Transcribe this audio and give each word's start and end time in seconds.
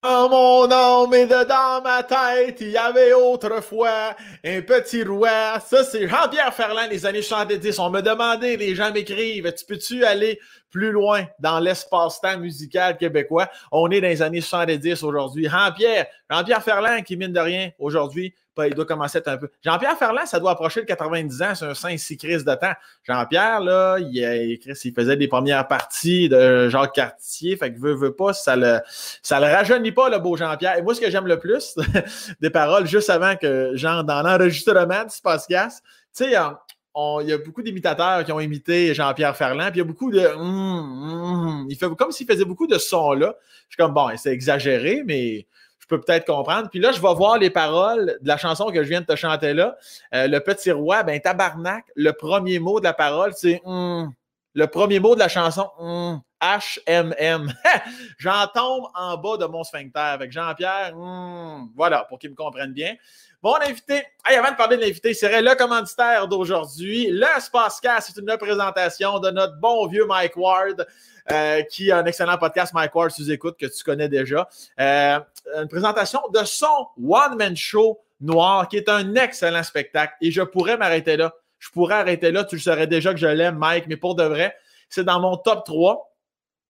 Dans 0.00 0.28
mon 0.28 0.70
âme 0.70 1.12
et 1.12 1.26
dedans 1.26 1.82
ma 1.82 2.04
tête, 2.04 2.60
il 2.60 2.70
y 2.70 2.76
avait 2.76 3.12
autrefois 3.12 4.14
un 4.44 4.62
petit 4.62 5.02
roi. 5.02 5.58
Ça, 5.58 5.82
c'est 5.82 6.06
Jean-Pierre 6.06 6.54
Ferland, 6.54 6.88
les 6.88 7.04
années 7.04 7.20
70. 7.20 7.80
On 7.80 7.90
me 7.90 8.00
demandait, 8.00 8.56
les 8.56 8.76
gens 8.76 8.92
m'écrivent, 8.92 9.52
tu 9.52 9.64
peux-tu 9.64 10.04
aller 10.04 10.38
plus 10.70 10.92
loin 10.92 11.26
dans 11.40 11.58
l'espace-temps 11.58 12.38
musical 12.38 12.96
québécois? 12.96 13.50
On 13.72 13.90
est 13.90 14.00
dans 14.00 14.06
les 14.06 14.22
années 14.22 14.40
70 14.40 15.02
aujourd'hui. 15.02 15.48
Jean-Pierre, 15.48 16.06
Jean-Pierre 16.30 16.62
Ferland 16.62 17.02
qui, 17.02 17.16
mine 17.16 17.32
de 17.32 17.40
rien, 17.40 17.70
aujourd'hui, 17.80 18.32
il 18.66 18.74
doit 18.74 18.84
commencer 18.84 19.18
à 19.18 19.20
être 19.20 19.28
un 19.28 19.36
peu. 19.36 19.50
Jean-Pierre 19.62 19.96
Ferland, 19.96 20.26
ça 20.26 20.40
doit 20.40 20.50
approcher 20.50 20.80
le 20.80 20.86
90 20.86 21.42
ans, 21.42 21.54
c'est 21.54 21.64
un 21.64 21.74
saint 21.74 21.96
six 21.96 22.16
crise 22.16 22.44
de 22.44 22.54
temps. 22.54 22.72
Jean-Pierre, 23.04 23.60
là, 23.60 23.98
il, 23.98 24.58
faisait 24.94 25.16
des 25.16 25.28
premières 25.28 25.68
parties 25.68 26.28
de 26.28 26.68
Jacques 26.68 26.94
Cartier, 26.94 27.56
fait 27.56 27.72
que 27.72 27.78
veut, 27.78 27.94
veut 27.94 28.14
pas, 28.14 28.32
ça 28.32 28.56
le, 28.56 28.80
rajeunit 29.30 29.92
pas, 29.92 30.08
le 30.08 30.18
beau 30.18 30.36
Jean-Pierre. 30.36 30.78
Et 30.78 30.82
moi, 30.82 30.94
ce 30.94 31.00
que 31.00 31.10
j'aime 31.10 31.26
le 31.26 31.38
plus, 31.38 31.76
des 32.40 32.50
paroles 32.50 32.86
juste 32.86 33.10
avant 33.10 33.36
que, 33.36 33.72
genre, 33.74 34.04
dans 34.04 34.22
l'enregistrement 34.22 35.04
du 35.04 35.20
podcast, 35.22 35.82
tu 36.16 36.24
sais, 36.24 36.30
il 36.30 37.28
y 37.28 37.32
a 37.32 37.38
beaucoup 37.38 37.62
d'imitateurs 37.62 38.24
qui 38.24 38.32
ont 38.32 38.40
imité 38.40 38.94
Jean-Pierre 38.94 39.36
Ferland, 39.36 39.70
puis 39.70 39.76
il 39.76 39.78
y 39.78 39.80
a 39.82 39.84
beaucoup 39.84 40.10
de. 40.10 40.26
Hum, 40.26 41.12
hum, 41.12 41.66
il 41.68 41.76
fait 41.76 41.88
comme 41.96 42.10
s'il 42.10 42.26
faisait 42.26 42.44
beaucoup 42.44 42.66
de 42.66 42.78
sons 42.78 43.12
là. 43.12 43.36
Je 43.68 43.74
suis 43.74 43.76
comme, 43.76 43.92
bon, 43.92 44.08
c'est 44.16 44.32
exagéré, 44.32 45.02
mais 45.04 45.46
peut-être 45.88 46.26
comprendre. 46.26 46.68
Puis 46.70 46.78
là, 46.78 46.92
je 46.92 47.00
vais 47.00 47.14
voir 47.14 47.38
les 47.38 47.50
paroles 47.50 48.18
de 48.20 48.28
la 48.28 48.36
chanson 48.36 48.70
que 48.70 48.82
je 48.82 48.88
viens 48.88 49.00
de 49.00 49.06
te 49.06 49.16
chanter 49.16 49.54
là. 49.54 49.76
Euh, 50.14 50.28
le 50.28 50.40
petit 50.40 50.70
roi, 50.70 51.02
ben 51.02 51.20
tabarnak, 51.20 51.84
le 51.96 52.12
premier 52.12 52.58
mot 52.58 52.78
de 52.78 52.84
la 52.84 52.92
parole, 52.92 53.32
c'est 53.34 53.60
hum. 53.64 54.12
le 54.54 54.66
premier 54.66 55.00
mot 55.00 55.14
de 55.14 55.20
la 55.20 55.28
chanson, 55.28 55.68
HMM. 56.40 57.14
Hum. 57.20 57.52
J'en 58.18 58.46
tombe 58.54 58.84
en 58.94 59.16
bas 59.16 59.36
de 59.38 59.46
mon 59.46 59.64
sphincter 59.64 59.98
avec 59.98 60.30
Jean-Pierre. 60.30 60.96
Hum. 60.96 61.70
voilà, 61.74 62.04
pour 62.08 62.18
qu'ils 62.18 62.30
me 62.30 62.36
comprennent 62.36 62.72
bien. 62.74 62.94
Bon 63.40 63.54
invité, 63.64 64.02
avant 64.24 64.50
de 64.50 64.56
parler 64.56 64.76
de 64.76 64.82
l'invité, 64.82 65.14
serait 65.14 65.42
le 65.42 65.54
commanditaire 65.54 66.26
d'aujourd'hui. 66.26 67.08
Le 67.08 67.40
Spacecast, 67.40 68.10
c'est 68.12 68.20
une 68.20 68.36
présentation 68.36 69.20
de 69.20 69.30
notre 69.30 69.54
bon 69.60 69.86
vieux 69.86 70.06
Mike 70.06 70.36
Ward. 70.36 70.84
Euh, 71.30 71.62
qui 71.62 71.92
a 71.92 71.98
un 71.98 72.06
excellent 72.06 72.38
podcast, 72.38 72.72
Mike 72.72 72.94
Ward, 72.94 73.12
tu 73.12 73.30
écoutes, 73.30 73.58
que 73.58 73.66
tu 73.66 73.84
connais 73.84 74.08
déjà. 74.08 74.48
Euh, 74.80 75.20
une 75.56 75.68
présentation 75.68 76.20
de 76.32 76.42
son 76.44 76.88
one-man 76.98 77.54
show 77.54 78.00
noir, 78.20 78.66
qui 78.66 78.78
est 78.78 78.88
un 78.88 79.14
excellent 79.14 79.62
spectacle. 79.62 80.14
Et 80.22 80.30
je 80.30 80.40
pourrais 80.40 80.78
m'arrêter 80.78 81.18
là. 81.18 81.34
Je 81.58 81.70
pourrais 81.70 81.96
arrêter 81.96 82.32
là. 82.32 82.44
Tu 82.44 82.56
le 82.56 82.62
saurais 82.62 82.86
déjà 82.86 83.12
que 83.12 83.20
je 83.20 83.26
l'aime, 83.26 83.56
Mike, 83.56 83.84
mais 83.88 83.96
pour 83.96 84.14
de 84.14 84.24
vrai, 84.24 84.56
c'est 84.88 85.04
dans 85.04 85.20
mon 85.20 85.36
top 85.36 85.64
3 85.64 86.07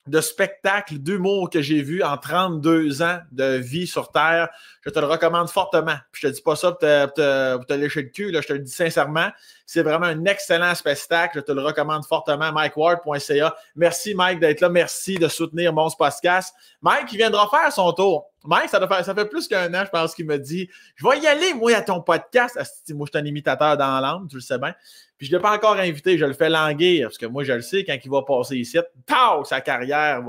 de 0.08 0.20
spectacles 0.20 0.98
d'humour 0.98 1.50
que 1.50 1.60
j'ai 1.60 1.82
vu 1.82 2.02
en 2.02 2.16
32 2.16 3.02
ans 3.02 3.18
de 3.32 3.56
vie 3.56 3.86
sur 3.86 4.10
Terre. 4.10 4.48
Je 4.82 4.90
te 4.90 4.98
le 4.98 5.06
recommande 5.06 5.48
fortement. 5.48 5.96
Puis 6.12 6.22
je 6.22 6.28
te 6.28 6.32
dis 6.34 6.42
pas 6.42 6.56
ça 6.56 6.72
pour 6.72 6.80
te, 6.80 7.72
lécher 7.74 8.02
le 8.02 8.08
cul, 8.08 8.32
je 8.34 8.46
te 8.46 8.52
le 8.52 8.60
dis 8.60 8.72
sincèrement. 8.72 9.28
C'est 9.66 9.82
vraiment 9.82 10.06
un 10.06 10.24
excellent 10.24 10.74
spectacle. 10.74 11.38
Je 11.38 11.40
te 11.40 11.52
le 11.52 11.62
recommande 11.62 12.04
fortement. 12.06 12.50
MikeWard.ca. 12.52 13.54
Merci, 13.76 14.14
Mike, 14.14 14.40
d'être 14.40 14.60
là. 14.60 14.68
Merci 14.68 15.16
de 15.16 15.28
soutenir 15.28 15.72
mon 15.72 15.88
podcast. 15.90 16.54
Mike, 16.82 17.12
il 17.12 17.18
viendra 17.18 17.48
faire 17.48 17.72
son 17.72 17.92
tour. 17.92 18.30
Mike, 18.48 18.70
ça, 18.70 18.80
fait, 18.88 19.02
ça 19.02 19.14
fait 19.14 19.26
plus 19.26 19.46
qu'un 19.46 19.74
an, 19.74 19.84
je 19.84 19.90
pense, 19.90 20.14
qu'il 20.14 20.24
me 20.24 20.38
dit 20.38 20.70
Je 20.96 21.06
vais 21.06 21.18
y 21.18 21.26
aller, 21.26 21.52
moi, 21.52 21.74
à 21.74 21.82
ton 21.82 22.00
podcast. 22.00 22.58
Moi, 22.88 23.06
je 23.06 23.18
suis 23.18 23.22
un 23.22 23.26
imitateur 23.26 23.76
dans 23.76 24.00
l'âme, 24.00 24.26
tu 24.26 24.36
le 24.36 24.40
sais 24.40 24.58
bien. 24.58 24.74
Puis 25.18 25.26
je 25.26 25.32
ne 25.32 25.36
l'ai 25.36 25.42
pas 25.42 25.54
encore 25.54 25.76
invité, 25.76 26.16
je 26.16 26.24
le 26.24 26.32
fais 26.32 26.48
languir, 26.48 27.08
parce 27.08 27.18
que 27.18 27.26
moi, 27.26 27.44
je 27.44 27.52
le 27.52 27.60
sais, 27.60 27.84
quand 27.84 27.96
il 28.02 28.10
va 28.10 28.22
passer 28.22 28.56
ici, 28.56 28.78
tao, 29.04 29.44
sa 29.44 29.60
carrière, 29.60 30.22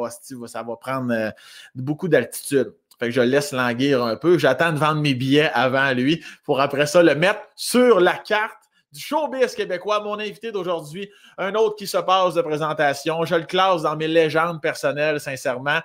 ça 0.47 0.63
va 0.63 0.75
prendre 0.75 1.13
euh, 1.13 1.29
beaucoup 1.75 2.09
d'altitude. 2.09 2.73
Fait 2.99 3.05
que 3.05 3.11
je 3.11 3.21
le 3.21 3.27
laisse 3.27 3.53
languir 3.53 4.03
un 4.03 4.17
peu. 4.17 4.37
J'attends 4.37 4.73
de 4.73 4.79
vendre 4.79 5.01
mes 5.01 5.13
billets 5.13 5.49
avant 5.53 5.93
lui 5.93 6.21
pour 6.43 6.59
après 6.59 6.87
ça 6.87 7.01
le 7.01 7.15
mettre 7.15 7.39
sur 7.55 8.01
la 8.01 8.17
carte 8.17 8.59
du 8.91 8.99
showbiz 8.99 9.55
québécois. 9.55 10.01
Mon 10.03 10.19
invité 10.19 10.51
d'aujourd'hui, 10.51 11.09
un 11.37 11.55
autre 11.55 11.77
qui 11.77 11.87
se 11.87 11.97
passe 11.97 12.33
de 12.33 12.41
présentation. 12.41 13.23
Je 13.23 13.35
le 13.35 13.45
classe 13.45 13.83
dans 13.83 13.95
mes 13.95 14.09
légendes 14.09 14.61
personnelles, 14.61 15.21
sincèrement. 15.21 15.79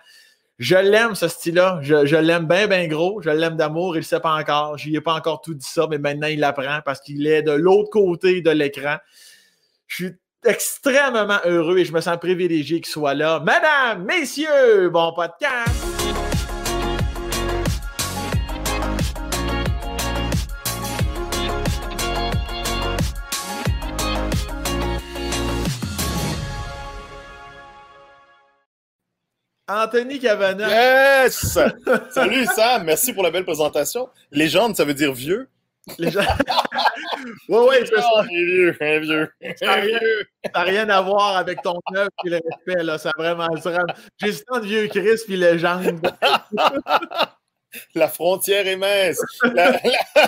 Je 0.58 0.76
l'aime, 0.76 1.14
ce 1.14 1.26
style-là. 1.26 1.80
Je, 1.82 2.16
l'aime 2.16 2.46
bien, 2.46 2.66
bien 2.66 2.86
gros. 2.86 3.20
Je 3.20 3.30
l'aime 3.30 3.56
d'amour. 3.56 3.96
Il 3.96 4.00
ne 4.00 4.04
sait 4.04 4.20
pas 4.20 4.34
encore. 4.34 4.78
Je 4.78 4.88
n'y 4.88 4.96
ai 4.96 5.00
pas 5.00 5.14
encore 5.14 5.40
tout 5.40 5.54
dit 5.54 5.66
ça, 5.66 5.86
mais 5.90 5.98
maintenant, 5.98 6.28
il 6.28 6.40
l'apprend 6.40 6.80
parce 6.84 7.00
qu'il 7.00 7.26
est 7.26 7.42
de 7.42 7.52
l'autre 7.52 7.90
côté 7.90 8.40
de 8.40 8.50
l'écran. 8.50 8.96
Je 9.88 9.94
suis 9.94 10.12
extrêmement 10.44 11.38
heureux 11.44 11.78
et 11.78 11.84
je 11.84 11.92
me 11.92 12.00
sens 12.00 12.18
privilégié 12.18 12.80
qu'il 12.80 12.92
soit 12.92 13.14
là. 13.14 13.40
Madame, 13.40 14.04
messieurs, 14.04 14.90
bon 14.90 15.12
podcast! 15.12 15.83
Anthony 29.66 30.18
Cavana. 30.20 30.68
Yes! 30.68 31.58
Salut 32.10 32.46
Sam, 32.46 32.84
merci 32.84 33.12
pour 33.12 33.22
la 33.22 33.30
belle 33.30 33.44
présentation. 33.44 34.08
Légende, 34.30 34.76
ça 34.76 34.84
veut 34.84 34.94
dire 34.94 35.12
vieux. 35.14 35.48
Légende. 35.98 36.26
oui, 37.48 37.58
oui, 37.68 37.76
c'est 37.80 37.96
ça. 37.96 38.10
Un 38.20 38.24
vieux, 38.24 38.76
un 38.80 38.98
vieux. 39.00 39.32
Ça 39.56 39.66
n'a 40.54 40.62
rien, 40.62 40.88
à 40.90 41.00
voir 41.00 41.38
avec 41.38 41.62
ton 41.62 41.78
œuvre 41.96 42.10
et 42.26 42.30
le 42.30 42.40
respect, 42.44 42.82
là. 42.82 42.98
Ça 42.98 43.10
vraiment. 43.16 43.48
J'ai 44.18 44.32
ce 44.32 44.42
de 44.60 44.66
vieux 44.66 44.86
Chris 44.88 45.22
puis 45.26 45.36
légende. 45.36 46.12
La 47.94 48.08
frontière 48.08 48.66
est 48.68 48.76
mince. 48.76 49.20
La, 49.52 49.80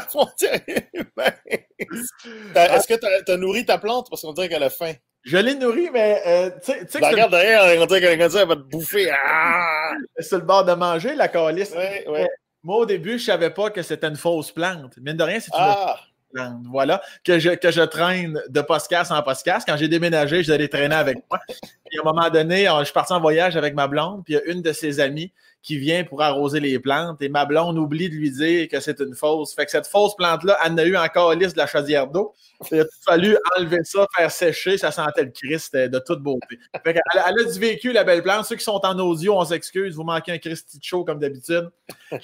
frontière 0.09 0.61
est 0.67 0.89
mince. 1.17 1.69
Est-ce 1.79 2.89
que 2.89 2.95
tu 2.95 3.33
as, 3.33 3.37
nourri 3.37 3.65
ta 3.65 3.79
plante? 3.79 4.09
Parce 4.11 4.23
qu'on 4.23 4.33
dirait 4.33 4.49
qu'elle 4.49 4.65
a 4.65 4.71
faim. 4.71 4.95
Je 5.27 5.37
l'ai 5.39 5.57
nourri, 5.57 5.91
mais 5.93 6.23
euh, 6.25 6.51
tu 6.65 6.73
sais. 6.73 7.01
Ben, 7.01 7.11
regarde 7.11 7.33
derrière, 7.33 7.83
on 7.83 7.87
dirait 7.87 8.01
qu'elle 8.01 8.19
va 8.21 8.57
te 8.57 8.61
bouffer. 8.61 9.11
Ah! 9.11 9.91
Sur 10.21 10.39
le 10.39 10.45
bord 10.45 10.65
de 10.65 10.73
manger, 10.73 11.17
la 11.17 11.27
calice. 11.27 11.75
Moi, 12.63 12.77
au 12.77 12.87
début, 12.87 13.11
je 13.11 13.15
ne 13.15 13.19
savais 13.19 13.51
pas 13.51 13.71
que 13.71 13.83
c'était 13.83 14.07
une 14.07 14.17
fausse 14.17 14.53
plante. 14.53 14.97
Mine 14.99 15.17
de 15.17 15.25
rien, 15.25 15.41
c'est 15.41 15.53
une 15.53 15.61
ah! 15.61 15.97
plante. 16.33 16.63
Voilà. 16.71 17.03
Que 17.25 17.41
je, 17.41 17.51
que 17.51 17.73
je 17.73 17.83
traîne 17.83 18.41
de 18.49 18.61
podcast 18.61 19.11
en 19.11 19.21
podcast. 19.23 19.67
Quand 19.69 19.77
j'ai 19.77 19.89
déménagé, 19.89 20.45
je 20.45 20.53
allais 20.53 20.69
traîner 20.69 20.95
avec 20.95 21.19
moi. 21.29 21.41
Puis 21.49 21.99
à 21.99 22.03
un 22.03 22.05
moment 22.05 22.31
donné, 22.31 22.67
je 22.79 22.85
suis 22.85 22.93
parti 22.95 23.13
en 23.13 23.21
voyage 23.21 23.57
avec 23.57 23.75
ma 23.75 23.89
blonde, 23.89 24.23
puis 24.25 24.35
il 24.35 24.37
y 24.37 24.41
a 24.41 24.45
une 24.53 24.63
de 24.63 24.73
ses 24.73 25.01
amies 25.01 25.33
qui 25.67 25.79
vient 25.79 26.05
pour 26.05 26.23
arroser 26.23 26.61
les 26.61 26.79
plantes 26.79 27.21
et 27.21 27.29
ma 27.29 27.45
blonde 27.45 27.77
oublie 27.77 28.09
de 28.09 28.15
lui 28.15 28.31
dire 28.31 28.69
que 28.69 28.79
c'est 28.79 29.01
une 29.01 29.17
fausse. 29.17 29.53
Fait 29.53 29.65
que 29.65 29.73
cette 29.73 29.89
fausse 29.89 30.15
plante-là, 30.15 30.57
elle 30.65 30.75
n'a 30.75 30.85
eu 30.85 30.97
encore 30.97 31.35
liste 31.35 31.55
de 31.55 31.59
la 31.59 31.67
chaudière 31.67 32.07
d'eau. 32.07 32.33
Il 32.71 32.81
a 32.81 32.85
fallu 33.05 33.37
enlever 33.59 33.81
ça, 33.83 34.07
faire 34.17 34.31
sécher, 34.31 34.79
ça 34.79 34.93
sentait 34.93 35.25
le 35.25 35.33
Christ 35.33 35.77
de 35.77 35.99
toute 35.99 36.23
beauté. 36.23 36.59
Fait 36.85 36.95
qu'elle, 36.95 37.03
elle 37.15 37.47
a 37.47 37.53
du 37.53 37.59
vécu, 37.59 37.93
la 37.93 38.05
belle 38.05 38.23
plante. 38.23 38.45
Ceux 38.47 38.55
qui 38.55 38.65
sont 38.65 38.81
en 38.85 38.97
audio, 39.01 39.37
on 39.37 39.45
s'excuse, 39.45 39.97
vous 39.97 40.05
manquez 40.05 40.33
un 40.33 40.39
Christy 40.39 40.79
chaud 40.81 41.05
comme 41.05 41.19
d'habitude. 41.19 41.69
Euh, 42.13 42.19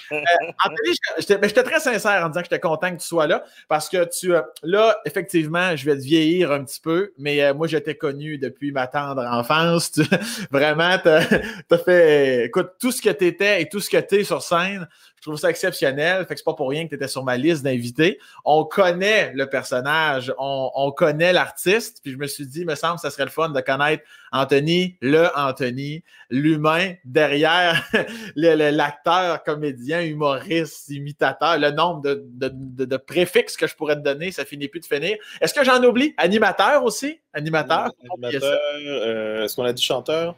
j'étais 1.19 1.63
très 1.63 1.81
sincère 1.81 2.25
en 2.25 2.29
disant 2.29 2.41
que 2.41 2.47
j'étais 2.47 2.61
content 2.61 2.91
que 2.93 3.01
tu 3.01 3.07
sois 3.07 3.27
là 3.27 3.45
parce 3.69 3.89
que 3.89 4.05
tu, 4.05 4.35
euh, 4.35 4.43
là, 4.63 4.97
effectivement, 5.05 5.75
je 5.77 5.85
vais 5.85 5.97
te 5.97 6.03
vieillir 6.03 6.53
un 6.53 6.65
petit 6.65 6.81
peu, 6.81 7.13
mais 7.19 7.43
euh, 7.43 7.55
moi, 7.55 7.67
j'étais 7.67 7.97
connu 7.97 8.39
depuis 8.39 8.73
ma 8.73 8.87
tendre 8.87 9.23
enfance. 9.23 9.93
vraiment, 10.51 10.97
tu 10.99 11.09
as, 11.09 11.79
fait, 11.79 12.47
écoute, 12.47 12.71
tout 12.81 12.93
ce 12.93 13.03
que 13.03 13.11
et 13.41 13.69
tout 13.69 13.81
ce 13.81 13.91
que 13.91 13.99
tu 13.99 14.17
es 14.17 14.25
sur 14.25 14.43
scène, 14.43 14.87
je 15.23 15.29
trouve 15.29 15.39
ça 15.39 15.51
exceptionnel. 15.51 16.27
Fait 16.27 16.35
que 16.35 16.41
c'est 16.41 16.45
pas 16.45 16.55
pour 16.55 16.69
rien 16.69 16.83
que 16.83 16.89
tu 16.89 16.95
étais 16.97 17.07
sur 17.07 17.23
ma 17.23 17.37
liste 17.37 17.63
d'invités. 17.63 18.19
On 18.45 18.65
connaît 18.65 19.33
le 19.35 19.47
personnage, 19.47 20.35
on, 20.37 20.93
connaît 20.97 21.33
l'artiste, 21.33 22.01
puis 22.03 22.11
je 22.11 22.17
me 22.17 22.27
suis 22.27 22.45
dit, 22.45 22.65
me 22.65 22.75
semble 22.75 22.99
ça 22.99 23.09
serait 23.09 23.25
le 23.25 23.31
fun 23.31 23.51
de 23.51 23.61
connaître 23.61 24.03
Anthony, 24.33 24.97
le 25.01 25.29
Anthony, 25.37 26.03
l'humain 26.29 26.95
derrière 27.05 27.89
l'acteur, 28.35 29.45
comédien, 29.45 30.03
humoriste, 30.03 30.89
imitateur, 30.89 31.57
le 31.57 31.71
nombre 31.71 32.03
de, 32.03 32.97
préfixes 32.97 33.57
que 33.57 33.69
je 33.69 33.77
pourrais 33.77 33.95
te 33.95 34.01
donner, 34.01 34.33
ça 34.33 34.45
finit 34.45 34.67
plus 34.67 34.81
de 34.81 34.87
finir. 34.87 35.17
Est-ce 35.41 35.55
que 35.55 35.63
j'en 35.65 35.83
oublie? 35.85 36.15
Animateur 36.17 36.83
aussi? 36.83 37.21
Animateur? 37.33 37.91
Animateur, 38.11 38.59
euh, 38.81 39.45
est-ce 39.45 39.55
qu'on 39.55 39.65
a 39.65 39.73
dit 39.73 39.83
chanteur? 39.83 40.35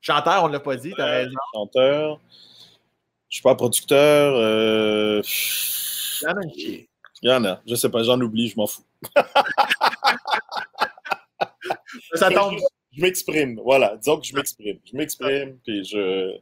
Chanteur, 0.00 0.44
on 0.44 0.48
ne 0.48 0.52
l'a 0.52 0.60
pas 0.60 0.76
dit, 0.76 0.92
tu 0.94 1.00
as 1.00 1.06
raison. 1.06 1.34
Chanteur. 1.54 2.20
Je 3.28 3.36
suis 3.36 3.42
pas 3.42 3.54
producteur. 3.54 4.34
Euh... 4.36 5.22
Il 6.22 6.24
y 6.24 6.28
en 6.28 6.36
a. 6.36 6.40
Il 7.22 7.30
y 7.30 7.32
en 7.32 7.44
a. 7.44 7.60
Je 7.66 7.74
sais 7.74 7.88
pas, 7.88 8.02
j'en 8.02 8.20
oublie, 8.20 8.48
je 8.48 8.56
m'en 8.56 8.66
fous. 8.66 8.84
Ça 12.14 12.30
tombe. 12.30 12.56
Je, 12.92 13.02
m'exprime, 13.02 13.60
voilà. 13.62 13.96
Disons 13.96 14.18
que 14.18 14.26
je 14.26 14.34
m'exprime. 14.34 14.78
Je 14.84 14.96
m'exprime, 14.96 15.58
puis 15.64 15.84
je. 15.84 16.38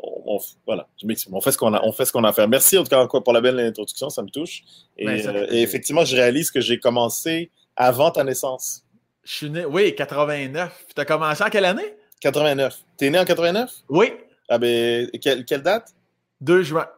On, 0.00 0.38
voilà, 0.64 0.86
je 1.00 1.06
m'exprime. 1.06 1.34
On 1.34 1.40
fait 1.40 1.50
ce 1.50 1.58
qu'on 1.58 1.74
a, 1.74 1.82
on 1.82 1.92
fait 1.92 2.04
ce 2.04 2.12
qu'on 2.12 2.22
a 2.24 2.28
à 2.28 2.32
faire. 2.32 2.46
Merci 2.48 2.78
en 2.78 2.84
tout 2.84 2.90
cas 2.90 3.06
pour 3.06 3.32
la 3.32 3.40
belle 3.40 3.58
introduction, 3.58 4.10
ça 4.10 4.22
me 4.22 4.28
touche. 4.28 4.62
Et, 4.96 5.04
ben, 5.06 5.26
euh, 5.26 5.46
effectivement, 5.50 6.04
je 6.04 6.14
réalise 6.14 6.52
que 6.52 6.60
j'ai 6.60 6.78
commencé 6.78 7.50
avant 7.74 8.12
ta 8.12 8.22
naissance. 8.22 8.84
Je 9.24 9.32
suis 9.32 9.50
né, 9.50 9.64
oui, 9.64 9.94
89. 9.94 10.86
Tu 10.94 11.00
as 11.00 11.04
commencé 11.04 11.42
en 11.42 11.50
quelle 11.50 11.64
année? 11.64 11.94
89. 12.20 12.84
T'es 12.96 13.10
né 13.10 13.18
en 13.18 13.24
89? 13.24 13.70
Oui. 13.88 14.12
Ah 14.48 14.58
ben, 14.58 15.08
quelle, 15.20 15.44
quelle 15.44 15.62
date? 15.62 15.94
2 16.40 16.62
juin. 16.62 16.88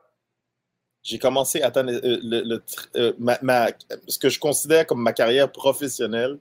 J'ai 1.02 1.18
commencé, 1.18 1.62
à 1.62 1.72
le, 1.82 2.62
euh, 2.96 3.12
ma, 3.18 3.68
ce 4.06 4.18
que 4.18 4.28
je 4.28 4.38
considère 4.38 4.86
comme 4.86 5.00
ma 5.00 5.14
carrière 5.14 5.50
professionnelle, 5.50 6.38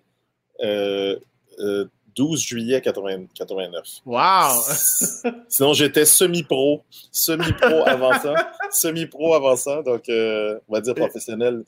12 2.15 2.41
juillet 2.41 2.81
89. 2.81 3.85
Wow! 4.05 4.61
Sinon, 5.47 5.73
j'étais 5.73 6.03
semi-pro, 6.03 6.83
semi-pro 7.11 7.87
avant 7.87 8.19
ça, 8.19 8.51
semi-pro 8.71 9.33
avant 9.33 9.55
ça, 9.55 9.81
donc 9.81 10.03
on 10.09 10.73
va 10.73 10.81
dire 10.81 10.95
professionnel 10.95 11.63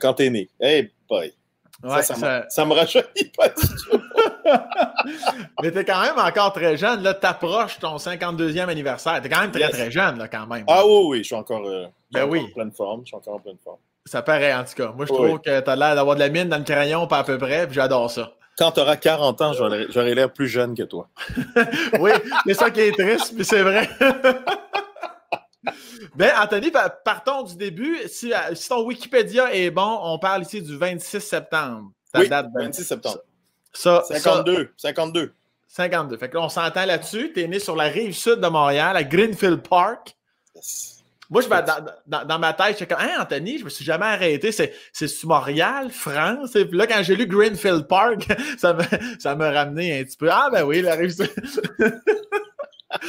quand 0.00 0.14
t'es 0.14 0.30
né. 0.30 0.48
Hey 0.60 0.90
boy! 1.08 1.32
Ça, 1.82 2.46
ça, 2.48 2.64
me 2.64 2.74
rajeunit 2.74 3.32
pas 3.36 3.48
du 3.48 3.66
tout. 3.66 4.00
Mais 5.62 5.70
t'es 5.70 5.84
quand 5.84 6.00
même 6.00 6.18
encore 6.18 6.52
très 6.52 6.76
jeune. 6.76 7.02
Là, 7.02 7.14
t'approches 7.14 7.78
ton 7.78 7.96
52e 7.96 8.68
anniversaire. 8.68 9.20
T'es 9.20 9.28
quand 9.28 9.40
même 9.40 9.50
très, 9.50 9.68
très 9.68 9.90
jeune, 9.90 10.18
là, 10.18 10.28
quand 10.28 10.46
même. 10.46 10.64
Ah 10.68 10.86
oui, 10.86 11.04
oui, 11.06 11.18
je 11.18 11.24
suis 11.24 11.34
encore, 11.34 11.66
euh, 11.66 11.86
ben 12.12 12.24
oui. 12.28 12.40
en 12.40 12.54
pleine 12.54 12.72
forme. 12.72 13.02
Je 13.02 13.08
suis 13.08 13.16
encore 13.16 13.34
en 13.34 13.40
pleine 13.40 13.58
forme. 13.62 13.78
Ça 14.04 14.22
paraît, 14.22 14.54
en 14.54 14.64
tout 14.64 14.74
cas. 14.74 14.92
Moi, 14.96 15.06
je 15.06 15.12
trouve 15.12 15.40
que 15.40 15.60
t'as 15.60 15.76
l'air 15.76 15.94
d'avoir 15.94 16.16
de 16.16 16.20
la 16.20 16.28
mine 16.28 16.48
dans 16.48 16.58
le 16.58 16.64
crayon, 16.64 17.06
pas 17.06 17.18
à 17.18 17.24
peu 17.24 17.38
près, 17.38 17.66
puis 17.66 17.76
j'adore 17.76 18.10
ça. 18.10 18.32
Quand 18.58 18.70
t'auras 18.72 18.96
40 18.96 19.40
ans, 19.40 19.52
j'aurai 19.54 20.14
l'air 20.14 20.30
plus 20.32 20.48
jeune 20.48 20.74
que 20.74 20.82
toi. 20.82 21.08
oui, 22.00 22.10
c'est 22.46 22.54
ça 22.54 22.70
qui 22.70 22.80
est 22.80 22.92
triste, 22.92 23.32
mais 23.36 23.44
c'est 23.44 23.62
vrai. 23.62 23.88
Ben, 26.14 26.30
Anthony, 26.38 26.70
partons 27.04 27.42
du 27.42 27.56
début. 27.56 27.96
Si, 28.06 28.32
euh, 28.32 28.54
si, 28.54 28.68
ton 28.68 28.84
Wikipédia 28.84 29.54
est 29.54 29.70
bon, 29.70 29.98
on 30.02 30.18
parle 30.18 30.42
ici 30.42 30.60
du 30.60 30.76
26 30.76 31.20
septembre. 31.20 31.90
oui, 32.14 32.28
26 32.28 32.84
septembre. 32.84 33.20
Ça, 33.72 34.02
52. 34.10 34.72
52. 34.76 35.32
52. 35.68 36.18
Fait 36.18 36.28
que 36.28 36.36
là, 36.36 36.42
on 36.42 36.48
s'entend 36.50 36.84
là-dessus. 36.84 37.32
Tu 37.32 37.40
es 37.40 37.48
né 37.48 37.58
sur 37.58 37.76
la 37.76 37.84
rive 37.84 38.14
sud 38.14 38.40
de 38.40 38.46
Montréal, 38.46 38.94
à 38.96 39.04
Greenfield 39.04 39.66
Park. 39.66 40.14
Moi, 41.30 41.40
je 41.40 41.48
vais, 41.48 41.62
dans, 42.06 42.26
dans, 42.26 42.38
ma 42.38 42.52
tête, 42.52 42.72
je 42.72 42.76
suis 42.76 42.86
comme, 42.86 43.00
hein, 43.00 43.16
Anthony, 43.18 43.58
je 43.58 43.64
me 43.64 43.70
suis 43.70 43.86
jamais 43.86 44.04
arrêté. 44.04 44.52
C'est, 44.52 44.74
c'est 44.92 45.24
Montréal, 45.24 45.88
France. 45.90 46.54
Et 46.56 46.66
puis 46.66 46.76
là, 46.76 46.86
quand 46.86 47.02
j'ai 47.02 47.16
lu 47.16 47.26
Greenfield 47.26 47.88
Park, 47.88 48.26
ça 48.58 48.74
me, 48.74 48.82
ça 49.18 49.34
m'a 49.34 49.50
ramené 49.50 49.98
un 49.98 50.04
petit 50.04 50.18
peu. 50.18 50.28
Ah, 50.30 50.50
ben 50.52 50.62
oui, 50.64 50.82
la 50.82 50.94
rive 50.94 51.14
sud. 51.14 51.30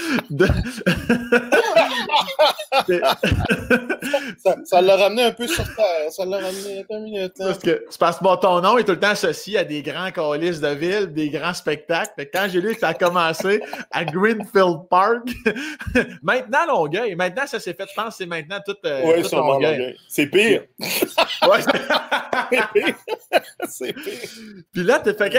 ça 4.66 4.82
l'a 4.82 4.96
ramené 4.96 5.24
un 5.24 5.32
peu 5.32 5.48
sur 5.48 5.64
terre. 5.76 6.12
Ça 6.12 6.26
l'a 6.26 6.38
ramené 6.38 6.86
un 6.90 7.00
minute. 7.00 7.34
Parce 7.38 7.60
que, 7.60 7.86
parce 8.00 8.20
que 8.20 8.42
ton 8.42 8.62
nom 8.62 8.78
est 8.78 8.84
tout 8.84 8.92
le 8.92 9.00
temps 9.00 9.10
associé 9.10 9.60
à 9.60 9.64
des 9.64 9.82
grands 9.82 10.12
colis 10.12 10.60
de 10.60 10.68
ville, 10.68 11.14
des 11.14 11.30
grands 11.30 11.54
spectacles. 11.54 12.12
quand 12.34 12.48
j'ai 12.50 12.62
lu 12.62 12.74
que 12.74 12.80
ça 12.80 12.90
a 12.90 12.94
commencé 12.94 13.62
à 13.92 14.06
Greenfield 14.06 14.88
Park, 14.90 15.30
maintenant 16.22 16.66
Longueuil. 16.68 17.16
Maintenant, 17.16 17.48
ça 17.48 17.60
s'est 17.60 17.74
fait, 17.74 17.86
je 17.90 17.96
pense 17.96 18.10
que 18.10 18.16
c'est 18.16 18.26
maintenant 18.26 18.60
tout, 18.66 18.76
euh, 18.86 19.02
oui, 19.06 19.24
Longueuil. 19.32 19.98
C'est 20.08 20.28
pire. 20.28 20.64
ouais, 20.80 21.62
c'est 23.70 23.94
pire. 23.94 24.16
Puis 24.72 24.84
là, 24.84 25.00
t'es 25.00 25.14
fait 25.14 25.30
que... 25.30 25.38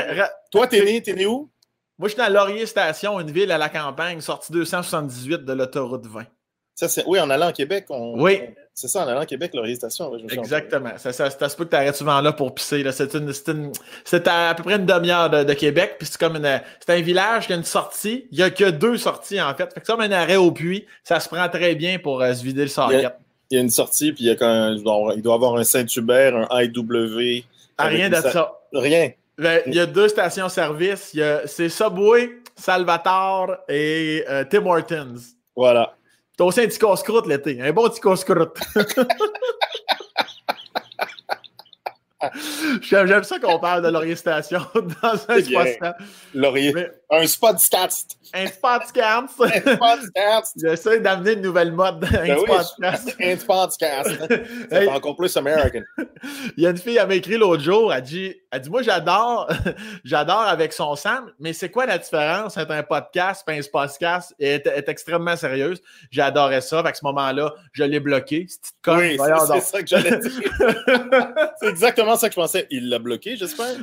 Toi, 0.50 0.67
t'es 0.67 0.85
né, 0.85 1.02
t'es 1.02 1.14
né 1.14 1.26
où? 1.26 1.50
Moi, 1.97 2.08
je 2.08 2.14
suis 2.14 2.23
dans 2.23 2.32
Laurier 2.32 2.67
Station, 2.67 3.20
une 3.20 3.31
ville 3.31 3.52
à 3.52 3.58
la 3.58 3.69
campagne, 3.69 4.20
sortie 4.20 4.50
278 4.50 5.44
de 5.44 5.52
l'autoroute 5.52 6.06
20. 6.06 6.25
Ça. 6.75 6.88
Oui, 7.06 7.21
en 7.21 7.31
allant 7.31 7.50
au 7.50 7.53
Québec. 7.53 7.87
On... 7.88 8.21
Oui. 8.21 8.41
C'est 8.73 8.88
ça, 8.88 9.05
en 9.05 9.09
allant 9.09 9.23
au 9.23 9.26
Québec, 9.26 9.53
Laurier 9.55 9.76
Station. 9.76 10.12
Exactement. 10.29 10.91
Ça, 10.97 11.12
ça, 11.12 11.31
c'est 11.31 11.43
à 11.43 11.49
ce 11.49 11.56
que 11.56 11.62
tu 11.62 11.76
arrêtes 11.76 11.94
souvent 11.94 12.21
là 12.21 12.32
pour 12.32 12.53
pisser. 12.53 12.82
Là. 12.82 12.91
C'est, 12.91 13.15
une, 13.15 13.31
à, 14.26 14.55
peu 14.56 14.62
près 14.65 14.75
une 14.75 14.87
demi-heure 14.87 15.31
de, 15.31 15.55
Québec. 15.55 15.94
Puis 15.99 16.09
c'est 16.11 16.19
comme 16.19 16.37
une, 16.37 16.61
c'est 16.85 16.93
un 16.93 17.00
village 17.00 17.47
qui 17.47 17.53
a 17.53 17.56
une 17.56 17.65
sortie. 17.65 18.26
Il 18.32 18.38
n'y 18.38 18.43
a 18.43 18.50
que 18.50 18.71
deux 18.71 18.97
sorties, 18.97 19.41
en 19.41 19.55
fait. 19.55 19.73
Fait 19.73 19.81
que 19.81 19.87
ça, 19.87 19.94
un 19.97 20.11
arrêt 20.11 20.37
au 20.37 20.50
puits, 20.50 20.85
ça 21.05 21.21
se 21.21 21.29
prend 21.29 21.49
très 21.49 21.76
bien 21.76 22.00
pour 22.00 22.21
euh, 22.21 22.35
se 22.35 22.43
vider 22.43 22.62
le 22.62 22.69
sarcate. 22.69 23.21
Il 23.50 23.56
y 23.56 23.59
a 23.59 23.61
une 23.61 23.71
sortie, 23.71 24.12
puis 24.12 24.25
il, 24.25 24.26
y 24.26 24.31
a 24.31 24.35
quand 24.35 24.73
il 24.73 24.82
doit 24.82 25.15
y 25.15 25.37
avoir 25.37 25.55
un 25.55 25.65
Saint-Hubert, 25.65 26.35
un 26.50 26.62
IW. 26.62 27.44
Ah, 27.79 27.87
rien 27.87 28.11
de 28.11 28.17
ça. 28.17 28.61
Rien. 28.73 29.12
Ben, 29.38 29.61
il 29.67 29.75
y 29.75 29.81
a 29.81 29.87
deux 29.87 30.09
stations-service. 30.09 31.17
C'est 31.47 31.69
Subway, 31.69 32.31
Salvatore 32.56 33.56
et 33.69 34.25
euh, 34.29 34.44
Tim 34.50 34.67
Hortons. 34.67 35.15
Voilà. 35.55 35.94
T'as 36.36 36.44
aussi 36.44 36.60
un 36.60 36.66
petit 36.66 36.78
casse-croûte 36.78 37.26
l'été. 37.26 37.60
Un 37.62 37.72
bon 37.72 37.88
petit 37.88 38.00
casse-croûte. 38.00 38.58
J'aime 42.82 43.25
ça 43.25 43.38
qu'on 43.38 43.58
parle 43.58 43.82
de 43.82 43.88
Laurier 43.88 44.16
Station 44.16 44.60
dans 44.75 45.19
un 45.28 45.40
spot. 45.40 45.94
Laurier. 46.34 46.75
Un 47.10 47.26
spotcast. 47.26 48.18
Un 48.32 48.46
spotcast. 48.46 49.34
un 49.40 49.60
spotcast. 49.60 50.54
J'essaie 50.56 51.00
d'amener 51.00 51.32
une 51.32 51.42
nouvelle 51.42 51.72
mode. 51.72 52.04
Un 52.04 52.26
ben 52.26 52.38
spotcast. 52.38 53.16
un 53.20 53.36
spotcast. 53.36 54.10
C'est 54.70 54.88
encore 54.90 55.16
plus 55.16 55.36
américain. 55.36 55.82
Il 56.56 56.64
y 56.64 56.66
a 56.66 56.70
une 56.70 56.78
fille, 56.78 56.96
elle 56.96 57.06
m'a 57.06 57.14
écrit 57.14 57.36
l'autre 57.36 57.62
jour, 57.62 57.92
elle 57.92 58.02
dit, 58.02 58.34
elle 58.50 58.60
dit 58.60 58.70
Moi, 58.70 58.82
j'adore, 58.82 59.48
j'adore 60.04 60.42
avec 60.42 60.72
son 60.72 60.96
Sam, 60.96 61.30
mais 61.38 61.52
c'est 61.52 61.70
quoi 61.70 61.86
la 61.86 61.98
différence 61.98 62.56
entre 62.56 62.72
un 62.72 62.82
podcast 62.82 63.44
et 63.48 63.58
un 63.58 63.62
spotcast? 63.62 64.34
Elle 64.40 64.62
est, 64.64 64.88
extrêmement 64.88 65.36
sérieuse. 65.36 65.82
J'adorais 66.10 66.60
ça. 66.60 66.80
À 66.80 66.94
ce 66.94 67.04
moment-là, 67.04 67.52
je 67.72 67.84
l'ai 67.84 68.00
bloqué. 68.00 68.46
Oui, 68.86 69.18
c'est 69.18 69.60
ça 69.60 69.82
que 69.82 69.86
j'allais 69.86 70.18
dire. 70.18 70.50
c'est 71.60 71.68
exactement 71.68 72.16
ça 72.16 72.28
que 72.28 72.34
je 72.34 72.40
pensais. 72.40 72.66
Il 72.70 72.88
l'a 72.88 72.98
bloqué, 72.98 73.36
j'espère. 73.36 73.76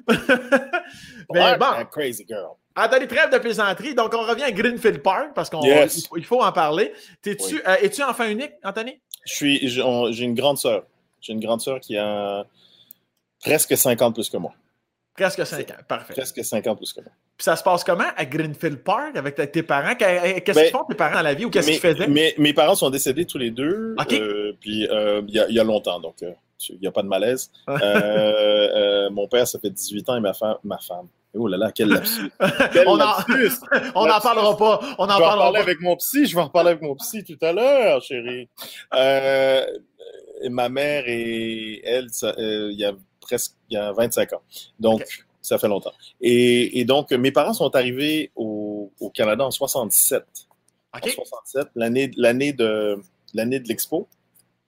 mais 1.33 1.57
bon. 1.57 1.85
Crazy 1.91 2.25
girl. 2.27 2.61
Anthony, 2.75 3.07
trêve 3.07 3.31
de 3.31 3.38
plaisanterie. 3.38 3.95
Donc, 3.95 4.13
on 4.13 4.25
revient 4.25 4.44
à 4.44 4.51
Greenfield 4.51 5.01
Park 5.01 5.31
parce 5.35 5.50
qu'il 5.50 6.25
faut 6.25 6.41
en 6.41 6.51
parler. 6.51 6.94
Es-tu 7.25 7.62
euh, 7.68 7.75
es 7.81 8.03
enfant 8.03 8.25
unique, 8.25 8.53
Anthony? 8.63 9.00
Je 9.25 9.33
suis, 9.33 9.68
j'ai 9.68 10.23
une 10.23 10.35
grande 10.35 10.57
sœur. 10.57 10.83
J'ai 11.19 11.33
une 11.33 11.39
grande 11.39 11.62
sœur 11.62 11.79
qui 11.79 11.97
a 11.97 12.45
presque 13.44 13.75
50 13.75 14.13
plus 14.15 14.29
que 14.29 14.38
moi. 14.38 14.53
Presque 15.15 15.45
5 15.45 15.69
ans, 15.71 15.73
parfait. 15.88 16.13
Presque 16.13 16.44
50 16.44 16.77
plus 16.77 16.94
que 16.94 17.01
moi. 17.01 17.12
Puis 17.38 17.44
ça 17.44 17.56
se 17.56 17.63
passe 17.63 17.83
comment 17.83 18.06
à 18.15 18.25
Greenfield 18.25 18.77
Park 18.77 19.15
avec 19.15 19.35
tes 19.51 19.62
parents? 19.62 19.95
Qu'est-ce 19.95 20.41
qu'ils 20.41 20.53
ben, 20.53 20.71
font 20.71 20.85
tes 20.85 20.95
parents 20.95 21.15
dans 21.15 21.21
la 21.21 21.33
vie 21.33 21.45
ou 21.45 21.50
qu'est-ce 21.50 21.69
qu'ils 21.69 21.79
faisaient? 21.79 22.07
Mes, 22.07 22.33
mes, 22.38 22.53
parents 22.53 22.75
sont 22.75 22.89
décédés 22.89 23.25
tous 23.25 23.38
les 23.38 23.51
deux. 23.51 23.95
Euh, 24.12 24.53
puis 24.59 24.88
euh, 24.88 25.21
il 25.27 25.35
y, 25.35 25.59
a 25.59 25.63
longtemps, 25.63 26.00
donc 26.00 26.15
il 26.21 26.79
n'y 26.79 26.88
a 26.88 26.91
pas 26.91 27.03
de 27.03 27.07
malaise. 27.07 27.51
mon 27.68 29.27
père, 29.27 29.47
ça 29.47 29.59
fait 29.59 29.69
18 29.69 30.09
ans 30.09 30.15
et 30.15 30.21
ma 30.21 30.33
femme, 30.33 30.57
ma 30.63 30.77
femme 30.77 31.07
Oh 31.33 31.48
là 31.48 31.57
là, 31.57 31.72
quel 31.72 31.89
lapsus. 31.89 32.30
on 32.88 32.98
n'en 32.98 34.19
parlera 34.22 34.57
pas. 34.57 34.80
On 34.98 35.06
en 35.06 35.13
je 35.13 35.18
vais 35.18 35.25
en 35.25 35.38
parler 35.38 35.60
avec 35.60 35.80
mon 35.80 35.95
psy. 35.95 36.25
Je 36.25 36.36
vais 36.36 36.42
en 36.42 36.50
parler 36.50 36.72
avec 36.72 36.81
mon 36.81 36.95
psy 36.95 37.24
tout 37.24 37.38
à 37.42 37.54
l'heure, 37.54 38.01
chérie. 38.01 38.50
Euh, 38.94 39.66
ma 40.50 40.68
mère 40.69 41.04
et 41.07 41.81
elle, 41.85 42.07
euh, 42.23 42.69
il 42.71 42.80
y 42.80 42.85
a 42.85 42.94
presque 43.21 43.54
il 43.69 43.76
y 43.76 43.78
a 43.78 43.94
25 43.94 44.33
ans. 44.33 44.42
Donc, 44.80 45.04
ça 45.42 45.57
fait 45.57 45.69
longtemps. 45.69 45.94
Et, 46.19 46.83
donc, 46.85 47.11
mes 47.11 47.31
parents 47.31 47.54
sont 47.54 47.73
arrivés 47.76 48.31
au, 48.35 48.92
Canada 49.14 49.45
en 49.45 49.52
67. 49.52 50.23
En 50.94 51.00
67, 51.02 51.68
l'année, 51.76 52.11
l'année 52.18 52.52
de, 52.52 53.02
l'année 53.33 53.59
de 53.59 53.68
l'expo. 53.68 54.07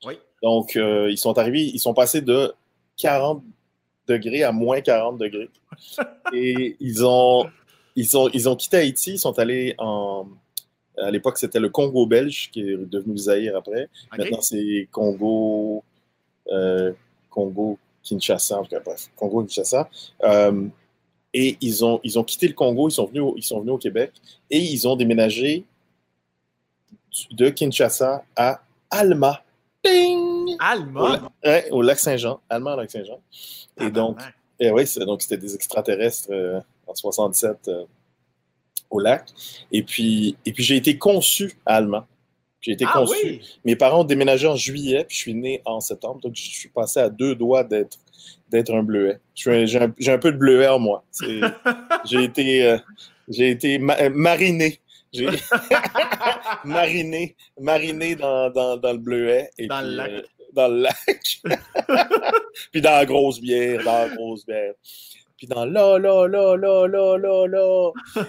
Oui. 0.06 0.18
Donc, 0.42 0.78
euh, 0.78 1.12
ils 1.12 1.18
sont 1.18 1.38
arrivés, 1.38 1.64
ils 1.64 1.80
sont 1.80 1.94
passés 1.94 2.22
de 2.22 2.54
40 2.98 3.44
degrés 4.08 4.44
à 4.44 4.52
moins 4.52 4.82
40 4.82 5.18
degrés. 5.18 5.50
Et 6.34 6.76
ils 6.80 7.06
ont, 7.06 7.50
ils, 7.96 8.18
ont, 8.18 8.30
ils 8.34 8.50
ont 8.50 8.56
quitté 8.56 8.78
Haïti, 8.78 9.14
ils 9.14 9.20
sont 9.20 9.38
allés 9.40 9.76
en. 9.78 10.28
À 10.98 11.10
l'époque, 11.10 11.40
c'était 11.40 11.60
le 11.60 11.70
Congo 11.70 12.06
belge 12.06 12.52
qui 12.52 12.62
est 12.62 12.78
devenu 12.78 13.18
Zaïre 13.18 13.58
après. 13.58 13.90
Maintenant, 14.16 14.42
c'est 14.42 14.88
Congo. 14.92 15.84
Euh, 16.50 16.94
Congo 17.30 17.80
Kinshasa, 18.04 18.60
en 18.60 18.64
tout 18.64 18.70
cas, 18.70 18.80
bref, 18.80 19.10
Congo 19.16 19.42
Kinshasa. 19.42 19.90
Euh, 20.24 20.68
et 21.34 21.58
ils 21.62 21.84
ont, 21.84 22.00
ils 22.04 22.20
ont 22.20 22.24
quitté 22.24 22.48
le 22.48 22.54
Congo, 22.54 22.90
ils 22.90 22.92
sont, 22.92 23.06
venus 23.06 23.24
au, 23.24 23.34
ils 23.38 23.44
sont 23.44 23.60
venus 23.60 23.74
au 23.74 23.78
Québec 23.78 24.12
et 24.52 24.60
ils 24.60 24.88
ont 24.88 24.96
déménagé 24.96 25.66
de 27.32 27.50
Kinshasa 27.50 28.24
à 28.36 28.62
Alma. 28.92 29.44
Alma? 30.60 31.32
Au, 31.72 31.82
lac 31.82 32.00
Saint-Jean. 32.00 32.40
Alma, 32.50 32.74
au 32.74 32.78
lac 32.78 32.92
Saint-Jean. 32.92 33.20
Et 33.80 33.90
donc, 33.90 34.20
et 34.60 34.72
oui, 34.72 34.86
donc 35.06 35.22
c'était 35.22 35.38
des 35.38 35.56
extraterrestres 35.56 36.30
euh, 36.32 36.60
en 36.88 36.96
67 36.96 37.68
euh, 37.68 37.86
au 38.90 39.00
lac. 39.00 39.28
Et 39.72 39.84
puis, 39.84 40.38
et 40.46 40.54
puis 40.54 40.64
j'ai 40.64 40.78
été 40.78 40.98
conçu 40.98 41.58
à 41.66 41.76
Allemand. 41.76 42.06
J'ai 42.62 42.72
été 42.72 42.86
ah 42.88 42.94
conçu. 43.00 43.42
Mes 43.66 43.76
parents 43.76 44.02
ont 44.02 44.06
déménagé 44.06 44.48
en 44.48 44.56
juillet, 44.56 45.04
puis 45.06 45.18
je 45.18 45.22
suis 45.22 45.34
né 45.34 45.62
en 45.66 45.82
septembre. 45.82 46.22
Donc, 46.22 46.34
je 46.36 46.44
suis 46.44 46.70
passé 46.70 47.02
à 47.02 47.10
deux 47.10 47.36
doigts 47.36 47.66
d'être, 47.66 47.98
d'être 48.50 48.74
un 48.74 48.84
bleuet. 48.84 49.20
J'ai 49.36 49.78
un, 49.78 49.94
un, 50.08 50.18
peu 50.18 50.32
de 50.32 50.38
bleuet 50.38 50.68
en 50.70 50.80
moi. 50.80 51.04
j'ai 52.06 52.24
été, 52.24 52.64
euh, 52.64 52.78
j'ai 53.28 53.50
été 53.50 53.80
mariné. 53.80 54.80
J'ai 55.14 55.28
mariné, 56.66 57.36
mariné 57.60 58.16
dans, 58.16 58.50
dans, 58.50 58.78
dans, 58.78 58.92
le 58.92 58.98
bleuet. 58.98 59.50
Et 59.58 59.68
dans 59.68 59.82
le 59.82 59.96
lac 59.96 60.26
dans 60.54 60.68
le 60.68 60.82
lac. 60.82 61.42
puis 62.72 62.82
dans 62.82 62.92
la 62.92 63.06
grosse 63.06 63.42
bière, 63.42 63.84
dans 63.84 64.08
la 64.08 64.16
grosse 64.16 64.46
bière. 64.46 64.74
Puis 65.38 65.48
dans 65.48 65.66
là, 65.66 65.98
là, 65.98 66.28
là, 66.28 66.56
là, 66.56 66.88
là, 66.88 67.18
là, 67.18 67.48
là. 67.48 67.92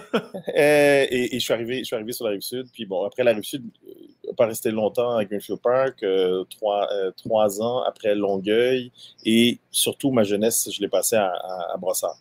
Euh, 0.57 1.05
et, 1.09 1.35
et, 1.35 1.39
je, 1.39 1.43
suis 1.43 1.53
arrivé, 1.53 1.79
je 1.79 1.83
suis 1.85 1.95
arrivé 1.95 2.13
sur 2.13 2.25
la 2.25 2.31
rive 2.31 2.41
sud. 2.41 2.67
Puis 2.71 2.85
bon, 2.85 3.03
après 3.03 3.23
la 3.23 3.33
rive 3.33 3.43
sud, 3.43 3.63
euh, 3.87 4.33
pas 4.37 4.45
resté 4.45 4.71
longtemps 4.71 5.17
à 5.17 5.25
Greenfield 5.25 5.59
Park, 5.61 6.03
euh, 6.03 6.43
trois, 6.49 6.87
trois, 7.17 7.61
ans 7.61 7.83
après 7.83 8.15
Longueuil, 8.15 8.91
et 9.25 9.59
surtout 9.71 10.11
ma 10.11 10.23
jeunesse, 10.23 10.69
je 10.71 10.81
l'ai 10.81 10.87
passé 10.87 11.15
à, 11.15 11.31
à, 11.73 11.77
Brossard. 11.77 12.17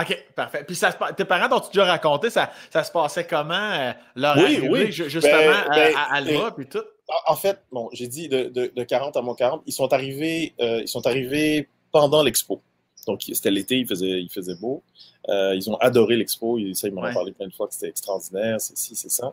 OK, 0.00 0.26
parfait. 0.34 0.64
Puis 0.66 0.76
ça, 0.76 0.92
tes 1.16 1.24
parents 1.24 1.48
t'ont 1.48 1.66
déjà 1.66 1.84
raconté, 1.84 2.30
ça, 2.30 2.52
ça 2.70 2.84
se 2.84 2.92
passait 2.92 3.26
comment, 3.26 3.94
leur 4.14 4.36
oui, 4.36 4.44
arrivée, 4.44 4.68
oui. 4.68 4.92
justement, 4.92 5.32
ben, 5.32 5.64
ben, 5.70 5.94
à, 5.96 6.14
Alma, 6.14 6.50
puis 6.52 6.66
tout? 6.66 6.84
En 7.26 7.36
fait, 7.36 7.58
bon, 7.72 7.88
j'ai 7.92 8.06
dit 8.06 8.28
de, 8.28 8.44
de, 8.44 8.70
de, 8.74 8.84
40 8.84 9.16
à 9.16 9.22
mon 9.22 9.34
40, 9.34 9.62
ils 9.66 9.72
sont 9.72 9.92
arrivés, 9.92 10.54
ils 10.58 10.88
sont 10.88 11.06
arrivés 11.06 11.68
pendant 11.90 12.22
l'expo. 12.22 12.60
Donc, 13.06 13.22
c'était 13.22 13.50
l'été, 13.50 13.78
il 13.78 13.86
faisait, 13.86 14.20
il 14.20 14.28
faisait 14.28 14.54
beau. 14.54 14.82
Euh, 15.30 15.54
ils 15.54 15.70
ont 15.70 15.76
adoré 15.76 16.16
l'expo. 16.16 16.58
Ils, 16.58 16.76
ça, 16.76 16.88
ils 16.88 16.94
m'en 16.94 17.02
ont 17.02 17.12
parlé 17.12 17.32
plein 17.32 17.46
de 17.46 17.54
fois 17.54 17.66
que 17.66 17.74
c'était 17.74 17.88
extraordinaire, 17.88 18.60
c'est 18.60 18.76
ci, 18.76 18.94
c'est 18.94 19.10
ça. 19.10 19.32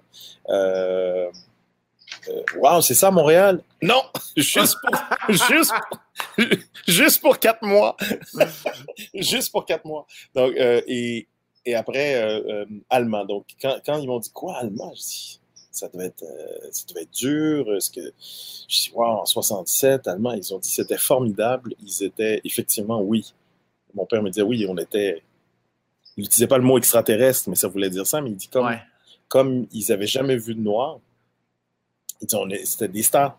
Euh, 2.29 2.43
euh 2.63 2.81
c'est 2.81 2.93
ça 2.93 3.11
Montréal? 3.11 3.61
Non, 3.81 4.01
juste 4.37 4.77
pour, 4.81 5.35
juste, 5.47 5.73
juste 6.87 7.21
pour 7.21 7.39
quatre 7.39 7.63
mois. 7.63 7.95
juste 9.13 9.51
pour 9.51 9.65
quatre 9.65 9.85
mois. 9.85 10.05
Donc, 10.33 10.53
euh, 10.55 10.81
et, 10.87 11.27
et 11.65 11.75
après, 11.75 12.43
allemand. 12.89 13.25
Donc, 13.25 13.45
quand, 13.61 13.77
quand 13.85 13.97
ils 13.97 14.07
m'ont 14.07 14.19
dit 14.19 14.31
quoi, 14.31 14.57
allemand? 14.57 14.93
Je 14.95 15.01
dis, 15.01 15.39
ça 15.71 15.89
devait 15.89 16.05
être, 16.05 16.25
ça 16.71 16.85
devait 16.87 17.01
être 17.01 17.13
dur. 17.13 17.65
Ce 17.79 17.89
que, 17.89 18.01
je 18.69 18.89
dis, 18.89 18.91
wow, 18.93 19.21
en 19.21 19.25
67, 19.25 20.07
allemand, 20.07 20.33
ils 20.33 20.53
ont 20.53 20.59
dit 20.59 20.69
c'était 20.69 20.97
formidable. 20.97 21.73
Ils 21.83 22.03
étaient, 22.03 22.39
effectivement, 22.43 23.01
oui, 23.01 23.33
mon 23.95 24.05
père 24.05 24.21
me 24.21 24.29
disait 24.29 24.43
oui, 24.43 24.65
on 24.69 24.77
était. 24.77 25.23
Il 26.17 26.21
n'utilisait 26.21 26.47
pas 26.47 26.57
le 26.57 26.63
mot 26.63 26.77
extraterrestre, 26.77 27.49
mais 27.49 27.55
ça 27.55 27.67
voulait 27.67 27.89
dire 27.89 28.07
ça. 28.07 28.21
Mais 28.21 28.29
il 28.29 28.35
dit 28.35 28.47
comme, 28.47 28.69
comme 29.27 29.67
ils 29.71 29.85
n'avaient 29.89 30.07
jamais 30.07 30.37
vu 30.37 30.55
de 30.55 30.61
noir, 30.61 30.99
il 32.21 32.27
dit 32.27 32.65
c'était 32.65 32.87
des 32.87 33.03
stars. 33.03 33.37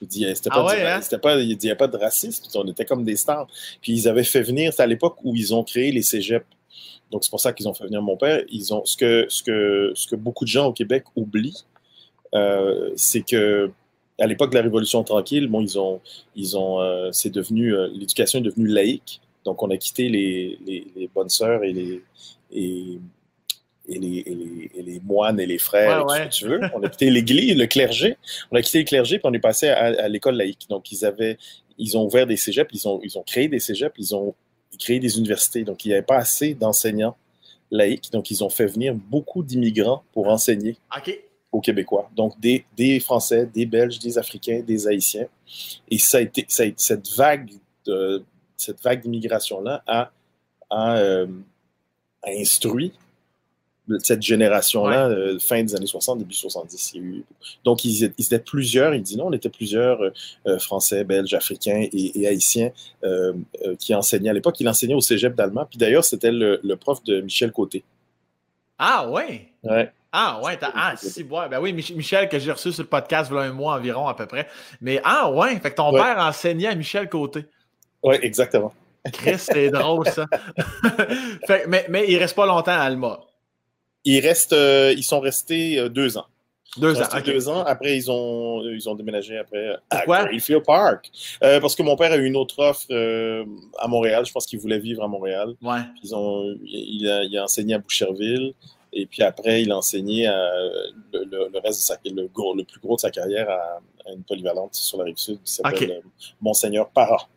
Il 0.00 0.06
dit 0.06 0.26
c'était 0.34 0.50
pas, 0.50 0.66
ah 0.68 0.98
hein? 0.98 1.18
pas, 1.20 1.40
il 1.40 1.58
n'y 1.58 1.70
a 1.70 1.76
pas 1.76 1.88
de 1.88 1.96
racisme, 1.96 2.44
on 2.54 2.66
était 2.68 2.84
comme 2.84 3.04
des 3.04 3.16
stars. 3.16 3.48
Puis 3.80 3.92
ils 3.92 4.08
avaient 4.08 4.24
fait 4.24 4.42
venir, 4.42 4.72
c'est 4.72 4.82
à 4.82 4.86
l'époque 4.86 5.16
où 5.24 5.34
ils 5.34 5.54
ont 5.54 5.64
créé 5.64 5.90
les 5.90 6.02
cégeps. 6.02 6.46
Donc 7.10 7.24
c'est 7.24 7.30
pour 7.30 7.40
ça 7.40 7.52
qu'ils 7.52 7.68
ont 7.68 7.74
fait 7.74 7.84
venir 7.84 8.02
mon 8.02 8.16
père. 8.16 8.44
Ils 8.48 8.72
ont 8.72 8.84
ce 8.84 8.96
que, 8.96 9.26
ce 9.28 9.42
que, 9.42 9.92
ce 9.94 10.06
que 10.06 10.16
beaucoup 10.16 10.44
de 10.44 10.50
gens 10.50 10.66
au 10.66 10.72
Québec 10.72 11.04
oublient, 11.16 11.64
euh, 12.34 12.90
c'est 12.96 13.22
que 13.22 13.72
à 14.20 14.26
l'époque 14.26 14.50
de 14.50 14.56
la 14.56 14.62
Révolution 14.62 15.02
tranquille, 15.04 15.46
bon, 15.46 15.60
ils 15.60 15.78
ont, 15.78 16.00
ils 16.34 16.56
ont, 16.56 16.80
euh, 16.80 17.10
c'est 17.12 17.30
devenu, 17.30 17.74
euh, 17.74 17.88
l'éducation 17.88 18.40
est 18.40 18.42
devenue 18.42 18.66
laïque. 18.66 19.20
Donc, 19.44 19.62
on 19.62 19.70
a 19.70 19.76
quitté 19.76 20.08
les, 20.08 20.58
les, 20.66 21.08
bonnes 21.14 21.28
sœurs 21.28 21.62
et 21.62 21.72
les, 21.72 22.02
et, 22.52 22.98
et, 23.88 23.98
les, 23.98 24.70
et, 24.74 24.82
les, 24.82 25.00
moines 25.00 25.40
et 25.40 25.46
les 25.46 25.58
frères, 25.58 26.04
tout 26.06 26.14
ce 26.14 26.22
que 26.22 26.28
tu 26.28 26.48
veux. 26.48 26.60
On 26.74 26.82
a 26.82 26.88
quitté 26.88 27.10
l'église, 27.10 27.56
le 27.56 27.66
clergé. 27.66 28.16
On 28.50 28.56
a 28.56 28.62
quitté 28.62 28.80
le 28.80 28.84
clergé, 28.84 29.18
puis 29.18 29.26
on 29.28 29.32
est 29.32 29.38
passé 29.38 29.68
à, 29.68 30.08
l'école 30.08 30.36
laïque. 30.36 30.66
Donc, 30.68 30.92
ils 30.92 31.04
avaient, 31.04 31.38
ils 31.78 31.96
ont 31.96 32.04
ouvert 32.04 32.26
des 32.26 32.36
cégeps, 32.36 32.70
ils 32.72 32.88
ont, 32.88 33.00
ils 33.02 33.18
ont 33.18 33.22
créé 33.22 33.48
des 33.48 33.60
cégeps, 33.60 33.94
ils 33.98 34.14
ont 34.14 34.34
créé 34.78 35.00
des 35.00 35.18
universités. 35.18 35.64
Donc, 35.64 35.84
il 35.84 35.88
n'y 35.88 35.94
avait 35.94 36.02
pas 36.02 36.18
assez 36.18 36.54
d'enseignants 36.54 37.16
laïcs. 37.70 38.10
Donc, 38.12 38.30
ils 38.30 38.44
ont 38.44 38.50
fait 38.50 38.66
venir 38.66 38.94
beaucoup 38.94 39.42
d'immigrants 39.42 40.02
pour 40.12 40.28
enseigner. 40.28 40.76
aux 41.50 41.60
Québécois. 41.60 42.10
Donc, 42.14 42.38
des, 42.38 42.64
des, 42.76 43.00
Français, 43.00 43.46
des 43.46 43.64
Belges, 43.64 43.98
des 43.98 44.18
Africains, 44.18 44.60
des 44.60 44.86
Haïtiens. 44.86 45.26
Et 45.90 45.98
ça 45.98 46.18
a 46.18 46.20
été, 46.20 46.44
ça 46.48 46.64
a 46.64 46.66
été 46.66 46.76
cette 46.82 47.08
vague 47.08 47.50
de, 47.86 48.22
cette 48.58 48.82
vague 48.82 49.00
d'immigration-là 49.00 49.82
a, 49.86 50.10
euh, 50.70 51.26
instruit 52.26 52.92
cette 53.98 54.22
génération-là, 54.22 55.08
euh, 55.08 55.38
fin 55.38 55.62
des 55.62 55.74
années 55.74 55.86
60, 55.86 56.18
début 56.18 56.34
70. 56.34 56.94
donc, 57.64 57.84
ils, 57.84 58.04
étaient 58.04 58.38
plusieurs, 58.38 58.94
il 58.94 59.02
dit 59.02 59.16
non, 59.16 59.26
on 59.26 59.32
était 59.32 59.48
plusieurs 59.48 60.00
euh, 60.02 60.58
Français, 60.58 61.04
Belges, 61.04 61.34
Africains 61.34 61.86
et, 61.92 62.26
Haïtiens 62.26 62.70
qui 63.78 63.94
enseignaient 63.94 64.30
à 64.30 64.32
l'époque. 64.34 64.58
Il 64.60 64.68
enseignait 64.68 64.94
au 64.94 65.00
cégep 65.00 65.34
d'allemand. 65.34 65.66
Puis 65.68 65.78
d'ailleurs, 65.78 66.04
c'était 66.04 66.32
le, 66.32 66.74
prof 66.76 67.02
de 67.04 67.20
Michel 67.20 67.52
Côté. 67.52 67.84
Ah, 68.78 69.08
ouais? 69.08 69.48
Ouais. 69.64 69.90
Ah 70.10 70.40
ouais, 70.42 70.58
ah 70.62 70.94
si, 70.96 71.22
ouais. 71.22 71.48
Ben 71.50 71.60
oui, 71.60 71.72
Michel 71.72 72.30
que 72.30 72.38
j'ai 72.38 72.50
reçu 72.50 72.72
sur 72.72 72.82
le 72.82 72.88
podcast 72.88 73.30
il 73.30 73.36
y 73.36 73.38
a 73.38 73.42
un 73.42 73.52
mois 73.52 73.74
environ 73.74 74.08
à 74.08 74.14
peu 74.14 74.26
près. 74.26 74.48
Mais 74.80 75.00
ah 75.04 75.30
ouais, 75.30 75.58
fait 75.60 75.70
que 75.70 75.76
ton 75.76 75.92
père 75.92 76.16
enseignait 76.18 76.68
à 76.68 76.74
Michel 76.74 77.10
Côté. 77.10 77.44
Oui, 78.02 78.16
exactement. 78.22 78.72
Chris, 79.12 79.38
c'est 79.38 79.70
drôle, 79.70 80.06
ça. 80.08 80.26
mais, 81.68 81.86
mais 81.88 82.06
il 82.08 82.14
ne 82.14 82.20
reste 82.20 82.34
pas 82.34 82.46
longtemps 82.46 82.72
à 82.72 82.80
Alma. 82.80 83.20
Ils, 84.08 84.20
restent, 84.20 84.54
euh, 84.54 84.94
ils 84.96 85.04
sont 85.04 85.20
restés 85.20 85.78
euh, 85.78 85.90
deux 85.90 86.16
ans. 86.16 86.24
Deux 86.78 86.98
ans. 86.98 87.06
Deux 87.26 87.48
ans. 87.50 87.62
Après, 87.64 87.94
ils 87.94 88.10
ont, 88.10 88.62
ils 88.62 88.88
ont 88.88 88.94
déménagé 88.94 89.36
après 89.36 89.76
à 89.90 90.04
Greenfield 90.06 90.64
Park. 90.64 91.10
Euh, 91.42 91.60
parce 91.60 91.76
que 91.76 91.82
mon 91.82 91.94
père 91.94 92.12
a 92.12 92.16
eu 92.16 92.24
une 92.24 92.36
autre 92.36 92.58
offre 92.58 92.86
à 93.78 93.88
Montréal. 93.88 94.24
Je 94.24 94.32
pense 94.32 94.46
qu'il 94.46 94.60
voulait 94.60 94.78
vivre 94.78 95.02
à 95.02 95.08
Montréal. 95.08 95.54
Ouais. 95.60 95.80
Ils 96.02 96.14
ont, 96.14 96.56
il, 96.64 97.08
a, 97.10 97.24
il 97.24 97.36
a 97.36 97.44
enseigné 97.44 97.74
à 97.74 97.78
Boucherville. 97.78 98.54
Et 98.94 99.04
puis 99.04 99.22
après, 99.22 99.62
il 99.62 99.72
a 99.72 99.76
enseigné 99.76 100.26
le, 101.12 101.58
reste 101.58 101.80
de 101.80 101.84
sa, 101.84 101.98
le, 102.06 102.22
le 102.22 102.64
plus 102.64 102.80
gros 102.80 102.96
de 102.96 103.00
sa 103.00 103.10
carrière 103.10 103.50
à, 103.50 103.80
une 104.10 104.22
polyvalente 104.22 104.74
sur 104.74 104.96
la 104.96 105.04
rive 105.04 105.18
sud 105.18 105.38
qui 105.44 105.52
s'appelle 105.52 106.00
Monseigneur 106.40 106.88
Parra 106.88 107.28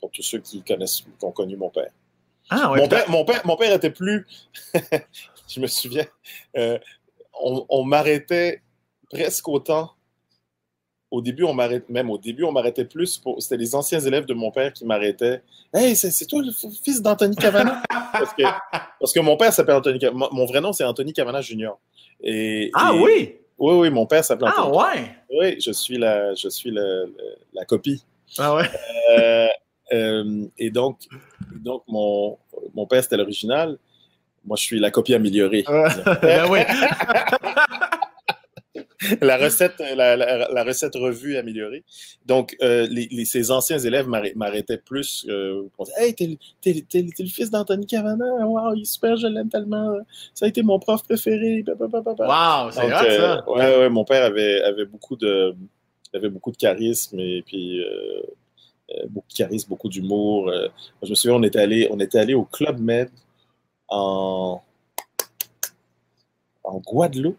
pour 0.00 0.10
tous 0.10 0.22
ceux 0.22 0.38
qui 0.38 0.60
connaissent, 0.62 1.02
qui 1.02 1.24
ont 1.24 1.30
connu 1.30 1.56
mon 1.56 1.70
père. 1.70 1.90
Ah, 2.50 2.72
mon, 2.76 2.88
père 2.88 3.10
mon, 3.10 3.24
père, 3.24 3.42
mon 3.44 3.56
père 3.56 3.72
était 3.72 3.90
plus. 3.90 4.26
je 5.48 5.60
me 5.60 5.66
souviens, 5.66 6.06
euh, 6.56 6.78
on, 7.40 7.84
m'arrêtait 7.84 8.62
presque 9.10 9.48
autant. 9.48 9.90
Au 11.10 11.20
début, 11.20 11.44
on 11.44 11.54
m'arrêtait, 11.54 11.92
même 11.92 12.10
au 12.10 12.18
début, 12.18 12.44
on 12.44 12.52
m'arrêtait 12.52 12.84
plus. 12.84 13.18
Pour, 13.18 13.40
c'était 13.40 13.56
les 13.56 13.74
anciens 13.74 14.00
élèves 14.00 14.26
de 14.26 14.34
mon 14.34 14.50
père 14.50 14.72
qui 14.72 14.84
m'arrêtaient. 14.84 15.42
Hey, 15.72 15.94
c'est, 15.94 16.26
toi 16.26 16.42
le 16.42 16.52
fils 16.52 17.00
d'Anthony 17.00 17.36
Cavana? 17.36 17.82
parce, 18.12 18.34
que, 18.34 18.42
parce 19.00 19.12
que 19.12 19.20
mon 19.20 19.36
père 19.36 19.52
s'appelle 19.52 19.76
Anthony 19.76 19.98
Cavana. 19.98 20.28
Mon 20.32 20.46
vrai 20.46 20.60
nom, 20.60 20.72
c'est 20.72 20.84
Anthony 20.84 21.12
Cavana 21.12 21.40
Jr. 21.40 21.72
Et, 22.22 22.70
ah 22.74 22.92
oui? 22.94 23.36
Oui, 23.58 23.74
oui, 23.74 23.90
mon 23.90 24.06
père 24.06 24.24
s'appelle 24.24 24.50
Ah 24.54 24.68
ouais? 24.68 25.14
Oui, 25.30 25.60
je 25.60 25.70
suis 25.70 25.96
la, 25.96 26.34
je 26.34 26.48
suis 26.48 26.70
la 26.70 27.64
copie. 27.66 28.04
Ah 28.38 28.54
ouais? 28.54 28.64
Euh, 29.18 29.48
euh, 29.92 30.46
et 30.58 30.70
donc, 30.70 30.98
donc 31.52 31.84
mon, 31.86 32.38
mon 32.74 32.86
père, 32.86 33.02
c'était 33.02 33.16
l'original. 33.16 33.78
Moi, 34.46 34.56
je 34.56 34.62
suis 34.62 34.78
la 34.78 34.90
copie 34.90 35.14
améliorée. 35.14 35.64
ben 36.22 36.46
oui. 36.50 36.60
la 39.20 39.36
recette, 39.36 39.82
la, 39.94 40.16
la, 40.16 40.64
recette 40.64 40.94
revue 40.94 41.36
améliorée. 41.36 41.84
Donc, 42.24 42.56
euh, 42.62 42.86
les, 42.90 43.24
ces 43.24 43.50
anciens 43.50 43.78
élèves 43.78 44.06
m'arrêtaient 44.08 44.78
plus 44.78 45.26
euh, 45.28 45.64
pour 45.76 45.86
dire 45.86 45.94
Hey, 45.98 46.14
t'es, 46.14 46.38
le 46.64 47.28
fils 47.28 47.50
d'Anthony 47.50 47.86
Cavana, 47.86 48.46
wow, 48.46 48.74
il 48.74 48.82
est 48.82 48.84
super, 48.84 49.16
je 49.16 49.26
l'aime 49.26 49.48
tellement, 49.48 49.96
ça 50.34 50.46
a 50.46 50.48
été 50.48 50.62
mon 50.62 50.78
prof 50.78 51.02
préféré. 51.02 51.64
Wow, 51.66 52.70
c'est 52.70 52.88
vrai 52.88 53.16
ça. 53.16 53.48
Ouais, 53.48 53.78
ouais, 53.78 53.88
mon 53.88 54.04
père 54.04 54.24
avait, 54.24 54.62
avait, 54.62 54.86
beaucoup 54.86 55.16
de, 55.16 55.54
avait 56.14 56.30
beaucoup 56.30 56.52
de 56.52 56.56
charisme 56.56 57.18
et 57.18 57.42
puis 57.46 57.82
euh, 58.94 59.02
beaucoup 59.08 59.28
de 59.28 59.34
charisme, 59.34 59.68
beaucoup 59.68 59.88
d'humour. 59.88 60.48
Euh, 60.48 60.68
je 61.02 61.10
me 61.10 61.14
souviens, 61.16 61.36
on 61.36 61.42
était 61.42 61.58
allé, 61.58 61.88
on 61.90 61.98
était 61.98 62.18
allé 62.18 62.34
au 62.34 62.44
Club 62.44 62.78
Med 62.80 63.08
en, 63.88 64.62
Guadeloupe 66.64 67.38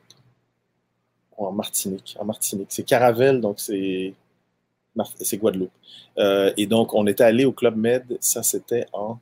ou 1.37 1.45
en 1.45 1.51
Martinique. 1.51 2.15
En 2.19 2.25
Martinique. 2.25 2.67
C'est 2.69 2.83
Caravelle, 2.83 3.41
donc 3.41 3.59
c'est 3.59 4.13
c'est 5.21 5.37
Guadeloupe. 5.37 5.71
Euh, 6.17 6.51
et 6.57 6.65
donc, 6.65 6.93
on 6.93 7.05
était 7.05 7.23
allé 7.23 7.45
au 7.45 7.51
Club 7.51 7.75
Med, 7.75 8.17
ça 8.19 8.41
c'était 8.43 8.85
en. 8.93 9.19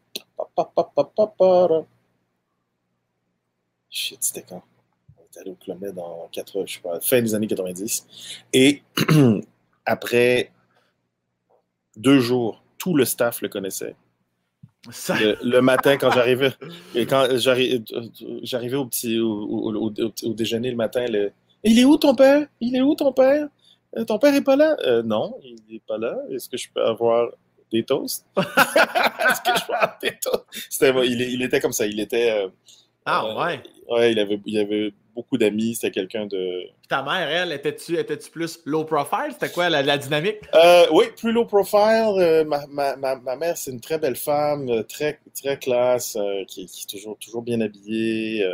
Shit, 3.89 4.23
c'était 4.23 4.43
quand? 4.43 4.63
On 5.17 5.25
était 5.25 5.39
allé 5.41 5.51
au 5.51 5.55
Club 5.55 5.81
Med 5.81 5.99
en 5.99 6.29
4, 6.31 6.65
je 6.65 6.75
sais 6.75 6.79
pas, 6.79 6.99
fin 7.01 7.21
des 7.21 7.35
années 7.35 7.47
90. 7.47 8.07
Et 8.53 8.83
après 9.85 10.51
deux 11.97 12.19
jours, 12.19 12.63
tout 12.77 12.95
le 12.95 13.05
staff 13.05 13.41
le 13.41 13.49
connaissait. 13.49 13.95
Le, 14.87 15.59
matin, 15.61 15.97
quand 15.97 16.11
j'arrivais, 16.11 16.51
quand 16.95 17.27
j'arrivais 17.37 18.75
au 18.75 18.85
petit 18.85 19.19
au, 19.19 19.89
déjeuner 20.33 20.69
le 20.69 20.75
matin, 20.75 21.05
le, 21.07 21.31
il 21.63 21.79
est 21.79 21.85
où 21.85 21.97
ton 21.97 22.13
père? 22.13 22.47
Il 22.61 22.75
est 22.75 22.81
où 22.81 22.93
ton 22.95 23.11
père? 23.11 23.47
Euh, 23.97 24.05
Ton 24.05 24.19
père 24.19 24.35
est 24.35 24.43
pas 24.43 24.55
là 24.55 24.77
euh, 24.85 25.01
Non, 25.03 25.37
il 25.43 25.55
n'est 25.69 25.79
pas 25.79 25.97
là. 25.97 26.15
Est-ce 26.29 26.49
que 26.49 26.57
je 26.57 26.67
peux 26.73 26.83
avoir 26.83 27.29
des 27.71 27.83
toasts? 27.83 28.25
Est-ce 28.37 29.41
que 29.41 29.59
je 29.59 29.65
peux 29.65 29.73
avoir 29.73 29.97
des 30.01 30.17
toasts? 30.21 30.83
Il, 31.05 31.41
était 31.41 31.59
comme 31.59 31.71
ça. 31.71 31.85
Il 31.87 31.99
était. 31.99 32.31
Euh, 32.31 32.49
ah 33.05 33.25
ouais. 33.35 33.63
ouais, 33.89 34.11
il 34.11 34.19
avait, 34.19 34.39
il 34.45 34.57
avait 34.59 34.93
beaucoup 35.15 35.37
d'amis. 35.37 35.75
C'était 35.75 35.91
quelqu'un 35.91 36.27
de. 36.27 36.63
ta 36.89 37.01
mère, 37.01 37.29
elle, 37.29 37.51
était-tu 37.51 37.95
plus 38.31 38.59
low 38.65 38.83
profile? 38.83 39.31
C'était 39.31 39.51
quoi 39.51 39.69
la, 39.69 39.97
dynamique? 39.97 40.39
Euh, 40.53 40.85
oui, 40.91 41.05
plus 41.17 41.31
low 41.31 41.45
profile. 41.45 42.13
Euh, 42.17 42.43
ma, 42.43 42.65
ma, 42.67 42.95
ma, 42.95 43.35
mère, 43.35 43.57
c'est 43.57 43.71
une 43.71 43.79
très 43.79 43.97
belle 43.97 44.15
femme, 44.15 44.69
euh, 44.69 44.83
très, 44.83 45.19
très 45.33 45.57
classe, 45.57 46.17
qui, 46.47 46.63
est 46.63 46.89
toujours, 46.89 47.17
toujours 47.17 47.41
bien 47.41 47.61
habillée. 47.61 48.45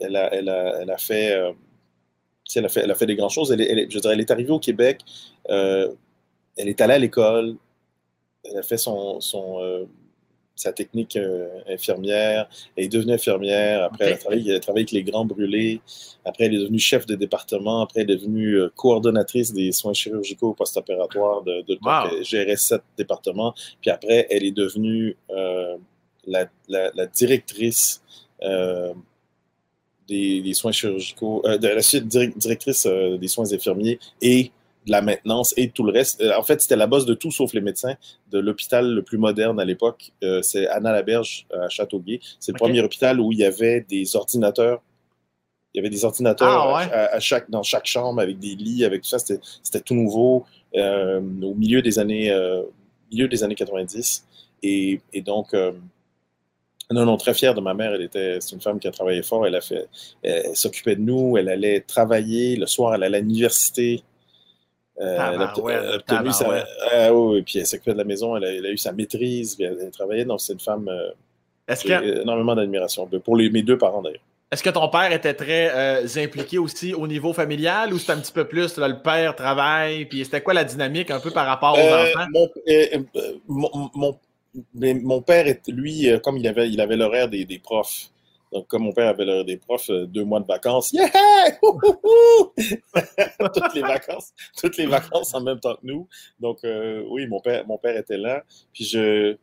elle, 0.00 0.16
a, 0.16 0.34
elle, 0.34 0.48
a, 0.48 0.80
elle 0.80 0.90
a 0.90 0.98
fait 0.98 1.38
elle, 2.54 2.64
a 2.64 2.68
fait, 2.68 2.80
elle 2.80 2.90
a 2.90 2.94
fait 2.94 3.06
des 3.06 3.16
grandes 3.16 3.30
choses. 3.30 3.52
Elle, 3.52 3.60
est, 3.60 3.90
je 3.90 3.98
dirais, 3.98 4.14
elle 4.14 4.20
est 4.20 4.30
arrivée 4.30 4.52
au 4.52 4.60
Québec, 4.60 5.00
elle 5.48 5.96
est 6.56 6.80
allée 6.80 6.94
à 6.94 6.98
l'école, 6.98 7.56
elle 8.44 8.58
a 8.58 8.62
fait 8.62 8.78
son, 8.78 9.20
son 9.20 9.86
sa 10.56 10.72
technique 10.72 11.16
euh, 11.16 11.48
infirmière. 11.68 12.48
Elle 12.74 12.84
est 12.84 12.88
devenue 12.88 13.12
infirmière. 13.12 13.84
Après, 13.84 14.06
elle, 14.06 14.14
a 14.14 14.16
travaillé, 14.16 14.60
avec 14.66 14.90
les 14.90 15.02
grands 15.04 15.26
brûlés. 15.26 15.80
Après, 16.24 16.46
elle 16.46 16.54
est 16.54 16.60
devenue 16.60 16.78
chef 16.78 17.06
de 17.06 17.14
département. 17.14 17.82
Après, 17.82 18.00
elle 18.00 18.10
est 18.10 18.16
devenue 18.16 18.54
euh, 18.54 18.70
coordonnatrice 18.74 19.52
des 19.52 19.70
soins 19.72 19.92
chirurgicaux 19.92 20.54
post-opératoires. 20.54 21.42
De, 21.42 21.60
de 21.62 21.78
Elle 22.16 22.24
gérait 22.24 22.56
sept 22.56 22.80
départements. 22.96 23.54
Puis 23.82 23.90
après, 23.90 24.26
elle 24.30 24.44
est 24.44 24.56
devenue 24.56 25.16
euh, 25.30 25.76
la, 26.26 26.46
la, 26.68 27.06
directrice 27.06 28.02
des, 30.08 30.40
des, 30.40 30.54
soins 30.54 30.72
chirurgicaux, 30.72 31.42
de 31.44 31.68
la 31.68 31.82
suite 31.82 32.08
directrice 32.08 32.86
des 32.86 33.28
soins 33.28 33.52
infirmiers 33.52 33.98
et 34.22 34.50
de 34.86 34.92
la 34.92 35.02
maintenance 35.02 35.52
et 35.56 35.70
tout 35.70 35.82
le 35.82 35.92
reste. 35.92 36.20
Euh, 36.20 36.36
en 36.38 36.42
fait, 36.42 36.60
c'était 36.60 36.76
la 36.76 36.86
bosse 36.86 37.06
de 37.06 37.14
tout 37.14 37.30
sauf 37.30 37.52
les 37.52 37.60
médecins 37.60 37.94
de 38.30 38.38
l'hôpital 38.38 38.88
le 38.94 39.02
plus 39.02 39.18
moderne 39.18 39.60
à 39.60 39.64
l'époque. 39.64 40.12
Euh, 40.22 40.40
c'est 40.42 40.68
Anna 40.68 40.92
Laberge 40.92 41.46
à 41.52 41.68
Châteauguay. 41.68 42.20
C'est 42.38 42.52
le 42.52 42.58
premier 42.58 42.80
hôpital 42.80 43.20
où 43.20 43.32
il 43.32 43.38
y 43.38 43.44
avait 43.44 43.80
des 43.80 44.16
ordinateurs. 44.16 44.80
Il 45.74 45.78
y 45.78 45.80
avait 45.80 45.90
des 45.90 46.04
ordinateurs 46.04 46.48
ah, 46.48 47.08
à, 47.12 47.20
chaque, 47.20 47.50
dans 47.50 47.62
chaque 47.62 47.84
chambre 47.84 48.20
avec 48.22 48.38
des 48.38 48.54
lits, 48.54 48.84
avec 48.84 49.02
tout 49.02 49.10
ça. 49.10 49.18
C'était 49.18 49.80
tout 49.80 49.94
nouveau 49.94 50.46
euh, 50.74 51.20
au 51.42 51.54
milieu 51.54 51.82
des 51.82 51.98
années, 51.98 52.34
milieu 53.12 53.28
des 53.28 53.44
années 53.44 53.54
90. 53.54 54.24
Et, 54.62 55.02
et 55.12 55.20
donc, 55.20 55.52
non, 55.52 57.04
non, 57.04 57.18
très 57.18 57.34
fière 57.34 57.52
de 57.52 57.60
ma 57.60 57.74
mère. 57.74 57.92
Elle 57.92 58.02
était, 58.02 58.38
c'est 58.40 58.54
une 58.54 58.62
femme 58.62 58.78
qui 58.78 58.88
a 58.88 58.90
travaillé 58.90 59.22
fort. 59.22 59.46
Elle 59.46 59.54
a 59.54 59.60
fait, 59.60 59.86
elle 60.22 60.56
s'occupait 60.56 60.96
de 60.96 61.02
nous. 61.02 61.36
Elle 61.36 61.50
allait 61.50 61.80
travailler. 61.80 62.56
Le 62.56 62.66
soir, 62.66 62.94
elle 62.94 63.02
allait 63.02 63.18
à 63.18 63.20
l'université. 63.20 64.02
Euh, 65.00 65.32
elle 65.34 65.42
a, 65.42 65.94
obtenu 65.96 66.32
sa. 66.32 66.64
Ah, 66.90 67.12
oui, 67.12 67.42
puis 67.42 67.58
elle 67.58 67.66
s'occupait 67.66 67.92
de 67.92 67.98
la 67.98 68.04
maison, 68.04 68.36
elle 68.36 68.64
a, 68.64 68.70
eu 68.70 68.78
sa 68.78 68.92
maîtrise, 68.92 69.54
puis 69.54 69.64
elle, 69.64 69.90
travaillait. 69.90 70.24
Donc, 70.24 70.40
c'est 70.40 70.54
une 70.54 70.60
femme. 70.60 70.88
Euh, 70.88 71.10
Est-ce 71.68 71.84
que... 71.84 72.22
énormément 72.22 72.54
d'admiration. 72.54 73.06
Pour 73.06 73.36
les, 73.36 73.50
mes 73.50 73.62
deux 73.62 73.76
parents, 73.76 74.02
d'ailleurs. 74.02 74.22
Est-ce 74.50 74.62
que 74.62 74.70
ton 74.70 74.88
père 74.88 75.12
était 75.12 75.34
très 75.34 75.70
euh, 75.74 76.06
impliqué 76.16 76.56
aussi 76.56 76.94
au 76.94 77.08
niveau 77.08 77.32
familial 77.32 77.92
ou 77.92 77.98
c'était 77.98 78.12
un 78.12 78.20
petit 78.20 78.32
peu 78.32 78.44
plus 78.44 78.78
le 78.78 79.02
père 79.02 79.34
travaille, 79.34 80.04
puis 80.04 80.24
c'était 80.24 80.40
quoi 80.40 80.54
la 80.54 80.62
dynamique 80.62 81.10
un 81.10 81.18
peu 81.18 81.32
par 81.32 81.46
rapport 81.46 81.76
aux 81.76 81.80
enfants? 81.80 82.26
Mon, 83.48 83.90
mon, 83.92 84.18
mon, 84.72 85.20
père, 85.20 85.52
lui, 85.66 86.08
comme 86.22 86.36
il 86.38 86.46
avait, 86.46 86.70
il 86.70 86.80
avait 86.80 86.96
l'horaire 86.96 87.28
des, 87.28 87.44
des 87.44 87.58
profs, 87.58 88.10
donc, 88.52 88.66
comme 88.68 88.84
mon 88.84 88.92
père 88.92 89.08
avait 89.08 89.44
des 89.44 89.56
profs, 89.56 89.90
euh, 89.90 90.06
deux 90.06 90.24
mois 90.24 90.40
de 90.40 90.46
vacances, 90.46 90.92
yeah! 90.92 91.10
toutes 93.54 93.74
les 93.74 93.82
vacances, 93.82 94.32
toutes 94.56 94.76
les 94.76 94.86
vacances 94.86 95.34
en 95.34 95.40
même 95.40 95.58
temps 95.58 95.74
que 95.74 95.80
nous. 95.82 96.08
Donc, 96.38 96.60
euh, 96.64 97.04
oui, 97.10 97.26
mon 97.26 97.40
père, 97.40 97.66
mon 97.66 97.76
père 97.76 97.96
était 97.96 98.16
là. 98.16 98.44
Puis, 98.72 98.84
je, 98.84 99.36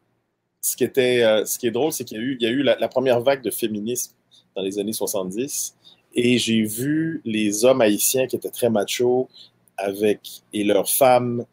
ce 0.62 0.78
qui 0.78 0.86
était, 0.86 1.22
euh, 1.24 1.46
ce 1.46 1.60
qui 1.60 1.68
est 1.68 1.72
drôle, 1.72 1.92
c'est 1.92 2.06
qu'il 2.06 2.18
y 2.18 2.22
a 2.22 2.24
eu, 2.24 2.38
il 2.40 2.44
y 2.44 2.48
a 2.48 2.52
eu 2.52 2.64
la, 2.64 2.88
première 2.88 3.20
vague 3.20 3.42
de 3.44 3.52
féminisme 3.52 4.14
dans 4.56 4.62
les 4.62 4.80
années 4.80 4.94
70. 4.94 5.76
Et 6.16 6.38
j'ai 6.38 6.62
vu 6.62 7.22
les 7.26 7.66
hommes 7.66 7.82
haïtiens 7.82 8.28
qui 8.28 8.36
étaient 8.36 8.52
très 8.52 8.70
machos 8.70 9.28
avec, 9.78 10.44
et 10.54 10.64
leurs 10.64 10.90
femmes, 10.90 11.46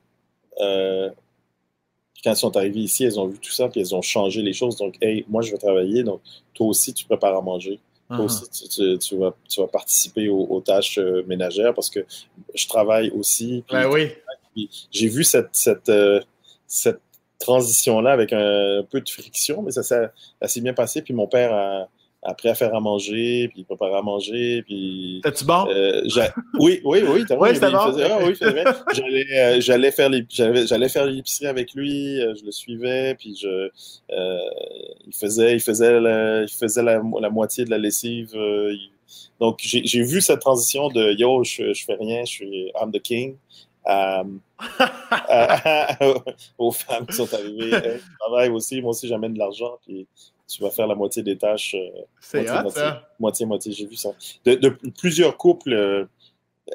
quand 2.23 2.31
elles 2.31 2.37
sont 2.37 2.57
arrivées 2.57 2.81
ici, 2.81 3.05
elles 3.05 3.19
ont 3.19 3.27
vu 3.27 3.39
tout 3.39 3.53
ça, 3.53 3.69
puis 3.69 3.81
elles 3.81 3.95
ont 3.95 4.03
changé 4.03 4.43
les 4.43 4.53
choses. 4.53 4.77
Donc, 4.77 4.97
hey, 5.01 5.25
moi, 5.29 5.43
je 5.43 5.51
vais 5.51 5.59
travailler, 5.59 6.03
donc 6.03 6.21
toi 6.55 6.67
aussi, 6.67 6.93
tu 6.93 7.05
prépares 7.05 7.37
à 7.37 7.43
manger. 7.43 7.81
Toi 8.09 8.19
uh-huh. 8.19 8.25
aussi, 8.25 8.99
tu, 8.99 9.17
vas, 9.17 9.35
tu, 9.49 9.61
vas, 9.61 9.69
participer 9.69 10.29
aux, 10.29 10.61
tâches 10.61 10.99
euh, 10.99 11.23
ménagères 11.29 11.75
parce 11.75 11.91
que 11.91 12.01
je 12.55 12.67
travaille 12.67 13.11
aussi. 13.11 13.63
Ben 13.71 13.89
oui. 13.89 14.09
J'ai 14.91 15.07
vu 15.07 15.23
cette, 15.23 15.51
cette, 15.53 15.89
euh, 15.89 16.21
cette 16.67 17.01
transition-là 17.39 18.11
avec 18.11 18.33
un, 18.33 18.85
peu 18.91 19.01
de 19.01 19.09
friction, 19.09 19.63
mais 19.63 19.71
ça, 19.71 19.85
ça, 19.85 20.11
ça 20.43 20.49
s'est 20.49 20.61
bien 20.61 20.75
passé. 20.75 21.03
Puis 21.03 21.15
mon 21.15 21.29
père 21.29 21.55
a 21.55 21.89
après 22.23 22.51
à 22.51 22.55
faire 22.55 22.75
à 22.75 22.81
manger, 22.81 23.49
puis 23.49 23.65
préparer 23.65 23.97
à 23.97 24.03
manger, 24.03 24.63
puis... 24.63 25.21
T'es-tu 25.23 25.45
bon? 25.45 25.67
Euh, 25.71 26.03
oui, 26.59 26.81
oui, 26.85 27.03
oui. 27.03 27.09
oui, 27.09 27.21
c'était 27.55 27.71
bon. 27.71 27.79
ah, 27.79 28.19
oui, 28.23 28.35
j'allais, 28.39 29.27
euh, 29.39 29.61
j'allais 29.61 29.91
faire 29.91 30.11
j'allais 30.29 30.89
faire 30.91 31.07
l'épicerie 31.07 31.47
avec 31.47 31.73
lui, 31.75 32.21
euh, 32.21 32.35
je 32.39 32.45
le 32.45 32.53
suivais, 32.53 33.15
puis 33.15 33.37
je, 33.41 33.71
il 35.07 35.15
faisait, 35.15 35.55
il 35.55 35.61
faisait, 35.61 35.99
la, 35.99 36.43
il 36.43 36.49
faisait 36.49 36.83
la, 36.83 37.01
la 37.21 37.31
moitié 37.31 37.65
de 37.65 37.71
la 37.71 37.79
lessive. 37.79 38.37
donc, 39.41 39.61
j'ai 39.63 40.03
vu 40.03 40.21
cette 40.21 40.41
transition 40.41 40.89
de 40.89 41.13
«Yo, 41.19 41.43
je, 41.43 41.73
je 41.73 41.85
fais 41.85 41.97
rien, 41.99 42.25
je 42.27 42.31
suis 42.31 42.73
I'm 42.81 42.93
the 42.93 43.01
king». 43.01 43.37
aux 46.59 46.71
femmes 46.71 47.07
qui 47.07 47.17
sont 47.17 47.33
arrivées. 47.33 47.71
Je 47.71 48.19
travaille 48.19 48.51
aussi, 48.51 48.83
moi 48.83 48.91
aussi 48.91 49.09
j'amène 49.09 49.33
de 49.33 49.39
l'argent, 49.39 49.79
puis 49.87 50.07
tu 50.51 50.63
vas 50.63 50.71
faire 50.71 50.87
la 50.87 50.95
moitié 50.95 51.23
des 51.23 51.39
tâches. 51.39 51.75
Euh, 51.75 52.03
c'est 52.21 52.43
moitié, 52.43 52.83
moitié, 53.19 53.47
moitié, 53.47 53.73
j'ai 53.73 53.87
vu 53.87 53.97
ça. 53.97 54.11
De, 54.45 54.69
plusieurs 54.99 55.37
couples 55.37 55.73
euh, 55.73 56.05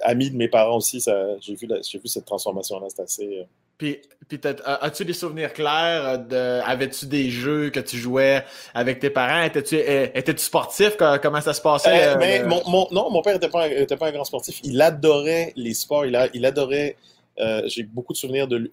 amis 0.01 0.31
de 0.31 0.37
mes 0.37 0.47
parents 0.47 0.77
aussi, 0.77 1.03
j'ai 1.41 1.55
vu, 1.55 1.67
vu 1.67 2.07
cette 2.07 2.25
transformation-là. 2.25 2.87
C'est 2.89 3.01
assez. 3.01 3.39
Euh, 3.39 3.43
puis, 3.77 3.99
puis 4.29 4.39
as-tu 4.63 5.03
des 5.03 5.13
souvenirs 5.13 5.51
clairs 5.51 6.19
de. 6.19 6.61
Avais-tu 6.63 7.07
des 7.07 7.29
jeux 7.29 7.69
que 7.69 7.81
tu 7.81 7.97
jouais 7.97 8.45
avec 8.73 8.99
tes 8.99 9.09
parents? 9.09 9.43
Étais-tu 9.43 9.75
étais 9.77 10.37
sportif? 10.37 10.95
Comment 11.21 11.41
ça 11.41 11.53
se 11.53 11.61
passait? 11.61 12.15
Ben, 12.15 12.47
mon, 12.47 12.87
non, 12.91 13.11
mon 13.11 13.21
père 13.21 13.33
n'était 13.33 13.49
pas, 13.49 13.67
pas, 13.97 14.07
un 14.07 14.11
grand 14.13 14.23
sportif. 14.23 14.61
Il 14.63 14.81
adorait 14.81 15.51
les 15.57 15.73
sports. 15.73 16.05
Il, 16.05 16.15
a, 16.15 16.29
il 16.33 16.45
adorait. 16.45 16.95
j'ai 17.65 17.83
beaucoup 17.83 18.13
de 18.13 18.17
souvenirs 18.17 18.47
de, 18.47 18.71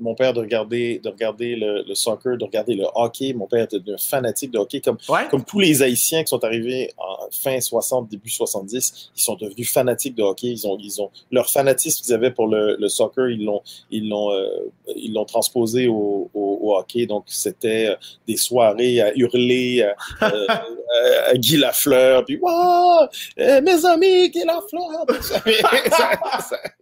mon 0.00 0.14
père 0.14 0.32
de 0.32 0.40
regarder, 0.40 1.00
de 1.02 1.08
regarder 1.08 1.56
le, 1.56 1.94
soccer, 1.94 2.36
de 2.36 2.44
regarder 2.44 2.74
le 2.74 2.86
hockey. 2.94 3.32
Mon 3.34 3.46
père 3.46 3.64
était 3.64 3.76
un 3.76 3.96
fanatique 3.98 4.50
de 4.50 4.58
hockey, 4.58 4.80
comme, 4.80 4.98
comme 5.30 5.44
tous 5.44 5.60
les 5.60 5.82
Haïtiens 5.82 6.22
qui 6.22 6.28
sont 6.28 6.42
arrivés 6.44 6.92
en 6.98 7.28
fin 7.30 7.60
60, 7.60 8.08
début 8.08 8.30
70, 8.30 9.10
ils 9.16 9.22
sont 9.22 9.34
devenus 9.36 9.70
fanatiques 9.70 10.14
de 10.14 10.22
hockey. 10.22 10.48
Ils 10.48 10.66
ont, 10.66 10.76
ils 10.80 11.00
ont 11.00 11.10
leur 11.30 11.48
fanatisme 11.48 12.04
qu'ils 12.04 12.14
avaient 12.14 12.30
pour 12.30 12.48
le, 12.48 12.88
soccer, 12.88 13.28
ils 13.28 13.44
l'ont, 13.44 13.62
ils 13.90 14.08
l'ont, 14.08 14.32
euh, 14.32 14.48
ils 14.96 15.12
l'ont 15.12 15.24
transposé 15.24 15.88
au, 15.88 16.30
hockey. 16.34 17.06
Donc 17.06 17.24
c'était 17.26 17.88
euh, 17.88 17.96
des 18.26 18.36
soirées 18.36 19.00
à 19.00 19.14
hurler 19.14 19.86
à, 20.20 21.34
Guy 21.34 21.56
Lafleur, 21.56 22.24
puis 22.24 22.38
waouh, 22.38 23.08
mes 23.36 23.84
amis, 23.84 24.30
Guy 24.30 24.44
Lafleur. 24.44 25.06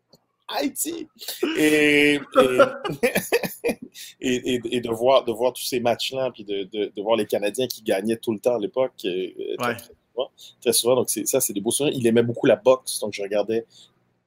Haïti. 0.56 1.08
Et, 4.22 4.54
et, 4.54 4.60
et, 4.70 4.80
de, 4.80 4.90
voir, 4.90 5.24
de 5.24 5.32
voir 5.32 5.52
tous 5.52 5.64
ces 5.64 5.80
matchs-là, 5.80 6.30
puis 6.32 6.44
de, 6.44 6.64
de, 6.64 7.02
voir 7.02 7.16
les 7.16 7.26
Canadiens 7.26 7.66
qui 7.66 7.82
gagnaient 7.82 8.16
tout 8.16 8.32
le 8.32 8.38
temps 8.38 8.54
à 8.54 8.58
l'époque, 8.58 8.92
euh, 9.04 9.56
très, 10.60 10.72
souvent. 10.72 10.96
Donc, 10.96 11.10
ça, 11.10 11.40
c'est 11.40 11.52
des 11.52 11.60
beaux 11.60 11.70
souvenirs. 11.70 11.96
Il 11.98 12.06
aimait 12.06 12.22
beaucoup 12.22 12.46
la 12.46 12.56
boxe, 12.56 12.98
donc 13.00 13.12
je 13.12 13.22
regardais 13.22 13.66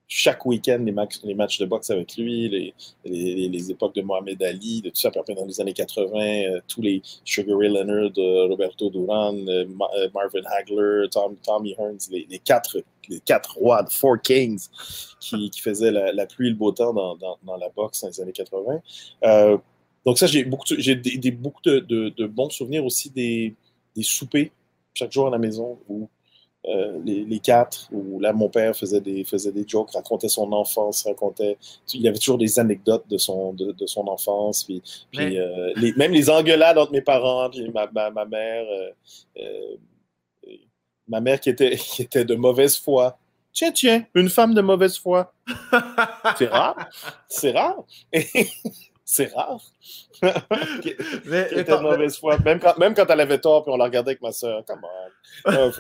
chaque 0.08 0.46
week-end 0.46 0.84
les, 0.86 0.92
matchs 0.92 1.58
de 1.60 1.66
boxe 1.66 1.89
avec 1.89 2.16
lui, 2.18 2.74
les, 3.06 3.72
époques 3.72 3.96
de 3.96 4.02
Mohamed 4.02 4.42
Ali, 4.44 4.82
de 4.82 4.89
tout 4.89 4.96
ça. 5.00 5.10
Puis 5.12 5.36
dans 5.36 5.46
les 5.46 5.60
années 5.60 5.74
80, 5.74 6.20
euh, 6.20 6.60
tous 6.68 6.82
les 6.82 7.02
Sugar 7.24 7.58
Ray 7.58 7.70
Leonard, 7.70 8.12
euh, 8.18 8.48
Roberto 8.48 8.89
Duran, 8.89 9.34
Marvin 10.13 10.44
Hagler, 10.46 11.08
Tom, 11.10 11.36
Tommy 11.44 11.74
Hearns, 11.78 12.10
les, 12.12 12.39
quatre, 12.39 12.84
les 13.10 13.20
quatre 13.22 13.58
rois, 13.58 13.86
Four 13.89 14.22
Kings, 14.22 14.68
qui, 15.20 15.50
faisaient 15.60 15.92
la, 15.92 16.26
pluie 16.26 16.48
et 16.48 16.52
le 16.52 16.56
beau 16.56 16.72
temps 16.72 16.94
dans, 16.94 17.58
la 17.58 17.70
boxe 17.70 18.02
dans 18.02 18.10
les 18.10 18.22
années 18.22 18.34
80. 18.34 18.82
Euh, 19.24 19.58
donc 20.06 20.18
ça, 20.18 20.28
j'ai 20.28 20.44
beaucoup, 20.44 20.66
de, 20.66 22.28
bons 22.28 22.50
souvenirs 22.50 22.86
aussi 22.86 23.10
des, 23.10 23.56
des 23.96 24.04
soupers 24.04 24.52
chaque 24.94 25.12
jour 25.12 25.28
à 25.28 25.32
la 25.32 25.39
maison 25.39 25.80
où 25.89 26.08
euh, 26.65 26.97
les, 27.04 27.39
quatre, 27.39 27.89
où 27.91 28.19
là, 28.21 28.32
mon 28.32 28.47
père 28.47 28.76
faisait 28.76 29.02
des, 29.02 29.26
faisait 29.26 29.52
des 29.52 29.65
jokes, 29.67 29.91
racontait 29.91 30.30
son 30.30 30.52
enfance, 30.54 31.04
racontait. 31.04 31.58
Il 31.93 32.02
y 32.02 32.08
avait 32.08 32.17
toujours 32.17 32.38
des 32.38 32.58
anecdotes 32.58 33.06
de 33.10 33.17
son, 33.17 33.54
de, 33.54 33.76
son 33.86 34.08
enfance, 34.08 34.63
puis, 34.63 34.82
euh, 35.19 35.73
les, 35.76 35.93
même 35.93 36.13
les 36.13 36.30
engueulades 36.30 36.78
entre 36.78 36.93
mes 36.93 37.02
parents, 37.02 37.49
puis 37.49 37.69
ma, 37.69 37.88
ma, 37.91 38.26
mère. 38.26 38.65
Euh, 39.38 39.76
ma 41.08 41.19
mère 41.19 41.39
qui 41.39 41.49
était, 41.49 41.76
qui 41.78 42.04
était 42.04 42.26
de 42.26 42.36
mauvaise 42.36 42.78
foi. 42.78 43.17
Tiens, 43.52 43.71
tiens, 43.71 44.06
une 44.15 44.30
femme 44.30 44.54
de 44.54 44.62
mauvaise 44.62 44.97
foi. 44.97 45.34
C'est 46.38 46.47
rare. 46.47 46.89
C'est 47.28 47.52
rare. 47.52 47.84
c'est 49.13 49.32
rare. 49.32 49.62
mais, 51.26 51.47
était 51.52 51.65
de 51.65 51.82
mauvaise 51.82 52.17
foi. 52.17 52.38
Même 52.39 52.60
quand, 52.60 52.76
même 52.80 52.95
quand 52.95 53.06
elle 53.08 53.19
avait 53.19 53.38
tort, 53.38 53.63
puis 53.63 53.71
on 53.71 53.78
la 53.78 53.86
regardait 53.86 54.12
avec 54.12 54.23
ma 54.23 54.32
soeur. 54.32 54.63
Comment 54.65 54.88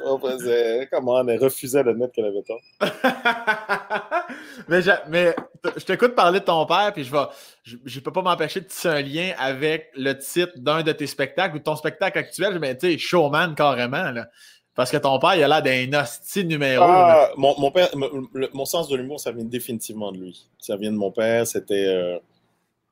on, 0.05 0.19
faisait, 0.19 0.87
comment 0.91 1.27
elle 1.27 1.39
refusait 1.39 1.83
d'admettre 1.83 2.13
qu'elle 2.13 2.25
avait 2.25 2.43
tort. 2.43 2.61
mais, 4.67 4.83
je, 4.83 4.91
mais 5.09 5.35
je 5.75 5.83
t'écoute 5.83 6.13
parler 6.13 6.41
de 6.41 6.45
ton 6.45 6.63
père, 6.67 6.93
puis 6.93 7.03
je 7.03 7.11
vais, 7.11 7.23
je, 7.63 7.99
peux 8.01 8.11
pas 8.11 8.21
m'empêcher 8.21 8.61
de 8.61 8.65
tisser 8.65 8.89
un 8.89 9.01
lien 9.01 9.33
avec 9.39 9.89
le 9.95 10.13
titre 10.13 10.53
d'un 10.57 10.83
de 10.83 10.91
tes 10.91 11.07
spectacles 11.07 11.55
ou 11.55 11.59
ton 11.59 11.75
spectacle 11.75 12.19
actuel, 12.19 12.59
mais 12.59 12.77
tu 12.77 12.91
sais, 12.91 12.97
showman 12.99 13.55
carrément. 13.55 14.11
Là. 14.11 14.27
Parce 14.75 14.91
que 14.91 14.97
ton 14.97 15.17
père, 15.17 15.35
il 15.35 15.43
a 15.43 15.47
l'air 15.47 15.63
d'un 15.63 16.01
hostie 16.01 16.45
numéro. 16.45 16.83
Ah, 16.83 17.31
mon, 17.35 17.59
mon, 17.59 17.71
père, 17.71 17.89
mon, 17.95 18.65
sens 18.65 18.89
de 18.89 18.95
l'humour, 18.95 19.19
ça 19.19 19.31
vient 19.31 19.43
définitivement 19.43 20.11
de 20.11 20.19
lui. 20.19 20.47
Ça 20.59 20.77
vient 20.77 20.91
de 20.91 20.97
mon 20.97 21.11
père. 21.11 21.47
C'était. 21.47 21.87
Euh, 21.87 22.19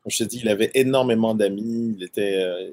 je 0.08 0.24
te 0.24 0.24
dis, 0.24 0.40
il 0.42 0.50
avait 0.50 0.72
énormément 0.74 1.36
d'amis. 1.36 1.96
Il 1.98 2.04
était. 2.04 2.44
Euh, 2.44 2.72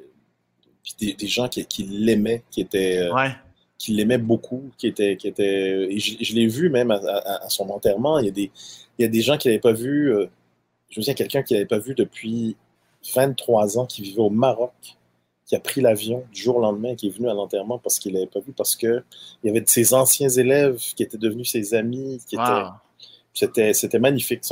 des, 1.00 1.12
des, 1.12 1.26
gens 1.26 1.48
qui, 1.48 1.66
qui 1.66 1.82
l'aimaient, 1.84 2.42
qui 2.50 2.62
étaient. 2.62 3.10
ouais. 3.10 3.30
Qui 3.76 3.92
l'aimaient 3.92 4.18
beaucoup, 4.18 4.70
qui 4.78 4.86
étaient. 4.86 5.16
Qui 5.16 5.28
étaient 5.28 5.86
et 5.90 5.98
je, 5.98 6.34
l'ai 6.34 6.46
vu 6.46 6.70
même 6.70 6.90
à, 6.90 6.96
à, 6.96 7.48
son 7.48 7.68
enterrement. 7.70 8.18
Il 8.18 8.26
y 8.26 8.28
a 8.28 8.32
des, 8.32 8.50
il 8.98 9.02
y 9.02 9.04
a 9.04 9.08
des 9.08 9.20
gens 9.20 9.36
qui 9.36 9.48
n'avaient 9.48 9.60
pas 9.60 9.72
vu. 9.72 10.12
je 10.90 10.98
me 10.98 11.02
souviens 11.02 11.14
quelqu'un 11.14 11.42
qui 11.42 11.54
n'avait 11.54 11.66
pas 11.66 11.78
vu 11.78 11.94
depuis 11.94 12.56
23 13.14 13.78
ans, 13.78 13.86
qui 13.86 14.02
vivait 14.02 14.20
au 14.20 14.30
Maroc 14.30 14.98
qui 15.48 15.56
a 15.56 15.60
pris 15.60 15.80
l'avion 15.80 16.24
du 16.30 16.42
jour 16.42 16.56
au 16.56 16.60
lendemain, 16.60 16.94
qui 16.94 17.08
est 17.08 17.10
venu 17.10 17.28
à 17.28 17.32
l'enterrement 17.32 17.78
parce 17.78 17.98
qu'il 17.98 18.12
l'avait 18.12 18.26
pas 18.26 18.40
vu, 18.40 18.52
parce 18.52 18.76
qu'il 18.76 19.02
y 19.42 19.48
avait 19.48 19.62
de 19.62 19.68
ses 19.68 19.94
anciens 19.94 20.28
élèves 20.28 20.76
qui 20.94 21.02
étaient 21.02 21.16
devenus 21.16 21.50
ses 21.50 21.74
amis, 21.74 22.20
qui 22.28 22.34
étaient. 22.34 22.44
C'était, 23.34 23.98
magnifique. 23.98 24.42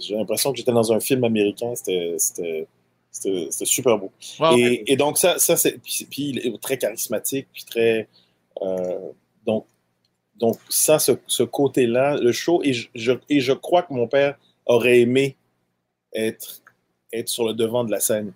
j'ai 0.00 0.14
l'impression 0.14 0.52
que 0.52 0.58
j'étais 0.58 0.72
dans 0.72 0.92
un 0.92 1.00
film 1.00 1.24
américain. 1.24 1.72
C'était, 1.74 2.66
super 3.64 3.98
beau. 3.98 4.12
et, 4.56 4.96
donc, 4.96 5.18
ça, 5.18 5.38
ça 5.38 5.56
c'est. 5.56 5.78
Puis, 5.78 6.08
il 6.10 6.38
est 6.38 6.60
très 6.60 6.78
charismatique, 6.78 7.46
puis 7.52 7.64
très. 7.64 8.08
Euh, 8.62 8.98
donc, 9.46 9.66
donc, 10.36 10.58
ça, 10.68 10.98
ce, 10.98 11.42
côté-là, 11.42 12.16
le 12.16 12.32
show, 12.32 12.60
et 12.62 12.72
je, 12.72 13.12
et 13.28 13.40
je 13.40 13.52
crois 13.52 13.82
que 13.82 13.94
mon 13.94 14.06
père 14.06 14.38
aurait 14.66 15.00
aimé 15.00 15.36
être, 16.12 16.62
être 17.12 17.28
sur 17.28 17.46
le 17.46 17.54
devant 17.54 17.84
de 17.84 17.90
la 17.90 18.00
scène. 18.00 18.32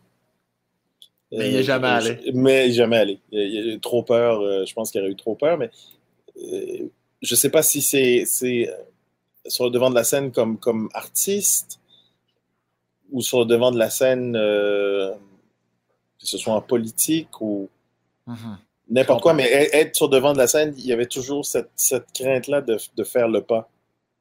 Mais 1.33 1.51
il 1.51 1.57
n'est 1.57 1.63
jamais 1.63 1.89
euh, 1.89 1.91
allé. 1.91 2.33
Mais 2.33 2.69
il 2.69 2.73
jamais 2.73 2.97
allé. 2.97 3.19
Il, 3.31 3.39
a 3.41 3.75
eu 3.75 3.81
trop 3.81 4.03
peur. 4.03 4.41
Euh, 4.41 4.65
je 4.65 4.73
pense 4.73 4.91
qu'il 4.91 5.01
aurait 5.01 5.11
eu 5.11 5.17
trop 5.17 5.35
peur, 5.35 5.59
mais 5.59 5.71
je 6.37 6.89
ne 7.35 7.37
sais 7.37 7.51
pas 7.51 7.63
si 7.63 7.83
c'est 7.83 8.25
sur 9.47 9.65
le 9.65 9.71
devant 9.71 9.91
de 9.91 9.95
la 9.95 10.05
scène 10.05 10.33
comme, 10.33 10.59
comme 10.59 10.89
artiste 10.95 11.81
ou 13.11 13.23
sur 13.23 13.41
le 13.41 13.47
devant 13.47 13.73
de 13.73 13.79
la 13.79 13.91
scène, 13.91 14.35
que 14.35 16.27
ce 16.27 16.39
soit 16.39 16.55
en 16.55 16.61
politique 16.61 17.41
ou 17.41 17.69
mm-hmm. 18.29 18.57
n'importe 18.91 19.23
quoi, 19.23 19.35
mais 19.35 19.51
être 19.51 19.97
sur 19.97 20.07
le 20.07 20.13
devant 20.13 20.33
de 20.33 20.39
la 20.39 20.47
scène, 20.47 20.75
il 20.77 20.87
y 20.87 20.93
avait 20.93 21.07
toujours 21.07 21.45
cette, 21.45 21.71
cette 21.75 22.13
crainte-là 22.13 22.61
de, 22.61 22.79
de, 22.97 23.05
faire 23.05 23.29
le 23.29 23.41
pas, 23.41 23.69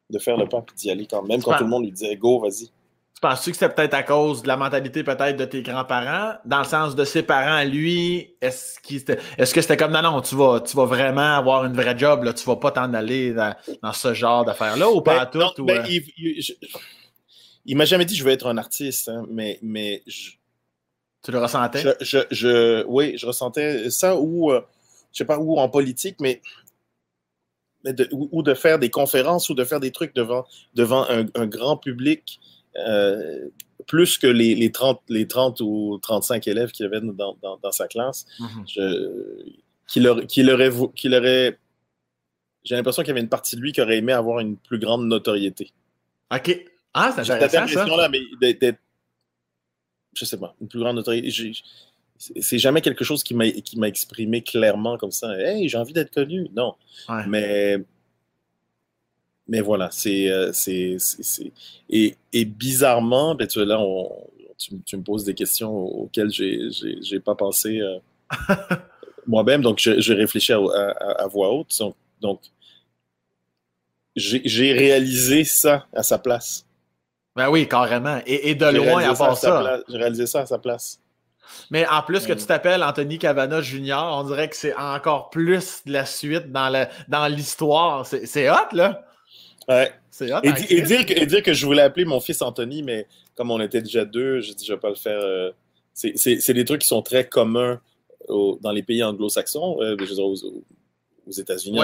de 0.08 0.18
faire 0.18 0.36
le 0.36 0.48
pas 0.48 0.58
et 0.58 0.76
d'y 0.76 0.90
aller 0.90 1.06
quand 1.06 1.22
même, 1.22 1.42
quand 1.42 1.56
tout 1.56 1.64
le 1.64 1.70
monde 1.70 1.84
lui 1.84 1.92
disait 1.92 2.16
go, 2.16 2.40
vas-y. 2.40 2.70
Penses-tu 3.20 3.50
que 3.50 3.58
c'est 3.58 3.68
peut-être 3.68 3.92
à 3.92 4.02
cause 4.02 4.42
de 4.42 4.48
la 4.48 4.56
mentalité 4.56 5.04
peut-être 5.04 5.36
de 5.36 5.44
tes 5.44 5.60
grands-parents, 5.60 6.38
dans 6.46 6.60
le 6.60 6.64
sens 6.64 6.96
de 6.96 7.04
ses 7.04 7.22
parents, 7.22 7.62
lui, 7.64 8.34
est-ce 8.40 8.78
est 8.88 9.52
que 9.52 9.60
c'était 9.60 9.76
comme 9.76 9.92
non, 9.92 10.00
non, 10.00 10.22
tu 10.22 10.34
vas, 10.36 10.60
tu 10.60 10.74
vas 10.74 10.86
vraiment 10.86 11.36
avoir 11.36 11.66
une 11.66 11.74
vraie 11.74 11.98
job, 11.98 12.24
là, 12.24 12.32
tu 12.32 12.46
vas 12.46 12.56
pas 12.56 12.70
t'en 12.70 12.94
aller 12.94 13.34
dans, 13.34 13.54
ce 13.92 14.14
genre 14.14 14.46
d'affaires-là 14.46 14.88
ou 14.90 15.02
pas 15.02 15.26
ben, 15.26 15.52
tout? 15.54 15.64
Ben, 15.66 15.84
euh? 15.84 16.00
il, 17.66 17.76
m'a 17.76 17.84
jamais 17.84 18.06
dit 18.06 18.14
je 18.14 18.24
veux 18.24 18.30
être 18.30 18.46
un 18.46 18.56
artiste, 18.56 19.10
hein, 19.10 19.26
mais, 19.28 19.58
mais 19.60 20.02
tu 21.22 21.30
le 21.30 21.38
ressentais? 21.38 21.84
Je, 22.00 22.86
oui, 22.86 23.18
je 23.18 23.26
ressentais 23.26 23.90
ça 23.90 24.16
ou 24.16 24.50
euh, 24.50 24.62
je 25.12 25.18
sais 25.18 25.26
pas 25.26 25.38
où 25.38 25.58
en 25.58 25.68
politique, 25.68 26.16
mais, 26.20 26.40
ou, 28.12 28.42
de 28.42 28.54
faire 28.54 28.78
des 28.78 28.88
conférences 28.88 29.50
ou 29.50 29.54
de 29.54 29.64
faire 29.64 29.80
des 29.80 29.90
trucs 29.90 30.14
devant, 30.14 30.46
devant 30.74 31.06
un 31.06 31.46
grand 31.46 31.76
public 31.76 32.40
euh, 32.76 33.48
plus 33.86 34.18
que 34.18 34.26
les, 34.26 34.54
les, 34.54 34.70
30, 34.70 35.00
les 35.08 35.26
30 35.26 35.60
ou 35.60 35.98
35 36.00 36.46
élèves 36.46 36.70
qu'il 36.70 36.86
avait 36.86 37.00
dans, 37.00 37.36
dans, 37.40 37.72
sa 37.72 37.88
classe, 37.88 38.26
qu'il 39.86 40.06
aurait, 40.06 40.26
qu'il 40.26 40.50
aurait, 40.50 41.58
j'ai 42.64 42.76
l'impression 42.76 43.02
qu'il 43.02 43.08
y 43.08 43.12
avait 43.12 43.20
une 43.20 43.28
partie 43.28 43.56
de 43.56 43.60
lui 43.60 43.72
qui 43.72 43.80
aurait 43.80 43.98
aimé 43.98 44.12
avoir 44.12 44.40
une 44.40 44.56
plus 44.56 44.78
grande 44.78 45.06
notoriété. 45.06 45.72
OK. 46.32 46.64
Ah, 46.94 47.12
c'est 47.14 47.30
intéressant, 47.30 47.86
ça. 47.86 47.96
Là, 47.96 48.08
mais 48.08 48.20
d'être, 48.40 48.78
je 50.14 50.24
sais 50.24 50.38
pas, 50.38 50.54
une 50.60 50.68
plus 50.68 50.80
grande 50.80 50.96
notoriété. 50.96 51.52
c'est 52.18 52.58
jamais 52.58 52.80
quelque 52.80 53.04
chose 53.04 53.22
qui 53.22 53.34
m'a, 53.34 53.50
qui 53.50 53.78
m'a 53.78 53.88
exprimé 53.88 54.42
clairement 54.42 54.98
comme 54.98 55.12
ça. 55.12 55.36
Hey, 55.38 55.68
j'ai 55.68 55.78
envie 55.78 55.92
d'être 55.92 56.12
connu. 56.12 56.48
Non. 56.54 56.74
Mais 57.26 57.78
mais 59.50 59.60
voilà, 59.60 59.88
c'est. 59.90 60.30
Euh, 60.30 60.52
et, 61.88 62.16
et, 62.32 62.44
bizarrement, 62.44 63.34
ben, 63.34 63.48
tu, 63.48 63.62
là, 63.64 63.84
tu, 64.56 64.96
me 64.96 65.02
poses 65.02 65.24
des 65.24 65.34
questions 65.34 65.74
auxquelles 65.76 66.30
je 66.30 67.14
n'ai 67.14 67.20
pas 67.20 67.34
pensé 67.34 67.80
euh, 67.80 67.98
moi-même, 69.26 69.60
donc 69.60 69.80
je, 69.80 70.12
réfléchis 70.12 70.52
à, 70.52 71.26
voix 71.26 71.52
haute. 71.52 71.76
Donc, 71.80 71.96
donc 72.20 72.40
j'ai 74.14 74.72
réalisé 74.72 75.42
ça 75.42 75.84
à 75.92 76.04
sa 76.04 76.18
place. 76.18 76.64
Ben 77.34 77.50
oui, 77.50 77.66
carrément. 77.66 78.20
Et, 78.26 78.54
de 78.54 78.66
loin, 78.66 79.02
à 79.02 79.14
part 79.14 79.36
ça. 79.36 79.80
J'ai 79.88 79.96
réalisé 79.96 80.26
ça 80.26 80.42
à 80.42 80.46
sa 80.46 80.58
place. 80.58 81.00
Mais 81.72 81.84
en 81.88 82.02
plus 82.02 82.24
que 82.24 82.32
tu 82.32 82.46
t'appelles 82.46 82.84
Anthony 82.84 83.18
Cavana 83.18 83.60
Junior, 83.62 84.16
on 84.16 84.28
dirait 84.28 84.48
que 84.48 84.54
c'est 84.54 84.76
encore 84.76 85.30
plus 85.30 85.82
de 85.86 85.92
la 85.92 86.06
suite 86.06 86.52
dans 86.52 87.26
l'histoire. 87.28 88.04
Dans 88.04 88.04
c'est 88.04 88.48
hot, 88.48 88.68
là. 88.72 89.04
Ouais. 89.70 89.92
et, 90.42 90.82
dire 90.82 91.06
que, 91.06 91.24
dire 91.24 91.42
que 91.42 91.52
je 91.52 91.64
voulais 91.64 91.82
appeler 91.82 92.04
mon 92.04 92.18
fils 92.18 92.42
Anthony, 92.42 92.82
mais 92.82 93.06
comme 93.36 93.52
on 93.52 93.60
était 93.60 93.80
déjà 93.80 94.04
deux, 94.04 94.40
je 94.40 94.52
dis 94.52 94.66
je 94.66 94.74
vais 94.74 94.80
pas 94.80 94.88
le 94.88 94.96
faire. 94.96 95.20
Euh, 95.22 95.52
c'est 95.94 96.52
des 96.52 96.64
trucs 96.64 96.80
qui 96.82 96.88
sont 96.88 97.02
très 97.02 97.28
communs 97.28 97.80
dans 98.28 98.72
les 98.72 98.82
pays 98.82 99.02
anglo-saxons, 99.02 99.80
euh, 99.80 99.96
aux, 100.18 101.30
États-Unis, 101.30 101.78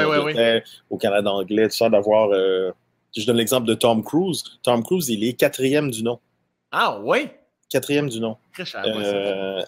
au 0.90 0.96
Canada 0.96 1.30
anglais, 1.30 1.68
tout 1.68 1.76
ça, 1.76 1.88
d'avoir. 1.88 2.30
Euh, 2.30 2.72
je 3.16 3.24
donne 3.24 3.36
l'exemple 3.36 3.66
de 3.66 3.74
Tom 3.74 4.02
Cruise. 4.02 4.42
Tom 4.62 4.82
Cruise, 4.82 5.08
il 5.08 5.24
est 5.24 5.32
quatrième 5.34 5.90
du 5.90 6.02
nom. 6.02 6.18
Ah 6.72 7.00
oui? 7.02 7.28
Quatrième 7.70 8.08
du 8.08 8.20
nom. 8.20 8.36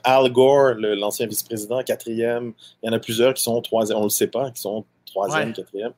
Al 0.04 0.31
Gore, 0.33 0.74
l'ancien 0.76 1.26
vice-président, 1.26 1.83
quatrième. 1.83 2.52
Il 2.83 2.87
y 2.87 2.90
en 2.90 2.92
a 2.92 2.98
plusieurs 2.98 3.33
qui 3.35 3.42
sont 3.42 3.61
troisième, 3.62 3.98
on 3.98 4.02
ne 4.02 4.07
le 4.07 4.11
sait 4.11 4.26
pas, 4.26 4.50
qui 4.50 4.61
sont 4.61 4.85
troisième, 5.07 5.52
quatrième. 5.52 5.92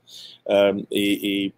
et 0.90 1.52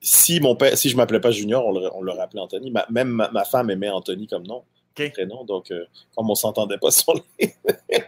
si 0.00 0.40
mon 0.40 0.56
père, 0.56 0.76
si 0.76 0.88
je 0.88 0.96
m'appelais 0.96 1.20
pas 1.20 1.30
Junior, 1.30 1.64
on 1.66 2.02
l'aurait 2.02 2.20
appelé 2.20 2.40
Anthony. 2.40 2.72
même 2.90 3.28
ma, 3.32 3.44
femme 3.44 3.70
aimait 3.70 3.90
Anthony 3.90 4.26
comme 4.26 4.46
nom, 4.46 4.62
prénom. 4.94 5.44
Donc, 5.44 5.70
euh, 5.70 5.84
comme 6.16 6.30
on 6.30 6.34
s'entendait 6.34 6.78
pas 6.78 6.90
sur 6.92 7.14
les, 7.14 7.54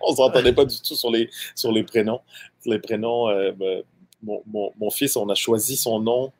on 0.03 0.15
s'entendait 0.15 0.53
pas 0.53 0.65
du 0.65 0.77
tout 0.81 0.95
sur 0.95 1.11
les 1.11 1.31
sur 1.55 1.73
les 1.73 1.85
prénoms. 1.85 2.21
Les 2.67 2.79
prénoms, 2.79 3.29
ben, 3.53 3.83
mon, 4.23 4.91
fils, 4.91 5.17
on 5.17 5.29
a 5.29 5.35
choisi 5.35 5.77
son 5.77 6.01
nom 6.01 6.33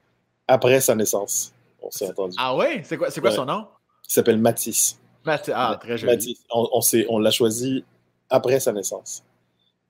après 0.49 0.81
sa 0.81 0.95
naissance. 0.95 1.53
On 1.83 1.91
s'est 1.91 2.09
entendu. 2.09 2.35
Ah 2.39 2.57
ouais, 2.57 2.83
c'est 2.85 2.97
quoi, 2.97 3.11
c'est 3.11 3.21
quoi 3.21 3.31
son 3.31 3.45
nom? 3.45 3.67
Il 4.09 4.13
s'appelle 4.13 4.39
Mathis. 4.39 4.99
Mathis, 5.25 5.53
ah 5.55 5.79
très 5.81 5.99
joli. 5.99 6.13
Mathis. 6.13 6.45
On, 6.51 6.81
on 7.09 7.19
l'a 7.19 7.31
choisi 7.31 7.85
après 8.31 8.61
sa 8.61 8.73
naissance. 8.73 9.23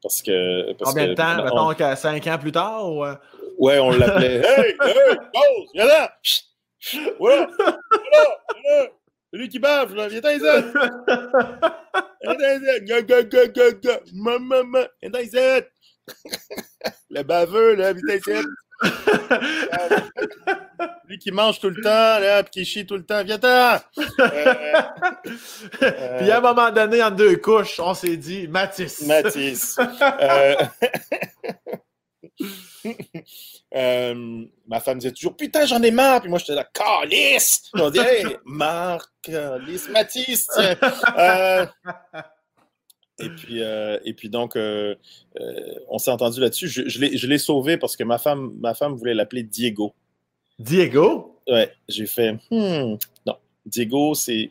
Parce 0.02 0.22
que. 0.22 0.72
Parce 0.74 0.90
Combien 0.90 1.08
de 1.08 1.14
temps? 1.14 1.42
Mettons 1.42 1.96
5 1.96 2.26
ans 2.26 2.38
plus 2.38 2.52
tard 2.52 2.92
ou... 2.92 3.04
Ouais, 3.58 3.78
on 3.78 3.90
l'appelait. 3.90 4.36
hey, 4.44 4.70
hey, 4.70 4.74
pause, 4.76 5.70
viens 5.74 5.86
là! 5.86 6.12
Voilà! 7.18 7.48
Voilà! 7.58 7.78
Voilà! 7.90 8.88
Celui 9.32 9.48
qui 9.48 9.58
bave, 9.58 9.94
là, 9.94 10.08
viens 10.08 10.20
dans 10.20 10.28
les! 10.28 10.38
Viens 12.84 13.02
dans 13.02 13.16
les! 13.32 14.12
Maman, 14.12 14.62
viens 15.02 15.10
dans 15.10 15.18
les! 15.18 15.30
Le 17.10 17.22
baveux, 17.22 17.74
là, 17.74 17.92
viens 17.92 18.18
dans! 18.26 18.42
Lui 21.08 21.18
qui 21.18 21.30
mange 21.30 21.60
tout 21.60 21.68
le 21.70 21.80
temps, 21.82 22.18
là, 22.18 22.42
puis 22.42 22.50
qui 22.50 22.64
chie 22.64 22.86
tout 22.86 22.96
le 22.96 23.04
temps, 23.04 23.22
viens-t'en! 23.22 23.78
Euh, 25.82 26.18
puis 26.18 26.30
à 26.30 26.38
un 26.38 26.40
moment 26.40 26.70
donné, 26.70 27.02
en 27.02 27.10
deux 27.10 27.36
couches, 27.36 27.78
on 27.78 27.92
s'est 27.94 28.16
dit 28.16 28.48
Mathis. 28.48 29.02
Mathis. 29.02 29.76
euh... 29.78 30.54
Euh, 33.76 34.44
ma 34.68 34.78
femme 34.78 34.98
disait 34.98 35.10
toujours 35.10 35.36
Putain, 35.36 35.66
j'en 35.66 35.82
ai 35.82 35.90
marre. 35.90 36.20
Puis 36.20 36.30
moi, 36.30 36.38
j'étais 36.38 36.54
là, 36.54 36.64
Calice 36.72 37.62
On 37.74 37.90
dit 37.90 37.98
Hey, 37.98 38.24
Marc, 38.44 39.10
Calice, 39.22 39.88
Mathis. 39.88 40.46
Euh, 41.18 41.66
et, 43.18 43.28
puis, 43.30 43.62
euh, 43.62 43.98
et 44.04 44.12
puis, 44.12 44.28
donc, 44.28 44.56
on 44.56 45.98
s'est 45.98 46.10
entendu 46.10 46.40
là-dessus. 46.40 46.68
Je, 46.68 46.88
je 46.88 47.26
l'ai 47.26 47.38
sauvé 47.38 47.76
parce 47.76 47.96
que 47.96 48.04
ma 48.04 48.18
femme, 48.18 48.52
ma 48.60 48.74
femme 48.74 48.94
voulait 48.94 49.14
l'appeler 49.14 49.42
Diego. 49.42 49.94
Diego? 50.58 51.40
Ouais, 51.48 51.72
j'ai 51.88 52.06
fait 52.06 52.34
hmm, 52.50 52.96
Non, 53.26 53.36
Diego, 53.66 54.14
c'est 54.14 54.50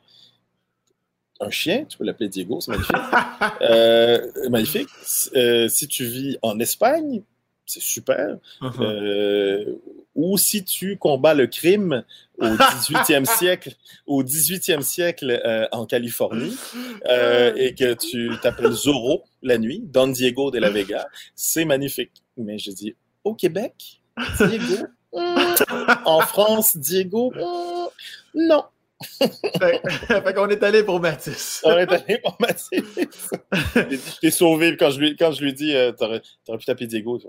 un 1.40 1.50
chien, 1.50 1.86
tu 1.86 1.98
peux 1.98 2.04
l'appeler 2.04 2.30
Diego, 2.30 2.60
c'est 2.60 2.72
magnifique. 2.72 2.96
magnifique. 4.50 4.90
si 5.70 5.88
tu 5.88 6.06
vis 6.06 6.38
en 6.42 6.60
Espagne, 6.60 7.24
c'est 7.66 7.82
super. 7.82 8.38
Uh-huh. 8.62 9.78
ou 10.16 10.38
si 10.38 10.64
tu 10.64 10.98
combats 10.98 11.34
le 11.34 11.48
crime 11.48 12.04
au 12.38 12.46
18e 12.46 13.26
siècle, 13.26 13.74
au 14.06 14.24
18e 14.24 14.82
siècle 14.82 15.68
en 15.72 15.86
Californie, 15.86 16.58
et 17.06 17.74
que 17.76 17.94
tu 17.94 18.32
t'appelles 18.42 18.72
Zorro 18.72 19.24
la 19.42 19.58
nuit, 19.58 19.82
Don 19.84 20.08
Diego 20.08 20.52
de 20.52 20.60
la 20.60 20.70
Vega, 20.70 21.08
c'est 21.36 21.66
magnifique. 21.66 22.24
Mais 22.38 22.58
je 22.58 22.72
dis, 22.72 22.96
au 23.24 23.36
Québec, 23.36 24.02
Diego, 24.38 24.88
en 26.06 26.22
France, 26.22 26.78
Diego, 26.78 27.32
non. 28.34 28.64
fait, 29.60 30.34
qu'on 30.34 30.50
est 30.50 30.64
allé 30.64 30.84
pour 30.84 31.00
Mathis. 31.00 31.62
On 31.64 31.78
est 31.78 31.92
allé 31.92 32.20
pour 32.20 32.38
Mathis. 32.40 33.30
T'ai 34.22 34.32
sauvé 34.32 34.78
quand 34.78 34.92
je 34.92 35.00
lui, 35.00 35.16
quand 35.16 35.32
je 35.32 35.44
lui 35.44 35.54
dit, 35.54 35.76
euh, 35.76 35.92
t'aurais, 35.92 36.22
pu 36.22 36.66
taper 36.66 36.88
Diego. 36.88 37.20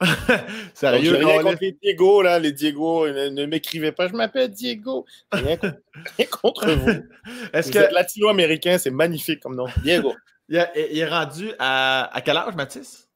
Sérieux, 0.74 1.12
Donc, 1.12 1.28
rien 1.28 1.42
contre 1.42 1.58
les 1.60 1.72
Diego, 1.72 2.22
là, 2.22 2.38
les 2.38 2.52
Diego, 2.52 3.08
ne, 3.08 3.46
m'écrivez 3.46 3.92
pas, 3.92 4.08
je 4.08 4.14
m'appelle 4.14 4.50
Diego. 4.50 5.04
Rien, 5.30 5.56
contre 6.30 6.70
vous. 6.70 7.02
Est-ce 7.52 7.70
que... 7.70 7.92
latino-américain, 7.92 8.78
c'est 8.78 8.90
magnifique 8.90 9.40
comme 9.40 9.56
nom. 9.56 9.66
Diego. 9.82 10.14
Il, 10.48 10.56
est 10.56 11.06
rendu 11.06 11.52
à, 11.58 12.10
à 12.14 12.20
quel 12.22 12.36
âge, 12.36 12.54
Mathis? 12.56 13.08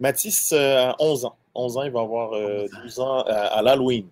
Mathis, 0.00 0.52
euh, 0.52 0.88
a 0.88 0.96
11 0.98 1.26
ans. 1.26 1.36
11 1.54 1.76
ans, 1.76 1.82
il 1.82 1.92
va 1.92 2.00
avoir 2.00 2.30
12 2.30 2.98
euh, 2.98 3.02
ans 3.02 3.22
à 3.26 3.62
l'Halloween. 3.62 4.06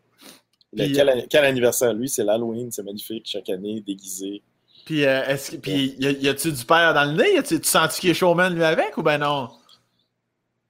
Euh, 0.78 1.22
quel, 1.28 1.44
anniversaire? 1.44 1.92
Lui, 1.92 2.08
c'est 2.08 2.24
l'Halloween, 2.24 2.70
c'est 2.70 2.82
magnifique, 2.82 3.26
chaque 3.26 3.48
année, 3.48 3.82
déguisé. 3.84 4.42
Puis, 4.84 5.04
euh, 5.04 5.26
est-ce, 5.26 5.56
puis 5.56 5.96
y, 5.98 6.28
a-tu 6.28 6.52
du 6.52 6.64
père 6.64 6.94
dans 6.94 7.04
le 7.04 7.12
nez? 7.12 7.34
Y 7.34 7.38
a-tu, 7.38 7.60
tu 7.60 7.68
sens 7.68 7.98
qu'il 7.98 8.10
est 8.10 8.14
showman, 8.14 8.54
lui, 8.54 8.64
avec, 8.64 8.96
ou 8.96 9.02
ben 9.02 9.18
non? 9.18 9.48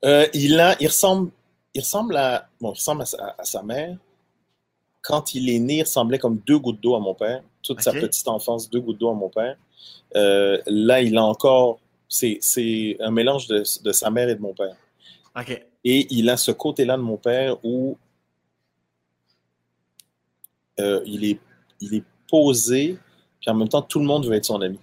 Euh, 0.04 0.26
il, 0.32 0.58
a, 0.58 0.76
il, 0.80 0.86
ressemble, 0.86 1.30
il 1.74 1.80
ressemble 1.80 2.16
à, 2.16 2.48
bon, 2.60 2.72
il 2.72 2.76
ressemble 2.76 3.02
à 3.02 3.44
sa, 3.44 3.62
mère. 3.62 3.96
Quand 5.02 5.34
il 5.34 5.48
est 5.48 5.58
né, 5.58 5.78
il 5.78 5.82
ressemblait 5.82 6.18
comme 6.18 6.38
deux 6.38 6.58
gouttes 6.58 6.80
d'eau 6.80 6.94
à 6.94 7.00
mon 7.00 7.14
père. 7.14 7.42
Toute 7.62 7.80
sa 7.80 7.92
petite 7.92 8.26
enfance, 8.28 8.68
deux 8.70 8.80
gouttes 8.80 8.98
d'eau 8.98 9.10
à 9.10 9.14
mon 9.14 9.28
père. 9.28 9.56
là, 10.14 11.00
il 11.00 11.16
a 11.16 11.24
encore. 11.24 11.80
C'est, 12.08 12.96
un 12.98 13.12
mélange 13.12 13.46
de, 13.46 13.62
de, 13.84 13.92
sa 13.92 14.10
mère 14.10 14.28
et 14.28 14.34
de 14.34 14.40
mon 14.40 14.52
père. 14.52 14.74
Et 15.84 16.06
il 16.10 16.28
a 16.28 16.36
ce 16.36 16.50
côté-là 16.50 16.96
de 16.96 17.02
mon 17.02 17.16
père 17.16 17.56
où 17.64 17.96
euh, 20.80 21.02
il, 21.04 21.24
est, 21.24 21.38
il 21.80 21.94
est 21.94 22.04
posé, 22.28 22.98
puis 23.40 23.50
en 23.50 23.54
même 23.54 23.68
temps, 23.68 23.82
tout 23.82 23.98
le 23.98 24.04
monde 24.04 24.26
veut 24.26 24.34
être 24.34 24.44
son 24.44 24.60
ami. 24.60 24.78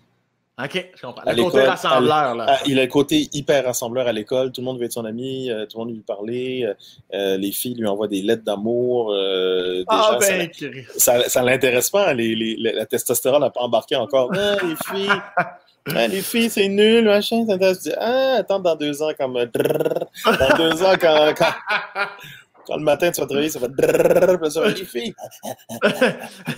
OK, 0.60 0.90
je 0.96 1.02
comprends. 1.02 1.32
Le 1.32 1.44
côté 1.44 1.62
rassembleur, 1.62 2.34
là. 2.36 2.60
il 2.66 2.80
a 2.80 2.84
le 2.84 2.88
côté 2.88 3.30
hyper 3.32 3.64
rassembleur 3.66 4.08
à 4.08 4.12
l'école. 4.12 4.52
Tout 4.52 4.62
le 4.62 4.66
monde 4.66 4.80
veut 4.80 4.86
être 4.86 4.94
son 4.94 5.06
ami, 5.06 5.52
euh, 5.52 5.66
tout 5.68 5.78
le 5.78 5.80
monde 5.80 5.90
veut 5.90 5.96
lui 5.98 6.04
parler. 6.04 6.68
Euh, 7.14 7.38
les 7.38 7.52
filles 7.52 7.76
lui 7.76 7.86
envoient 7.86 8.08
des 8.08 8.24
lettres 8.24 8.44
d'amour. 8.44 9.14
ah, 9.88 10.18
ben, 10.20 10.50
ça 10.98 11.18
ne 11.42 11.46
l'intéresse 11.46 11.92
pas. 11.92 12.14
Les, 12.14 12.56
la 12.58 12.86
testostérone 12.88 13.42
n'a 13.42 13.52
pas 13.52 13.62
embarqué 13.62 13.96
encore. 13.96 14.32
Ah, 14.40 14.56
les 14.64 14.76
filles. 14.76 15.22
Ah, 15.96 16.08
les 16.08 16.22
filles, 16.22 16.50
c'est 16.50 16.68
nul, 16.68 17.06
machin. 17.06 17.46
Ah, 17.98 18.36
attends, 18.40 18.60
dans 18.60 18.76
deux 18.76 19.02
ans, 19.02 19.12
comme. 19.18 19.34
Dans 19.34 20.58
deux 20.58 20.84
ans, 20.84 20.96
quand, 21.00 21.34
quand 21.38 21.54
le 22.76 22.84
matin, 22.84 23.12
tu 23.12 23.22
vas 23.22 23.28
travailler, 23.28 23.50
ça 23.50 23.60
va 23.60 23.68
les 23.68 24.86
filles. 24.86 25.14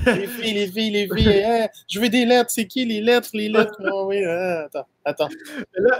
les 0.05 0.27
filles, 0.27 0.53
les 0.53 0.67
filles, 0.67 0.91
les 0.91 1.07
filles. 1.07 1.69
Je 1.87 1.99
veux 1.99 2.09
des 2.09 2.25
lettres. 2.25 2.49
C'est 2.51 2.65
qui 2.65 2.85
les 2.85 3.01
lettres? 3.01 3.29
Les 3.33 3.49
lettres? 3.49 3.79
Oh, 3.91 4.05
oui, 4.07 4.23
attends, 4.25 4.87
attends. 5.05 5.29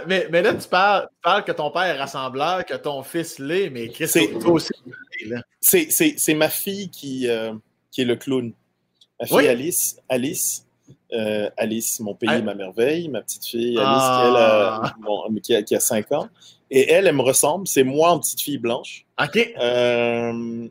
Mais 0.06 0.42
là, 0.42 0.54
tu, 0.54 0.68
parles, 0.68 1.08
que 1.44 1.52
ton 1.52 1.70
père 1.70 1.82
est 1.82 1.98
rassembleur, 1.98 2.64
que 2.64 2.74
ton 2.74 3.02
fils 3.02 3.38
l'est, 3.38 3.70
mais 3.70 3.88
Chris, 3.88 4.10
toi 4.40 4.52
aussi. 4.52 4.72
C'est 5.60 6.34
ma 6.34 6.48
fille 6.48 6.90
qui, 6.90 7.26
est 7.26 8.04
le 8.04 8.16
clown. 8.16 8.52
Ma 9.20 9.26
fille 9.26 9.48
Alice, 9.48 9.96
Alice, 10.08 10.66
Alice, 11.56 12.00
mon 12.00 12.14
pays, 12.14 12.42
ma 12.42 12.54
merveille, 12.54 13.08
ma 13.08 13.22
petite 13.22 13.46
fille 13.46 13.78
Alice, 13.78 14.92
qui, 15.42 15.54
a, 15.54 15.62
qui, 15.62 15.74
a, 15.74 15.80
5 15.80 16.12
ans. 16.12 16.28
Et 16.70 16.90
elle, 16.90 17.06
elle 17.06 17.16
me 17.16 17.22
ressemble. 17.22 17.66
C'est 17.66 17.84
moi 17.84 18.10
en 18.10 18.20
petite 18.20 18.40
fille 18.40 18.58
blanche. 18.58 19.04
OK. 19.20 19.54
Euh, 19.58 20.68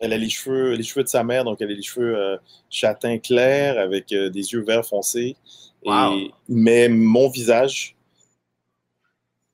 elle 0.00 0.12
a 0.12 0.16
les 0.16 0.28
cheveux, 0.28 0.74
les 0.74 0.82
cheveux 0.82 1.02
de 1.02 1.08
sa 1.08 1.24
mère, 1.24 1.44
donc 1.44 1.60
elle 1.60 1.70
a 1.70 1.74
les 1.74 1.82
cheveux 1.82 2.16
euh, 2.16 2.36
châtain 2.70 3.18
clair 3.18 3.78
avec 3.78 4.12
euh, 4.12 4.30
des 4.30 4.52
yeux 4.52 4.62
vert 4.62 4.84
foncés. 4.84 5.36
Et, 5.84 6.30
mais 6.48 6.88
mon 6.88 7.28
visage, 7.28 7.96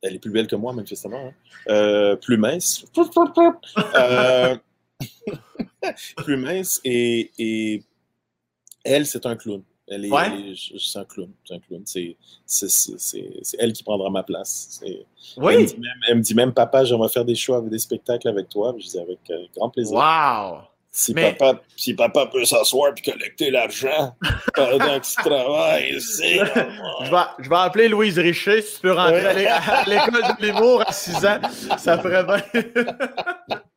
elle 0.03 0.15
est 0.15 0.19
plus 0.19 0.31
belle 0.31 0.47
que 0.47 0.57
moi, 0.57 0.75
manifestement. 0.75 1.33
Hein. 1.69 2.17
plus 2.21 2.37
mince. 2.37 2.85
plus 6.17 6.37
mince. 6.37 6.81
Et, 6.85 7.31
et 7.39 7.83
elle, 8.85 9.07
c'est 9.07 9.25
un 9.25 9.37
clown. 9.37 9.63
Elle 9.91 10.05
est, 10.05 10.55
c'est 10.79 10.99
un 10.99 11.05
clown. 11.05 11.31
C'est 11.45 11.55
un 11.55 11.59
clown. 11.61 11.83
C'est, 11.87 12.17
elle 13.59 13.73
qui 13.73 13.83
prendra 13.83 14.11
ma 14.11 14.23
place. 14.23 14.81
Oui. 15.37 15.55
Elle 15.55 15.61
me, 15.61 15.61
même, 15.61 16.01
elle 16.09 16.17
me, 16.17 16.23
dit 16.23 16.35
même, 16.35 16.53
papa, 16.53 16.85
j'aimerais 16.85 17.09
faire 17.09 17.25
des 17.25 17.35
shows 17.35 17.55
avec 17.55 17.71
des 17.71 17.79
spectacles 17.79 18.29
avec 18.29 18.49
toi. 18.49 18.75
Je 18.79 18.87
dis 18.87 18.99
avec 18.99 19.19
euh, 19.31 19.45
grand 19.57 19.71
plaisir. 19.71 19.97
Wow! 19.97 20.59
Si, 20.91 21.15
papa, 21.15 21.61
si 21.77 21.95
papa 21.95 22.27
peut 22.27 22.45
s'asseoir 22.45 22.93
et 22.97 23.11
collecter 23.11 23.51
l'argent 23.51 24.17
pendant 24.55 24.99
qu'il 24.99 25.23
travaille, 25.23 26.01
c'est. 26.01 26.39
je, 26.39 27.11
vais, 27.11 27.17
je 27.39 27.49
vais 27.49 27.57
appeler 27.57 27.89
Louise 27.89 28.19
Richer 28.19 28.63
si 28.63 28.77
tu 28.77 28.81
peux 28.81 28.93
rentrer 28.93 29.47
à 29.47 29.85
l'école 29.87 30.23
de 30.23 30.47
l'humour 30.47 30.83
à 30.87 30.93
6 30.93 31.27
ans. 31.27 31.41
Ça 31.77 31.99
ferait 31.99 32.25
bien. 32.25 32.63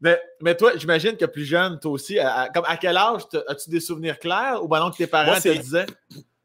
mais, 0.00 0.20
mais 0.40 0.56
toi, 0.56 0.72
j'imagine 0.76 1.16
que 1.16 1.24
plus 1.24 1.44
jeune, 1.44 1.78
toi 1.80 1.92
aussi, 1.92 2.18
à, 2.18 2.48
comme 2.52 2.64
à 2.66 2.76
quel 2.76 2.96
âge 2.96 3.22
as-tu 3.48 3.70
des 3.70 3.80
souvenirs 3.80 4.18
clairs 4.18 4.62
ou 4.62 4.68
ben 4.68 4.80
non 4.80 4.90
que 4.90 4.96
tes 4.96 5.06
parents 5.06 5.40
te 5.40 5.48
disaient? 5.48 5.86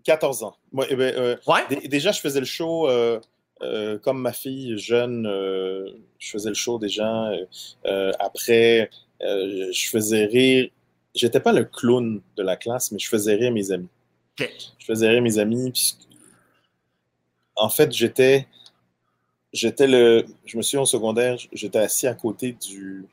14 0.05 0.43
ans. 0.43 0.55
Moi, 0.71 0.85
eh 0.89 0.95
ben, 0.95 1.13
euh, 1.15 1.35
déjà, 1.85 2.11
je 2.11 2.21
faisais 2.21 2.39
le 2.39 2.45
show 2.45 2.87
euh, 2.87 3.19
euh, 3.61 3.97
comme 3.97 4.21
ma 4.21 4.31
fille 4.31 4.77
jeune. 4.77 5.25
je 6.19 6.29
faisais 6.29 6.49
le 6.49 6.55
show 6.55 6.79
déjà. 6.79 7.31
après, 8.19 8.89
je 9.19 9.89
faisais 9.89 10.25
rire. 10.25 10.69
J'étais 11.13 11.39
pas 11.39 11.53
le 11.53 11.63
clown 11.63 12.21
de 12.35 12.43
la 12.43 12.55
classe, 12.55 12.91
mais 12.91 12.99
je 12.99 13.07
faisais 13.09 13.35
rire 13.35 13.51
mes 13.51 13.71
amis. 13.71 13.89
Je 14.37 14.85
faisais 14.85 15.09
rire 15.09 15.21
mes 15.21 15.39
amis. 15.39 15.73
En 17.55 17.69
fait, 17.69 17.91
j'étais 17.93 18.47
j'étais 19.55 19.87
le. 19.87 20.25
Je 20.45 20.57
me 20.57 20.61
suis 20.61 20.77
en 20.77 20.85
secondaire, 20.85 21.37
j'étais 21.51 21.79
assis 21.79 22.07
à 22.07 22.13
côté 22.13 22.51
du. 22.53 23.05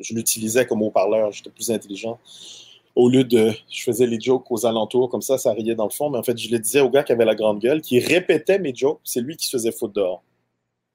Je 0.00 0.14
l'utilisais 0.14 0.66
comme 0.66 0.82
haut-parleur, 0.82 1.32
j'étais 1.32 1.50
plus 1.50 1.70
intelligent. 1.70 2.18
Au 2.94 3.08
lieu 3.08 3.24
de. 3.24 3.52
Je 3.70 3.82
faisais 3.82 4.06
les 4.06 4.20
jokes 4.20 4.50
aux 4.50 4.66
alentours, 4.66 5.08
comme 5.08 5.22
ça, 5.22 5.38
ça 5.38 5.52
riait 5.52 5.74
dans 5.74 5.84
le 5.84 5.90
fond, 5.90 6.10
mais 6.10 6.18
en 6.18 6.22
fait, 6.22 6.36
je 6.36 6.50
le 6.50 6.58
disais 6.58 6.80
au 6.80 6.90
gars 6.90 7.04
qui 7.04 7.12
avait 7.12 7.24
la 7.24 7.34
grande 7.34 7.60
gueule, 7.60 7.80
qui 7.80 8.00
répétait 8.00 8.58
mes 8.58 8.74
jokes, 8.74 9.00
c'est 9.04 9.20
lui 9.20 9.36
qui 9.36 9.46
se 9.46 9.56
faisait 9.56 9.72
foutre 9.72 9.94
dehors. 9.94 10.22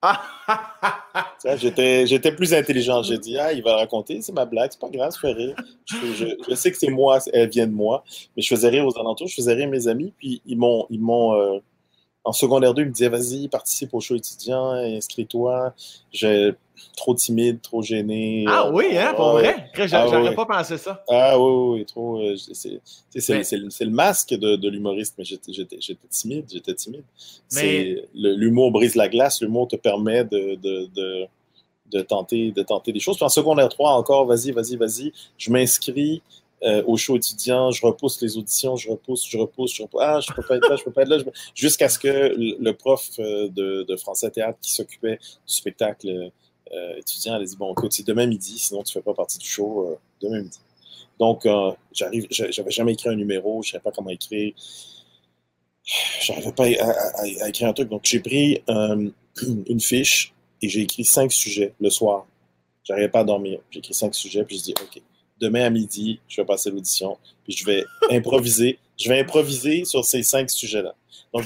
j'étais, 1.58 2.08
j'étais 2.08 2.32
plus 2.32 2.56
intelligent. 2.56 3.04
J'ai 3.04 3.20
dit, 3.20 3.38
ah, 3.38 3.54
il 3.54 3.62
va 3.62 3.76
raconter, 3.76 4.22
c'est 4.22 4.32
ma 4.32 4.46
blague, 4.46 4.72
c'est 4.72 4.82
pas 4.82 4.90
grave, 4.90 5.14
je 5.14 5.20
fais 5.20 5.32
rire. 5.32 5.56
Je, 5.86 6.56
sais 6.56 6.72
que 6.72 6.78
c'est 6.78 6.90
moi, 6.90 7.20
elle 7.34 7.50
vient 7.50 7.68
de 7.68 7.74
moi, 7.74 8.04
mais 8.36 8.42
je 8.42 8.48
faisais 8.48 8.70
rire 8.70 8.86
aux 8.86 8.98
alentours, 8.98 9.28
je 9.28 9.36
faisais 9.36 9.54
rire 9.54 9.70
mes 9.70 9.88
amis, 9.88 10.12
puis 10.18 10.42
ils 10.48 10.58
m'ont, 10.58 10.88
ils 10.90 11.00
m'ont, 11.00 11.36
euh, 11.36 11.60
en 12.24 12.34
secondaire 12.34 12.74
2, 12.74 12.84
il 12.84 12.88
me 12.88 12.92
disait 12.92 13.10
vas-y, 13.10 13.48
participe 13.48 13.94
au 13.94 14.00
show 14.00 14.16
étudiant, 14.16 14.72
inscris-toi. 14.72 15.74
J'ai 16.12 16.54
trop 16.96 17.16
timide, 17.16 17.62
trop 17.62 17.82
gêné. 17.82 18.46
Ah 18.48 18.70
oui, 18.72 18.98
hein, 18.98 19.14
pour 19.16 19.32
vrai? 19.32 19.70
J'aurais 19.76 20.30
ah, 20.30 20.34
pas 20.34 20.46
pensé 20.46 20.78
ça. 20.78 21.04
Ah 21.10 21.40
oui, 21.40 21.80
oui, 21.80 21.86
trop. 21.86 22.20
Euh, 22.22 22.36
c'est 22.38 23.86
le 23.86 23.90
masque 23.90 24.30
de, 24.30 24.70
l'humoriste, 24.70 25.16
mais 25.18 25.24
j'étais 25.24 25.78
timide, 26.10 26.46
j'étais 26.52 26.74
timide. 26.74 27.04
Mais... 27.54 28.04
L'humour 28.14 28.72
brise 28.72 28.96
la 28.96 29.10
glace, 29.10 29.42
l'humour 29.42 29.68
te 29.68 29.76
permet 29.76 30.24
de, 30.24 30.56
de, 30.56 31.28
de, 31.92 32.02
tenter, 32.02 32.52
de 32.52 32.62
tenter 32.62 32.92
des 32.92 33.00
choses. 33.00 33.16
Puis 33.16 33.26
en 33.26 33.30
secondaire 33.30 33.70
3, 33.70 33.94
encore, 33.94 34.26
vas-y, 34.26 34.52
vas-y, 34.52 34.76
vas-y, 34.76 35.12
je 35.38 35.52
m'inscris. 35.52 36.22
Euh, 36.64 36.84
au 36.86 36.96
show 36.96 37.16
étudiant, 37.16 37.72
je 37.72 37.84
repousse 37.84 38.22
les 38.22 38.38
auditions, 38.38 38.76
je 38.76 38.90
repousse, 38.90 39.28
je 39.28 39.38
repousse, 39.38 39.74
je 39.74 39.82
repousse. 39.82 40.02
Ah, 40.04 40.20
je 40.20 40.32
peux 40.32 40.44
pas 40.44 40.58
être 40.58 40.70
là, 40.70 40.76
je 40.76 40.84
peux 40.84 40.92
pas 40.92 41.02
être 41.02 41.10
là. 41.10 41.18
Jusqu'à 41.56 41.90
ce 41.90 41.98
que 41.98 42.36
le 42.38 42.72
prof 42.74 43.10
euh, 43.20 43.50
de, 43.50 43.96
français 43.96 44.30
théâtre 44.30 44.60
qui 44.62 44.72
s'occupait 44.72 45.18
du 45.18 45.54
spectacle 45.54 46.32
euh, 46.72 46.98
étudiant, 46.98 47.36
elle 47.36 47.42
a 47.42 47.46
dit 47.46 47.58
Bon, 47.58 47.72
écoute, 47.72 47.94
c'est 47.94 48.06
demain 48.06 48.28
midi, 48.28 48.60
sinon 48.60 48.84
tu 48.84 48.94
fais 48.94 49.02
pas 49.02 49.16
partie 49.16 49.40
du 49.40 49.48
show 49.48 49.98
demain 50.22 50.44
midi. 50.44 50.60
Donc, 51.20 51.48
j'arrive, 51.94 52.28
j'avais 52.30 52.72
jamais 52.72 52.94
écrit 52.94 53.10
un 53.10 53.16
numéro, 53.16 53.62
je 53.64 53.72
savais 53.72 53.82
pas 53.82 53.92
comment 53.92 54.10
écrire. 54.10 54.54
J'arrivais 56.22 56.52
pas 56.52 56.66
à, 56.66 57.48
écrire 57.48 57.70
un 57.70 57.74
truc. 57.74 57.90
Donc, 57.90 58.02
j'ai 58.06 58.20
pris 58.20 58.62
une 58.68 59.80
fiche 59.80 60.34
et 60.62 60.70
j'ai 60.70 60.82
écrit 60.82 61.06
cinq 61.06 61.32
sujets 61.32 61.74
le 61.80 61.90
soir. 61.90 62.28
J'arrivais 62.84 63.10
pas 63.10 63.20
à 63.20 63.24
dormir. 63.24 63.62
J'ai 63.72 63.80
écrit 63.80 63.94
cinq 63.96 64.14
sujets, 64.14 64.44
puis 64.44 64.58
je 64.58 64.64
dis 64.64 64.74
OK 64.82 65.02
demain 65.42 65.66
à 65.66 65.70
midi, 65.70 66.20
je 66.28 66.42
vais 66.42 66.46
passer 66.46 66.70
l'audition, 66.70 67.18
puis 67.44 67.54
je 67.54 67.66
vais 67.66 67.84
improviser. 68.12 68.80
Je 68.98 69.10
vais 69.10 69.20
improviser 69.20 69.84
sur 69.86 70.06
ces 70.06 70.22
cinq 70.24 70.50
sujets-là. 70.50 70.94
Donc, 71.34 71.46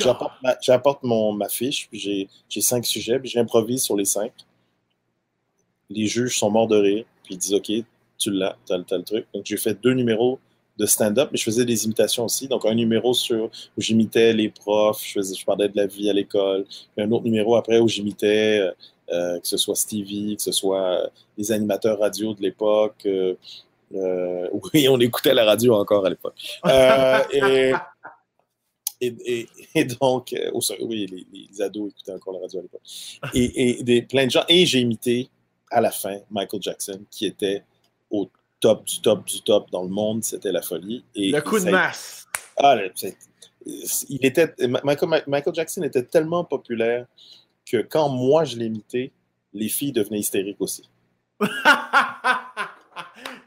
j'apporte 0.61 1.03
ma, 1.03 1.31
ma 1.33 1.49
fiche, 1.49 1.87
puis 1.89 2.29
j'ai 2.49 2.61
cinq 2.61 2.85
sujets, 2.85 3.19
puis 3.19 3.29
j'improvise 3.29 3.83
sur 3.83 3.95
les 3.95 4.05
cinq. 4.05 4.31
les 5.89 6.07
juges 6.07 6.37
sont 6.37 6.49
morts 6.49 6.67
de 6.67 6.77
rire, 6.77 7.05
puis 7.23 7.35
ils 7.35 7.37
disent 7.37 7.53
OK, 7.53 7.71
tu 8.17 8.31
l'as, 8.31 8.57
tu 8.65 8.73
as, 8.73 8.77
le 8.77 9.03
truc. 9.03 9.27
Donc, 9.33 9.45
j'ai 9.45 9.57
fait 9.57 9.79
deux 9.81 9.93
numéros 9.93 10.39
de 10.77 10.85
stand-up, 10.85 11.29
mais 11.31 11.37
je 11.37 11.43
faisais 11.43 11.65
des 11.65 11.85
imitations 11.85 12.25
aussi. 12.25 12.47
Donc, 12.47 12.65
un 12.65 12.73
numéro 12.73 13.13
sur, 13.13 13.45
où 13.77 13.81
j'imitais 13.81 14.33
les 14.33 14.49
profs, 14.49 15.03
je, 15.05 15.13
faisais, 15.13 15.35
je 15.35 15.45
parlais 15.45 15.69
de 15.69 15.77
la 15.77 15.87
vie 15.87 16.09
à 16.09 16.13
l'école. 16.13 16.65
Un 16.97 17.11
autre 17.11 17.23
numéro 17.23 17.55
après 17.55 17.79
où 17.79 17.87
j'imitais, 17.87 18.59
euh, 18.59 18.71
euh, 19.11 19.39
que 19.39 19.47
ce 19.47 19.57
soit 19.57 19.75
Stevie, 19.75 20.35
que 20.35 20.41
ce 20.41 20.51
soit 20.51 21.09
les 21.37 21.51
animateurs 21.51 21.99
radio 21.99 22.33
de 22.33 22.41
l'époque. 22.41 23.03
Euh, 23.05 23.35
oui, 24.73 24.87
on 24.89 24.99
écoutait 24.99 25.33
la 25.33 25.45
radio 25.45 25.75
encore 25.75 26.05
à 26.05 26.09
l'époque. 26.09 26.35
et, 27.31 27.73
et, 29.01 29.49
et, 29.75 29.85
donc, 29.85 30.33
oui, 30.81 31.27
les, 31.31 31.61
ados 31.61 31.91
écoutaient 31.91 32.13
encore 32.13 32.33
la 32.33 32.39
radio 32.41 32.59
à 32.59 32.63
l'époque. 32.63 32.81
Et, 33.33 33.83
des, 33.83 34.01
plein 34.01 34.25
de 34.25 34.31
gens. 34.31 34.45
Et 34.47 34.65
j'ai 34.65 34.79
imité 34.79 35.29
à 35.69 35.81
la 35.81 35.91
fin 35.91 36.19
Michael 36.31 36.61
Jackson, 36.61 37.01
qui 37.09 37.25
était 37.25 37.63
au 38.09 38.29
top 38.59 38.85
du 38.85 39.01
top 39.01 39.25
du 39.25 39.41
top 39.41 39.69
dans 39.71 39.83
le 39.83 39.89
monde, 39.89 40.23
c'était 40.23 40.51
la 40.51 40.61
folie. 40.61 41.03
Et, 41.15 41.31
le 41.31 41.41
coup 41.41 41.59
de 41.59 41.69
masse. 41.69 42.25
Ah, 42.57 42.77
il 43.65 44.25
était, 44.25 44.53
Michael, 44.83 45.53
Jackson 45.53 45.83
était 45.83 46.03
tellement 46.03 46.43
populaire 46.43 47.05
que 47.65 47.77
quand 47.77 48.09
moi 48.09 48.43
je 48.43 48.57
l'imitais, 48.57 49.11
les 49.53 49.69
filles 49.69 49.91
devenaient 49.91 50.19
hystériques 50.19 50.61
aussi. 50.61 50.89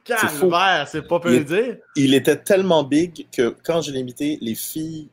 Calvaire, 0.09 0.89
c'est 0.89 1.07
pas 1.07 1.21
peu 1.21 1.39
dire. 1.41 1.77
Il 1.97 2.15
était 2.15 2.37
tellement 2.37 2.83
big 2.83 3.27
que 3.31 3.55
quand 3.63 3.83
je 3.83 3.93
l'imitais, 3.93 4.39
les 4.41 4.55
filles, 4.55 5.09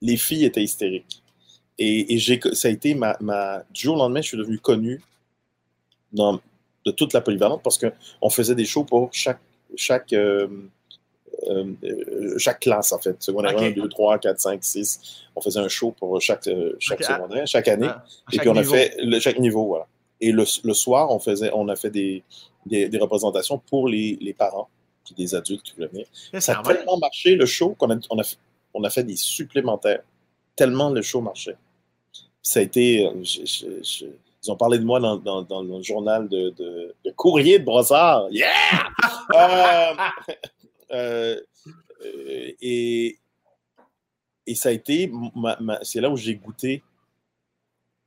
les 0.00 0.16
filles 0.16 0.44
étaient 0.44 0.62
hystériques. 0.62 1.22
Et, 1.78 2.14
et 2.14 2.40
ça 2.52 2.68
a 2.68 2.70
été 2.70 2.94
ma, 2.94 3.16
ma, 3.20 3.62
Du 3.72 3.82
jour 3.82 3.96
au 3.96 3.98
lendemain, 3.98 4.20
je 4.20 4.28
suis 4.28 4.36
devenu 4.36 4.58
connu 4.58 5.00
dans, 6.12 6.40
de 6.84 6.90
toute 6.90 7.12
la 7.12 7.20
polyvalente 7.20 7.62
parce 7.62 7.78
qu'on 7.78 8.30
faisait 8.30 8.54
des 8.54 8.64
shows 8.64 8.84
pour 8.84 9.10
chaque, 9.12 9.40
chaque, 9.76 10.12
euh, 10.12 10.48
euh, 11.48 12.36
chaque 12.38 12.60
classe, 12.60 12.92
en 12.92 12.98
fait. 12.98 13.22
Secondaire 13.22 13.56
1, 13.56 13.70
2, 13.70 13.88
3, 13.88 14.18
4, 14.18 14.40
5, 14.40 14.64
6. 14.64 15.00
On 15.36 15.40
faisait 15.40 15.60
un 15.60 15.68
show 15.68 15.92
pour 15.92 16.20
chaque, 16.20 16.46
euh, 16.48 16.74
chaque 16.80 17.02
ah. 17.08 17.16
secondaire, 17.16 17.46
chaque 17.46 17.68
année. 17.68 17.88
Ah, 17.88 18.04
et 18.32 18.38
puis 18.38 18.48
on 18.48 18.56
a 18.56 18.64
fait 18.64 18.96
le, 18.98 19.20
chaque 19.20 19.38
niveau, 19.38 19.66
voilà. 19.66 19.86
Et 20.20 20.32
le, 20.32 20.44
le, 20.64 20.74
soir, 20.74 21.12
on, 21.12 21.20
faisait, 21.20 21.50
on 21.54 21.68
a 21.68 21.76
fait 21.76 21.90
des, 21.90 22.24
des, 22.68 22.98
représentations 22.98 23.58
pour 23.58 23.88
les, 23.88 24.18
les, 24.20 24.34
parents 24.34 24.68
puis 25.04 25.14
des 25.14 25.34
adultes 25.34 25.62
qui 25.62 25.74
voulaient 25.74 25.88
venir. 25.88 26.06
Ça 26.38 26.58
a 26.58 26.62
tellement 26.62 26.98
marché, 26.98 27.34
le 27.34 27.46
show, 27.46 27.74
qu'on 27.78 27.90
a, 27.90 27.98
on 28.10 28.20
a, 28.20 28.36
on 28.74 28.84
a 28.84 28.90
fait 28.90 29.04
des 29.04 29.16
supplémentaires. 29.16 30.02
Tellement 30.54 30.90
le 30.90 31.02
show 31.02 31.20
marchait. 31.20 31.56
Ça 32.42 32.60
a 32.60 32.62
été. 32.62 33.08
Ils 34.44 34.52
ont 34.52 34.56
parlé 34.56 34.78
de 34.78 34.84
moi 34.84 35.00
dans, 35.00 35.16
dans, 35.42 35.62
le 35.62 35.82
journal 35.82 36.28
de, 36.28 36.50
de, 36.50 37.10
Courrier 37.16 37.58
de 37.58 37.64
Brossard. 37.64 38.28
Yeah! 38.30 38.46
Euh, 40.90 41.36
euh, 42.00 42.50
et, 42.62 43.18
et 44.46 44.54
ça 44.54 44.70
a 44.70 44.72
été, 44.72 45.12
c'est 45.82 46.00
là 46.00 46.08
où 46.08 46.16
j'ai 46.16 46.34
goûté 46.34 46.82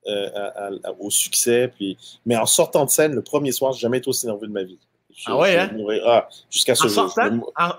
euh, 0.08 0.70
au 1.00 1.10
succès. 1.10 1.68
Puis, 1.76 1.98
mais 2.26 2.36
en 2.36 2.46
sortant 2.46 2.86
de 2.86 2.90
scène, 2.90 3.14
le 3.14 3.22
premier 3.22 3.52
soir, 3.52 3.74
j'ai 3.74 3.82
jamais 3.82 4.00
été 4.00 4.10
aussi 4.10 4.26
nerveux 4.26 4.48
de 4.48 4.52
ma 4.52 4.64
vie. 4.64 4.80
ah 5.26 5.38
ouais, 5.38 5.58
hein? 5.58 5.72
ah, 6.06 6.30
Jusqu'à 6.50 6.76
ce 6.76 6.88
jour. 6.88 7.14
en, 7.58 7.72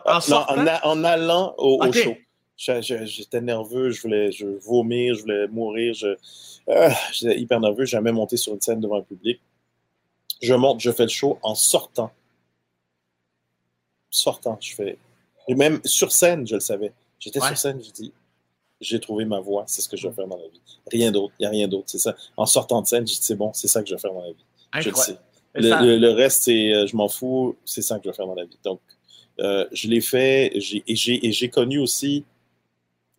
en, 0.85 1.04
allant 1.04 1.54
au, 1.58 1.92
show. 1.92 2.14
J'étais 2.56 3.40
nerveux, 3.40 3.90
je 3.90 4.02
voulais 4.02 4.30
je 4.30 4.46
vomir, 4.46 5.14
je 5.14 5.22
voulais 5.22 5.48
mourir. 5.48 5.94
Je, 5.94 6.16
ah, 6.68 6.90
j'étais 7.12 7.38
hyper 7.40 7.58
nerveux, 7.61 7.85
jamais 7.85 8.12
monté 8.12 8.37
sur 8.37 8.54
une 8.54 8.61
scène 8.61 8.80
devant 8.80 8.98
un 8.98 9.02
public. 9.02 9.40
Je 10.40 10.54
monte, 10.54 10.80
je 10.80 10.90
fais 10.90 11.04
le 11.04 11.08
show 11.08 11.38
en 11.42 11.54
sortant. 11.54 12.12
Sortant, 14.11 14.58
je 14.61 14.74
fais. 14.74 14.98
Et 15.48 15.54
même 15.54 15.80
sur 15.85 16.12
scène, 16.12 16.46
je 16.46 16.54
le 16.54 16.61
savais. 16.61 16.92
J'étais 17.18 17.40
sur 17.40 17.56
scène, 17.56 17.80
je 17.82 17.90
dis, 17.90 18.12
j'ai 18.83 19.01
trouvé 19.01 19.25
ma 19.25 19.40
voix, 19.40 19.64
c'est 19.66 19.81
ce 19.81 19.88
que 19.88 19.97
je 19.97 20.09
vais 20.09 20.14
faire 20.14 20.27
dans 20.27 20.37
la 20.37 20.49
vie. 20.49 20.61
Rien 20.90 21.11
d'autre, 21.11 21.33
il 21.38 21.42
n'y 21.42 21.47
a 21.47 21.51
rien 21.51 21.68
d'autre, 21.68 21.85
c'est 21.87 21.99
ça. 21.99 22.14
En 22.37 22.47
sortant 22.47 22.83
de 22.83 22.87
scène, 22.87 23.07
je 23.07 23.14
dis, 23.14 23.18
c'est 23.23 23.37
bon, 23.37 23.53
c'est 23.55 23.68
ça 23.68 23.83
que 23.83 23.88
je 23.88 23.95
vais 23.95 24.01
faire 24.01 24.12
dans 24.12 24.23
la 24.23 24.33
vie. 24.33 24.45
Je 24.81 24.90
le 24.90 24.97
sais. 24.97 25.16
Le, 25.55 26.09
reste, 26.11 26.42
c'est, 26.45 26.73
euh, 26.73 26.87
je 26.87 26.97
m'en 26.97 27.09
fous, 27.09 27.57
c'est 27.64 27.83
ça 27.83 27.99
que 27.99 28.05
je 28.05 28.11
vais 28.11 28.16
faire 28.16 28.27
dans 28.27 28.35
la 28.35 28.45
vie. 28.45 28.59
Donc, 28.64 28.81
euh, 29.40 29.66
je 29.73 29.88
l'ai 29.88 30.01
fait 30.01 30.51
et 30.55 31.33
j'ai 31.33 31.49
connu 31.49 31.79
aussi 31.79 32.25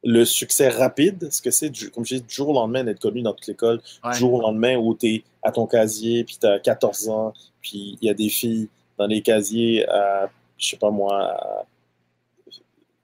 le 0.04 0.26
succès 0.26 0.68
rapide, 0.68 1.32
ce 1.32 1.42
que 1.42 1.50
c'est, 1.50 1.72
comme 1.92 2.06
je 2.06 2.16
dis, 2.16 2.22
du 2.22 2.34
jour 2.34 2.50
au 2.50 2.54
lendemain 2.54 2.84
d'être 2.84 3.00
connu 3.00 3.22
dans 3.22 3.34
toute 3.34 3.48
l'école, 3.48 3.82
du 4.12 4.20
jour 4.20 4.34
au 4.34 4.42
lendemain 4.42 4.76
où 4.76 4.96
tu 4.96 5.08
es 5.08 5.24
à 5.42 5.52
ton 5.52 5.66
casier, 5.66 6.26
puis 6.26 6.38
tu 6.40 6.46
as 6.46 6.60
14 6.60 7.10
ans, 7.10 7.34
puis 7.62 7.98
il 8.02 8.06
y 8.06 8.10
a 8.10 8.14
des 8.14 8.30
filles 8.30 8.68
dans 8.98 9.08
les 9.08 9.22
casiers 9.22 9.88
à, 9.88 10.30
je 10.58 10.68
sais 10.68 10.78
pas 10.78 10.92
moi, 10.92 11.38
5, 11.38 11.73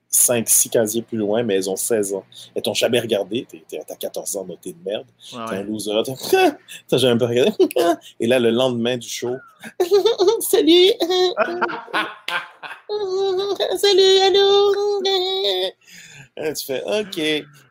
6 0.10 0.70
casiers 0.70 1.02
plus 1.02 1.18
loin, 1.18 1.44
mais 1.44 1.56
elles 1.56 1.70
ont 1.70 1.76
16 1.76 2.14
ans. 2.14 2.26
Elles 2.56 2.62
t'ont 2.62 2.74
jamais 2.74 3.00
regardé, 3.00 3.46
t'as 3.70 3.96
14 3.96 4.38
ans, 4.38 4.48
t'es 4.62 4.72
de 4.72 4.78
merde, 4.84 5.06
t'es 5.32 5.38
un 5.38 5.64
loser, 5.64 5.92
t'as 6.88 6.98
jamais 6.98 7.14
un 7.14 7.18
peu 7.18 7.26
regardé. 7.26 7.52
Et 8.20 8.28
là, 8.28 8.40
le 8.40 8.50
lendemain 8.50 8.98
du 8.98 9.08
show, 9.08 9.36
salut! 10.40 10.92
salut, 13.78 14.20
allô! 14.24 15.04
tu 16.56 16.66
fais 16.66 16.84
OK. 16.86 17.18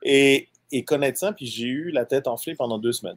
Et, 0.03 0.48
et 0.70 0.85
connaître 0.85 1.33
puis 1.35 1.46
j'ai 1.46 1.66
eu 1.66 1.90
la 1.90 2.05
tête 2.05 2.29
enflée 2.29 2.55
pendant 2.55 2.79
deux 2.79 2.92
semaines. 2.92 3.16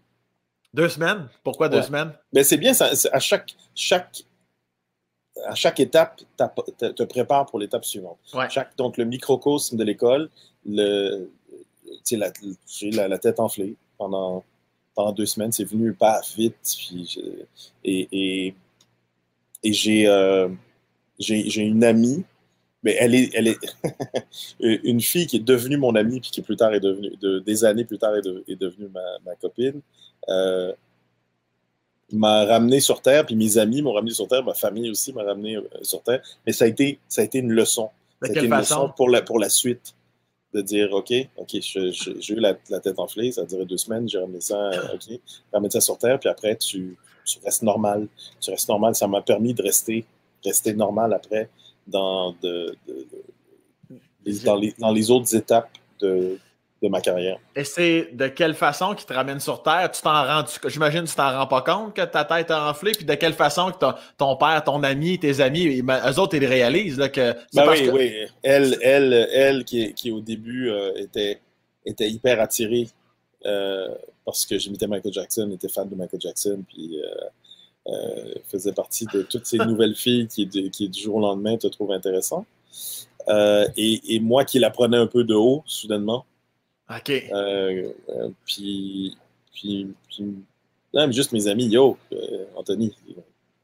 Deux 0.73 0.89
semaines? 0.89 1.27
Pourquoi 1.43 1.67
deux 1.67 1.81
semaines? 1.81 2.13
Ben, 2.31 2.43
c'est 2.43 2.57
bien, 2.57 2.73
ça, 2.73 2.91
à, 3.11 3.19
chaque, 3.19 3.53
chaque, 3.75 4.23
à 5.45 5.55
chaque 5.55 5.79
étape, 5.79 6.21
te, 6.77 6.85
te 6.91 7.03
prépare 7.03 7.45
pour 7.45 7.59
l'étape 7.59 7.85
suivante. 7.85 8.17
Chaque, 8.49 8.75
donc, 8.77 8.97
le 8.97 9.05
microcosme 9.05 9.77
de 9.77 9.83
l'école, 9.83 10.29
le, 10.65 11.29
j'ai 12.07 12.17
la, 12.17 12.31
la, 12.81 13.07
la, 13.07 13.17
tête 13.17 13.39
enflée 13.39 13.75
pendant, 13.97 14.43
pendant 14.95 15.11
deux 15.11 15.25
semaines. 15.25 15.51
C'est 15.51 15.65
venu 15.65 15.93
pas 15.93 16.21
vite. 16.35 16.55
Puis 16.77 17.19
et, 17.83 18.07
et, 18.11 18.55
et 19.63 19.73
j'ai, 19.73 20.07
euh, 20.07 20.49
j'ai 21.19 21.61
une 21.61 21.83
amie 21.83 22.23
mais 22.83 22.95
elle 22.99 23.15
est, 23.15 23.29
elle 23.33 23.47
est 23.47 23.59
une 24.59 25.01
fille 25.01 25.27
qui 25.27 25.37
est 25.37 25.41
devenue 25.41 25.77
mon 25.77 25.95
amie, 25.95 26.19
puis 26.19 26.31
qui 26.31 26.41
plus 26.41 26.55
tard 26.55 26.73
est 26.73 26.79
devenue, 26.79 27.11
de, 27.21 27.39
des 27.39 27.63
années 27.63 27.85
plus 27.85 27.97
tard 27.97 28.15
est, 28.15 28.55
devenue 28.55 28.89
ma, 28.89 29.01
ma 29.25 29.35
copine, 29.35 29.81
euh, 30.29 30.73
m'a 32.13 32.45
ramené 32.45 32.79
sur 32.79 33.01
Terre, 33.01 33.25
puis 33.25 33.35
mes 33.35 33.57
amis 33.57 33.81
m'ont 33.81 33.93
ramené 33.93 34.13
sur 34.13 34.27
Terre, 34.27 34.43
ma 34.43 34.53
famille 34.53 34.89
aussi 34.89 35.13
m'a 35.13 35.23
ramené 35.23 35.57
euh, 35.57 35.63
sur 35.81 36.01
Terre. 36.03 36.21
Mais 36.45 36.53
ça 36.53 36.65
a 36.65 36.67
été, 36.67 36.99
ça 37.07 37.21
a 37.21 37.25
été 37.25 37.39
une 37.39 37.51
leçon. 37.51 37.89
De 38.21 38.27
ça 38.27 38.33
a 38.33 38.35
été 38.35 38.45
une 38.45 38.55
leçon 38.55 38.91
pour 38.95 39.09
la, 39.09 39.21
pour 39.21 39.39
la 39.39 39.49
suite. 39.49 39.95
De 40.53 40.61
dire, 40.61 40.91
OK, 40.91 41.13
OK, 41.37 41.55
j'ai 41.61 42.33
eu 42.33 42.39
la, 42.39 42.57
la, 42.69 42.81
tête 42.81 42.99
enflée, 42.99 43.31
ça 43.31 43.43
a 43.43 43.45
duré 43.45 43.63
deux 43.63 43.77
semaines, 43.77 44.09
j'ai 44.09 44.17
ramené 44.17 44.41
ça, 44.41 44.57
euh, 44.57 44.95
OK, 44.95 45.17
ramené 45.53 45.69
ça 45.69 45.79
sur 45.79 45.97
Terre, 45.97 46.19
puis 46.19 46.27
après, 46.27 46.57
tu, 46.57 46.97
tu 47.25 47.39
restes 47.43 47.63
normal. 47.63 48.07
Tu 48.39 48.51
restes 48.51 48.67
normal. 48.67 48.95
Ça 48.95 49.07
m'a 49.07 49.21
permis 49.21 49.53
de 49.53 49.63
rester, 49.63 50.05
rester 50.43 50.73
normal 50.73 51.13
après 51.13 51.49
dans, 51.87 52.35
de, 52.41 52.75
dans, 54.43 54.55
les, 54.55 54.75
dans, 54.77 54.91
les, 54.91 55.11
autres 55.11 55.35
étapes 55.35 55.69
de, 55.99 56.37
de 56.81 56.87
ma 56.87 56.99
carrière. 56.99 57.37
Et 57.55 57.63
c'est 57.63 58.09
de 58.13 58.27
quelle 58.27 58.55
façon 58.55 58.95
qui 58.95 59.05
te 59.05 59.13
ramène 59.13 59.39
sur 59.39 59.61
Terre? 59.61 59.91
Tu 59.91 60.01
t'en 60.01 60.23
rends, 60.23 60.45
j'imagine 60.65 61.03
que 61.03 61.09
tu 61.09 61.15
t'en 61.15 61.37
rends 61.37 61.47
pas 61.47 61.61
compte 61.61 61.95
que 61.95 62.01
ta 62.01 62.25
tête 62.25 62.49
a 62.49 62.69
enflé, 62.69 62.93
puis 62.93 63.05
de 63.05 63.13
quelle 63.13 63.33
façon 63.33 63.71
que 63.71 63.85
ton 64.17 64.35
père, 64.35 64.63
ton 64.63 64.81
ami, 64.81 65.19
tes 65.19 65.41
amis, 65.41 65.81
eux 65.81 66.19
autres, 66.19 66.35
ils 66.35 66.45
réalisent 66.45 66.97
là, 66.97 67.09
que. 67.09 67.33
Ben 67.53 67.69
oui, 67.69 67.89
oui. 67.91 68.11
Elle, 68.41 68.77
elle, 68.81 69.13
elle 69.31 69.63
qui, 69.63 69.93
qui 69.93 70.11
au 70.11 70.21
début 70.21 70.69
euh, 70.69 70.93
était, 70.95 71.39
était 71.85 72.09
hyper 72.09 72.39
attirée 72.41 72.87
euh, 73.45 73.89
parce 74.25 74.45
que 74.47 74.57
j'imitais 74.57 74.87
Michael 74.87 75.13
Jackson, 75.13 75.51
était 75.53 75.69
fan 75.69 75.87
de 75.87 75.95
Michael 75.95 76.21
Jackson, 76.21 76.63
puis 76.67 76.99
euh, 77.87 78.33
faisait 78.47 78.73
partie 78.73 79.05
de 79.13 79.21
toutes 79.21 79.45
ces 79.45 79.57
nouvelles 79.59 79.95
filles 79.95 80.27
qui, 80.27 80.47
qui, 80.47 80.89
du 80.89 80.99
jour 80.99 81.17
au 81.17 81.21
lendemain, 81.21 81.57
te 81.57 81.67
trouvent 81.67 81.91
intéressant. 81.91 82.45
Et, 83.29 84.15
et, 84.15 84.19
moi 84.19 84.45
qui 84.45 84.57
la 84.57 84.71
prenais 84.71 84.97
un 84.97 85.05
peu 85.05 85.23
de 85.23 85.35
haut, 85.35 85.61
soudainement. 85.67 86.25
OK. 86.95 87.09
Euh, 87.09 87.91
puis, 88.45 89.17
puis, 89.53 89.87
puis 90.09 90.35
non, 90.93 91.11
juste 91.11 91.31
mes 91.31 91.47
amis, 91.47 91.67
yo, 91.67 91.97
Anthony, 92.55 92.93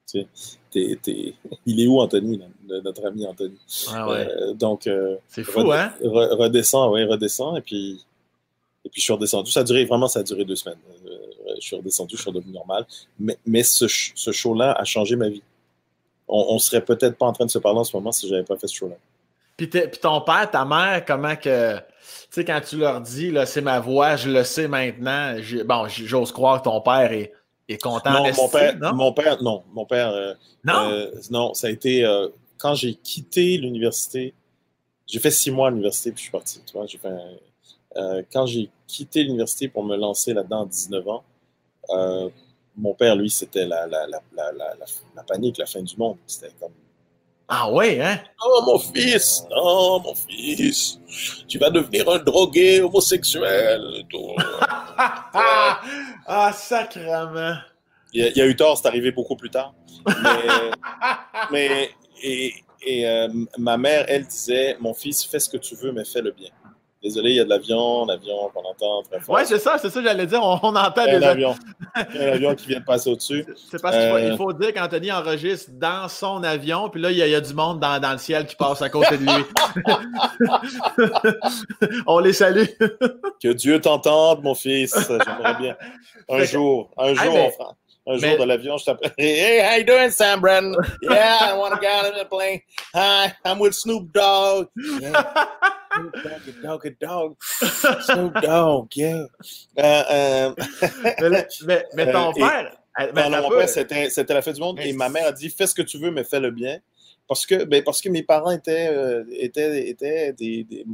tu 0.09 0.19
sais, 0.19 0.28
il 1.65 1.82
est 1.82 1.88
où 1.88 1.99
Anthony, 1.99 2.39
notre 2.67 3.05
ami 3.05 3.25
Anthony? 3.25 3.57
Ah 3.89 4.07
ouais. 4.09 4.28
donc, 4.55 4.89
c'est 5.28 5.43
fou, 5.43 5.71
hein? 5.71 5.93
redescend, 6.01 6.93
oui, 6.93 7.03
redescend, 7.03 7.57
et 7.57 7.61
puis, 7.61 8.05
et 8.86 8.89
puis 8.89 9.01
je 9.01 9.05
suis 9.05 9.13
redescendu. 9.13 9.51
Ça 9.51 9.61
a 9.61 9.63
duré, 9.63 9.86
vraiment, 9.86 10.07
ça 10.07 10.19
a 10.19 10.23
duré 10.23 10.45
deux 10.45 10.55
semaines 10.55 10.78
je 11.59 11.67
suis 11.67 11.75
redescendu, 11.75 12.15
je 12.15 12.21
suis 12.21 12.30
redevenu 12.30 12.53
normal. 12.53 12.86
Mais, 13.19 13.38
mais 13.45 13.63
ce, 13.63 13.88
ce 13.88 14.32
show-là 14.32 14.73
a 14.73 14.84
changé 14.84 15.15
ma 15.15 15.30
vie. 15.30 15.43
On, 16.28 16.55
ne 16.55 16.59
serait 16.59 16.84
peut-être 16.84 17.17
pas 17.17 17.25
en 17.25 17.32
train 17.32 17.45
de 17.45 17.51
se 17.51 17.59
parler 17.59 17.80
en 17.80 17.84
ce 17.86 17.95
moment 17.95 18.11
si 18.11 18.28
j'avais 18.28 18.43
pas 18.43 18.57
fait 18.57 18.67
ce 18.67 18.75
show-là. 18.75 18.95
Puis, 19.58 19.70
ton 20.01 20.22
père, 20.22 20.49
ta 20.51 20.66
mère, 20.66 21.03
comment 21.05 21.36
que. 21.36 21.78
Tu 21.78 21.84
sais, 22.30 22.45
quand 22.45 22.62
tu 22.62 22.78
leur 22.78 23.01
dis, 23.01 23.32
là, 23.32 23.45
c'est 23.45 23.62
ma 23.62 23.80
voix, 23.80 24.16
je 24.16 24.30
le 24.30 24.43
sais 24.43 24.68
maintenant. 24.68 25.36
Bon, 25.66 25.88
j'ose 25.88 26.32
croire 26.32 26.62
que 26.62 26.66
ton 26.66 26.80
père 26.82 27.12
est 27.12 27.34
est 27.68 27.82
content. 27.82 28.12
Non, 28.12 28.32
mon 28.36 28.49
père, 28.49 28.78
non? 28.78 28.93
mon 28.93 29.14
père, 29.14 29.43
non. 29.43 29.64
Mon 29.74 29.86
père, 29.86 30.10
euh, 30.10 30.34
non? 30.64 30.89
Euh, 30.89 31.12
non, 31.30 31.53
ça 31.53 31.68
a 31.68 31.70
été 31.70 32.05
euh, 32.05 32.30
quand 32.58 32.76
j'ai 32.76 32.95
quitté 32.95 33.58
l'université. 33.58 34.34
J'ai 35.05 35.20
fait 35.20 35.32
six 35.32 35.51
mois 35.51 35.68
à 35.68 35.70
l'université 35.72 36.12
puis 36.12 36.20
je 36.20 36.24
suis 36.24 36.32
parti. 36.32 36.62
Tu 36.66 36.74
vois, 36.74 36.86
j'ai 36.86 36.97
fait, 36.97 37.14
quand 38.32 38.45
j'ai 38.45 38.70
quitté 38.88 39.24
l'université 39.24 39.70
pour 39.70 39.86
me 39.86 39.95
lancer 39.95 40.34
là-dedans 40.34 40.64
à 40.64 40.66
19 40.66 41.08
ans, 41.08 41.24
mon 42.76 42.93
père, 42.93 43.16
lui, 43.16 43.30
c'était 43.30 43.66
la, 43.66 43.88
la, 43.88 44.05
la, 44.05 44.20
la, 44.36 45.24
panique, 45.24 45.58
la 45.58 45.66
fin 45.66 45.82
du 45.82 45.95
monde. 45.95 46.18
C'était 46.28 46.51
comme 46.60 46.74
ah 47.50 47.72
ouais, 47.72 48.02
hein? 48.02 48.20
Non, 48.43 48.66
mon 48.66 48.80
fils, 48.80 49.43
non, 49.50 50.02
mon 50.02 50.16
fils, 50.16 51.00
tu 51.48 51.58
vas 51.58 51.70
devenir 51.70 52.10
un 52.10 52.20
drogué 52.20 52.82
homosexuel. 52.82 54.06
ah, 56.28 56.52
sacrement. 56.54 57.56
Il 58.12 58.36
y, 58.36 58.41
a, 58.41 58.45
eu 58.45 58.56
tort, 58.56 58.78
c'est 58.78 58.88
arrivé 58.88 59.12
beaucoup 59.12 59.36
plus 59.36 59.50
tard. 59.50 59.74
Mais, 61.52 61.91
et, 62.22 62.54
et 62.82 63.08
euh, 63.08 63.30
ma 63.58 63.78
mère, 63.78 64.06
elle 64.08 64.26
disait, 64.26 64.76
mon 64.80 64.93
fils, 64.93 65.24
fais 65.24 65.39
ce 65.39 65.50
que 65.50 65.58
tu 65.58 65.76
veux, 65.76 65.91
mais 65.91 66.06
fais 66.06 66.22
le 66.22 66.32
bien. 66.32 66.50
Désolé, 67.04 67.30
il 67.30 67.36
y 67.36 67.39
a 67.39 67.43
de 67.43 67.50
l'avion, 67.50 68.06
l'avion 68.06 68.50
qu'on 68.54 68.62
entend 68.62 69.04
très 69.04 69.20
fort. 69.20 69.36
Oui, 69.36 69.41
c'est 69.45 69.60
ça, 69.60 69.78
c'est 69.78 69.89
ça, 69.89 70.02
j'allais 70.02 70.26
dire. 70.26 70.41
On, 70.43 70.76
entend 70.76 71.06
des 71.06 71.24
avions. 71.24 71.56
Il 72.14 72.20
y 72.20 72.24
a 72.24 72.30
un 72.30 72.34
avion 72.34 72.56
qui 72.56 72.68
vient 72.68 72.80
de 72.80 72.86
passer 72.86 73.12
au-dessus. 73.12 73.45
C'est 73.70 73.82
parce 73.82 73.95
qu'il 73.95 74.06
euh, 74.06 74.36
faut, 74.36 74.52
dire 74.54 74.74
qu'Anthony 74.74 75.12
enregistre 75.12 75.70
dans 75.74 76.08
son 76.10 76.43
avion, 76.43 76.89
puis 76.89 77.00
là, 77.00 77.12
il 77.12 77.18
y, 77.18 77.36
a, 77.36 77.41
du 77.41 77.54
monde 77.54 77.80
dans, 77.80 78.00
dans, 78.00 78.14
le 78.14 78.18
ciel 78.18 78.48
qui 78.48 78.56
passe 78.56 78.82
à 78.82 78.89
côté 78.89 79.18
de 79.18 79.24
lui. 79.24 79.45
on 82.08 82.20
les 82.20 82.34
salue. 82.34 82.66
que 83.41 83.54
Dieu 83.54 83.80
t'entende, 83.80 84.43
mon 84.43 84.56
fils. 84.56 84.95
J'aimerais 85.08 85.56
bien. 85.60 85.76
Un 86.30 86.43
jour, 86.43 86.89
un 86.98 87.14
jour, 87.14 87.34
on 87.34 87.52
fera 87.52 87.76
un 88.08 88.18
jour 88.18 88.38
dans 88.38 88.45
l'avion, 88.45 88.78
je 88.78 88.86
t'appelle. 88.86 89.14
Hey, 89.18 89.60
how 89.60 89.78
you 89.78 89.84
doing, 89.84 90.10
Sam 90.12 90.39
Brennan? 90.39 90.76
Yeah, 91.01 91.39
I 91.41 91.58
want 91.58 91.76
to 91.76 91.82
get 91.82 92.05
on 92.05 92.18
the 92.18 92.26
plane. 92.26 92.62
Hi, 92.93 93.34
I'm 93.45 93.60
with 93.60 93.76
Snoop 93.76 94.12
Dogg. 94.14 94.68
Yeah. 95.01 95.24
Snoop 95.93 96.14
Dogg, 96.64 96.95
Dogg, 96.99 97.36
Snoop 98.01 98.34
Dogg, 98.41 98.95
yeah. 98.95 99.26
Euh, 99.78 100.03
euh... 100.12 100.53
mais, 101.66 101.86
mais, 101.95 102.12
ton 102.12 102.30
euh, 102.30 102.34
père. 102.34 102.78
non, 103.14 103.30
non, 103.30 103.41
mon 103.43 103.49
père, 103.49 103.70
c'était 103.70 104.34
la 104.34 104.41
fête 104.41 104.55
du 104.55 104.62
monde. 104.62 104.80
Et 104.80 104.93
ma 104.93 105.10
mère 105.10 105.28
a 105.28 105.32
dit 105.32 105.49
fais 105.49 105.68
ce 105.68 105.76
que 105.76 105.82
tu 105.82 105.97
veux, 105.97 106.12
mais 106.12 106.24
fais 106.24 106.39
le 106.39 106.51
bien. 106.51 106.80
Parce 107.28 107.45
que, 107.45 107.65
ben, 107.65 107.84
parce 107.84 108.01
que 108.01 108.07
mes 108.07 108.23
parents 108.23 108.51
étaient, 108.51 108.88
euh, 108.89 109.25
étaient, 109.32 109.89
étaient 109.89 110.32
des, 110.32 110.63
des, 110.63 110.86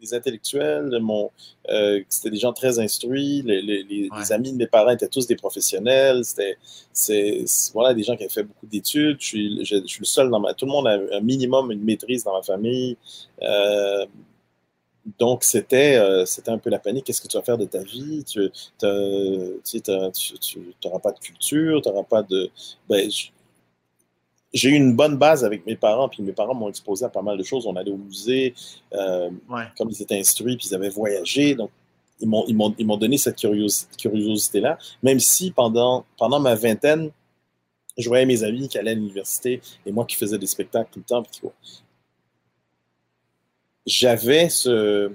des 0.00 0.14
intellectuels, 0.14 0.98
mon, 1.00 1.30
euh, 1.70 2.02
c'était 2.10 2.30
des 2.30 2.38
gens 2.38 2.52
très 2.52 2.78
instruits, 2.78 3.42
les, 3.42 3.62
les, 3.62 3.82
les, 3.84 4.32
amis 4.32 4.52
de 4.52 4.58
mes 4.58 4.66
parents 4.66 4.90
étaient 4.90 5.08
tous 5.08 5.26
des 5.26 5.36
professionnels, 5.36 6.24
c'était 6.24 6.58
voilà, 7.72 7.94
des 7.94 8.02
gens 8.02 8.16
qui 8.16 8.24
avaient 8.24 8.32
fait 8.32 8.42
beaucoup 8.42 8.66
d'études. 8.66 9.16
Je 9.20 9.26
suis, 9.26 9.64
je, 9.64 9.86
suis 9.86 10.00
le 10.00 10.06
seul 10.06 10.30
dans 10.30 10.40
ma. 10.40 10.52
Tout 10.52 10.66
le 10.66 10.72
monde 10.72 10.86
a 10.86 10.98
un 11.16 11.20
minimum, 11.20 11.72
une 11.72 11.82
maîtrise 11.82 12.24
dans 12.24 12.34
ma 12.34 12.42
famille. 12.42 12.96
Euh, 13.42 14.04
donc, 15.18 15.42
c'était 15.42 15.96
euh, 15.96 16.24
un 16.48 16.58
peu 16.58 16.70
la 16.70 16.78
panique. 16.78 17.04
Qu'est-ce 17.04 17.22
que 17.22 17.28
tu 17.28 17.36
vas 17.36 17.42
faire 17.42 17.56
de 17.56 17.64
ta 17.64 17.82
vie? 17.82 18.24
Tu 18.24 18.50
n'auras 20.84 20.98
pas 21.00 21.12
de 21.12 21.18
culture, 21.18 21.80
tu 21.80 21.88
n'auras 21.88 22.02
pas 22.02 22.22
de. 22.22 22.50
Ben, 22.88 23.08
j'ai 24.52 24.70
eu 24.70 24.74
une 24.74 24.94
bonne 24.94 25.16
base 25.16 25.44
avec 25.44 25.66
mes 25.66 25.76
parents, 25.76 26.08
puis 26.08 26.22
mes 26.22 26.32
parents 26.32 26.54
m'ont 26.54 26.68
exposé 26.68 27.04
à 27.04 27.08
pas 27.08 27.22
mal 27.22 27.36
de 27.36 27.42
choses. 27.42 27.66
On 27.66 27.76
allait 27.76 27.90
au 27.90 27.98
musée, 27.98 28.54
euh, 28.94 29.30
comme 29.76 29.90
ils 29.90 30.02
étaient 30.02 30.18
instruits, 30.18 30.56
puis 30.56 30.68
ils 30.68 30.74
avaient 30.74 30.88
voyagé. 30.88 31.54
Donc, 31.54 31.70
ils 32.20 32.28
m'ont, 32.28 32.44
ils 32.48 32.56
m'ont, 32.56 32.74
ils 32.78 32.86
m'ont 32.86 32.96
donné 32.96 33.18
cette 33.18 33.36
curiosité-là, 33.36 34.78
même 35.02 35.20
si 35.20 35.50
pendant, 35.50 36.04
pendant 36.16 36.40
ma 36.40 36.54
vingtaine, 36.54 37.10
je 37.96 38.08
voyais 38.08 38.26
mes 38.26 38.42
amis 38.42 38.68
qui 38.68 38.78
allaient 38.78 38.92
à 38.92 38.94
l'université 38.94 39.60
et 39.84 39.92
moi 39.92 40.04
qui 40.04 40.16
faisais 40.16 40.38
des 40.38 40.46
spectacles 40.46 40.90
tout 40.92 41.00
le 41.00 41.04
temps. 41.04 41.22
Puis, 41.22 41.42
j'avais 43.86 44.48
ce. 44.48 45.12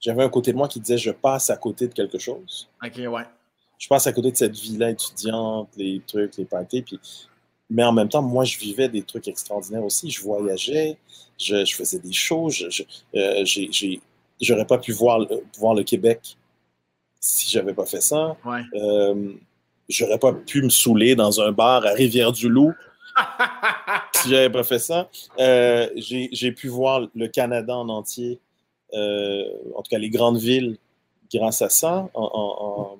J'avais 0.00 0.22
un 0.22 0.28
côté 0.28 0.52
de 0.52 0.56
moi 0.56 0.68
qui 0.68 0.78
disait 0.78 0.98
je 0.98 1.10
passe 1.10 1.50
à 1.50 1.56
côté 1.56 1.88
de 1.88 1.94
quelque 1.94 2.18
chose. 2.18 2.68
OK, 2.84 2.96
ouais. 2.96 3.24
Je 3.78 3.88
passe 3.88 4.06
à 4.06 4.12
côté 4.12 4.30
de 4.30 4.36
cette 4.36 4.54
vie-là 4.54 4.90
étudiante, 4.90 5.68
les 5.76 6.00
trucs, 6.06 6.36
les 6.36 6.44
parties. 6.44 6.82
Puis 6.82 7.00
mais 7.70 7.82
en 7.84 7.92
même 7.92 8.08
temps, 8.08 8.22
moi, 8.22 8.44
je 8.44 8.58
vivais 8.58 8.88
des 8.88 9.02
trucs 9.02 9.28
extraordinaires 9.28 9.84
aussi. 9.84 10.10
Je 10.10 10.22
voyageais, 10.22 10.96
je, 11.38 11.64
faisais 11.74 11.98
des 11.98 12.12
choses. 12.12 12.66
Je, 12.70 12.82
euh, 13.16 13.44
j'aurais 14.40 14.66
pas 14.66 14.78
pu 14.78 14.92
voir, 14.92 15.26
voir 15.58 15.74
le 15.74 15.82
Québec 15.82 16.36
si 17.20 17.50
j'avais 17.50 17.74
pas 17.74 17.86
fait 17.86 18.00
ça. 18.00 18.36
Ouais. 18.44 18.62
Euh, 18.74 19.32
j'aurais 19.88 20.18
pas 20.18 20.32
pu 20.32 20.62
me 20.62 20.68
saouler 20.68 21.14
dans 21.14 21.40
un 21.40 21.52
bar 21.52 21.84
à 21.84 21.90
Rivière-du-Loup 21.90 22.72
si 24.14 24.30
j'avais 24.30 24.50
pas 24.50 24.62
fait 24.62 24.78
ça. 24.78 25.08
Euh, 25.38 25.88
j'ai 25.96 26.52
pu 26.52 26.68
voir 26.68 27.08
le 27.14 27.28
Canada 27.28 27.76
en 27.76 27.88
entier, 27.88 28.40
euh, 28.94 29.44
en 29.74 29.82
tout 29.82 29.90
cas 29.90 29.98
les 29.98 30.10
grandes 30.10 30.38
villes, 30.38 30.78
grâce 31.32 31.62
à 31.62 31.68
ça, 31.68 32.08
en, 32.14 32.98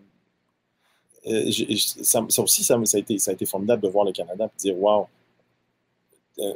euh, 1.29 1.51
ça, 2.03 2.21
aussi, 2.43 2.63
ça, 2.63 2.77
a 2.77 2.99
été, 2.99 3.19
ça 3.19 3.31
a 3.31 3.35
été 3.35 3.47
formidable 3.47 3.83
de 3.83 3.89
voir 3.89 4.05
le 4.05 4.13
Canada 4.13 4.45
et 4.45 4.49
de 4.49 4.61
dire 4.61 4.81
Waouh, 4.81 5.07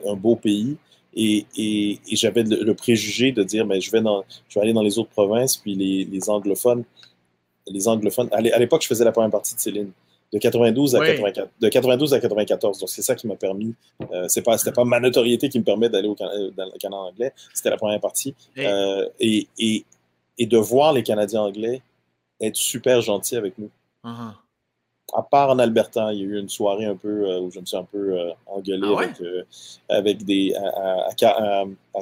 un 0.06 0.14
beau 0.14 0.36
pays. 0.36 0.76
Et, 1.14 1.46
et, 1.56 1.98
j'avais 2.12 2.44
le, 2.44 2.74
préjugé 2.74 3.32
de 3.32 3.42
dire 3.42 3.66
mais 3.66 3.76
ben, 3.76 3.80
je, 3.80 3.90
vais 3.90 4.00
dans, 4.00 4.24
je 4.48 4.54
vais 4.54 4.62
aller 4.62 4.72
dans 4.72 4.82
les 4.82 4.98
autres 4.98 5.10
provinces, 5.10 5.56
puis 5.56 5.74
les, 5.74 6.04
les 6.04 6.30
anglophones. 6.30 6.84
Les 7.66 7.88
anglophones. 7.88 8.28
À 8.32 8.40
l'époque, 8.40 8.82
je 8.82 8.88
faisais 8.88 9.04
la 9.04 9.12
première 9.12 9.30
partie 9.30 9.54
de 9.54 9.60
Céline. 9.60 9.90
De 10.32 10.38
92 10.38 10.94
à, 10.94 11.00
84, 11.04 11.50
de 11.60 11.68
92 11.68 12.14
à 12.14 12.20
94. 12.20 12.78
Donc, 12.78 12.88
c'est 12.88 13.02
ça 13.02 13.16
qui 13.16 13.26
m'a 13.26 13.34
permis. 13.34 13.74
Euh, 14.12 14.26
c'est 14.28 14.42
pas, 14.42 14.56
c'était 14.58 14.70
pas 14.70 14.84
ma 14.84 15.00
notoriété 15.00 15.48
qui 15.48 15.58
me 15.58 15.64
permet 15.64 15.88
d'aller 15.88 16.06
au 16.06 16.16
euh, 16.20 16.50
dans 16.56 16.66
le 16.66 16.78
Canada 16.78 17.02
anglais. 17.02 17.32
C'était 17.52 17.70
la 17.70 17.76
première 17.76 18.00
partie. 18.00 18.36
Euh, 18.58 19.08
et, 19.18 19.48
et, 19.58 19.84
et, 20.38 20.46
de 20.46 20.56
voir 20.56 20.92
les 20.92 21.02
Canadiens 21.02 21.42
anglais 21.42 21.82
être 22.40 22.54
super 22.54 23.00
gentils 23.00 23.34
avec 23.34 23.58
nous. 23.58 23.70
Uh-huh 24.04 24.34
à 25.14 25.22
part 25.22 25.50
en 25.50 25.58
Alberta, 25.58 26.12
il 26.12 26.20
y 26.20 26.22
a 26.22 26.24
eu 26.24 26.38
une 26.38 26.48
soirée 26.48 26.84
un 26.84 26.96
peu 26.96 27.08
euh, 27.08 27.40
où 27.40 27.50
je 27.50 27.60
me 27.60 27.66
suis 27.66 27.76
un 27.76 27.84
peu 27.84 28.18
euh, 28.18 28.30
engueulé 28.46 28.82
ah 28.84 28.98
avec, 28.98 29.20
euh, 29.20 29.42
avec, 29.88 30.24
des. 30.24 30.54
À, 30.54 31.08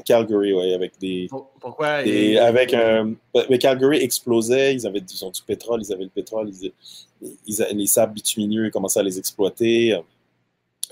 Calgary, 0.05 0.53
oui, 0.53 0.75
avec 0.75 0.99
des. 0.99 1.29
Pourquoi 1.61 1.89
Avec 1.89 2.75
un. 2.75 3.15
Mais 3.49 3.59
Calgary 3.59 3.99
explosait, 3.99 4.75
ils 4.75 4.87
avaient 4.87 4.99
ils 4.99 5.25
ont 5.25 5.31
du 5.31 5.43
pétrole, 5.43 5.83
ils 5.83 5.93
avaient 5.93 6.05
le 6.05 6.11
pétrole, 6.11 6.51
ils, 6.51 7.67
les 7.73 7.87
sables 7.87 8.15
bitumineux, 8.15 8.67
ils 8.67 8.71
commençaient 8.71 9.01
à 9.01 9.05
les 9.05 9.19
exploiter. 9.19 9.99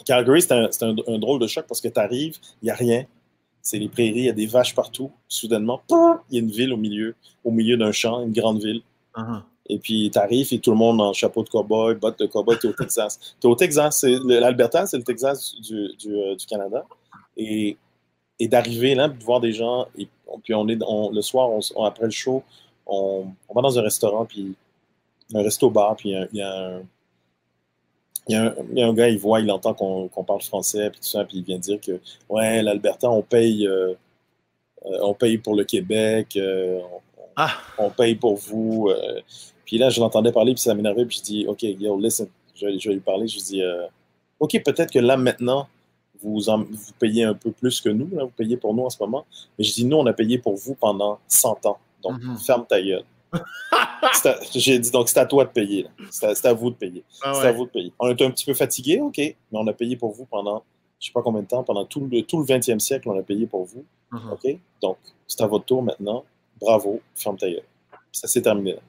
Calgary, 0.05 0.43
c'est 0.43 0.53
un, 0.53 0.97
un, 1.07 1.19
drôle 1.19 1.41
de 1.41 1.47
choc 1.47 1.67
parce 1.67 1.81
que 1.81 1.89
tu 1.89 1.99
arrives, 1.99 2.37
il 2.63 2.67
n'y 2.67 2.71
a 2.71 2.75
rien. 2.75 3.05
C'est 3.63 3.79
les 3.79 3.89
prairies, 3.89 4.21
il 4.21 4.25
y 4.27 4.29
a 4.29 4.33
des 4.33 4.47
vaches 4.47 4.75
partout. 4.75 5.11
Soudainement, 5.27 5.83
il 5.91 6.37
y 6.37 6.37
a 6.37 6.41
une 6.41 6.51
ville 6.51 6.73
au 6.73 6.77
milieu, 6.77 7.17
au 7.45 7.51
milieu 7.51 7.77
d'un 7.77 7.93
champ, 7.93 8.23
une 8.23 8.33
grande 8.33 8.63
ville. 8.63 8.83
Uh-huh. 9.17 9.43
Et 9.69 9.79
puis, 9.79 10.11
tu 10.13 10.19
arrives 10.19 10.49
et 10.53 10.59
tout 10.59 10.71
le 10.71 10.77
monde 10.77 11.01
en 11.01 11.13
chapeau 11.13 11.43
de 11.43 11.49
cowboy, 11.49 11.95
bottes 11.95 12.19
de 12.19 12.27
cowboy, 12.27 12.59
tu 12.59 12.67
es 12.67 12.71
au 12.71 12.73
Texas. 12.73 13.19
tu 13.41 13.47
es 13.47 13.51
au 13.51 13.55
Texas. 13.55 14.05
L'Alberta, 14.05 14.87
c'est 14.87 14.99
le 14.99 15.05
Texas 15.05 15.55
du, 15.61 15.89
du, 15.99 16.17
euh, 16.17 16.37
du 16.37 16.47
Canada. 16.47 16.85
Et, 17.37 17.77
et 18.39 18.49
d'arriver 18.49 18.95
là, 18.95 19.09
de 19.09 19.23
voir 19.23 19.41
des 19.41 19.53
gens, 19.53 19.87
et 19.97 20.09
puis 20.43 20.55
on 20.55 20.69
est, 20.69 20.79
le 21.13 21.21
soir, 21.23 21.51
on, 21.51 21.85
après 21.85 22.05
le 22.05 22.11
show, 22.11 22.43
on, 22.87 23.27
on, 23.49 23.55
va 23.55 23.63
dans 23.63 23.79
un 23.79 23.83
restaurant, 23.83 24.25
puis 24.25 24.55
un 25.35 25.43
resto-bar, 25.43 25.97
puis 25.97 26.11
il 26.11 26.39
y 26.39 26.43
a, 26.43 26.49
un, 26.49 26.83
il 28.29 28.33
y, 28.33 28.37
a 28.37 28.43
un, 28.43 28.55
il 28.71 28.79
y, 28.79 28.83
a 28.83 28.87
un, 28.87 28.93
gars, 28.95 29.09
il 29.09 29.19
voit, 29.19 29.41
il 29.41 29.51
entend 29.51 29.75
qu'on 29.75 30.25
parle 30.25 30.43
français, 30.43 30.91
puis 30.91 31.01
tout 31.01 31.09
ça, 31.09 31.25
puis 31.25 31.39
il 31.39 31.45
vient 31.45 31.59
dire 31.59 31.81
que, 31.81 32.01
ouais, 32.29 32.63
l'Alberta, 32.63 33.11
on 33.11 33.23
paye, 33.23 33.67
euh, 33.67 33.95
euh, 34.87 34.99
on 35.03 35.15
paye 35.15 35.39
pour 35.39 35.55
le 35.55 35.65
Québec, 35.65 36.39
on, 36.39 37.01
ah. 37.37 37.53
on, 37.79 37.91
paye 37.91 38.15
pour 38.15 38.37
vous. 38.37 38.91
Puis 39.67 39.79
là, 39.79 39.91
je 39.91 40.01
l'entendais 40.01 40.33
parler, 40.33 40.55
puis 40.55 40.63
ça 40.63 40.75
m'énervait, 40.75 41.05
puis 41.05 41.19
je 41.19 41.23
dis, 41.23 41.47
OK, 41.47 41.63
yo, 41.63 41.99
listen, 41.99 42.29
je, 42.55 42.67
vais 42.67 42.95
lui 42.95 43.01
parler, 43.01 43.27
je 43.27 43.39
dis, 43.39 43.63
euh, 43.63 43.87
OK, 44.39 44.63
peut-être 44.65 44.93
que 44.93 45.01
là, 45.01 45.17
maintenant, 45.17 45.67
vous, 46.23 46.41
vous 46.41 46.93
payez 46.99 47.25
un 47.25 47.35
peu 47.35 47.51
plus 47.51 47.81
que 47.81 47.89
nous, 47.89 48.09
là, 48.17 48.25
vous 48.25 48.31
payez 48.31 48.57
pour 48.57 48.73
nous 48.73 48.85
en 48.85 48.91
ce 48.91 48.97
moment, 49.01 49.27
mais 49.59 49.65
je 49.65 49.75
dis, 49.75 49.85
nous, 49.85 49.97
on 49.97 50.07
a 50.07 50.13
payé 50.13 50.39
pour 50.39 50.55
vous 50.55 50.77
pendant 50.77 51.19
100 51.27 51.67
ans, 51.67 51.79
donc 52.03 52.23
mhm. 52.23 52.39
ferme 52.39 52.65
ta 52.67 52.81
gueule. 52.81 53.05
J'ai 54.55 54.79
dit, 54.79 54.91
donc 54.93 55.09
c'est 55.09 55.19
à 55.19 55.27
toi 55.27 55.45
de 55.45 55.51
payer, 55.51 55.89
c'est 56.11 56.47
à, 56.47 56.53
vous 56.53 56.71
de 56.71 56.77
payer. 56.77 57.03
Ah 57.23 57.35
c'est 57.35 57.49
à 57.49 57.53
vous 57.53 57.67
de 57.67 57.71
payer. 57.71 57.93
On 57.99 58.09
est 58.09 58.23
un 58.23 58.31
petit 58.31 58.45
peu 58.45 58.55
fatigué, 58.55 59.01
OK, 59.01 59.19
mais 59.19 59.35
on 59.53 59.67
a 59.67 59.73
payé 59.73 59.97
pour 59.97 60.13
vous 60.13 60.27
pendant, 60.27 60.63
je 61.01 61.07
sais 61.09 61.13
pas 61.13 61.23
combien 61.23 61.43
de 61.43 61.49
temps, 61.49 61.65
pendant 61.65 61.85
tout 61.85 62.09
le, 62.11 62.23
tout 62.23 62.39
le 62.39 62.45
20e 62.45 62.79
siècle, 62.79 63.09
on 63.11 63.19
a 63.19 63.23
payé 63.23 63.47
pour 63.47 63.65
vous, 63.65 63.85
mhm. 64.13 64.33
OK, 64.33 64.59
donc 64.81 64.97
c'est 65.27 65.43
à 65.43 65.47
votre 65.49 65.65
tour 65.65 65.83
maintenant, 65.83 66.25
bravo, 66.61 67.01
ferme 67.17 67.37
ta 67.37 67.51
gueule. 67.51 67.65
Ça 68.13 68.29
s'est 68.29 68.43
terminé 68.43 68.75
là 68.75 68.81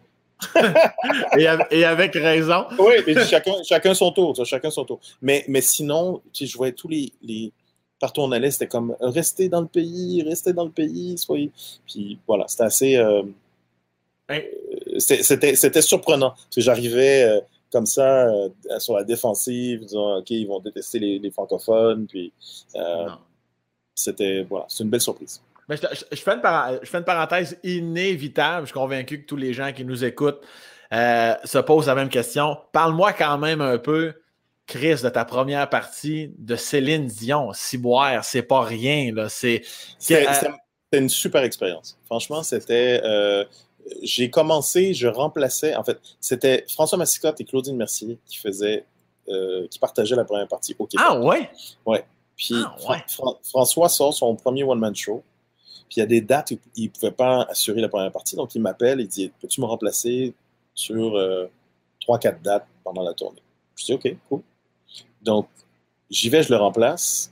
et, 1.71 1.83
avec, 1.85 2.13
raison. 2.13 2.65
Oui, 2.79 2.95
mais 3.05 3.25
chacun, 3.25 3.53
chacun 3.63 3.93
son 3.93 4.11
tour, 4.11 4.35
chacun 4.45 4.69
son 4.69 4.85
tour. 4.85 4.99
Mais, 5.21 5.43
mais 5.47 5.61
sinon, 5.61 6.21
je 6.33 6.57
voyais 6.57 6.73
tous 6.73 6.87
les, 6.87 7.11
les... 7.21 7.51
Partout 7.99 8.21
où 8.21 8.23
on 8.25 8.31
allait, 8.31 8.51
c'était 8.51 8.67
comme 8.67 8.95
rester 8.99 9.49
dans 9.49 9.61
le 9.61 9.67
pays, 9.67 10.21
rester 10.21 10.53
dans 10.53 10.65
le 10.65 10.71
pays, 10.71 11.17
soyez. 11.17 11.51
Puis 11.87 12.19
voilà, 12.27 12.47
c'était 12.47 12.63
assez. 12.63 12.95
Euh, 12.95 13.23
c'était 14.99 15.81
surprenant. 15.81 16.29
Parce 16.29 16.55
que 16.55 16.61
j'arrivais, 16.61 17.23
euh, 17.23 17.41
comme 17.71 17.87
ça, 17.87 18.31
sur 18.77 18.95
la 18.95 19.03
défensive, 19.03 19.79
disant, 19.85 20.19
OK, 20.19 20.29
ils 20.29 20.47
vont 20.47 20.59
détester 20.59 20.99
les, 20.99 21.31
francophones. 21.31 22.05
Puis, 22.05 22.31
c'était, 23.95 24.45
voilà, 24.47 24.65
c'est 24.69 24.83
une 24.83 24.91
belle 24.91 25.01
surprise. 25.01 25.41
Mais 25.69 25.75
je, 25.77 26.15
fais 26.15 26.31
une 26.31 26.41
je, 26.81 26.89
fais 26.89 26.97
une 26.97 27.03
parenthèse 27.03 27.57
inévitable. 27.63 28.61
Je 28.61 28.67
suis 28.67 28.73
convaincu 28.73 29.21
que 29.21 29.27
tous 29.27 29.35
les 29.35 29.53
gens 29.53 29.73
qui 29.73 29.83
nous 29.83 30.05
écoutent 30.05 30.41
se 30.91 31.57
posent 31.59 31.87
la 31.87 31.95
même 31.95 32.09
question. 32.09 32.57
Parle-moi 32.71 33.13
quand 33.13 33.37
même 33.37 33.61
un 33.61 33.77
peu 33.77 34.13
Chris, 34.67 35.01
de 35.01 35.09
ta 35.09 35.23
première 35.23 35.69
partie 35.69 36.29
de 36.37 36.57
Céline 36.57 37.07
Dion, 37.07 37.53
Ciboire, 37.53 38.23
c'est 38.25 38.41
pas 38.41 38.61
rien. 38.61 39.13
Là. 39.13 39.29
C'est, 39.29 39.63
une 40.91 41.09
super 41.09 41.43
expérience. 41.43 41.97
Franchement, 42.05 42.43
c'était. 42.43 43.01
Euh, 43.03 43.45
j'ai 44.03 44.29
commencé, 44.29 44.93
je 44.93 45.07
remplaçais. 45.07 45.75
En 45.75 45.83
fait, 45.83 45.97
c'était 46.19 46.65
François 46.67 46.97
Massicotte 46.97 47.39
et 47.39 47.45
Claudine 47.45 47.77
Mercier 47.77 48.19
qui 48.25 48.37
faisaient. 48.37 48.85
Euh, 49.29 49.67
qui 49.67 49.77
partageaient 49.77 50.15
la 50.15 50.23
première 50.23 50.47
partie 50.47 50.73
au 50.79 50.85
Québec. 50.85 51.05
Ah 51.09 51.19
ouais? 51.19 51.49
Ouais. 51.85 52.05
Puis 52.37 52.55
ah, 52.55 53.03
François 53.43 53.89
sort 53.89 54.13
son 54.13 54.35
premier 54.37 54.63
one-man 54.63 54.95
show. 54.95 55.21
Puis 55.89 55.97
il 55.97 55.99
y 55.99 56.03
a 56.03 56.05
des 56.05 56.21
dates 56.21 56.51
où 56.51 56.59
il 56.75 56.85
ne 56.85 56.89
pouvait 56.89 57.11
pas 57.11 57.43
assurer 57.43 57.81
la 57.81 57.89
première 57.89 58.11
partie. 58.11 58.35
Donc 58.35 58.53
il 58.55 58.61
m'appelle 58.61 58.99
et 58.99 59.07
dit 59.07 59.31
Peux-tu 59.41 59.61
me 59.61 59.65
remplacer 59.65 60.33
sur 60.73 61.15
euh, 61.17 61.47
trois, 61.99 62.19
4 62.19 62.41
dates 62.41 62.67
pendant 62.83 63.03
la 63.03 63.13
tournée? 63.13 63.41
Je 63.75 63.85
dis 63.85 63.93
OK, 63.93 64.15
cool. 64.29 64.41
Donc, 65.21 65.47
j'y 66.09 66.29
vais, 66.29 66.43
je 66.43 66.49
le 66.49 66.57
remplace. 66.57 67.31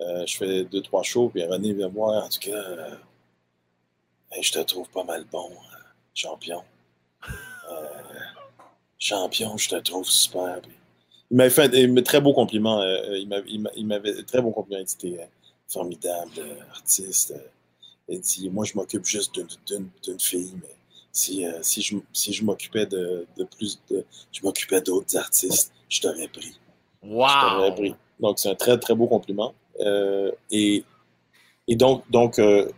Euh, 0.00 0.24
je 0.26 0.36
fais 0.36 0.64
deux, 0.64 0.80
trois 0.80 1.02
shows, 1.02 1.28
puis 1.28 1.44
René 1.44 1.72
vient 1.72 1.88
moi. 1.88 2.24
En 2.24 2.28
tout 2.28 2.40
cas, 2.40 2.56
euh, 2.56 2.94
je 4.40 4.52
te 4.52 4.58
trouve 4.60 4.88
pas 4.88 5.04
mal 5.04 5.24
bon, 5.30 5.50
hein, 5.50 5.78
champion. 6.14 6.62
Euh, 7.70 7.86
champion, 8.98 9.56
je 9.56 9.68
te 9.68 9.76
trouve 9.76 10.08
super. 10.08 10.60
il 11.30 11.36
m'avait 11.36 11.50
fait 11.50 11.74
un 11.74 12.02
très 12.02 12.20
beau 12.20 12.32
compliment. 12.32 12.82
il 12.82 13.86
m'avait 13.86 14.22
très 14.22 14.40
bon 14.40 14.52
compliment. 14.52 14.82
Il 15.02 15.18
formidable 15.70 16.42
artiste. 16.72 17.34
Il 18.08 18.20
dit 18.20 18.50
Moi, 18.50 18.64
je 18.64 18.74
m'occupe 18.74 19.04
juste 19.04 19.40
d'une 19.66 20.20
fille, 20.20 20.52
mais 20.60 20.74
si, 21.12 21.44
si 21.62 21.80
je, 21.80 21.96
si 22.12 22.32
je 22.32 22.44
m'occupais 22.44 22.86
de, 22.86 23.26
de, 23.36 23.44
plus 23.44 23.80
de. 23.90 24.04
Je 24.32 24.42
m'occupais 24.42 24.80
d'autres 24.80 25.16
artistes 25.16 25.72
je 25.90 26.00
t'aurais 26.00 26.28
pris. 26.28 26.58
Wow! 27.02 27.74
pris. 27.74 27.94
Donc, 28.20 28.38
c'est 28.38 28.48
un 28.48 28.54
très, 28.54 28.78
très 28.78 28.94
beau 28.94 29.06
compliment. 29.06 29.52
Euh, 29.80 30.30
et, 30.50 30.84
et 31.68 31.76
donc, 31.76 32.08
donc 32.10 32.38
euh, 32.38 32.70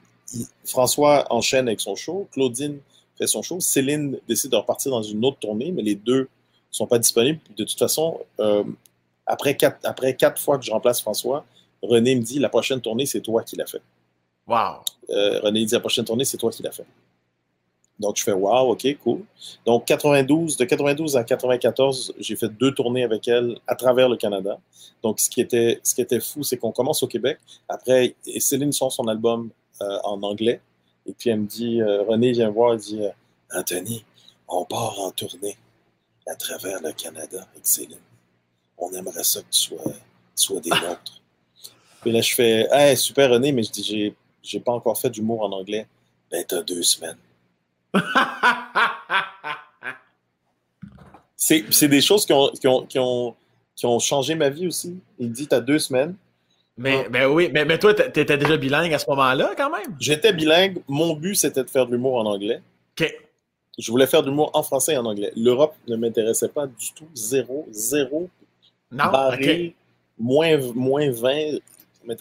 François 0.64 1.26
enchaîne 1.30 1.68
avec 1.68 1.80
son 1.80 1.94
show, 1.94 2.28
Claudine 2.32 2.78
fait 3.18 3.26
son 3.26 3.42
show, 3.42 3.60
Céline 3.60 4.18
décide 4.26 4.50
de 4.50 4.56
repartir 4.56 4.90
dans 4.90 5.02
une 5.02 5.24
autre 5.24 5.38
tournée, 5.38 5.70
mais 5.72 5.82
les 5.82 5.94
deux 5.94 6.22
ne 6.22 6.26
sont 6.70 6.86
pas 6.86 6.98
disponibles. 6.98 7.40
De 7.56 7.64
toute 7.64 7.78
façon, 7.78 8.20
euh, 8.40 8.64
après, 9.26 9.56
quatre, 9.56 9.78
après 9.84 10.16
quatre 10.16 10.40
fois 10.40 10.58
que 10.58 10.64
je 10.64 10.70
remplace 10.70 11.00
François, 11.00 11.44
René 11.82 12.14
me 12.14 12.22
dit 12.22 12.38
la 12.38 12.48
prochaine 12.48 12.80
tournée, 12.80 13.06
c'est 13.06 13.20
toi 13.20 13.42
qui 13.42 13.56
l'as 13.56 13.66
fait. 13.66 13.82
Wow! 14.46 14.82
René 15.08 15.64
dit 15.64 15.72
la 15.72 15.80
prochaine 15.80 16.04
tournée, 16.04 16.24
c'est 16.24 16.36
toi 16.36 16.50
qui 16.50 16.62
l'as 16.62 16.72
fait. 16.72 16.86
Donc, 18.02 18.16
je 18.16 18.24
fais 18.24 18.32
wow, 18.32 18.72
OK, 18.72 18.84
cool. 19.04 19.20
Donc, 19.64 19.84
92, 19.84 20.56
de 20.56 20.64
92 20.64 21.16
à 21.16 21.22
94, 21.22 22.14
j'ai 22.18 22.34
fait 22.34 22.48
deux 22.48 22.74
tournées 22.74 23.04
avec 23.04 23.28
elle 23.28 23.58
à 23.68 23.76
travers 23.76 24.08
le 24.08 24.16
Canada. 24.16 24.58
Donc, 25.04 25.20
ce 25.20 25.30
qui 25.30 25.40
était, 25.40 25.78
ce 25.84 25.94
qui 25.94 26.00
était 26.00 26.18
fou, 26.18 26.42
c'est 26.42 26.56
qu'on 26.56 26.72
commence 26.72 27.04
au 27.04 27.06
Québec. 27.06 27.38
Après, 27.68 28.16
et 28.26 28.40
Céline 28.40 28.72
sort 28.72 28.90
son 28.90 29.06
album 29.06 29.50
euh, 29.80 29.98
en 30.02 30.20
anglais. 30.24 30.60
Et 31.06 31.12
puis, 31.12 31.30
elle 31.30 31.40
me 31.40 31.46
dit, 31.46 31.80
euh, 31.80 32.02
René 32.02 32.32
vient 32.32 32.50
voir, 32.50 32.72
elle 32.72 32.80
dit, 32.80 33.04
euh, 33.04 33.10
Anthony, 33.54 34.04
on 34.48 34.64
part 34.64 34.98
en 34.98 35.12
tournée 35.12 35.56
à 36.26 36.34
travers 36.34 36.82
le 36.82 36.92
Canada 36.92 37.46
avec 37.52 37.64
Céline. 37.66 37.98
On 38.78 38.90
aimerait 38.92 39.22
ça 39.22 39.40
que 39.42 39.50
tu 39.50 39.60
sois, 39.60 40.60
des 40.60 40.70
nôtres. 40.88 41.21
Puis 42.02 42.12
là, 42.12 42.20
je 42.20 42.34
fais, 42.34 42.68
hey, 42.72 42.96
super 42.96 43.30
René, 43.30 43.52
mais 43.52 43.62
je 43.62 43.70
dis, 43.70 43.84
j'ai, 43.84 44.14
j'ai 44.42 44.60
pas 44.60 44.72
encore 44.72 44.98
fait 44.98 45.08
d'humour 45.08 45.42
en 45.42 45.52
anglais. 45.52 45.86
Ben, 46.30 46.44
t'as 46.46 46.62
deux 46.62 46.82
semaines. 46.82 47.16
c'est 51.36 51.88
des 51.88 52.00
choses 52.00 52.26
qui 52.26 52.32
ont, 52.32 52.48
qui, 52.50 52.66
ont, 52.66 52.86
qui, 52.86 52.98
ont, 52.98 53.34
qui 53.76 53.86
ont, 53.86 53.98
changé 53.98 54.34
ma 54.34 54.48
vie 54.48 54.66
aussi. 54.66 54.98
Il 55.18 55.30
dit, 55.30 55.46
tu 55.46 55.54
as 55.54 55.60
deux 55.60 55.78
semaines. 55.78 56.16
Mais, 56.76 57.08
ben 57.08 57.26
oui, 57.26 57.50
mais, 57.52 57.64
mais 57.64 57.78
toi, 57.78 57.94
tu 57.94 58.02
étais 58.02 58.36
déjà 58.36 58.56
bilingue 58.56 58.92
à 58.94 58.98
ce 58.98 59.08
moment-là, 59.10 59.54
quand 59.56 59.70
même? 59.70 59.94
J'étais 60.00 60.32
bilingue. 60.32 60.82
Mon 60.88 61.14
but, 61.14 61.36
c'était 61.36 61.62
de 61.62 61.70
faire 61.70 61.86
de 61.86 61.92
l'humour 61.92 62.16
en 62.16 62.26
anglais. 62.26 62.62
OK. 62.98 63.14
Je 63.78 63.90
voulais 63.90 64.06
faire 64.06 64.22
de 64.22 64.28
l'humour 64.28 64.50
en 64.54 64.62
français 64.62 64.94
et 64.94 64.98
en 64.98 65.04
anglais. 65.04 65.32
L'Europe 65.36 65.74
ne 65.86 65.96
m'intéressait 65.96 66.48
pas 66.48 66.66
du 66.66 66.92
tout. 66.94 67.08
Zéro. 67.14 67.66
Zéro. 67.70 68.28
Non, 68.90 69.10
barré, 69.10 69.74
moins, 70.18 70.58
moins 70.74 71.10
20. 71.10 71.58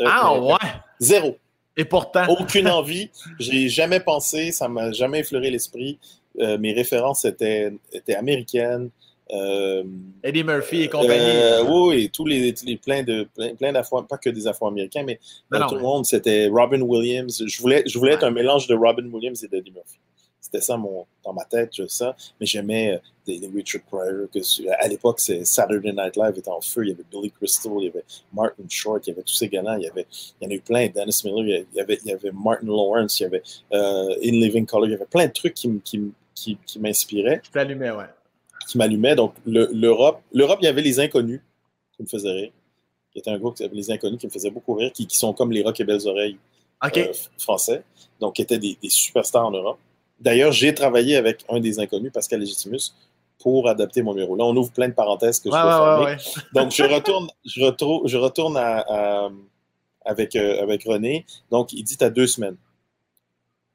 Ah, 0.06 0.40
ouais. 0.40 0.56
Zéro. 1.00 1.38
Et 1.78 1.86
pourtant. 1.86 2.28
Aucune 2.28 2.68
envie. 2.68 3.10
J'ai 3.40 3.70
jamais 3.70 4.00
pensé, 4.00 4.52
ça 4.52 4.68
m'a 4.68 4.92
jamais 4.92 5.20
effleuré 5.20 5.50
l'esprit. 5.50 5.98
Euh, 6.40 6.58
mes 6.58 6.74
références 6.74 7.26
étaient, 7.26 7.74
étaient 7.92 8.16
américaines. 8.16 8.90
Euh, 9.34 9.84
Eddie 10.24 10.44
Murphy 10.44 10.82
et 10.82 10.90
compagnie. 10.90 11.20
Euh, 11.20 11.64
oui, 11.64 12.10
tous 12.10 12.26
les, 12.26 12.54
les 12.66 12.78
plein 12.78 13.04
de 13.04 13.28
plein, 13.34 13.56
plein 13.56 13.72
d'afro, 13.72 14.02
pas 14.04 14.18
que 14.18 14.30
des 14.30 14.46
Afro-Américains, 14.46 15.04
mais 15.04 15.20
tout 15.70 15.76
le 15.76 15.82
monde, 15.82 16.06
c'était 16.06 16.48
Robin 16.48 16.82
Williams. 16.82 17.44
Je 17.46 17.62
voulais, 17.62 17.84
je 17.86 17.98
voulais 17.98 18.14
être 18.14 18.26
un 18.26 18.32
mélange 18.32 18.68
de 18.68 18.76
Robin 18.76 19.10
Williams 19.10 19.42
et 19.44 19.48
d'Eddie 19.48 19.72
Murphy. 19.72 20.00
C'était 20.52 20.66
ça 20.66 20.76
mon, 20.76 21.06
dans 21.24 21.32
ma 21.32 21.46
tête, 21.46 21.72
ça. 21.88 22.14
Mais 22.40 22.46
j'aimais 22.46 22.96
euh, 22.96 23.00
des, 23.26 23.48
Richard 23.56 23.84
Pryor. 23.84 24.28
Que, 24.34 24.40
à 24.84 24.88
l'époque, 24.90 25.22
Saturday 25.22 25.94
Night 25.94 26.18
Live 26.18 26.38
était 26.38 26.50
en 26.50 26.60
feu. 26.60 26.84
Il 26.84 26.90
y 26.90 26.92
avait 26.92 27.06
Billy 27.10 27.32
Crystal, 27.32 27.72
il 27.78 27.86
y 27.86 27.88
avait 27.88 28.04
Martin 28.34 28.64
Short, 28.68 29.06
il 29.08 29.12
y 29.12 29.14
avait 29.14 29.22
tous 29.22 29.34
ces 29.34 29.48
gars-là. 29.48 29.78
Il 29.80 29.84
y, 29.84 29.88
avait, 29.88 30.06
il 30.42 30.44
y 30.44 30.48
en 30.48 30.50
a 30.50 30.54
eu 30.54 30.60
plein. 30.60 30.90
Dennis 30.90 31.22
Miller, 31.24 31.66
il 31.72 31.78
y 31.78 31.80
avait, 31.80 32.00
il 32.04 32.10
y 32.10 32.14
avait 32.14 32.32
Martin 32.32 32.66
Lawrence, 32.66 33.20
il 33.20 33.24
y 33.24 33.26
avait 33.28 33.44
euh, 33.72 34.16
In 34.24 34.32
Living 34.32 34.66
Color. 34.66 34.88
Il 34.88 34.92
y 34.92 34.96
avait 34.96 35.06
plein 35.06 35.28
de 35.28 35.32
trucs 35.32 35.54
qui, 35.54 35.80
qui, 35.86 36.12
qui, 36.36 36.58
qui 36.66 36.80
m'inspiraient. 36.80 37.40
Qui 37.40 37.52
t'allumaient, 37.52 37.92
ouais. 37.92 38.10
Qui 38.68 38.78
m'allumaient. 38.78 39.16
Donc, 39.16 39.34
l'Europe, 39.46 40.22
l'Europe, 40.34 40.60
il 40.62 40.66
y 40.66 40.68
avait 40.70 40.82
les 40.82 41.00
inconnus 41.00 41.42
qui 41.96 42.04
me 42.04 42.08
faisaient 42.08 42.32
rire. 42.32 42.52
Il 43.16 43.22
y 43.26 43.30
avait 43.30 43.38
un 43.38 43.40
groupe 43.40 43.56
qui 43.56 43.68
Les 43.72 43.92
Inconnus 43.92 44.20
qui 44.20 44.28
me 44.28 44.32
faisait 44.32 44.52
beaucoup 44.52 44.74
rire, 44.74 44.92
qui, 44.94 45.06
qui 45.06 45.18
sont 45.18 45.34
comme 45.34 45.52
les 45.52 45.64
Rock 45.64 45.80
et 45.80 45.84
Belles 45.84 46.08
Oreilles 46.08 46.38
euh, 46.84 47.14
français. 47.38 47.84
Donc, 48.20 48.36
qui 48.36 48.42
étaient 48.42 48.60
des, 48.60 48.78
des 48.82 48.90
superstars 48.90 49.48
en 49.48 49.52
Europe. 49.52 49.80
D'ailleurs, 50.22 50.52
j'ai 50.52 50.74
travaillé 50.74 51.16
avec 51.16 51.44
un 51.50 51.60
des 51.60 51.80
inconnus, 51.80 52.12
Pascal 52.14 52.40
Legitimus, 52.40 52.94
pour 53.40 53.68
adapter 53.68 54.04
mon 54.04 54.14
numéro. 54.14 54.36
Là, 54.36 54.46
on 54.46 54.56
ouvre 54.56 54.72
plein 54.72 54.88
de 54.88 54.94
parenthèses 54.94 55.40
que 55.40 55.50
je 55.50 56.04
ouais, 56.04 56.18
Donc, 56.54 56.72
je 56.72 56.84
retourne, 56.84 57.28
je 57.44 58.18
retourne 58.18 58.58
avec, 60.06 60.36
euh, 60.36 60.62
avec 60.62 60.84
René. 60.84 61.26
Donc, 61.50 61.74
il 61.74 61.84
dit 61.84 61.98
à 62.02 62.10
deux 62.10 62.28
semaines. 62.28 62.58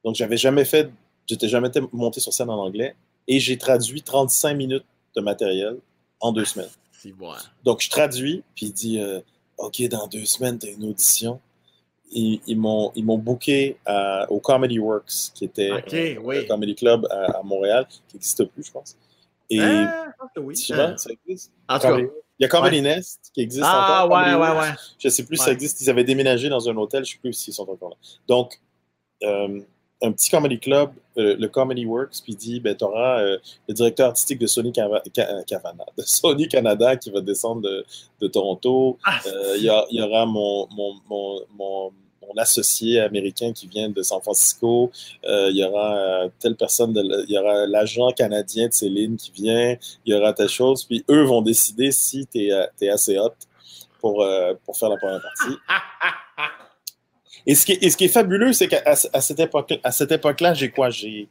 Donc, 0.04 0.14
j'avais 0.14 0.36
jamais 0.36 0.64
fait, 0.64 0.88
j'étais 1.26 1.48
jamais 1.48 1.70
monté 1.92 2.20
sur 2.20 2.32
scène 2.32 2.50
en 2.50 2.58
anglais 2.58 2.94
et 3.26 3.40
j'ai 3.40 3.58
traduit 3.58 4.02
35 4.02 4.54
minutes 4.54 4.86
de 5.16 5.20
matériel 5.20 5.78
en 6.20 6.32
deux 6.32 6.44
semaines. 6.44 6.70
Donc, 7.64 7.80
je 7.82 7.90
traduis, 7.90 8.44
puis 8.54 8.66
il 8.66 8.72
dit 8.72 9.00
euh, 9.00 9.20
OK, 9.58 9.82
dans 9.88 10.06
deux 10.06 10.24
semaines, 10.24 10.58
tu 10.58 10.68
as 10.68 10.70
une 10.70 10.84
audition 10.84 11.40
ils, 12.12 12.40
ils 12.46 12.56
m'ont 12.58 13.18
booké 13.18 13.76
au 14.28 14.40
Comedy 14.40 14.78
Works, 14.78 15.32
qui 15.34 15.44
était 15.44 15.70
un 15.70 15.80
le 15.86 16.46
Comedy 16.46 16.74
Club 16.74 17.06
à, 17.10 17.42
Montréal, 17.42 17.86
qui 17.88 18.16
n'existe 18.16 18.44
plus, 18.44 18.64
je 18.64 18.72
pense. 18.72 18.96
Et 19.48 19.60
ah, 19.60 20.06
oui. 20.38 20.54
Tu 20.54 20.74
vois, 20.74 20.96
ça 20.96 21.10
existe? 21.10 21.52
En 21.68 21.78
tout 21.78 21.86
cas, 21.86 21.98
il 21.98 22.42
y 22.42 22.44
a 22.44 22.48
Comedy 22.48 22.82
Nest 22.82 23.30
qui 23.32 23.40
existe 23.40 23.64
ah, 23.66 24.04
encore. 24.04 24.18
Ah, 24.18 24.38
ouais, 24.38 24.42
ouais, 24.42 24.60
ouais. 24.60 24.74
Je 24.98 25.08
ne 25.08 25.12
sais 25.12 25.24
plus 25.24 25.36
si 25.36 25.44
ça 25.44 25.52
existe. 25.52 25.80
Ils 25.80 25.88
avaient 25.88 26.04
déménagé 26.04 26.48
dans 26.48 26.68
un 26.68 26.76
hôtel, 26.76 27.04
je 27.04 27.10
ne 27.10 27.14
sais 27.14 27.18
plus 27.20 27.32
s'ils 27.32 27.54
sont 27.54 27.68
encore 27.68 27.90
là. 27.90 27.96
Donc, 28.26 28.60
euh, 29.22 29.60
un 30.02 30.12
petit 30.12 30.30
comedy 30.30 30.58
club, 30.58 30.90
euh, 31.16 31.36
le 31.38 31.48
Comedy 31.48 31.86
Works, 31.86 32.22
puis 32.22 32.34
dit 32.34 32.60
ben, 32.60 32.76
tu 32.76 32.84
auras 32.84 33.20
euh, 33.20 33.38
le 33.68 33.74
directeur 33.74 34.08
artistique 34.08 34.38
de 34.38 34.46
Sony, 34.46 34.72
de 34.72 36.02
Sony 36.04 36.48
Canada 36.48 36.96
qui 36.96 37.10
va 37.10 37.20
descendre 37.20 37.62
de, 37.62 37.84
de 38.20 38.26
Toronto. 38.26 38.98
Ah, 39.04 39.20
il 39.56 39.62
y, 39.62 39.96
y, 39.96 40.02
aura 40.02 40.26
mon, 40.26 40.68
mon, 40.70 40.94
mon, 41.08 41.92
mon 42.26 42.40
associé 42.40 43.00
américain 43.00 43.52
qui 43.52 43.66
vient 43.66 43.88
de 43.88 44.02
San 44.02 44.20
Francisco. 44.20 44.90
Euh, 45.24 45.48
il 45.50 45.56
y 45.56 45.64
aura 45.64 45.96
euh, 45.96 46.28
telle 46.38 46.56
personne, 46.56 46.94
il 46.96 47.32
y 47.32 47.38
aura 47.38 47.66
l'agent 47.66 48.10
canadien 48.10 48.68
de 48.68 48.72
Céline 48.72 49.16
qui 49.16 49.30
vient. 49.32 49.76
Il 50.04 50.14
y 50.14 50.16
aura 50.16 50.32
telle 50.32 50.48
chose. 50.48 50.84
Puis 50.84 51.04
eux 51.10 51.22
vont 51.22 51.42
décider 51.42 51.92
si 51.92 52.26
tu 52.26 52.46
es, 52.46 52.52
euh, 52.52 52.92
assez 52.92 53.18
hot 53.18 53.34
pour, 54.00 54.24
pour 54.64 54.76
faire 54.76 54.88
la 54.88 54.96
première 54.96 55.22
partie. 55.22 55.56
Et 57.46 57.54
ce, 57.54 57.64
qui 57.64 57.72
est, 57.72 57.90
ce 57.90 57.96
qui 57.96 58.04
est 58.04 58.08
fabuleux, 58.08 58.52
c'est 58.52 58.66
qu'à 58.66 58.82
à 58.84 59.22
cette 59.92 60.10
époque-là, 60.10 60.54
j'ai 60.54 60.70
quoi? 60.70 60.90
J'ai, 60.90 61.28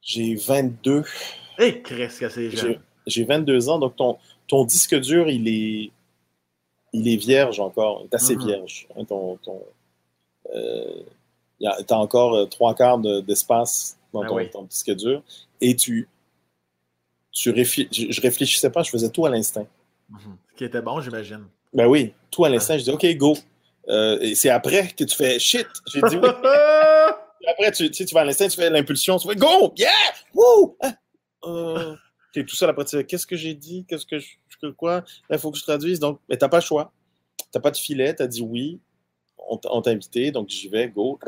j'ai 0.00 0.34
22. 0.36 1.02
Hé, 1.58 1.82
que 1.82 2.08
c'est 2.08 2.50
jeune. 2.50 2.80
J'ai 3.06 3.24
22 3.24 3.68
ans, 3.68 3.78
donc 3.78 3.96
ton, 3.96 4.18
ton 4.46 4.64
disque 4.64 4.98
dur, 5.00 5.28
il 5.28 5.48
est, 5.48 5.90
il 6.92 7.08
est 7.08 7.16
vierge 7.16 7.60
encore, 7.60 8.02
il 8.02 8.06
est 8.06 8.14
assez 8.14 8.36
mhm. 8.36 8.46
vierge. 8.46 8.86
Hein, 8.96 9.04
ton, 9.04 9.36
ton 9.36 9.60
euh, 10.54 11.02
tu 11.58 11.66
as 11.66 11.98
encore 11.98 12.34
euh, 12.34 12.46
trois 12.46 12.74
quarts 12.74 12.98
d'espace 12.98 13.98
dans 14.12 14.22
ah 14.22 14.44
ton, 14.46 14.62
disque 14.64 14.94
dur 14.94 15.22
et 15.60 15.74
tu, 15.74 16.08
tu 17.32 17.50
réfléch... 17.50 17.88
je 17.90 18.20
réfléchissais 18.20 18.70
pas, 18.70 18.82
je 18.82 18.90
faisais 18.90 19.10
tout 19.10 19.26
à 19.26 19.30
l'instinct. 19.30 19.66
Mhm. 20.08 20.36
Ce 20.52 20.56
qui 20.56 20.64
était 20.64 20.82
bon, 20.82 21.00
j'imagine. 21.00 21.44
Ben 21.72 21.86
oui, 21.86 22.12
tout 22.30 22.44
à 22.44 22.48
l'instant, 22.48 22.78
je 22.78 22.84
dis 22.84 22.90
OK, 22.90 23.06
go. 23.16 23.36
Euh, 23.88 24.18
et 24.20 24.34
c'est 24.34 24.50
après 24.50 24.88
que 24.88 25.04
tu 25.04 25.16
fais 25.16 25.38
shit. 25.38 25.66
J'ai 25.86 26.00
dit 26.02 26.16
oui. 26.16 26.28
après, 27.48 27.72
tu, 27.72 27.90
tu, 27.90 28.04
vas 28.12 28.22
à 28.22 28.24
l'instant, 28.24 28.48
tu 28.48 28.56
fais 28.56 28.70
l'impulsion, 28.70 29.18
tu 29.18 29.28
fais 29.28 29.36
go, 29.36 29.72
yeah, 29.76 29.90
woo! 30.34 30.76
Ah! 30.80 30.94
Euh, 31.44 31.94
tu 32.32 32.44
tout 32.44 32.56
seul 32.56 32.70
après, 32.70 32.84
tu 32.84 32.96
fais 32.96 33.04
qu'est-ce 33.04 33.26
que 33.26 33.36
j'ai 33.36 33.54
dit, 33.54 33.84
qu'est-ce 33.88 34.06
que 34.06 34.18
je, 34.18 34.68
quoi? 34.70 35.04
il 35.30 35.38
faut 35.38 35.50
que 35.50 35.58
je 35.58 35.62
traduise. 35.62 36.00
Donc, 36.00 36.20
mais 36.28 36.36
t'as 36.36 36.48
pas 36.48 36.58
le 36.58 36.64
choix. 36.64 36.92
T'as 37.52 37.60
pas 37.60 37.70
de 37.70 37.76
filet, 37.76 38.14
tu 38.14 38.22
as 38.22 38.26
dit 38.26 38.42
oui. 38.42 38.80
On 39.48 39.80
t'a 39.80 39.90
invité, 39.90 40.32
donc 40.32 40.48
j'y 40.48 40.68
vais, 40.68 40.88
go. 40.88 41.20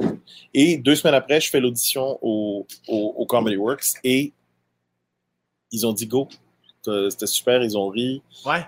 Et 0.52 0.76
deux 0.76 0.96
semaines 0.96 1.14
après, 1.14 1.40
je 1.40 1.50
fais 1.50 1.60
l'audition 1.60 2.18
au, 2.20 2.66
au 2.88 3.26
Comedy 3.26 3.56
Works 3.56 3.84
et 4.02 4.32
ils 5.70 5.86
ont 5.86 5.92
dit 5.92 6.06
go. 6.06 6.28
C'était 7.10 7.26
super, 7.26 7.62
ils 7.62 7.76
ont 7.76 7.88
ri. 7.88 8.22
Ouais. 8.44 8.64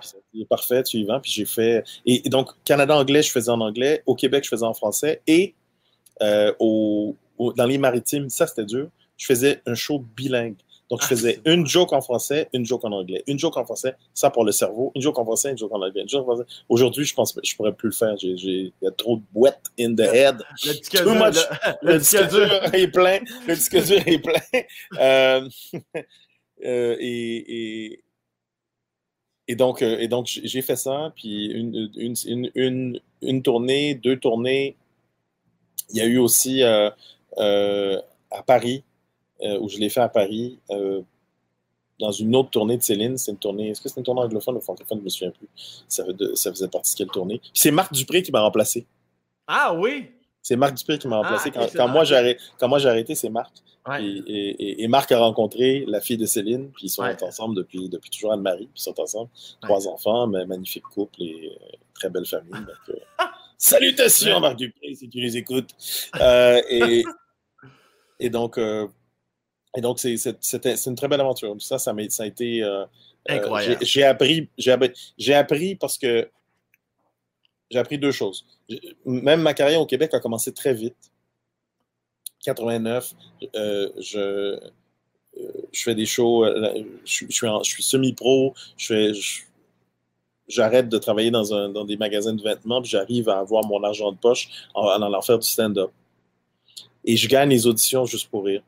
parfait, 0.49 0.83
tu 0.83 0.97
y 0.97 1.03
vas. 1.03 1.19
Puis 1.19 1.31
j'ai 1.31 1.45
fait. 1.45 1.83
Et, 2.05 2.21
donc, 2.29 2.49
Canada-anglais, 2.65 3.21
je 3.21 3.31
faisais 3.31 3.51
en 3.51 3.61
anglais. 3.61 4.03
Au 4.05 4.15
Québec, 4.15 4.43
je 4.43 4.49
faisais 4.49 4.65
en 4.65 4.73
français. 4.73 5.21
Et 5.27 5.55
euh, 6.21 6.53
au, 6.59 7.15
dans 7.55 7.65
les 7.65 7.77
maritimes, 7.77 8.29
ça, 8.29 8.47
c'était 8.47 8.65
dur. 8.65 8.89
Je 9.17 9.25
faisais 9.25 9.61
un 9.65 9.75
show 9.75 10.03
bilingue. 10.15 10.55
Donc, 10.91 10.99
je 10.99 11.05
ah, 11.05 11.09
faisais 11.09 11.39
une 11.45 11.65
joke 11.65 11.93
en 11.93 12.01
français, 12.01 12.49
une 12.51 12.65
joke 12.65 12.83
en 12.83 12.91
anglais. 12.91 13.23
Une 13.25 13.39
joke 13.39 13.55
en 13.55 13.63
français, 13.63 13.95
ça 14.13 14.29
pour 14.29 14.43
le 14.43 14.51
cerveau. 14.51 14.91
Une 14.93 15.01
joke 15.01 15.17
en 15.19 15.23
français, 15.23 15.51
une 15.51 15.57
joke 15.57 15.71
en 15.71 15.81
anglais. 15.81 16.03
Aujourd'hui, 16.67 17.05
je 17.05 17.13
pense 17.13 17.31
que 17.31 17.39
je 17.41 17.55
pourrais 17.55 17.71
plus 17.71 17.87
le 17.87 17.93
faire. 17.93 18.13
Il 18.21 18.73
y 18.81 18.87
a 18.87 18.91
trop 18.91 19.15
de 19.15 19.23
boîtes 19.31 19.63
in 19.79 19.95
the 19.95 20.01
head. 20.01 20.43
Le 20.65 20.73
disque 20.73 21.01
dur, 21.01 21.15
le, 21.81 21.97
disque 21.97 22.29
dur 22.29 22.73
est 22.73 22.87
plein. 22.89 23.19
Le 23.47 23.55
disque 23.55 23.81
dur 23.85 24.01
est 24.05 24.19
plein. 24.19 24.61
Euh, 24.99 25.47
euh, 26.65 26.97
et, 26.99 27.91
et, 27.93 28.03
donc, 29.55 29.81
euh, 29.81 29.97
et 29.99 30.07
donc 30.07 30.27
j'ai 30.27 30.61
fait 30.61 30.75
ça, 30.75 31.11
puis 31.15 31.45
une, 31.45 31.89
une, 33.21 33.41
tournée, 33.43 33.95
deux 33.95 34.17
tournées. 34.17 34.75
Il 35.89 35.97
y 35.97 36.01
a 36.01 36.05
eu 36.05 36.17
aussi 36.17 36.63
euh, 36.63 36.89
à 38.29 38.43
Paris, 38.43 38.83
où 39.59 39.69
je 39.69 39.77
l'ai 39.77 39.89
fait 39.89 40.01
à 40.01 40.09
Paris, 40.09 40.59
dans 41.99 42.11
une 42.11 42.35
autre 42.35 42.49
tournée 42.49 42.77
de 42.77 42.83
Céline. 42.83 43.17
C'est 43.17 43.31
une 43.31 43.37
tournée, 43.37 43.69
est-ce 43.69 43.81
que 43.81 43.89
c'est 43.89 43.97
une 43.99 44.03
tournée 44.03 44.21
anglophone 44.21 44.57
ou 44.57 44.61
francophone? 44.61 44.97
Je 44.97 45.01
ne 45.01 45.05
me 45.05 45.09
souviens 45.09 45.31
plus. 45.31 45.47
Ça, 45.87 46.03
ça 46.35 46.51
faisait 46.51 46.67
partie 46.67 46.93
de 46.93 46.97
quelle 46.97 47.11
tournée? 47.11 47.41
C'est 47.53 47.71
Marc 47.71 47.93
Dupré 47.93 48.23
qui 48.23 48.31
m'a 48.31 48.41
remplacé. 48.41 48.85
Ah 49.47 49.75
oui! 49.77 50.11
C'est 50.41 50.55
Marc 50.55 50.75
Dupré 50.75 50.97
qui 50.97 51.07
m'a 51.07 51.17
remplacé. 51.17 51.51
Ah, 51.55 51.67
quand, 51.75 51.87
moi 51.87 52.03
j'ai 52.03 52.89
arrêté, 52.89 53.15
c'est 53.15 53.29
Marc. 53.29 53.53
Et, 53.99 54.87
Marc 54.87 55.11
a 55.11 55.19
rencontré 55.19 55.85
la 55.87 56.01
fille 56.01 56.17
de 56.17 56.25
Céline, 56.25 56.71
puis 56.71 56.87
ils 56.87 56.89
sont 56.89 57.03
ensemble 57.03 57.55
depuis, 57.55 57.89
depuis 57.89 58.09
toujours 58.09 58.33
Anne-Marie, 58.33 58.67
puis 58.67 58.77
ils 58.77 58.81
sont 58.81 58.99
ensemble. 58.99 59.29
Trois 59.61 59.87
enfants, 59.87 60.27
mais 60.27 60.45
magnifique 60.45 60.83
couple 60.83 61.21
et 61.21 61.51
euh, 61.51 61.77
très 61.93 62.09
belle 62.09 62.25
famille. 62.25 62.53
Euh, 62.89 62.93
salutations, 63.57 64.39
Marc 64.39 64.57
Dupré, 64.57 64.95
si 64.95 65.09
tu 65.09 65.19
les 65.19 65.37
écoutes. 65.37 65.69
Euh, 66.19 66.61
et, 66.69 67.03
et 68.19 68.29
donc, 68.29 68.57
et 68.57 69.81
donc 69.81 69.99
c'est 69.99 70.85
une 70.85 70.95
très 70.95 71.07
belle 71.07 71.21
aventure. 71.21 71.55
Ça, 71.59 71.77
ça, 71.77 71.91
a, 71.91 72.25
été. 72.25 72.63
Incroyable. 73.27 73.85
J'ai 73.85 74.03
appris, 74.03 74.49
j'ai 74.57 75.33
appris 75.35 75.75
parce 75.75 75.97
que 75.99 76.29
j'ai 77.71 77.79
appris 77.79 77.97
deux 77.97 78.11
choses. 78.11 78.45
Même 79.05 79.41
ma 79.41 79.53
carrière 79.53 79.81
au 79.81 79.85
Québec 79.85 80.13
a 80.13 80.19
commencé 80.19 80.53
très 80.53 80.73
vite. 80.73 80.97
89, 82.43 83.13
euh, 83.55 83.89
je, 83.99 84.19
euh, 84.19 84.59
je 85.71 85.83
fais 85.83 85.95
des 85.95 86.05
shows, 86.05 86.43
euh, 86.43 86.83
je, 87.05 87.25
suis, 87.63 87.83
semi-pro, 87.83 88.53
j'arrête 90.47 90.89
de 90.89 90.97
travailler 90.97 91.31
dans, 91.31 91.85
des 91.85 91.97
magasins 91.97 92.33
de 92.33 92.41
vêtements, 92.41 92.81
puis 92.81 92.91
j'arrive 92.91 93.29
à 93.29 93.39
avoir 93.39 93.65
mon 93.65 93.83
argent 93.83 94.11
de 94.11 94.17
poche 94.17 94.49
en, 94.73 94.87
allant 94.87 95.21
faire 95.21 95.39
du 95.39 95.47
stand-up. 95.47 95.91
Et 97.05 97.15
je 97.15 97.29
gagne 97.29 97.49
les 97.49 97.67
auditions 97.67 98.05
juste 98.05 98.29
pour 98.29 98.45
rire. 98.45 98.63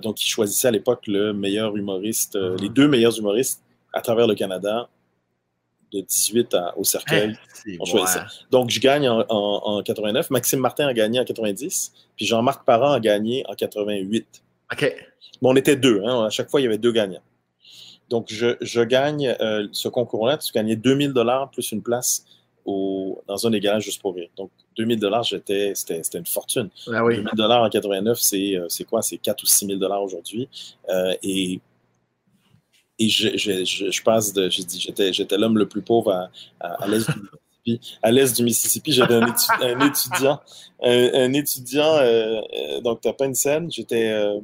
donc, 0.00 0.22
ils 0.22 0.28
choisissaient 0.28 0.68
à 0.68 0.72
l'époque 0.72 1.06
le 1.08 1.32
meilleur 1.32 1.76
humoriste, 1.76 2.36
les 2.60 2.68
deux 2.68 2.88
meilleurs 2.88 3.18
humoristes 3.18 3.62
à 3.92 4.00
travers 4.00 4.26
le 4.26 4.34
Canada 4.34 4.88
de 5.92 6.00
18 6.00 6.56
au 6.76 6.84
cercueil. 6.84 7.36
Hein, 7.68 8.26
Donc, 8.50 8.70
je 8.70 8.80
gagne 8.80 9.08
en, 9.08 9.82
89. 9.82 10.30
Maxime 10.30 10.60
Martin 10.60 10.86
a 10.86 10.92
gagné 10.92 11.20
en 11.20 11.24
90. 11.24 11.92
Puis 12.16 12.26
Jean-Marc 12.26 12.64
Parent 12.64 12.92
a 12.92 13.00
gagné 13.00 13.44
en 13.48 13.54
88. 13.54 14.42
OK. 14.72 14.96
Bon, 15.42 15.52
on 15.52 15.56
était 15.56 15.76
deux. 15.76 16.02
Hein. 16.04 16.26
À 16.26 16.30
chaque 16.30 16.50
fois, 16.50 16.60
il 16.60 16.64
y 16.64 16.66
avait 16.66 16.78
deux 16.78 16.92
gagnants. 16.92 17.22
Donc, 18.08 18.26
je, 18.28 18.82
gagne 18.84 19.34
euh, 19.40 19.66
ce 19.72 19.88
concours-là. 19.88 20.38
Tu 20.38 20.52
gagnais 20.52 20.76
2000 20.76 21.12
dollars 21.12 21.50
plus 21.50 21.72
une 21.72 21.82
place 21.82 22.24
au, 22.64 23.22
dans 23.26 23.46
un 23.46 23.52
égalage 23.52 23.84
juste 23.84 24.00
pour 24.00 24.14
rire. 24.14 24.28
Donc, 24.36 24.50
2000 24.76 25.00
dollars, 25.00 25.24
c'était 25.24 25.72
une 26.14 26.26
fortune. 26.26 26.68
Ah 26.92 27.04
oui. 27.04 27.16
2000 27.16 27.30
dollars 27.34 27.62
en 27.62 27.70
89, 27.70 28.18
euh, 28.34 28.66
c'est 28.68 28.84
quoi? 28.84 29.02
C'est 29.02 29.18
4 29.18 29.42
ou 29.42 29.46
6 29.46 29.66
000 29.66 29.78
dollars 29.78 30.02
aujourd'hui. 30.02 30.48
Euh, 30.88 31.14
et 31.22 31.60
et 32.98 33.08
je, 33.08 33.36
je, 33.36 33.64
je, 33.64 34.02
passe 34.02 34.32
de. 34.32 34.48
J'étais, 34.48 35.12
j'étais 35.12 35.36
l'homme 35.36 35.58
le 35.58 35.68
plus 35.68 35.82
pauvre 35.82 36.12
à, 36.12 36.30
à, 36.60 36.86
l'est 36.86 37.06
du 37.10 37.20
Mississippi. 37.20 37.98
À 38.02 38.10
l'est 38.10 38.36
du 38.36 38.42
Mississippi, 38.44 38.92
j'avais 38.92 39.14
un, 39.14 39.26
étudiant. 39.86 40.40
Un, 40.82 41.32
étudiant, 41.32 41.96
euh, 41.96 42.40
euh, 42.40 42.80
donc 42.80 43.00
tu 43.00 43.12
pas 43.12 43.26
une 43.26 43.34
scène. 43.34 43.70
J'étais. 43.70 44.10
Euh, 44.10 44.38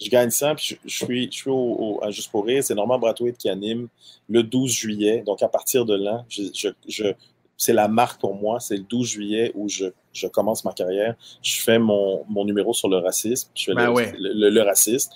je 0.00 0.10
gagne 0.10 0.30
ça, 0.30 0.56
puis 0.56 0.76
je, 0.84 1.04
suis, 1.04 1.26
je 1.30 1.36
suis 1.36 1.50
au, 1.50 2.00
à 2.02 2.10
Juste 2.10 2.30
pour 2.32 2.44
rire. 2.44 2.64
C'est 2.64 2.74
Norman 2.74 2.98
Brathwaite 2.98 3.38
qui 3.38 3.48
anime 3.48 3.86
le 4.28 4.42
12 4.42 4.70
juillet. 4.70 5.22
Donc 5.24 5.40
à 5.42 5.48
partir 5.48 5.84
de 5.84 5.94
là, 5.94 6.24
je, 6.28 6.42
je 6.88 7.14
c'est 7.56 7.72
la 7.72 7.88
marque 7.88 8.20
pour 8.20 8.34
moi. 8.34 8.60
C'est 8.60 8.76
le 8.76 8.82
12 8.82 9.06
juillet 9.08 9.52
où 9.54 9.68
je, 9.68 9.86
je, 10.12 10.26
commence 10.26 10.64
ma 10.64 10.72
carrière. 10.72 11.14
Je 11.42 11.60
fais 11.60 11.78
mon, 11.78 12.24
mon 12.28 12.44
numéro 12.44 12.74
sur 12.74 12.88
le 12.88 12.98
racisme. 12.98 13.50
Je 13.54 13.66
fais 13.66 13.74
ben 13.74 13.94
le, 14.18 14.50
le, 14.50 14.62
raciste. 14.62 15.12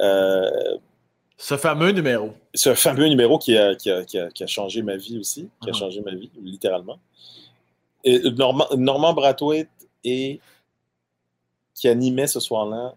Euh, 0.00 0.50
ce 1.42 1.56
fameux 1.56 1.90
numéro. 1.90 2.34
Ce 2.54 2.72
fameux 2.72 3.08
numéro 3.08 3.36
qui 3.36 3.56
a, 3.56 3.74
qui 3.74 3.90
a, 3.90 4.04
qui 4.04 4.16
a, 4.16 4.46
changé 4.46 4.80
ma 4.80 4.96
vie 4.96 5.18
aussi, 5.18 5.48
qui 5.60 5.70
a 5.70 5.72
uh-huh. 5.72 5.76
changé 5.76 6.00
ma 6.00 6.14
vie, 6.14 6.30
littéralement. 6.40 7.00
Et 8.04 8.20
Normand, 8.30 8.68
Normand 8.76 9.12
Brathwaite 9.12 9.68
et 10.04 10.38
qui 11.74 11.88
animait 11.88 12.28
ce 12.28 12.38
soir-là 12.38 12.94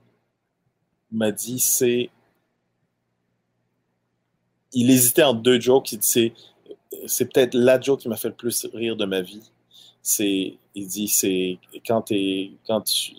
m'a 1.12 1.32
dit 1.32 1.58
c'est. 1.60 2.12
Il 4.74 4.92
hésitait 4.92 5.24
entre 5.24 5.42
deux 5.42 5.60
jokes. 5.60 5.92
Il 5.94 5.98
dit 5.98 6.32
c'est 7.08 7.26
peut-être 7.26 7.56
la 7.56 7.82
joke 7.82 8.02
qui 8.02 8.10
m'a 8.10 8.16
fait 8.16 8.28
le 8.28 8.36
plus 8.36 8.68
rire 8.76 8.96
de 8.96 9.06
ma 9.06 9.22
vie. 9.22 9.50
C'est, 10.04 10.56
il 10.76 10.88
dit 10.88 11.08
c'est 11.08 11.58
quand, 11.88 12.12
es, 12.12 12.52
quand 12.68 12.82
tu, 12.82 13.14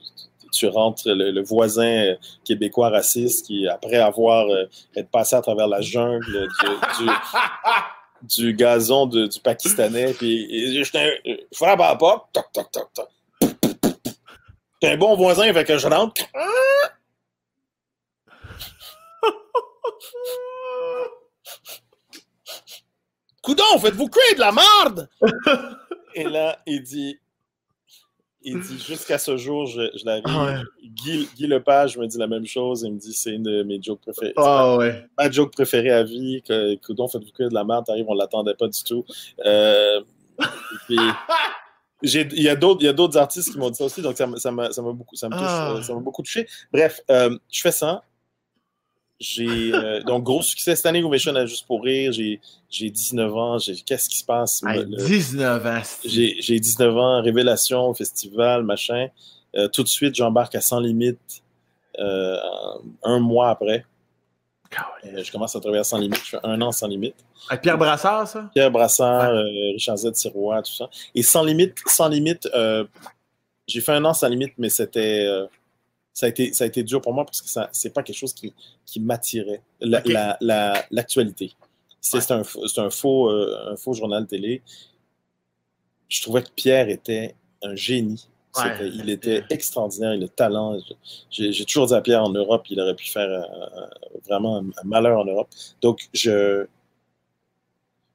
tu 0.52 0.66
rentres 0.68 1.04
le, 1.06 1.42
voisin 1.42 2.14
québécois 2.44 2.90
raciste 2.90 3.46
qui, 3.46 3.68
après 3.68 3.96
avoir 3.96 4.46
euh, 4.48 4.64
été 4.94 5.04
passé 5.04 5.36
à 5.36 5.42
travers 5.42 5.68
la 5.68 5.80
jungle 5.80 6.48
du, 8.22 8.54
gazon 8.54 9.06
du 9.06 9.28
Pakistanais, 9.42 10.12
puis 10.12 10.82
je 10.82 10.90
frappe 11.54 11.80
à 11.80 11.90
la 11.90 11.96
porte, 11.96 12.28
toc, 12.32 12.46
toc, 12.52 12.70
toc, 12.70 12.88
toc. 12.94 13.08
T'es 14.80 14.92
un 14.92 14.96
bon 14.96 15.16
voisin, 15.16 15.52
fait 15.52 15.64
que 15.64 15.78
je 15.78 15.88
rentre. 15.88 16.22
Coudon, 23.42 23.78
faites-vous 23.80 24.08
créer 24.08 24.34
de 24.34 24.40
la 24.40 24.52
merde! 24.52 25.08
Et 26.14 26.24
là, 26.24 26.58
il 26.66 26.82
dit 26.82 27.20
il 28.46 28.60
dit 28.60 28.78
jusqu'à 28.78 29.18
ce 29.18 29.36
jour, 29.36 29.66
je, 29.66 29.90
je 29.96 30.06
l'avais. 30.06 30.22
Guy, 30.84 31.28
Guy, 31.36 31.46
Lepage 31.48 31.98
me 31.98 32.06
dit 32.06 32.16
la 32.16 32.28
même 32.28 32.46
chose. 32.46 32.82
Il 32.86 32.94
me 32.94 32.98
dit 32.98 33.12
c'est 33.12 33.32
une 33.32 33.42
de 33.42 33.64
mes 33.64 33.82
jokes 33.82 34.00
préférées. 34.00 34.32
Ah, 34.36 34.76
ouais. 34.76 35.04
ma 35.18 35.30
joke 35.30 35.52
préférée 35.52 35.90
à 35.90 36.04
vie. 36.04 36.42
Que, 36.46 36.76
Coudon 36.76 37.08
fait 37.08 37.18
beaucoup 37.18 37.42
de 37.42 37.52
la 37.52 37.64
merde, 37.64 37.84
t'arrives, 37.86 38.06
on 38.08 38.14
l'attendait 38.14 38.54
pas 38.54 38.68
du 38.68 38.82
tout. 38.84 39.04
Euh, 39.44 40.00
il 42.02 42.42
y 42.42 42.48
a 42.48 42.54
d'autres 42.56 43.16
artistes 43.16 43.50
qui 43.50 43.58
m'ont 43.58 43.70
dit 43.70 43.76
ça 43.76 43.84
aussi, 43.84 44.00
donc 44.00 44.16
ça 44.16 44.26
m'a 44.26 44.68
beaucoup, 44.92 45.16
ça 45.16 45.28
ah. 45.32 45.80
beaucoup 45.96 46.22
touché. 46.22 46.46
Bref, 46.72 47.00
euh, 47.10 47.36
je 47.50 47.60
fais 47.60 47.72
ça. 47.72 48.02
J'ai 49.18 49.72
euh, 49.72 50.02
donc 50.02 50.24
gros 50.24 50.42
succès 50.42 50.76
cette 50.76 50.84
année 50.84 51.02
Ovation 51.02 51.34
à 51.36 51.46
Juste 51.46 51.66
pour 51.66 51.82
rire. 51.82 52.12
J'ai 52.12 52.40
19 52.90 53.34
ans. 53.34 53.56
Qu'est-ce 53.86 54.08
qui 54.08 54.18
se 54.18 54.24
passe? 54.24 54.62
19 54.62 55.66
ans. 55.66 55.82
J'ai 56.04 56.60
19 56.60 56.96
ans, 56.96 57.22
révélation, 57.22 57.92
festival, 57.94 58.62
machin. 58.62 59.08
Euh, 59.56 59.68
tout 59.68 59.82
de 59.82 59.88
suite, 59.88 60.14
j'embarque 60.14 60.54
à 60.54 60.60
Sans 60.60 60.80
Limite 60.80 61.42
euh, 61.98 62.36
un 63.04 63.18
mois 63.20 63.48
après. 63.48 63.86
je 65.02 65.32
commence 65.32 65.56
à 65.56 65.60
travailler 65.60 65.80
à 65.80 65.84
Sans 65.84 65.98
Limite. 65.98 66.22
Je 66.22 66.30
fais 66.30 66.40
un 66.42 66.60
an 66.60 66.70
Sans 66.70 66.86
Limite. 66.86 67.16
Avec 67.48 67.62
Pierre 67.62 67.78
Brassard, 67.78 68.28
ça? 68.28 68.50
Pierre 68.52 68.70
Brassard, 68.70 69.32
Richard 69.72 69.96
Z. 69.96 70.12
Sirois, 70.12 70.60
tout 70.60 70.74
ça. 70.74 70.90
Et 71.14 71.22
Sans 71.22 71.42
Limite, 71.42 71.78
Sans 71.86 72.08
Limite, 72.08 72.46
j'ai 73.66 73.80
fait 73.80 73.92
un 73.92 74.04
an 74.04 74.12
Sans 74.12 74.28
Limite, 74.28 74.52
mais 74.58 74.68
c'était 74.68 75.26
ça 76.16 76.24
a 76.24 76.28
été, 76.30 76.54
ça 76.54 76.64
a 76.64 76.66
été 76.66 76.82
dur 76.82 77.02
pour 77.02 77.12
moi 77.12 77.26
parce 77.26 77.42
que 77.42 77.48
ce 77.48 77.60
n'est 77.60 77.92
pas 77.92 78.02
quelque 78.02 78.16
chose 78.16 78.32
qui, 78.32 78.54
qui 78.86 79.00
m'attirait, 79.00 79.60
l'actualité. 79.82 81.52
C'est 82.00 82.30
un, 82.30 82.40
un, 82.40 82.90
faux, 82.90 83.28
euh, 83.28 83.72
un 83.72 83.76
faux 83.76 83.92
journal 83.92 84.26
télé. 84.26 84.62
Je 86.08 86.22
trouvais 86.22 86.42
que 86.42 86.48
Pierre 86.56 86.88
était 86.88 87.34
un 87.62 87.74
génie. 87.74 88.28
il 88.80 89.10
était 89.10 89.44
extraordinaire, 89.50 90.14
il 90.14 90.20
a 90.20 90.22
le 90.22 90.28
talent. 90.30 90.78
J'ai 91.30 91.66
toujours 91.66 91.88
dit 91.88 91.94
à 91.94 92.00
Pierre 92.00 92.24
en 92.24 92.30
Europe, 92.30 92.64
il 92.70 92.80
aurait 92.80 92.96
pu 92.96 93.10
faire 93.10 93.28
euh, 93.28 93.86
vraiment 94.26 94.60
un, 94.60 94.84
malheur 94.84 95.18
en 95.18 95.26
Europe. 95.26 95.48
Donc, 95.82 96.08
je, 96.14 96.66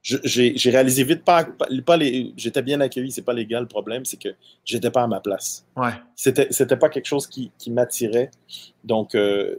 j'ai 0.02 0.70
réalisé 0.70 1.04
vite, 1.04 1.24
pas, 1.24 1.46
pas 1.86 1.96
les, 1.96 2.32
j'étais 2.36 2.62
bien 2.62 2.80
accueilli, 2.80 3.12
c'est 3.12 3.22
pas 3.22 3.32
légal. 3.32 3.62
Le 3.62 3.68
problème, 3.68 4.04
c'est 4.04 4.16
que 4.16 4.30
j'étais 4.64 4.90
pas 4.90 5.02
à 5.02 5.06
ma 5.06 5.20
place. 5.20 5.64
Ouais. 5.76 5.92
C'était 6.16 6.76
pas 6.76 6.88
quelque 6.88 7.06
chose 7.06 7.26
qui, 7.26 7.52
qui 7.56 7.70
m'attirait. 7.70 8.30
Donc, 8.82 9.14
euh, 9.14 9.56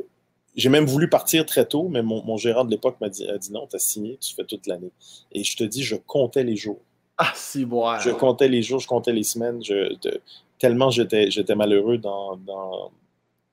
j'ai 0.55 0.69
même 0.69 0.85
voulu 0.85 1.09
partir 1.09 1.45
très 1.45 1.65
tôt, 1.65 1.87
mais 1.87 2.01
mon, 2.01 2.23
mon 2.23 2.37
gérant 2.37 2.65
de 2.65 2.71
l'époque 2.71 2.97
m'a 2.99 3.09
dit, 3.09 3.25
dit 3.39 3.51
non, 3.53 3.67
tu 3.67 3.75
as 3.77 3.79
signé, 3.79 4.17
tu 4.17 4.35
fais 4.35 4.43
toute 4.43 4.67
l'année. 4.67 4.91
Et 5.31 5.43
je 5.43 5.55
te 5.55 5.63
dis, 5.63 5.81
je 5.81 5.95
comptais 5.95 6.43
les 6.43 6.57
jours. 6.57 6.81
Ah, 7.17 7.31
si, 7.35 7.63
bon. 7.63 7.97
Je 7.99 8.09
comptais 8.09 8.49
les 8.49 8.61
jours, 8.61 8.79
je 8.79 8.87
comptais 8.87 9.13
les 9.13 9.23
semaines. 9.23 9.63
Je, 9.63 9.95
tellement 10.59 10.89
j'étais 10.89 11.55
malheureux 11.55 11.97
dans, 11.97 12.35
dans, 12.37 12.91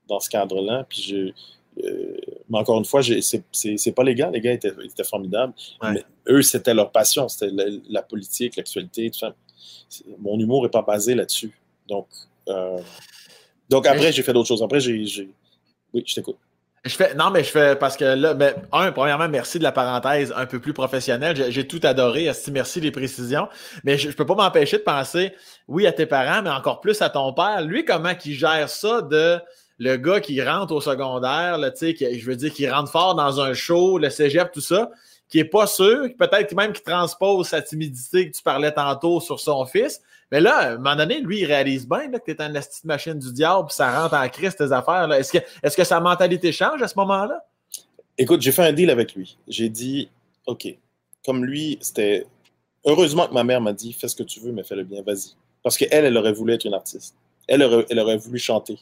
dans 0.09 0.19
ce 0.21 0.29
cadre-là. 0.29 0.87
Puis 0.89 1.03
je, 1.03 1.33
euh, 1.79 2.17
mais 2.49 2.59
encore 2.59 2.79
une 2.79 2.85
fois, 2.85 3.01
c'est 3.03 3.93
pas 3.93 4.03
légal. 4.03 4.33
Les 4.33 4.41
gars 4.41 4.53
étaient, 4.53 4.73
étaient 4.85 5.05
formidables. 5.05 5.53
Mais 5.83 6.05
eux, 6.29 6.43
c'était 6.43 6.75
leur 6.75 6.91
passion. 6.91 7.29
C'était 7.29 7.53
la, 7.89 8.03
politique, 8.03 8.57
l'actualité, 8.57 9.11
tout 9.11 9.21
ça. 9.21 9.35
Mon 10.19 10.39
humour 10.39 10.63
n'est 10.63 10.71
pas 10.71 10.83
basé 10.83 11.15
là-dessus. 11.15 11.53
Donc, 11.89 12.07
euh, 12.49 12.79
donc 13.69 13.87
après, 13.87 14.13
j'ai 14.13 14.23
fait 14.23 14.33
d'autres 14.33 14.49
choses. 14.49 14.63
Après, 14.63 14.81
j'ai. 14.81 15.29
Oui, 15.93 16.05
je 16.07 16.15
t'écoute. 16.15 16.37
Je 16.83 16.95
fais, 16.95 17.15
non, 17.15 17.31
mais 17.31 17.45
je 17.45 17.51
fais 17.51 17.77
parce 17.77 17.95
que 17.95 18.05
là, 18.05 18.33
ben, 18.33 18.55
un, 18.73 18.91
premièrement, 18.91 19.29
merci 19.29 19.59
de 19.59 19.65
la 19.65 19.73
parenthèse 19.73 20.33
un 20.35 20.47
peu 20.47 20.61
plus 20.61 20.73
professionnelle. 20.73 21.51
J'ai 21.51 21.67
tout 21.67 21.81
adoré. 21.83 22.31
Merci 22.51 22.81
des 22.81 22.91
précisions. 22.91 23.49
Mais 23.85 23.99
je, 23.99 24.09
ne 24.09 24.13
peux 24.13 24.25
pas 24.25 24.35
m'empêcher 24.35 24.79
de 24.79 24.83
penser, 24.83 25.35
oui, 25.69 25.87
à 25.87 25.93
tes 25.93 26.07
parents, 26.07 26.43
mais 26.43 26.51
encore 26.51 26.81
plus 26.81 27.03
à 27.03 27.11
ton 27.11 27.35
père. 27.35 27.63
Lui, 27.63 27.85
comment 27.85 28.13
il 28.25 28.33
gère 28.33 28.69
ça 28.71 29.03
de 29.03 29.39
le 29.81 29.97
gars 29.97 30.21
qui 30.21 30.41
rentre 30.43 30.75
au 30.75 30.81
secondaire, 30.83 31.57
là, 31.57 31.71
qui, 31.71 32.21
je 32.21 32.27
veux 32.27 32.37
dire, 32.37 32.53
qui 32.53 32.69
rentre 32.69 32.93
fort 32.93 33.15
dans 33.15 33.41
un 33.41 33.55
show, 33.55 33.97
le 33.97 34.11
cégep, 34.11 34.53
tout 34.53 34.61
ça, 34.61 34.91
qui 35.27 35.39
n'est 35.39 35.45
pas 35.45 35.67
sûr, 35.67 36.07
peut-être 36.19 36.55
même 36.55 36.75
qui 36.75 36.83
transpose 36.83 37.49
sa 37.49 37.63
timidité 37.63 38.31
que 38.31 38.37
tu 38.37 38.43
parlais 38.43 38.73
tantôt 38.73 39.21
sur 39.21 39.41
son 39.41 39.65
fils. 39.65 40.03
Mais 40.31 40.41
là, 40.41 40.57
à 40.57 40.69
un 40.73 40.77
moment 40.77 40.97
donné, 40.97 41.21
lui, 41.23 41.41
il 41.41 41.47
réalise 41.47 41.89
bien 41.89 42.11
que 42.11 42.19
tu 42.19 42.31
es 42.31 42.43
une 42.43 42.53
petite 42.53 42.85
machine 42.85 43.19
du 43.19 43.33
diable, 43.33 43.71
ça 43.71 44.03
rentre 44.03 44.15
en 44.15 44.29
crise 44.29 44.55
tes 44.55 44.71
affaires. 44.71 45.11
Est-ce 45.13 45.77
que, 45.77 45.85
sa 45.85 45.99
mentalité 45.99 46.53
change 46.53 46.83
à 46.83 46.87
ce 46.87 46.99
moment-là? 46.99 47.43
Écoute, 48.19 48.43
j'ai 48.43 48.53
fait 48.53 48.63
un 48.63 48.75
deal 48.75 48.91
avec 48.91 49.15
lui. 49.15 49.39
J'ai 49.49 49.71
dit, 49.71 50.11
OK, 50.47 50.69
comme 51.25 51.43
lui, 51.43 51.79
c'était. 51.81 52.27
Heureusement 52.85 53.27
que 53.27 53.35
ma 53.35 53.45
mère 53.45 53.63
m'a 53.63 53.73
dit, 53.73 53.95
fais 53.95 54.09
ce 54.09 54.17
que 54.17 54.23
tu 54.23 54.41
veux, 54.41 54.53
mais 54.53 54.63
fais-le 54.63 54.85
bien, 54.85 55.03
vas-y. 55.03 55.37
Parce 55.63 55.79
qu'elle, 55.79 56.05
elle 56.05 56.17
aurait 56.19 56.33
voulu 56.33 56.53
être 56.53 56.67
une 56.67 56.75
artiste. 56.75 57.15
Elle 57.49 57.63
elle 57.89 57.99
aurait 57.99 58.17
voulu 58.19 58.39
chanter. 58.39 58.79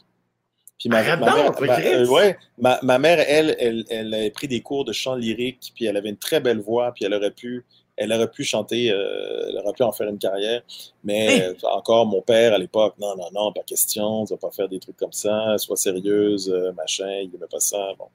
Puis 0.78 0.88
ma, 0.88 1.02
ma, 1.02 1.16
mère, 1.16 1.52
euh, 1.60 2.06
ouais, 2.06 2.38
ma, 2.58 2.98
mère, 2.98 3.18
elle, 3.26 3.56
elle, 3.58 3.84
elle 3.90 4.14
avait 4.14 4.30
pris 4.30 4.46
des 4.46 4.60
cours 4.62 4.84
de 4.84 4.92
chant 4.92 5.16
lyrique, 5.16 5.72
puis 5.74 5.86
elle 5.86 5.96
avait 5.96 6.10
une 6.10 6.16
très 6.16 6.38
belle 6.38 6.60
voix, 6.60 6.92
puis 6.92 7.04
elle 7.04 7.14
aurait 7.14 7.32
pu, 7.32 7.66
elle 7.96 8.12
aurait 8.12 8.30
pu 8.30 8.44
chanter, 8.44 8.92
euh, 8.92 9.48
elle 9.48 9.58
aurait 9.58 9.72
pu 9.72 9.82
en 9.82 9.90
faire 9.90 10.08
une 10.08 10.18
carrière. 10.18 10.62
Mais 11.02 11.42
euh, 11.42 11.54
encore, 11.64 12.06
mon 12.06 12.22
père, 12.22 12.54
à 12.54 12.58
l'époque, 12.58 12.94
non, 13.00 13.16
non, 13.16 13.28
non, 13.34 13.52
pas 13.52 13.64
question, 13.64 14.24
tu 14.24 14.34
vas 14.34 14.38
pas 14.38 14.52
faire 14.52 14.68
des 14.68 14.78
trucs 14.78 14.96
comme 14.96 15.12
ça, 15.12 15.58
sois 15.58 15.76
sérieuse, 15.76 16.48
machin, 16.76 17.22
il 17.22 17.30
n'aimait 17.32 17.46
pas 17.50 17.60
ça. 17.60 17.94
Bon, 17.98 18.06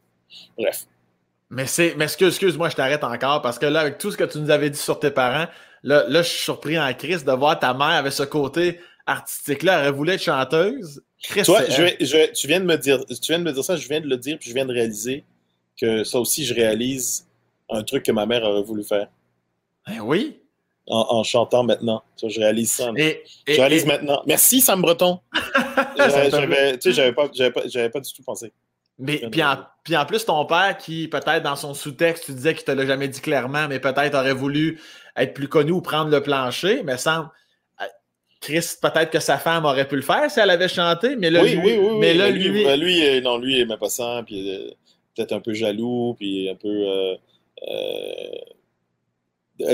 bref. 0.58 0.86
Mais, 1.50 1.66
c'est, 1.68 1.96
mais 1.98 2.06
excuse-moi, 2.06 2.70
je 2.70 2.76
t'arrête 2.76 3.04
encore, 3.04 3.42
parce 3.42 3.60
que 3.60 3.66
là, 3.66 3.82
avec 3.82 3.98
tout 3.98 4.10
ce 4.10 4.16
que 4.16 4.24
tu 4.24 4.40
nous 4.40 4.52
avais 4.52 4.70
dit 4.70 4.80
sur 4.80 5.00
tes 5.00 5.12
parents, 5.12 5.48
là, 5.84 6.06
là 6.08 6.22
je 6.22 6.30
suis 6.30 6.44
surpris 6.44 6.80
en 6.80 6.92
crise 6.94 7.26
de 7.26 7.32
voir 7.34 7.60
ta 7.60 7.74
mère 7.74 7.88
avec 7.88 8.14
ce 8.14 8.24
côté 8.24 8.80
artistique-là. 9.06 9.84
Elle 9.84 9.94
voulait 9.94 10.16
être 10.16 10.24
chanteuse 10.24 11.04
toi, 11.46 11.62
je, 11.70 12.32
tu, 12.34 12.48
viens 12.48 12.60
de 12.60 12.66
me 12.66 12.78
dire, 12.78 13.06
tu 13.06 13.32
viens 13.32 13.40
de 13.40 13.44
me 13.44 13.52
dire 13.52 13.64
ça, 13.64 13.76
je 13.76 13.88
viens 13.88 14.02
de 14.02 14.08
le 14.08 14.18
dire, 14.18 14.38
puis 14.40 14.50
je 14.50 14.54
viens 14.54 14.66
de 14.66 14.74
réaliser 14.74 15.24
que 15.80 16.04
ça 16.04 16.20
aussi, 16.20 16.46
je 16.46 16.54
réalise 16.54 17.28
un 17.70 17.84
truc 17.84 18.04
que 18.04 18.12
ma 18.12 18.26
mère 18.26 18.44
aurait 18.44 18.62
voulu 18.62 18.84
faire. 18.84 19.08
Ben 19.88 20.00
oui. 20.02 20.40
En, 20.86 21.24
chantant 21.24 21.64
maintenant. 21.64 22.04
je 22.22 22.40
réalise 22.40 22.72
ça. 22.72 22.92
je 22.98 23.56
réalise 23.56 23.86
maintenant. 23.86 24.22
Merci, 24.26 24.60
Sam 24.60 24.82
Breton. 24.82 25.20
j'avais, 25.98 26.78
tu 26.78 26.82
sais, 26.82 26.94
j'avais 26.94 27.14
pas, 27.14 27.30
pas, 27.30 27.90
pas, 27.90 28.00
du 28.02 28.14
tout 28.14 28.24
pensé. 28.24 28.52
Mais 29.00 29.22
puis 29.32 29.42
en, 29.42 29.58
puis 29.84 29.96
en, 29.96 30.06
plus, 30.06 30.26
ton 30.26 30.46
père, 30.46 30.78
qui 30.78 31.08
peut-être 31.08 31.42
dans 31.42 31.56
son 31.56 31.74
sous-texte, 31.74 32.26
tu 32.26 32.34
disais 32.34 32.54
qu'il 32.54 32.66
te 32.66 32.72
l'a 32.72 32.86
jamais 32.86 33.08
dit 33.08 33.22
clairement, 33.22 33.68
mais 33.70 33.80
peut-être 33.80 34.14
aurait 34.14 34.34
voulu 34.34 34.82
être 35.16 35.34
plus 35.34 35.48
connu 35.48 35.72
ou 35.72 35.82
prendre 35.82 36.12
le 36.12 36.22
plancher, 36.22 36.84
mais 36.84 36.98
semble 36.98 37.30
Chris, 38.44 38.76
peut-être 38.82 39.10
que 39.10 39.22
sa 39.22 39.38
femme 39.38 39.64
aurait 39.64 39.88
pu 39.88 39.96
le 39.96 40.02
faire 40.02 40.30
si 40.30 40.38
elle 40.38 40.50
avait 40.50 40.68
chanté, 40.68 41.16
mais 41.16 41.30
là, 41.30 41.42
oui, 41.44 41.56
lui, 41.56 41.62
oui, 41.64 41.78
oui, 41.78 41.98
mais 41.98 42.14
là, 42.14 42.30
lui, 42.30 42.50
lui, 42.50 42.66
lui, 42.78 43.08
euh, 43.08 43.22
non, 43.22 43.38
lui, 43.38 43.54
il 43.54 43.60
n'aimait 43.60 43.78
pas 43.78 43.88
ça, 43.88 44.22
puis 44.26 44.52
euh, 44.52 44.70
peut-être 45.16 45.32
un 45.32 45.40
peu 45.40 45.54
jaloux, 45.54 46.14
puis 46.20 46.50
un 46.50 46.56
peu 46.56 47.16
euh, 47.70 48.36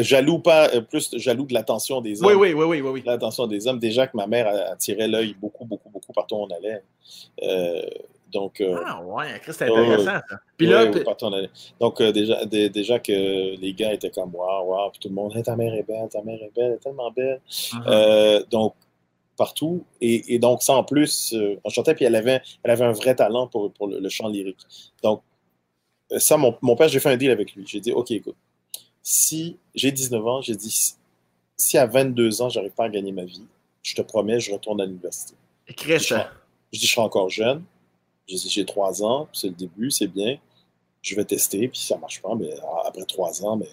jaloux, 0.02 0.38
pas 0.38 0.70
plus 0.82 1.18
jaloux 1.18 1.48
de 1.48 1.54
l'attention 1.56 2.00
des 2.00 2.22
hommes. 2.22 2.30
Oui, 2.30 2.54
oui, 2.54 2.54
oui, 2.54 2.80
oui, 2.80 2.90
oui. 2.92 3.04
L'attention 3.04 3.48
des 3.48 3.66
hommes. 3.66 3.80
Déjà 3.80 4.06
que 4.06 4.16
ma 4.16 4.28
mère 4.28 4.48
attirait 4.72 5.08
l'œil 5.08 5.36
beaucoup, 5.42 5.66
beaucoup, 5.66 5.90
beaucoup 5.90 6.14
partout 6.14 6.36
où 6.36 6.44
on 6.44 6.50
allait. 6.52 6.84
Donc, 8.32 8.62
euh, 8.62 8.80
ah 8.86 9.02
ouais, 9.04 9.42
c'est 9.46 9.64
intéressant. 9.64 10.06
ça. 10.06 10.24
Puis 10.58 10.68
là, 10.68 10.86
donc 11.80 12.02
euh, 12.02 12.12
déjà, 12.12 12.46
déjà 12.46 13.00
que 13.00 13.60
les 13.60 13.74
gars 13.74 13.94
étaient 13.94 14.12
comme 14.12 14.36
waouh, 14.36 14.70
waouh, 14.70 14.92
puis 14.92 15.00
tout 15.00 15.10
le 15.10 15.16
monde, 15.16 15.42
ta 15.44 15.56
mère 15.56 15.74
est 15.74 15.84
belle, 15.84 16.08
ta 16.10 16.22
mère 16.22 16.42
est 16.42 16.52
belle, 16.56 16.66
elle 16.66 16.74
est 16.74 16.78
tellement 16.78 17.12
belle. 17.12 17.42
Uh-huh. 17.50 17.88
Euh, 17.88 18.44
donc 18.52 18.76
partout 19.36 19.86
et, 20.02 20.38
donc 20.38 20.62
ça 20.62 20.74
en 20.74 20.84
plus, 20.84 21.34
on 21.64 21.70
chantait 21.70 21.96
puis 21.96 22.04
elle 22.04 22.16
avait, 22.16 22.42
elle 22.62 22.72
avait 22.72 22.84
un 22.84 22.92
vrai 22.92 23.16
talent 23.16 23.48
pour, 23.48 23.72
pour 23.72 23.88
le, 23.88 24.10
chant 24.10 24.28
lyrique. 24.28 24.60
Donc 25.02 25.22
ça, 26.18 26.38
mon, 26.38 26.56
mon 26.62 26.76
père, 26.76 26.90
j'ai 26.90 27.00
fait 27.00 27.10
un 27.10 27.18
deal 27.18 27.32
avec 27.32 27.56
lui. 27.56 27.66
J'ai 27.66 27.80
dit, 27.80 27.94
ok, 27.94 28.12
écoute, 28.12 28.36
si 29.02 29.58
j'ai 29.74 29.92
19 29.92 30.28
ans, 30.28 30.42
j'ai 30.42 30.56
dit, 30.56 30.94
si 31.56 31.78
à 31.78 31.86
22 31.86 32.42
ans, 32.42 32.50
j'arrive 32.50 32.72
pas 32.72 32.86
à 32.86 32.90
gagner 32.90 33.12
ma 33.12 33.24
vie, 33.24 33.46
je 33.82 33.96
te 33.96 34.02
promets, 34.02 34.40
je 34.40 34.52
retourne 34.52 34.82
à 34.82 34.86
l'université. 34.86 35.36
Je, 35.68 35.98
je 36.74 36.80
dis, 36.80 36.86
je 36.86 36.92
serai 36.92 37.02
encore 37.02 37.30
jeune, 37.30 37.64
j'ai 38.38 38.66
trois 38.66 39.04
ans, 39.04 39.28
c'est 39.34 39.48
le 39.48 39.54
début, 39.54 39.92
c'est 39.92 40.08
bien. 40.08 40.38
Je 41.02 41.16
vais 41.16 41.26
tester, 41.26 41.68
puis 41.68 41.80
si 41.80 41.88
ça 41.88 41.98
marche 41.98 42.22
pas, 42.22 42.36
mais 42.36 42.54
après 42.86 43.06
trois 43.06 43.44
ans, 43.46 43.56
mais 43.56 43.70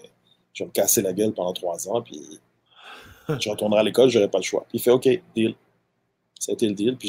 je 0.52 0.62
vais 0.62 0.68
me 0.68 0.72
casser 0.72 1.02
la 1.02 1.12
gueule 1.12 1.32
pendant 1.32 1.52
trois 1.52 1.88
ans, 1.88 2.02
puis 2.02 2.20
je 3.40 3.50
retournerai 3.50 3.80
à 3.80 3.82
l'école, 3.82 4.08
je 4.08 4.18
n'aurai 4.18 4.30
pas 4.30 4.38
le 4.38 4.44
choix. 4.44 4.64
Puis 4.68 4.78
il 4.78 4.80
fait 4.80 4.90
OK, 4.90 5.08
deal. 5.34 5.54
Ça 6.38 6.52
a 6.52 6.54
été 6.54 6.68
le 6.68 6.74
deal, 6.74 6.96
puis 6.96 7.08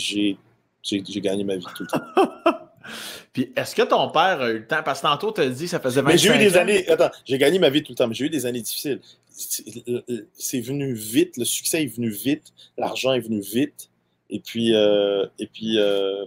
j'ai 0.83 1.21
gagné 1.21 1.43
ma 1.43 1.55
vie 1.55 1.65
tout 1.75 1.83
le 1.83 1.87
temps. 1.87 2.59
puis 3.33 3.51
est-ce 3.55 3.75
que 3.75 3.83
ton 3.83 4.09
père 4.09 4.41
a 4.41 4.49
eu 4.49 4.59
le 4.59 4.67
temps? 4.67 4.81
Parce 4.83 5.01
que 5.01 5.07
tantôt, 5.07 5.31
tu 5.31 5.41
as 5.41 5.49
dit 5.49 5.67
ça 5.67 5.79
faisait 5.79 6.01
25 6.01 6.11
Mais 6.11 6.17
j'ai 6.17 6.35
eu 6.35 6.49
des 6.49 6.57
années. 6.57 6.87
Attends, 6.89 7.11
j'ai 7.25 7.37
gagné 7.37 7.59
ma 7.59 7.69
vie 7.69 7.83
tout 7.83 7.91
le 7.91 7.97
temps, 7.97 8.07
mais 8.07 8.15
j'ai 8.15 8.25
eu 8.25 8.29
des 8.29 8.45
années 8.45 8.61
difficiles. 8.61 9.01
C'est 9.29 10.61
venu 10.61 10.93
vite, 10.93 11.37
le 11.37 11.45
succès 11.45 11.83
est 11.83 11.87
venu 11.87 12.09
vite, 12.09 12.53
l'argent 12.77 13.13
est 13.13 13.19
venu 13.19 13.39
vite. 13.39 13.89
Et 14.29 14.39
puis, 14.39 14.75
euh, 14.75 15.25
et 15.39 15.47
puis 15.47 15.77
euh, 15.77 16.25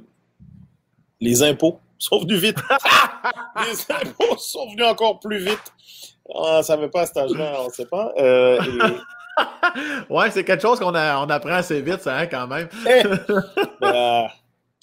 les 1.21 1.43
impôts 1.43 1.79
sont 1.99 2.21
venus 2.21 2.41
vite. 2.41 2.57
les 3.67 3.95
impôts 3.95 4.37
sont 4.39 4.71
venus 4.71 4.87
encore 4.87 5.21
plus 5.21 5.39
vite. 5.39 5.73
On 6.27 6.59
ne 6.59 6.63
savait 6.63 6.89
pas 6.89 7.03
à 7.03 7.07
cet 7.07 7.17
âge-là, 7.19 7.57
on 7.61 7.67
ne 7.67 7.73
sait 7.73 7.87
pas. 7.87 8.13
Euh, 8.17 8.61
ouais, 10.11 10.31
c'est 10.31 10.45
quelque 10.45 10.63
chose 10.63 10.79
qu'on 10.79 10.95
on 10.95 10.95
apprend 10.95 11.51
assez 11.51 11.81
vite, 11.83 12.01
ça, 12.01 12.19
hein, 12.19 12.27
quand 12.27 12.47
même. 12.47 12.69
Eh! 12.89 13.03
Ben, 13.81 14.29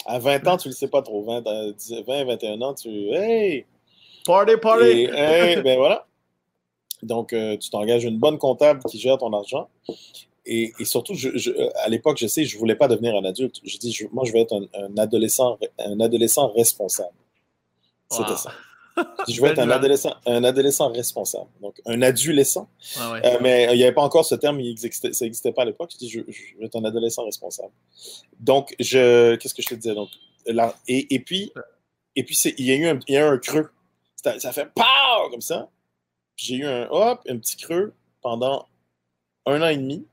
à 0.05 0.19
20 0.19 0.47
ans, 0.47 0.57
tu 0.57 0.69
ne 0.69 0.73
le 0.73 0.77
sais 0.77 0.87
pas 0.87 1.01
trop. 1.01 1.23
20, 1.23 1.43
20, 2.07 2.25
21 2.25 2.61
ans, 2.61 2.73
tu. 2.73 2.89
Hey! 3.13 3.65
Party, 4.25 4.57
party! 4.57 5.07
ben 5.07 5.77
voilà. 5.77 6.05
Donc, 7.03 7.33
euh, 7.33 7.57
tu 7.57 7.69
t'engages 7.69 8.05
une 8.05 8.17
bonne 8.17 8.37
comptable 8.37 8.81
qui 8.89 8.99
gère 8.99 9.17
ton 9.17 9.31
argent 9.33 9.69
et, 10.47 10.85
surtout, 10.85 11.13
je, 11.13 11.51
à 11.83 11.89
l'époque, 11.89 12.17
je 12.17 12.27
sais, 12.27 12.45
je 12.45 12.55
ne 12.55 12.59
voulais 12.59 12.75
pas 12.75 12.87
devenir 12.87 13.15
un 13.15 13.25
adulte. 13.25 13.59
Je 13.63 13.77
dis, 13.77 13.97
moi, 14.11 14.23
je 14.25 14.31
vais 14.31 14.41
être 14.41 14.55
un, 14.73 14.97
adolescent, 14.97 15.57
un 15.77 15.99
adolescent 15.99 16.47
responsable. 16.49 17.13
C'était 18.09 18.37
ça. 18.37 18.53
Je 19.27 19.41
veux 19.41 19.47
être 19.51 19.59
un 19.59 19.69
adolescent, 19.69 20.15
un 20.25 20.43
adolescent 20.43 20.91
responsable. 20.91 21.49
Donc, 21.61 21.81
un 21.85 22.01
adolescent. 22.01 22.69
Euh, 22.97 23.37
mais 23.41 23.67
il 23.71 23.77
n'y 23.77 23.83
avait 23.83 23.93
pas 23.93 24.01
encore 24.01 24.25
ce 24.25 24.35
terme, 24.35 24.59
il 24.61 24.71
existait, 24.71 25.11
ça 25.13 25.25
n'existait 25.25 25.51
pas 25.51 25.63
à 25.63 25.65
l'époque. 25.65 25.91
Je 25.93 25.97
dis, 25.97 26.09
je, 26.09 26.19
veux 26.21 26.65
être 26.65 26.77
un 26.77 26.85
adolescent 26.85 27.25
responsable. 27.25 27.71
Donc, 28.39 28.73
je, 28.79 29.35
qu'est-ce 29.35 29.53
que 29.53 29.61
je 29.61 29.69
te 29.69 29.75
disais? 29.75 29.95
Donc, 29.95 30.09
là, 30.45 30.73
et, 30.87 31.13
et 31.13 31.19
puis, 31.19 31.51
et 32.15 32.23
puis 32.23 32.35
il, 32.57 32.65
y 32.65 32.71
a 32.71 32.75
eu 32.75 32.87
un, 32.87 32.99
il 33.07 33.13
y 33.13 33.17
a 33.17 33.21
eu 33.21 33.29
un 33.29 33.37
creux. 33.37 33.69
Ça, 34.23 34.39
ça 34.39 34.51
fait 34.51 34.69
POW! 34.73 35.29
comme 35.29 35.41
ça. 35.41 35.69
J'ai 36.35 36.55
eu 36.55 36.65
un 36.65 36.87
hop, 36.89 37.21
un 37.27 37.37
petit 37.37 37.57
creux 37.57 37.93
pendant 38.21 38.67
un 39.45 39.61
an 39.61 39.67
et 39.67 39.77
demi. 39.77 40.05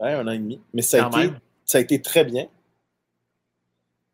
Ouais, 0.00 0.12
un 0.12 0.26
an 0.26 0.32
et 0.32 0.38
demi. 0.38 0.60
Mais 0.72 0.82
ça 0.82 1.06
a, 1.06 1.24
été, 1.24 1.34
ça 1.64 1.78
a 1.78 1.80
été 1.80 2.02
très 2.02 2.24
bien. 2.24 2.48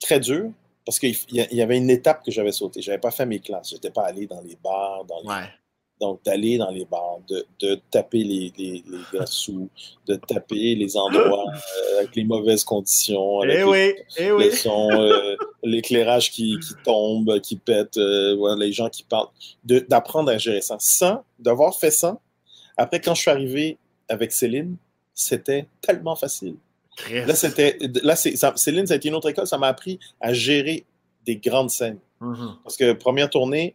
très 0.01 0.20
dur 0.20 0.51
parce 0.85 0.99
qu'il 0.99 1.16
y, 1.30 1.62
avait 1.62 1.76
une 1.76 1.91
étape 1.91 2.24
que 2.24 2.33
j'avais 2.33 2.51
sautée. 2.53 2.83
Je 2.83 2.91
n'avais 2.91 3.01
pas 3.01 3.12
fait 3.12 3.26
mes 3.26 3.39
classes. 3.39 3.70
Je 3.70 3.74
n'étais 3.74 3.91
pas 3.91 4.05
allé 4.05 4.26
dans 4.26 4.41
les 4.41 4.57
bars, 4.57 5.05
dans 5.05 5.20
les, 5.20 5.47
donc, 6.03 6.24
d'aller 6.24 6.59
dans 6.59 6.70
les 6.70 6.85
bars, 6.85 7.18
de, 7.28 7.47
de 7.61 7.80
taper 7.91 8.24
les, 8.24 8.53
les, 8.59 8.83
les 9.12 9.26
sous, 9.26 9.68
de 10.09 10.16
taper 10.16 10.74
les 10.74 10.97
endroits 10.97 11.47
euh, 11.95 11.99
avec 12.01 12.16
les 12.16 12.24
mauvaises 12.24 12.64
conditions, 12.64 13.41
avec 13.41 13.59
eh 13.61 13.62
oui, 13.62 13.95
eh 14.18 14.33
oui. 14.33 14.51
Euh, 14.66 15.37
l'éclairage 15.62 16.33
qui, 16.33 16.59
qui, 16.59 16.74
tombe, 16.85 17.39
qui 17.39 17.55
pète, 17.55 17.97
euh, 17.99 18.57
les 18.57 18.72
gens 18.72 18.89
qui 18.89 19.05
parlent, 19.05 19.28
d'apprendre 19.64 20.33
à 20.33 20.39
gérer 20.39 20.61
ça. 20.61 20.76
Sans 20.80 21.22
d'avoir 21.39 21.78
fait 21.78 21.93
ça, 21.93 22.18
après, 22.76 23.01
quand 23.01 23.14
je 23.14 23.20
suis 23.20 23.30
arrivé 23.30 23.78
avec 24.09 24.33
Céline, 24.33 24.76
c'était 25.14 25.66
tellement 25.80 26.16
facile. 26.16 26.56
Là, 27.10 27.34
c'était, 27.34 27.78
là 28.02 28.16
Céline, 28.16 28.86
ça 28.86 28.94
a 28.94 28.96
été 28.96 29.08
une 29.08 29.14
autre 29.14 29.30
école. 29.30 29.46
Ça 29.46 29.58
m'a 29.58 29.68
appris 29.68 29.98
à 30.20 30.32
gérer 30.32 30.84
des 31.24 31.36
grandes 31.36 31.70
scènes. 31.70 31.98
Mm-hmm. 32.20 32.56
Parce 32.62 32.76
que 32.76 32.92
première 32.92 33.30
tournée, 33.30 33.74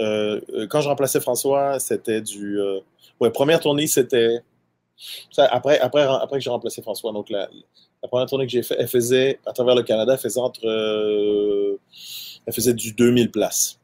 euh, 0.00 0.40
euh, 0.50 0.66
quand 0.66 0.80
je 0.80 0.88
remplaçais 0.88 1.20
François, 1.20 1.78
c'était 1.78 2.20
du. 2.20 2.60
Euh, 2.60 2.80
ouais, 3.20 3.30
première 3.30 3.60
tournée, 3.60 3.86
c'était. 3.86 4.40
Après, 5.36 5.78
après, 5.78 6.02
après 6.02 6.38
que 6.38 6.42
j'ai 6.42 6.50
remplacé 6.50 6.82
François, 6.82 7.12
donc 7.12 7.30
la, 7.30 7.48
première 8.08 8.26
tournée 8.26 8.46
que 8.46 8.52
j'ai 8.52 8.62
faite, 8.62 8.78
elle 8.80 8.88
faisait, 8.88 9.38
à 9.46 9.52
travers 9.52 9.74
le 9.74 9.82
Canada, 9.82 10.14
elle 10.14 10.18
faisait 10.18 10.40
entre. 10.40 10.60
elle 12.46 12.52
faisait 12.52 12.74
du 12.74 12.92
2000 12.92 13.30
places. 13.30 13.78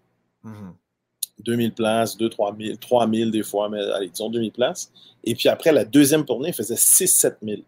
2000 1.40 1.68
mm-hmm. 1.68 1.74
places, 1.74 2.16
2 2.16 2.28
3000, 2.28 2.78
3000 2.78 3.30
des 3.30 3.42
fois, 3.42 3.68
mais 3.68 3.80
allez, 3.80 4.08
disons 4.08 4.30
2000 4.30 4.52
places. 4.52 4.90
Et 5.24 5.34
puis 5.34 5.48
après, 5.48 5.72
la 5.72 5.84
deuxième 5.84 6.24
tournée, 6.24 6.48
elle 6.48 6.54
faisait 6.54 6.74
6-7 6.74 7.36
000. 7.42 7.62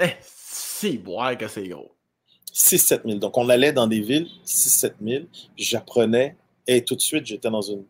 Eh, 0.00 0.06
c'est 0.20 0.98
boire 0.98 1.36
que 1.36 1.48
c'est 1.48 1.68
gros. 1.68 1.92
6-7 2.52 3.02
000. 3.06 3.18
Donc, 3.18 3.38
on 3.38 3.48
allait 3.48 3.72
dans 3.72 3.86
des 3.86 4.00
villes, 4.00 4.28
6-7 4.44 4.92
000. 5.02 5.24
J'apprenais 5.56 6.36
et 6.66 6.84
tout 6.84 6.94
de 6.94 7.00
suite, 7.00 7.26
j'étais 7.26 7.50
dans 7.50 7.62
une. 7.62 7.84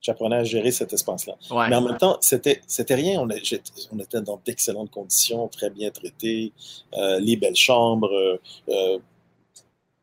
J'apprenais 0.00 0.36
à 0.36 0.44
gérer 0.44 0.70
cet 0.70 0.92
espace-là. 0.92 1.34
Mais 1.68 1.74
en 1.74 1.82
même 1.82 1.98
temps, 1.98 2.18
c'était, 2.20 2.60
c'était 2.68 2.94
rien. 2.94 3.20
On, 3.20 3.28
on, 3.28 3.98
était 3.98 4.20
dans 4.20 4.40
d'excellentes 4.44 4.92
conditions, 4.92 5.48
très 5.48 5.70
bien 5.70 5.90
traités, 5.90 6.52
euh, 6.94 7.18
les 7.18 7.36
belles 7.36 7.56
chambres. 7.56 8.12
Euh, 8.12 8.40
euh, 8.68 8.98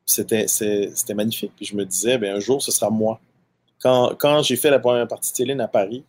c'était, 0.05 0.47
c'était 0.47 1.13
magnifique. 1.13 1.53
Puis 1.55 1.65
je 1.65 1.77
me 1.77 1.85
disais, 1.85 2.17
ben, 2.17 2.35
un 2.35 2.39
jour, 2.41 2.61
ce 2.61 2.71
sera 2.71 2.89
moi. 2.89 3.21
Quand, 3.85 4.15
quand 4.15 4.41
j'ai 4.41 4.55
fait 4.55 4.71
la 4.71 4.79
première 4.79 5.07
partie 5.07 5.31
de 5.31 5.37
Céline 5.37 5.61
à 5.61 5.67
Paris, 5.67 6.03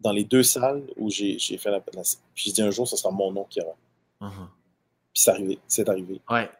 dans 0.00 0.12
les 0.12 0.24
deux 0.24 0.42
salles 0.42 0.82
où 0.98 1.08
j'ai, 1.08 1.38
fait 1.38 1.70
la, 1.70 1.80
la 1.94 2.02
j'ai 2.34 2.52
dit 2.52 2.60
un 2.60 2.70
jour, 2.70 2.86
ce 2.86 2.94
sera 2.94 3.10
mon 3.10 3.32
nom 3.32 3.44
qui 3.48 3.62
aura. 3.62 3.74
Uh-huh. 4.20 4.48
Puis 5.14 5.22
c'est 5.22 5.30
arrivé. 5.30 5.58
C'est 5.66 5.88
arrivé. 5.88 6.20
Ouais. 6.28 6.50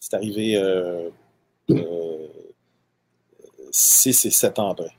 C'est 0.00 0.14
arrivé. 0.14 0.58
6 3.70 4.24
et 4.24 4.30
7 4.30 4.58
ans 4.60 4.70
après. 4.70 4.96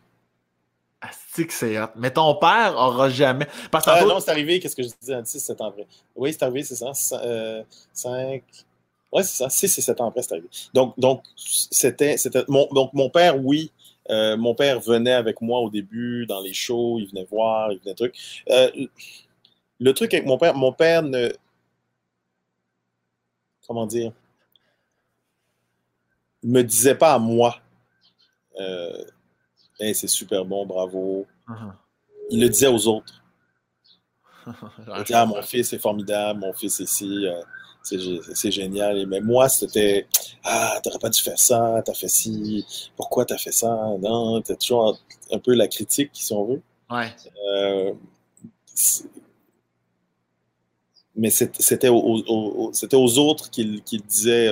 que 1.35 1.51
c'est 1.51 1.75
Mais 1.95 2.11
ton 2.11 2.35
père 2.35 2.75
aura 2.75 3.09
jamais. 3.09 3.47
Parce 3.71 3.87
ah, 3.87 4.05
non, 4.05 4.19
c'est 4.19 4.29
arrivé, 4.29 4.59
qu'est-ce 4.59 4.75
que 4.75 4.83
je 4.83 4.89
disais, 5.01 5.19
6 5.25 5.39
7 5.39 5.61
ans 5.61 5.69
après. 5.69 5.87
Oui, 6.15 6.31
c'est 6.31 6.43
arrivé, 6.43 6.61
c'est 6.61 6.75
ça. 6.75 6.93
5. 6.93 8.43
Oui, 9.11 9.23
c'est 9.23 9.43
ça, 9.43 9.49
6 9.49 9.75
et 9.79 9.81
7 9.81 10.01
ans 10.01 10.09
après, 10.09 10.21
c'est 10.21 10.33
arrivé. 10.33 10.49
Donc, 10.71 10.93
donc 10.99 11.23
c'était. 11.35 12.15
Mon, 12.47 12.67
donc, 12.67 12.93
mon 12.93 13.09
père, 13.09 13.43
oui. 13.43 13.71
Euh, 14.10 14.38
mon 14.38 14.53
père 14.53 14.80
venait 14.80 15.14
avec 15.14 15.41
moi 15.41 15.60
au 15.60 15.70
début 15.70 16.26
dans 16.26 16.41
les 16.41 16.53
shows, 16.53 16.99
il 16.99 17.08
venait 17.08 17.26
voir, 17.26 17.72
il 17.72 17.80
venait 17.80 17.95
truc. 17.95 18.16
Euh, 18.49 18.70
le 19.80 19.93
truc 19.93 20.14
avec 20.14 20.26
mon 20.26 20.38
père, 20.38 20.56
mon 20.56 20.72
père 20.72 21.03
ne. 21.03 21.30
Comment 23.68 23.88
dire? 23.88 24.12
me 26.43 26.62
disait 26.62 26.95
pas 26.95 27.14
à 27.14 27.20
moi 27.20 27.60
euh, 28.60 29.03
c'est 29.80 30.08
super 30.08 30.45
bon, 30.45 30.66
bravo. 30.66 31.28
Uh-huh. 31.47 31.74
Il 32.30 32.39
le 32.39 32.47
disait 32.47 32.68
aux 32.68 32.88
autres. 32.88 33.22
il 34.47 35.03
disait, 35.03 35.14
ah, 35.14 35.26
mon 35.26 35.41
fils 35.41 35.74
est 35.74 35.80
formidable, 35.80 36.39
mon 36.39 36.53
fils 36.53 36.80
ici, 36.80 37.26
euh, 37.26 37.41
c'est 37.86 38.51
génial. 38.51 39.05
Mais 39.07 39.21
moi, 39.21 39.49
c'était, 39.49 40.07
ah, 40.43 40.79
t'aurais 40.83 40.99
pas 40.99 41.09
dû 41.09 41.21
faire 41.21 41.39
ça, 41.39 41.81
t'as 41.86 41.93
fait 41.93 42.07
ci, 42.07 42.65
pourquoi 42.95 43.25
t'as 43.25 43.38
fait 43.38 43.51
ça? 43.51 43.69
Non, 43.99 44.41
t'as 44.41 44.55
toujours 44.55 44.99
un, 45.31 45.39
peu 45.39 45.53
la 45.53 45.67
critique, 45.67 46.11
si 46.13 46.33
on 46.33 46.45
veut. 46.45 46.61
Ouais. 46.89 47.13
Euh, 47.53 47.93
mais 51.15 51.29
c'était 51.29 51.89
aux, 51.89 53.17
autres 53.19 53.49
qu'il 53.49 53.81
disait, 54.07 54.49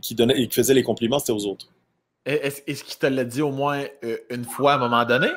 qui, 0.00 0.14
donnait, 0.14 0.46
qui 0.46 0.54
faisait 0.54 0.74
les 0.74 0.84
compliments, 0.84 1.18
c'était 1.18 1.32
aux 1.32 1.46
autres. 1.46 1.68
Est-ce 2.26 2.82
qu'il 2.82 2.98
te 2.98 3.06
l'a 3.06 3.24
dit 3.24 3.40
au 3.40 3.52
moins 3.52 3.84
euh, 4.02 4.18
une 4.30 4.44
fois 4.44 4.72
à 4.72 4.76
un 4.76 4.78
moment 4.78 5.04
donné? 5.04 5.28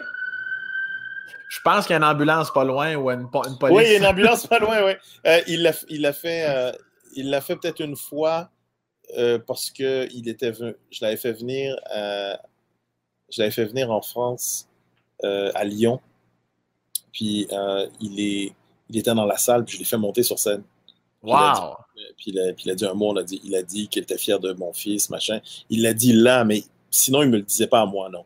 Je 1.50 1.60
pense 1.64 1.86
qu'il 1.86 1.92
y 1.92 1.94
a 1.94 1.98
une 1.98 2.04
ambulance 2.04 2.52
pas 2.52 2.64
loin 2.64 2.96
ou 2.96 3.12
une, 3.12 3.30
police. 3.30 3.60
Oui, 3.62 3.84
il 3.86 3.92
y 3.92 3.96
a 3.96 3.98
une 4.00 4.06
ambulance 4.06 4.48
pas 4.48 4.60
loin, 4.60 4.84
oui. 4.84 4.94
Euh, 5.26 5.40
il 5.48 5.62
l'a 5.64 6.14
fait, 6.14 6.46
euh, 6.48 6.72
il 7.16 7.30
l'a 7.30 7.42
fait 7.42 7.56
peut-être 7.56 7.82
une 7.82 7.96
fois 7.96 8.50
parce 9.48 9.72
que 9.72 10.08
il 10.14 10.30
était 10.30 10.54
je 10.54 11.02
l'avais 11.02 11.18
fait 11.18 11.34
venir 11.34 11.76
je 11.92 13.42
l'avais 13.42 13.52
fait 13.52 13.66
venir 13.66 13.92
en 13.92 14.02
France 14.02 14.68
à 15.24 15.64
Lyon. 15.64 16.00
Puis 17.12 17.48
il, 18.00 18.20
est, 18.20 18.54
il 18.90 18.98
était 18.98 19.14
dans 19.14 19.26
la 19.26 19.38
salle, 19.38 19.66
puis 19.66 19.76
je 19.76 19.80
l'ai 19.80 19.86
fait 19.86 19.98
monter 19.98 20.24
sur 20.24 20.38
scène. 20.38 20.64
Wow! 21.24 21.76
Puis 22.18 22.32
il, 22.32 22.40
a 22.40 22.52
dit, 22.52 22.64
il 22.66 22.72
a 22.72 22.76
dit 22.76 22.86
un 22.86 22.94
mot, 22.94 23.18
a 23.18 23.24
dit, 23.24 23.42
il 23.44 23.56
a 23.56 23.64
dit 23.64 23.88
qu'il 23.88 24.04
était 24.04 24.18
fier 24.18 24.40
de 24.40 24.54
mon 24.54 24.72
fils, 24.74 25.10
machin. 25.10 25.42
Il 25.70 25.82
l'a 25.82 25.94
dit 25.94 26.14
là, 26.14 26.46
mais 26.46 26.64
Sinon, 26.92 27.22
il 27.22 27.28
ne 27.28 27.32
me 27.32 27.38
le 27.38 27.44
disait 27.44 27.68
pas 27.68 27.82
à 27.82 27.86
moi, 27.86 28.10
non. 28.10 28.26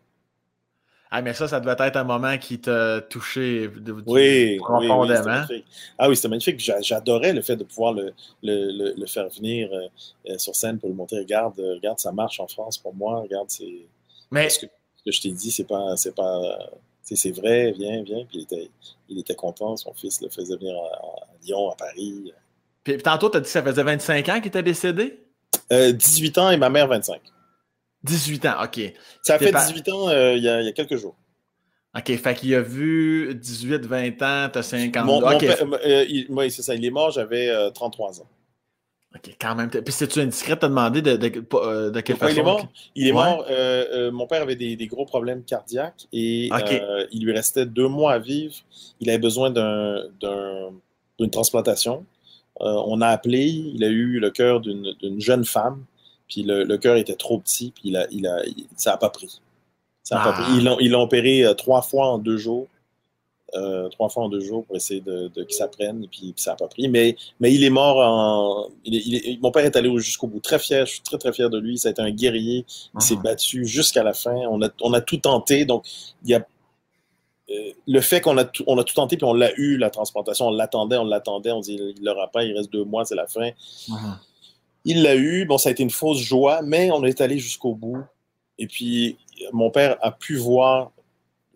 Ah, 1.16 1.22
mais 1.22 1.36
ça, 1.36 1.48
ça 1.48 1.60
devait 1.60 1.76
être 1.78 1.96
un 1.96 2.04
moment 2.04 2.40
qui 2.40 2.58
t'a 2.58 3.00
touché 3.02 3.70
oui, 4.08 4.58
profondément. 4.58 5.44
Oui, 5.48 5.64
ah 6.00 6.10
oui, 6.10 6.16
c'était 6.16 6.28
magnifique. 6.28 6.60
J'adorais 6.82 7.34
le 7.34 7.44
fait 7.44 7.56
de 7.56 7.64
pouvoir 7.64 7.94
le, 7.94 8.16
le, 8.42 8.96
le, 8.98 9.06
faire 9.06 9.30
venir 9.30 9.70
euh, 9.72 10.32
euh, 10.32 10.40
sur 10.40 10.56
scène 10.56 10.80
pour 10.80 10.90
lui 10.90 10.96
montrer 10.96 11.20
regarde, 11.20 11.60
euh, 11.60 11.76
regarde, 11.76 12.00
ça 12.00 12.12
marche 12.12 12.40
en 12.40 12.48
France 12.48 12.80
pour 12.80 12.96
moi. 12.96 13.22
Regarde, 13.22 13.46
c'est. 13.50 13.86
Mais. 14.32 14.50
Ce 14.50 14.58
que, 14.58 14.66
je 15.06 15.22
t'ai 15.22 15.30
dit, 15.30 15.52
c'est 15.52 15.68
pas. 15.68 15.96
C'est 15.98 16.16
pas 16.16 16.42
c'est 17.04 17.30
vrai, 17.30 17.74
viens, 17.78 18.02
viens. 18.02 18.26
Puis 18.26 18.40
il 18.40 18.42
était, 18.42 18.72
il 19.08 19.20
était 19.20 19.36
content. 19.36 19.78
Son 19.78 19.94
fils 19.94 20.20
le 20.20 20.30
faisait 20.30 20.56
venir 20.56 20.74
à, 20.76 21.28
Lyon, 21.44 21.70
à 21.70 21.76
Paris. 21.76 22.34
Puis 22.84 22.98
tantôt, 22.98 23.30
tu 23.30 23.38
as 23.38 23.40
dit 23.40 23.46
que 23.46 23.52
ça 23.52 23.62
faisait 23.62 23.84
25 23.84 24.30
ans 24.30 24.38
qu'il 24.38 24.48
était 24.48 24.64
décédé? 24.64 25.20
18 25.70 26.38
ans 26.40 26.50
et 26.50 26.58
ma 26.58 26.72
mère 26.72 26.88
25. 26.88 27.22
18 28.04 28.46
ans, 28.46 28.64
OK. 28.64 28.94
Ça 29.22 29.40
fait 29.40 29.52
18 29.52 29.90
ans 29.90 30.10
euh, 30.10 30.34
il, 30.36 30.44
y 30.44 30.50
a, 30.50 30.72
quelques 30.72 30.98
jours. 30.98 31.16
OK, 31.98 32.16
fait 32.18 32.36
qu'il 32.36 32.54
a 32.56 32.62
vu 32.62 33.36
18, 33.36 33.86
20 33.86 34.08
ans, 34.22 34.50
t'as 34.52 34.64
50 34.64 35.10
ans. 35.10 35.40
Euh, 35.86 36.06
oui, 36.30 36.52
c'est 36.52 36.62
ça. 36.62 36.76
Il 36.76 36.84
est 36.84 36.90
mort, 36.92 37.12
j'avais 37.12 37.52
33 37.74 38.20
euh, 38.20 38.24
ans. 38.24 38.28
OK, 39.16 39.36
quand 39.40 39.56
même. 39.56 39.70
Puis 39.70 39.94
c'est-tu 39.94 40.20
indiscret 40.20 40.56
de 40.56 40.62
te 40.62 40.66
demander 40.66 41.04
de, 41.04 41.16
de, 41.16 41.90
de, 41.90 42.02
quelle 42.02 42.18
façon? 42.18 42.34
Il 42.34 42.40
est 42.40 42.44
mort? 42.44 42.68
Il 42.96 43.08
est 43.08 43.12
mort 43.12 43.46
mon 44.12 44.28
père 44.28 44.42
avait 44.42 44.56
des, 44.56 44.88
gros 44.88 45.06
problèmes 45.06 45.44
cardiaques 45.44 46.08
et 46.12 46.50
il 47.12 47.24
lui 47.24 47.32
restait 47.32 47.66
deux 47.66 47.88
mois 47.88 48.14
à 48.14 48.20
vivre. 48.20 48.56
Il 49.00 49.10
avait 49.10 49.20
besoin 49.20 49.52
d'une 49.52 51.30
transplantation. 51.32 52.06
on 52.60 53.02
a 53.02 53.08
appelé, 53.08 53.44
il 53.44 53.84
a 53.84 53.88
eu 53.88 54.20
le 54.20 54.32
cœur 54.32 54.62
d'une 54.62 55.22
jeune 55.22 55.46
femme 55.46 55.86
puis 56.28 56.44
le, 56.44 56.78
cœur 56.78 56.98
était 56.98 57.16
trop 57.16 57.38
petit, 57.38 57.72
puis 57.72 57.90
il 57.90 57.98
a, 57.98 58.08
il 58.12 58.28
a, 58.28 58.38
ça 58.76 58.92
n'a 58.92 58.98
pas 58.98 59.10
pris. 59.10 59.42
Ça 60.04 60.20
a 60.20 60.24
pas 60.24 60.34
pris. 60.34 60.44
Ah. 60.68 60.78
Ils 60.80 60.92
l'ont 60.92 61.02
opéré 61.02 61.44
euh, 61.44 61.54
trois 61.54 61.82
fois 61.82 62.08
en 62.08 62.18
deux 62.18 62.38
jours. 62.38 62.68
Euh, 63.56 63.88
trois 63.90 64.10
fois 64.10 64.24
en 64.24 64.30
deux 64.30 64.40
jours 64.40 64.66
pour 64.66 64.76
essayer 64.76 65.00
de, 65.00 65.28
de 65.28 65.44
qu'il 65.44 65.56
s'apprenne, 65.56 66.08
puis, 66.10 66.34
puis 66.34 66.42
ça 66.42 66.52
n'a 66.52 66.58
pas 66.58 66.68
pris. 66.68 66.88
Mais, 66.88 67.16
mais 67.40 67.54
il 67.54 67.64
est 67.64 67.70
mort 67.70 67.98
en. 67.98 68.68
Il 68.84 69.40
mon 69.42 69.52
père 69.52 69.64
est 69.64 69.76
allé 69.76 69.96
jusqu'au 70.00 70.26
bout. 70.28 70.40
Très 70.40 70.58
fier, 70.58 70.86
je 70.88 70.94
suis 70.94 71.02
très, 71.02 71.20
très 71.20 71.32
fier 71.32 71.50
de 71.52 71.60
lui. 71.60 71.78
Ça 71.78 71.90
a 71.90 71.92
été 71.92 72.02
un 72.02 72.10
guerrier. 72.10 72.66
Il 72.96 73.02
s'est 73.02 73.16
ah. 73.20 73.24
battu 73.24 73.66
jusqu'à 73.68 74.04
la 74.04 74.14
fin. 74.14 74.36
On 74.50 74.62
a, 74.64 74.70
on 74.82 74.94
a 74.94 75.02
tout 75.02 75.18
tenté. 75.18 75.66
Donc, 75.66 75.86
il 76.24 76.32
y 76.32 76.34
a. 76.34 76.46
Euh, 77.50 77.72
le 77.86 78.02
fait 78.02 78.22
qu'on 78.22 78.38
a, 78.38 78.46
tout, 78.46 78.64
on 78.66 78.78
a 78.80 78.84
tout 78.84 78.96
tenté, 78.96 79.18
puis 79.18 79.26
on 79.26 79.34
l'a 79.34 79.52
eu, 79.58 79.78
la 79.78 79.90
transplantation, 79.90 80.48
on 80.48 80.52
l'attendait, 80.52 80.98
on 80.98 81.04
l'attendait, 81.04 81.52
on 81.52 81.60
dit 81.60 81.78
il 81.98 82.04
l'aura 82.04 82.30
pas, 82.30 82.44
il 82.44 82.58
reste 82.58 82.72
deux 82.72 82.86
mois, 82.86 83.04
c'est 83.06 83.16
la 83.16 83.28
fin. 83.28 83.50
Ah. 83.92 84.20
Il 84.86 85.04
l'a 85.04 85.16
eu. 85.16 85.46
Bon, 85.46 85.58
ça 85.58 85.70
a 85.70 85.72
été 85.72 85.84
une 85.84 85.90
fausse 85.90 86.20
joie, 86.20 86.62
mais 86.62 86.92
on 86.92 87.04
est 87.04 87.22
allé 87.22 87.38
jusqu'au 87.38 87.74
bout. 87.74 88.04
Et 88.58 88.68
puis, 88.68 89.18
mon 89.52 89.70
père 89.72 89.98
a 90.02 90.12
pu 90.12 90.36
voir, 90.36 90.92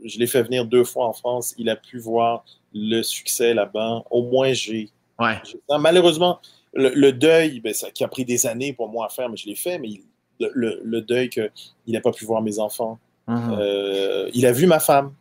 je 0.04 0.18
l'ai 0.18 0.28
fait 0.28 0.44
venir 0.44 0.66
deux 0.66 0.84
fois 0.84 1.08
en 1.08 1.14
France, 1.14 1.54
il 1.58 1.70
a 1.70 1.76
pu 1.76 2.00
voir 2.00 2.46
le 2.74 3.02
succès 3.02 3.54
là-bas. 3.54 4.04
Au 4.10 4.24
moins, 4.24 4.54
j'ai. 4.54 4.90
Ouais. 5.20 5.36
Malheureusement, 5.80 6.40
le, 6.74 7.12
deuil, 7.12 7.60
ben, 7.60 7.74
ça, 7.74 7.92
qui 7.92 8.04
a 8.04 8.08
pris 8.08 8.26
des 8.26 8.46
années 8.46 8.74
pour 8.74 8.88
moi 8.88 9.08
à 9.08 9.10
faire, 9.10 9.30
mais 9.30 9.38
je 9.38 9.48
l'ai 9.48 9.56
fait, 9.56 9.80
mais 9.80 10.02
le, 10.40 11.02
deuil 11.02 11.30
qu'il 11.30 11.52
n'a 11.88 12.02
pas 12.02 12.12
pu 12.12 12.26
voir 12.26 12.42
mes 12.42 12.60
enfants. 12.60 13.00
Mm-hmm. 13.28 13.58
Euh, 13.60 14.30
il 14.34 14.46
a 14.46 14.52
vu 14.52 14.68
ma 14.68 14.80
femme. 14.80 15.14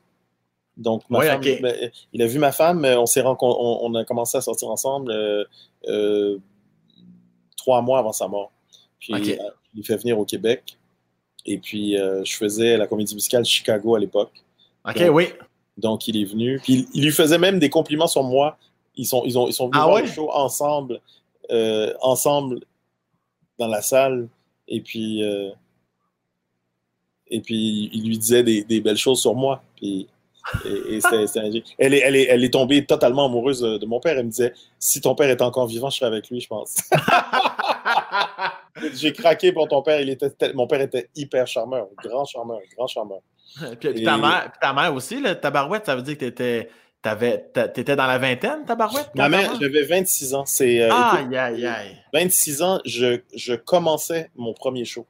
Donc, 0.76 1.02
ben, 1.08 1.40
il 2.12 2.22
a 2.22 2.26
vu 2.26 2.38
ma 2.38 2.52
femme, 2.52 2.84
on 2.84 3.06
s'est 3.06 3.22
on, 3.24 3.94
a 3.94 4.04
commencé 4.04 4.36
à 4.36 4.42
sortir 4.42 4.68
ensemble. 4.68 5.10
Euh, 5.10 5.44
euh, 5.88 6.38
trois 7.66 7.82
mois 7.82 7.98
avant 7.98 8.12
sa 8.12 8.28
mort. 8.28 8.52
Puis, 9.00 9.12
euh, 9.12 9.36
il 9.74 9.84
fait 9.84 9.96
venir 9.96 10.16
au 10.18 10.24
Québec. 10.24 10.78
Et 11.44 11.58
puis, 11.58 11.96
je 11.96 12.36
faisais 12.36 12.76
la 12.76 12.86
comédie 12.86 13.14
musicale 13.14 13.44
Chicago 13.44 13.96
à 13.96 13.98
l'époque. 13.98 14.32
OK, 14.88 15.02
oui. 15.10 15.28
Donc, 15.76 16.06
il 16.06 16.16
est 16.16 16.24
venu. 16.24 16.60
Puis, 16.62 16.86
il, 16.94 17.04
lui 17.04 17.10
faisait 17.10 17.38
même 17.38 17.58
des 17.58 17.70
compliments 17.70 18.06
sur 18.06 18.22
moi. 18.22 18.56
Ils 18.94 19.04
sont, 19.04 19.22
ils 19.26 19.36
ont, 19.36 19.48
ils 19.48 19.52
sont 19.52 19.66
venus 19.66 19.80
ah 19.82 19.86
voir 19.86 20.00
le 20.00 20.06
show 20.06 20.30
ensemble, 20.32 21.00
ensemble 22.00 22.60
dans 23.58 23.66
la 23.66 23.82
salle. 23.82 24.28
Et 24.68 24.80
puis, 24.80 25.22
et 27.28 27.40
puis 27.40 27.90
il 27.92 28.06
lui 28.06 28.18
disait 28.18 28.44
des, 28.44 28.62
des 28.62 28.80
belles 28.80 28.96
choses 28.96 29.20
sur 29.20 29.34
moi. 29.34 29.62
Puis, 29.76 30.08
et, 30.64 31.00
elle, 31.78 31.94
est, 31.94 31.98
elle, 31.98 32.16
est, 32.16 32.24
elle 32.24 32.44
est 32.44 32.52
tombée 32.52 32.84
totalement 32.84 33.26
amoureuse 33.26 33.60
de, 33.60 33.86
mon 33.86 34.00
père. 34.00 34.18
Elle 34.18 34.26
me 34.26 34.30
disait 34.30 34.52
si 34.78 35.00
ton 35.00 35.14
père 35.14 35.28
est 35.28 35.42
encore 35.42 35.66
vivant, 35.66 35.90
je 35.90 35.96
serais 35.96 36.06
avec 36.06 36.30
lui, 36.30 36.40
je 36.40 36.48
pense. 36.48 36.76
J'ai 38.94 39.12
craqué 39.12 39.52
pour 39.52 39.68
ton 39.68 39.82
père. 39.82 40.00
Il 40.00 40.10
était 40.10 40.30
mon 40.54 40.66
père 40.66 40.80
était 40.80 41.08
hyper 41.16 41.46
charmeur, 41.46 41.88
grand 42.02 42.24
charmeur, 42.24 42.60
grand 42.76 42.86
charmeur. 42.86 43.20
Puis, 43.80 44.04
ta, 44.04 44.18
mère, 44.18 44.52
ta 44.60 44.72
mère 44.72 44.94
aussi, 44.94 45.20
là, 45.20 45.34
ta 45.34 45.50
barouette, 45.50 45.86
ça 45.86 45.96
veut 45.96 46.02
dire 46.02 46.14
que 46.14 46.20
tu 46.20 46.26
étais. 46.26 46.68
T'étais 47.02 47.94
dans 47.94 48.06
la 48.06 48.18
vingtaine, 48.18 48.64
ta 48.64 48.74
barouette? 48.74 49.10
Ma 49.14 49.28
mère, 49.28 49.54
j'avais 49.60 49.84
26 49.84 50.34
ans. 50.34 50.44
C'est, 50.44 50.82
euh. 50.82 50.90
26 52.12 52.62
ans, 52.62 52.80
je, 52.84 53.20
je 53.32 53.54
commençais 53.54 54.30
mon 54.34 54.52
premier 54.52 54.84
show. 54.84 55.06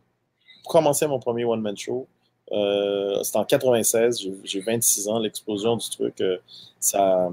Commençais 0.67 1.09
mon 1.09 1.19
premier 1.19 1.45
one-man 1.45 1.77
show. 1.77 2.07
Euh, 2.53 3.23
c'était 3.23 3.39
en 3.39 3.45
96, 3.45 4.29
j'ai 4.45 4.61
26 4.61 5.09
ans, 5.09 5.19
l'explosion 5.19 5.77
du 5.77 5.89
truc, 5.91 6.21
euh, 6.21 6.39
ça, 6.79 7.29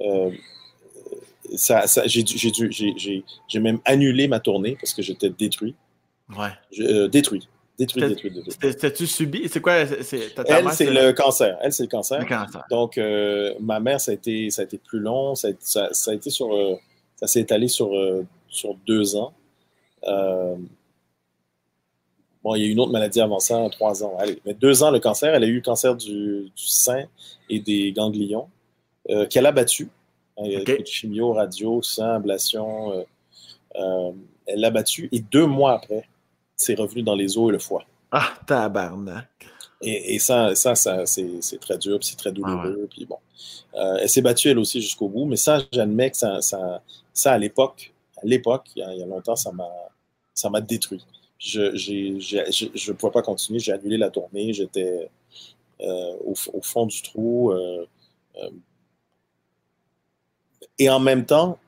euh, 0.00 0.30
ça, 1.56 1.86
ça 1.86 2.02
j'ai 2.06 3.60
même 3.60 3.80
annulé 3.84 4.28
ma 4.28 4.40
tournée 4.40 4.76
parce 4.78 4.92
que 4.92 5.02
j'étais 5.02 5.30
détruit. 5.30 5.74
Ouais. 6.36 7.08
détruit. 7.08 7.48
Détruit, 7.78 8.02
détruit, 8.02 8.30
détruit. 8.30 8.76
T'as-tu 8.76 9.06
subi? 9.06 9.48
C'est 9.48 9.62
quoi? 9.62 9.72
Elle, 9.72 10.04
c'est 10.04 10.34
le 10.36 11.12
cancer. 11.12 11.56
Elle, 11.62 11.72
c'est 11.72 11.84
le 11.84 11.88
cancer. 11.88 12.22
Donc, 12.68 13.00
ma 13.58 13.80
mère, 13.80 13.98
ça 14.00 14.10
a, 14.10 14.14
été, 14.14 14.50
ça 14.50 14.62
a 14.62 14.64
été 14.66 14.76
plus 14.76 15.00
long. 15.00 15.34
Ça 15.34 15.48
a, 15.48 15.88
ça, 15.92 16.10
a 16.10 16.14
été 16.14 16.28
sur. 16.28 16.50
ça 17.16 17.26
s'est 17.26 17.40
étalé 17.40 17.68
sur, 17.68 17.90
sur 18.50 18.74
deux 18.86 19.16
ans. 19.16 19.32
Bon, 22.42 22.54
il 22.54 22.62
y 22.62 22.64
a 22.64 22.68
eu 22.68 22.70
une 22.70 22.80
autre 22.80 22.92
maladie 22.92 23.20
avant 23.20 23.38
ça, 23.38 23.68
trois 23.70 24.02
ans. 24.02 24.16
Allez, 24.18 24.40
mais 24.46 24.54
deux 24.54 24.82
ans, 24.82 24.90
le 24.90 24.98
cancer. 24.98 25.34
Elle 25.34 25.44
a 25.44 25.46
eu 25.46 25.56
le 25.56 25.60
cancer 25.60 25.94
du, 25.94 26.50
sein 26.56 27.04
et 27.50 27.60
des 27.60 27.92
ganglions 27.92 28.48
euh, 29.10 29.26
qu'elle 29.26 29.46
a 29.46 29.52
battu. 29.52 29.88
Okay. 30.36 30.82
Chimio, 30.86 31.34
radio, 31.34 31.82
sang, 31.82 32.14
ablation. 32.14 32.92
Euh, 32.92 33.02
euh, 33.76 34.12
elle 34.46 34.60
l'a 34.60 34.70
battu. 34.70 35.08
Et 35.12 35.20
deux 35.20 35.44
mois 35.44 35.74
après, 35.74 36.08
c'est 36.56 36.74
revenu 36.74 37.02
dans 37.02 37.14
les 37.14 37.36
os 37.36 37.50
et 37.50 37.52
le 37.52 37.58
foie. 37.58 37.84
Ah, 38.10 38.32
tabarnak! 38.46 39.28
Et, 39.82 40.14
et 40.14 40.18
ça, 40.18 40.54
ça, 40.54 40.74
ça 40.74 41.04
c'est 41.04 41.60
très 41.60 41.76
dur, 41.76 41.98
c'est 42.00 42.16
très 42.16 42.32
douloureux. 42.32 42.88
Puis 42.90 43.04
bon, 43.04 43.18
elle 43.74 44.08
s'est 44.08 44.22
battue 44.22 44.48
elle 44.48 44.58
aussi 44.58 44.80
jusqu'au 44.80 45.08
bout. 45.08 45.26
Mais 45.26 45.36
ça, 45.36 45.60
j'admets 45.72 46.10
que 46.10 46.16
ça, 46.16 46.40
ça, 46.40 46.82
ça 47.12 47.32
à 47.32 47.38
l'époque, 47.38 47.92
à 48.16 48.26
l'époque, 48.26 48.64
il, 48.76 48.84
il, 48.94 48.98
y 48.98 49.02
a 49.02 49.06
longtemps, 49.06 49.36
ça 49.36 49.52
m'a 50.50 50.60
détruit 50.60 51.04
je 51.40 52.90
ne 52.90 52.92
pouvais 52.92 53.12
pas 53.12 53.22
continuer. 53.22 53.58
J'ai 53.58 53.72
annulé 53.72 53.96
la 53.96 54.10
tournée. 54.10 54.52
J'étais 54.52 55.10
euh, 55.80 56.16
au, 56.24 56.34
fond 56.62 56.86
du 56.86 57.00
trou. 57.00 57.52
Euh, 57.52 57.86
euh. 58.36 58.50
et 60.78 60.90
en 60.90 61.00
même 61.00 61.24
temps, 61.24 61.58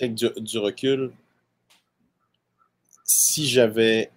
avec 0.00 0.14
du, 0.14 0.28
du 0.36 0.58
recul, 0.58 1.12
si 3.04 3.46
j'avais. 3.46 4.10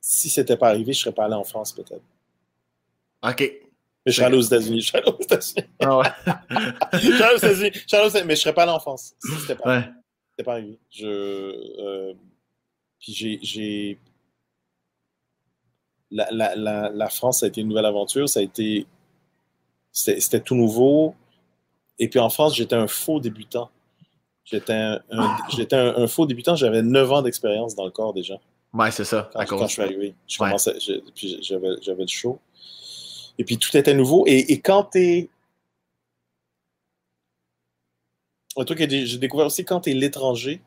Si 0.00 0.30
c'était 0.30 0.56
pas 0.56 0.68
arrivé, 0.70 0.92
je 0.94 1.00
serais 1.00 1.14
pas 1.14 1.26
allé 1.26 1.34
en 1.34 1.44
France, 1.44 1.72
peut-être. 1.72 2.02
OK. 3.22 3.40
Mais 3.40 4.12
je 4.12 4.16
serais 4.16 4.26
allé 4.26 4.38
aux 4.38 4.42
États-Unis. 4.42 4.80
Je 4.80 4.86
serais 4.88 4.98
allé 4.98 5.12
aux 5.12 5.20
États-Unis. 5.20 5.66
Ah 5.80 5.98
ouais. 5.98 6.06
je 6.94 6.98
serais 6.98 7.24
allé 7.24 7.34
aux 7.34 7.38
États-Unis. 7.38 8.26
Mais 8.26 8.36
je 8.36 8.40
serais 8.40 8.54
pas 8.54 8.62
allé 8.62 8.72
en 8.72 8.80
France. 8.80 9.14
Si 9.22 9.32
c'était 9.40 9.54
pas, 9.54 9.80
ouais. 9.80 10.44
pas 10.44 10.52
arrivé. 10.52 10.78
Je. 10.90 12.14
Puis 13.00 13.38
j'ai. 13.42 13.98
La, 16.10 16.26
la, 16.30 16.56
la, 16.56 16.88
la, 16.88 17.08
France, 17.10 17.40
ça 17.40 17.46
a 17.46 17.48
été 17.50 17.60
une 17.60 17.68
nouvelle 17.68 17.84
aventure. 17.84 18.28
Ça 18.28 18.40
a 18.40 18.42
été. 18.42 18.86
C'était 19.92 20.40
tout 20.40 20.54
nouveau. 20.54 21.14
Et 21.98 22.08
puis 22.08 22.18
en 22.18 22.30
France, 22.30 22.54
j'étais 22.54 22.76
un 22.76 22.86
faux 22.86 23.20
débutant. 23.20 23.70
J'étais 24.44 24.72
un, 24.72 25.02
un, 25.10 26.06
faux 26.06 26.26
débutant. 26.26 26.56
J'avais 26.56 26.82
9 26.82 27.12
ans 27.12 27.22
d'expérience 27.22 27.74
dans 27.74 27.84
le 27.84 27.90
corps 27.90 28.14
déjà. 28.14 28.38
Ouais, 28.72 28.90
c'est 28.90 29.04
ça. 29.04 29.30
Quand, 29.46 29.66
je 29.66 29.72
suis 29.72 29.82
arrivé. 29.82 30.14
Je 30.26 30.38
commençais, 30.38 30.76
puis 31.14 31.38
j'avais, 31.42 31.76
j'avais 31.82 32.02
le 32.02 32.08
show. 32.08 32.38
Et 33.38 33.44
puis 33.44 33.58
tout 33.58 33.74
était 33.76 33.94
nouveau. 33.94 34.24
Et, 34.26 34.52
et 34.52 34.60
quand 34.60 34.84
t'es. 34.84 35.28
Un 38.56 38.64
truc 38.64 38.78
que 38.78 38.88
j'ai 38.88 39.18
découvert 39.18 39.46
aussi, 39.46 39.64
quand 39.64 39.80
t'es 39.80 39.92
l'étranger, 39.92 40.60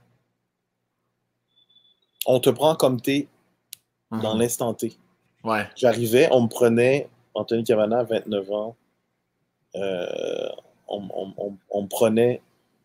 on 2.25 2.39
te 2.39 2.49
prend 2.49 2.75
comme 2.75 3.01
t'es 3.01 3.27
dans 4.11 4.33
mhm. 4.35 4.41
l'instant 4.41 4.73
T. 4.73 4.93
Ouais. 5.43 5.67
J'arrivais, 5.75 6.27
on 6.31 6.41
me 6.41 6.47
prenait, 6.47 7.09
Anthony 7.33 7.63
Cavana, 7.63 8.03
29 8.03 8.51
ans, 8.51 8.75
euh, 9.75 10.49
on, 10.87 11.01
me 11.01 11.87
prenait 11.87 12.41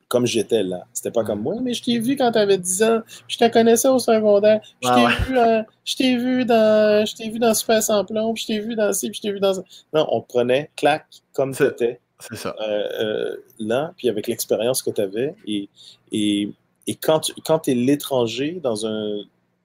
comme 0.09 0.25
j'étais 0.25 0.63
là. 0.63 0.87
C'était 0.93 1.11
pas 1.11 1.25
comme 1.25 1.39
mhm. 1.39 1.45
moi, 1.45 1.55
mais 1.61 1.75
je 1.75 1.83
t'ai 1.83 1.99
vu 1.99 2.17
quand 2.17 2.31
t'avais 2.33 2.59
10 2.59 2.83
ans, 2.85 3.01
je 3.27 3.37
te 3.37 3.49
connaissais 3.49 3.89
au 3.89 3.99
secondaire, 3.99 4.61
je 4.83 4.89
t'ai 4.89 5.25
vu, 5.25 5.39
euh, 5.39 5.63
je 5.85 5.97
t'ai 5.97 6.17
vu 6.17 6.45
dans, 6.45 7.05
je 7.05 7.15
t'ai 7.15 7.29
vu 7.29 7.39
dans 7.39 7.55
Super 7.55 7.83
sans 7.83 8.05
plomb, 8.05 8.35
je 8.37 8.47
t'ai 8.47 8.61
vu 8.61 8.77
dans 8.77 8.93
ci, 8.93 9.13
je 9.13 9.21
t'ai 9.21 9.33
vu 9.33 9.41
dans 9.41 9.55
Non, 9.93 10.07
on 10.11 10.21
te 10.21 10.29
prenait, 10.29 10.71
clac, 10.77 11.07
comme 11.33 11.55
t'étais. 11.55 12.01
C'est 12.19 12.37
ça. 12.37 12.55
Euh, 12.67 13.37
là, 13.59 13.93
puis 13.97 14.09
avec 14.09 14.27
l'expérience 14.27 14.83
que 14.83 14.91
tu 14.91 15.03
avais 15.03 15.35
et, 15.47 15.69
et 16.13 16.51
et 16.87 16.95
quand 16.95 17.21
tu 17.21 17.33
quand 17.45 17.69
es 17.69 17.75
l'étranger 17.75 18.61
dans 18.63 18.87
un, 18.87 19.23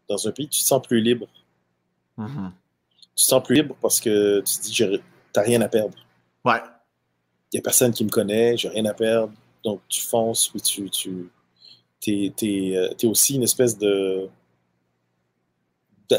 dans 0.09 0.27
un 0.27 0.31
pays, 0.31 0.47
tu 0.47 0.61
te 0.61 0.65
sens 0.65 0.81
plus 0.81 1.01
libre. 1.01 1.27
Mm-hmm. 2.17 2.51
Tu 3.15 3.23
te 3.23 3.29
sens 3.29 3.43
plus 3.43 3.55
libre 3.55 3.75
parce 3.81 3.99
que 3.99 4.41
tu 4.41 4.57
te 4.57 4.61
dis, 4.63 4.73
tu 4.73 4.99
n'as 5.35 5.41
rien 5.41 5.61
à 5.61 5.67
perdre. 5.67 5.95
Ouais. 6.45 6.61
Il 7.51 7.57
n'y 7.57 7.59
a 7.59 7.63
personne 7.63 7.93
qui 7.93 8.03
me 8.03 8.09
connaît, 8.09 8.57
j'ai 8.57 8.69
rien 8.69 8.85
à 8.85 8.93
perdre. 8.93 9.33
Donc, 9.63 9.81
tu 9.87 10.01
fonces, 10.01 10.47
puis 10.47 10.61
tu. 10.61 10.89
tu 11.99 12.33
es, 12.41 12.75
euh, 12.75 13.09
aussi 13.09 13.35
une 13.35 13.43
espèce 13.43 13.77
de 13.77 14.29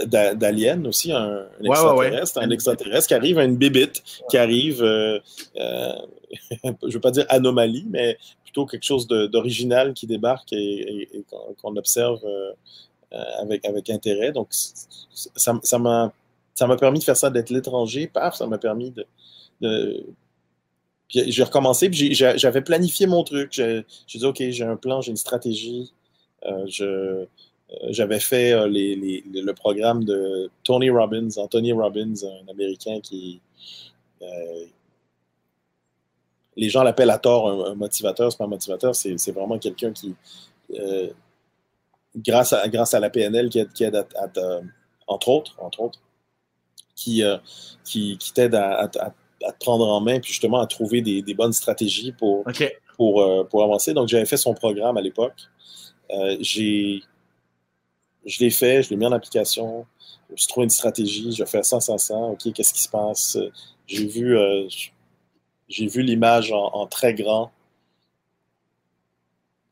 d'alien 0.06 0.86
aussi, 0.86 1.12
un, 1.12 1.46
extraterrestre, 1.62 2.38
un 2.38 2.50
extraterrestre 2.50 3.08
qui 3.08 3.14
arrive, 3.14 3.38
une 3.38 3.56
bébite 3.56 4.02
qui 4.30 4.38
arrive, 4.38 4.82
euh, 4.82 5.18
euh, 5.56 5.92
je 6.64 6.86
ne 6.86 6.92
veux 6.92 7.00
pas 7.00 7.10
dire 7.10 7.26
anomalie, 7.28 7.84
mais 7.90 8.16
plutôt 8.52 8.66
quelque 8.66 8.84
chose 8.84 9.06
d'original 9.06 9.94
qui 9.94 10.06
débarque 10.06 10.52
et, 10.52 11.24
qu'on 11.60 11.76
observe 11.76 12.20
euh, 12.24 12.52
avec, 13.40 13.64
avec 13.64 13.88
intérêt. 13.88 14.32
Donc, 14.32 14.48
ça 14.52 15.78
m'a 15.78 16.12
ça 16.54 16.66
m'a 16.66 16.76
permis 16.76 16.98
de 16.98 17.04
faire 17.04 17.16
ça, 17.16 17.30
d'être 17.30 17.48
l'étranger. 17.48 18.06
Paf, 18.06 18.36
ça 18.36 18.46
m'a 18.46 18.58
permis 18.58 18.92
de, 18.92 20.04
j'ai 21.08 21.42
recommencé, 21.42 21.88
puis 21.88 22.14
j'avais 22.14 22.60
planifié 22.60 23.06
mon 23.06 23.24
truc. 23.24 23.52
J'ai 23.52 23.84
dit, 24.06 24.24
OK, 24.24 24.36
j'ai 24.38 24.64
un 24.64 24.76
plan, 24.76 25.00
j'ai 25.00 25.12
une 25.12 25.16
stratégie. 25.16 25.92
je, 26.66 27.26
euh, 27.72 27.86
j'avais 27.90 28.20
fait 28.20 28.52
euh, 28.52 28.68
le 28.68 29.52
programme 29.52 30.04
de 30.04 30.50
Tony 30.62 30.90
Robbins, 30.90 31.28
Anthony 31.36 31.72
Robbins, 31.72 32.14
un 32.24 32.50
Américain 32.50 33.00
qui. 33.00 33.40
Euh, 36.52 36.60
les 36.60 36.68
gens 36.68 36.82
l'appellent 36.82 37.10
à 37.10 37.18
tort 37.18 37.48
un, 37.48 37.74
motivateur, 37.74 38.30
c'est 38.30 38.38
pas 38.38 38.44
un 38.44 38.48
motivateur, 38.48 38.94
c'est 38.94 39.32
vraiment 39.32 39.58
quelqu'un 39.58 39.92
qui, 39.92 40.14
grâce, 42.16 42.52
à, 42.52 42.68
grâce 42.68 42.94
à 42.94 43.00
la 43.00 43.10
PNL, 43.10 43.48
qui 43.48 43.84
aide, 43.84 43.96
à, 43.96 44.06
entre 45.06 45.28
autres, 45.28 45.56
entre 45.60 45.80
autres, 45.80 46.00
qui, 46.94 47.22
qui, 47.84 48.18
t'aide 48.34 48.54
à, 48.54 48.88
te 48.88 49.58
prendre 49.60 49.88
en 49.88 50.00
main, 50.00 50.20
puis 50.20 50.30
justement 50.30 50.60
à 50.60 50.66
trouver 50.66 51.00
des, 51.00 51.34
bonnes 51.34 51.52
stratégies 51.52 52.12
pour, 52.12 52.44
pour, 52.96 53.48
pour 53.48 53.64
avancer. 53.64 53.94
Donc, 53.94 54.08
j'avais 54.08 54.26
fait 54.26 54.36
son 54.36 54.54
programme 54.54 54.96
à 54.96 55.00
l'époque. 55.00 55.48
j'ai 56.40 57.02
je 58.24 58.40
l'ai 58.40 58.50
fait, 58.50 58.82
je 58.82 58.90
l'ai 58.90 58.96
mis 58.96 59.06
en 59.06 59.12
application. 59.12 59.86
Je 60.34 60.46
trouvé 60.46 60.64
une 60.64 60.70
stratégie, 60.70 61.32
je 61.32 61.42
vais 61.42 61.50
faire 61.50 61.64
ça, 61.64 61.80
ça, 61.80 61.98
ça. 61.98 62.14
OK, 62.14 62.52
qu'est-ce 62.52 62.72
qui 62.72 62.82
se 62.82 62.88
passe? 62.88 63.38
J'ai 63.86 64.06
vu, 64.06 64.36
euh, 64.36 64.66
j'ai 65.72 65.86
vu 65.86 66.02
l'image 66.02 66.52
en, 66.52 66.86
très 66.86 67.14
grand, 67.14 67.50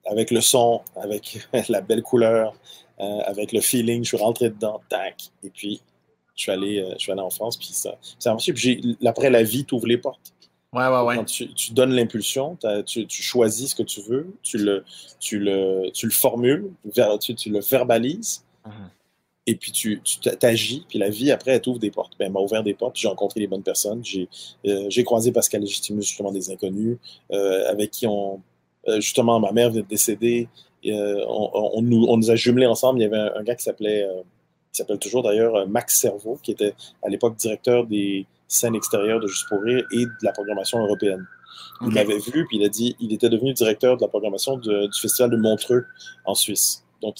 avec 0.06 0.30
le 0.30 0.40
son, 0.40 0.80
avec 0.96 1.46
la 1.68 1.82
belle 1.82 2.02
couleur, 2.02 2.54
euh, 2.98 3.20
avec 3.26 3.52
le 3.52 3.60
feeling. 3.60 4.02
Je 4.02 4.08
suis 4.08 4.16
rentré 4.16 4.48
dedans, 4.48 4.80
tac. 4.88 5.30
Et 5.44 5.50
puis, 5.50 5.82
je 6.34 6.42
suis 6.42 6.52
allé, 6.52 6.80
euh, 6.80 6.94
je 6.94 7.00
suis 7.00 7.12
allé 7.12 7.20
en 7.20 7.30
France. 7.30 7.56
Puis 7.58 7.68
ça, 7.72 7.96
ça 8.18 8.34
Puis 8.54 8.98
après, 9.04 9.30
la 9.30 9.42
vie 9.42 9.64
t'ouvre 9.64 9.86
les 9.86 9.98
portes. 9.98 10.32
Ouais, 10.72 10.86
ouais, 10.86 11.02
ouais. 11.02 11.16
Quand 11.16 11.24
tu, 11.24 11.72
donnes 11.72 11.92
l'impulsion, 11.92 12.56
tu, 12.86 13.06
choisis 13.22 13.72
ce 13.72 13.74
que 13.74 13.82
tu 13.82 14.00
veux, 14.02 14.32
tu 14.42 14.56
le, 14.56 14.84
tu 15.18 15.38
le, 15.38 15.90
tu 15.92 16.06
le 16.06 16.12
formules, 16.12 16.70
tu, 17.20 17.34
tu 17.34 17.50
le 17.50 17.60
verbalises. 17.60 18.44
Et 19.50 19.56
puis 19.56 19.72
tu 19.72 20.00
t'agis, 20.38 20.86
puis 20.88 21.00
la 21.00 21.10
vie 21.10 21.32
après, 21.32 21.50
elle 21.50 21.60
t'ouvre 21.60 21.80
des 21.80 21.90
portes. 21.90 22.12
Ben, 22.16 22.26
elle 22.26 22.32
m'a 22.32 22.38
ouvert 22.38 22.62
des 22.62 22.72
portes, 22.72 22.96
j'ai 22.96 23.08
rencontré 23.08 23.40
les 23.40 23.48
bonnes 23.48 23.64
personnes. 23.64 24.00
J'ai 24.04 24.28
euh, 24.64 25.02
croisé 25.02 25.32
Pascal 25.32 25.60
Légitimus, 25.60 26.02
justement, 26.02 26.30
des 26.30 26.52
inconnus, 26.52 26.98
euh, 27.32 27.68
avec 27.68 27.90
qui 27.90 28.06
on. 28.06 28.40
Euh, 28.86 29.00
justement, 29.00 29.40
ma 29.40 29.50
mère 29.50 29.70
vient 29.70 29.82
de 29.82 29.86
décéder. 29.86 30.48
On, 30.84 31.82
nous, 31.82 32.30
a 32.30 32.36
jumelés 32.36 32.66
ensemble. 32.66 33.00
Il 33.00 33.02
y 33.02 33.06
avait 33.06 33.18
un, 33.36 33.42
gars 33.42 33.56
qui 33.56 33.64
s'appelait, 33.64 34.06
qui 34.72 34.78
s'appelle 34.78 35.00
toujours 35.00 35.24
d'ailleurs 35.24 35.66
Max 35.66 35.98
Cerveau, 35.98 36.38
qui 36.40 36.52
était 36.52 36.74
à 37.02 37.08
l'époque 37.08 37.34
directeur 37.36 37.86
des 37.86 38.26
scènes 38.46 38.76
extérieures 38.76 39.18
de 39.18 39.26
Juste 39.26 39.48
pour 39.48 39.60
Rire 39.62 39.84
et 39.92 40.04
de 40.04 40.10
la 40.22 40.30
programmation 40.30 40.78
européenne. 40.78 41.26
Il 41.82 41.88
m'avait 41.88 42.18
vu, 42.18 42.46
puis 42.46 42.58
il 42.58 42.64
a 42.64 42.68
dit 42.68 42.94
il 43.00 43.12
était 43.12 43.28
devenu 43.28 43.52
directeur 43.52 43.96
de 43.96 44.02
la 44.02 44.08
programmation 44.08 44.56
du 44.58 44.70
festival 45.02 45.30
de 45.30 45.36
Montreux 45.36 45.86
en 46.24 46.34
Suisse. 46.34 46.84
Donc, 47.02 47.16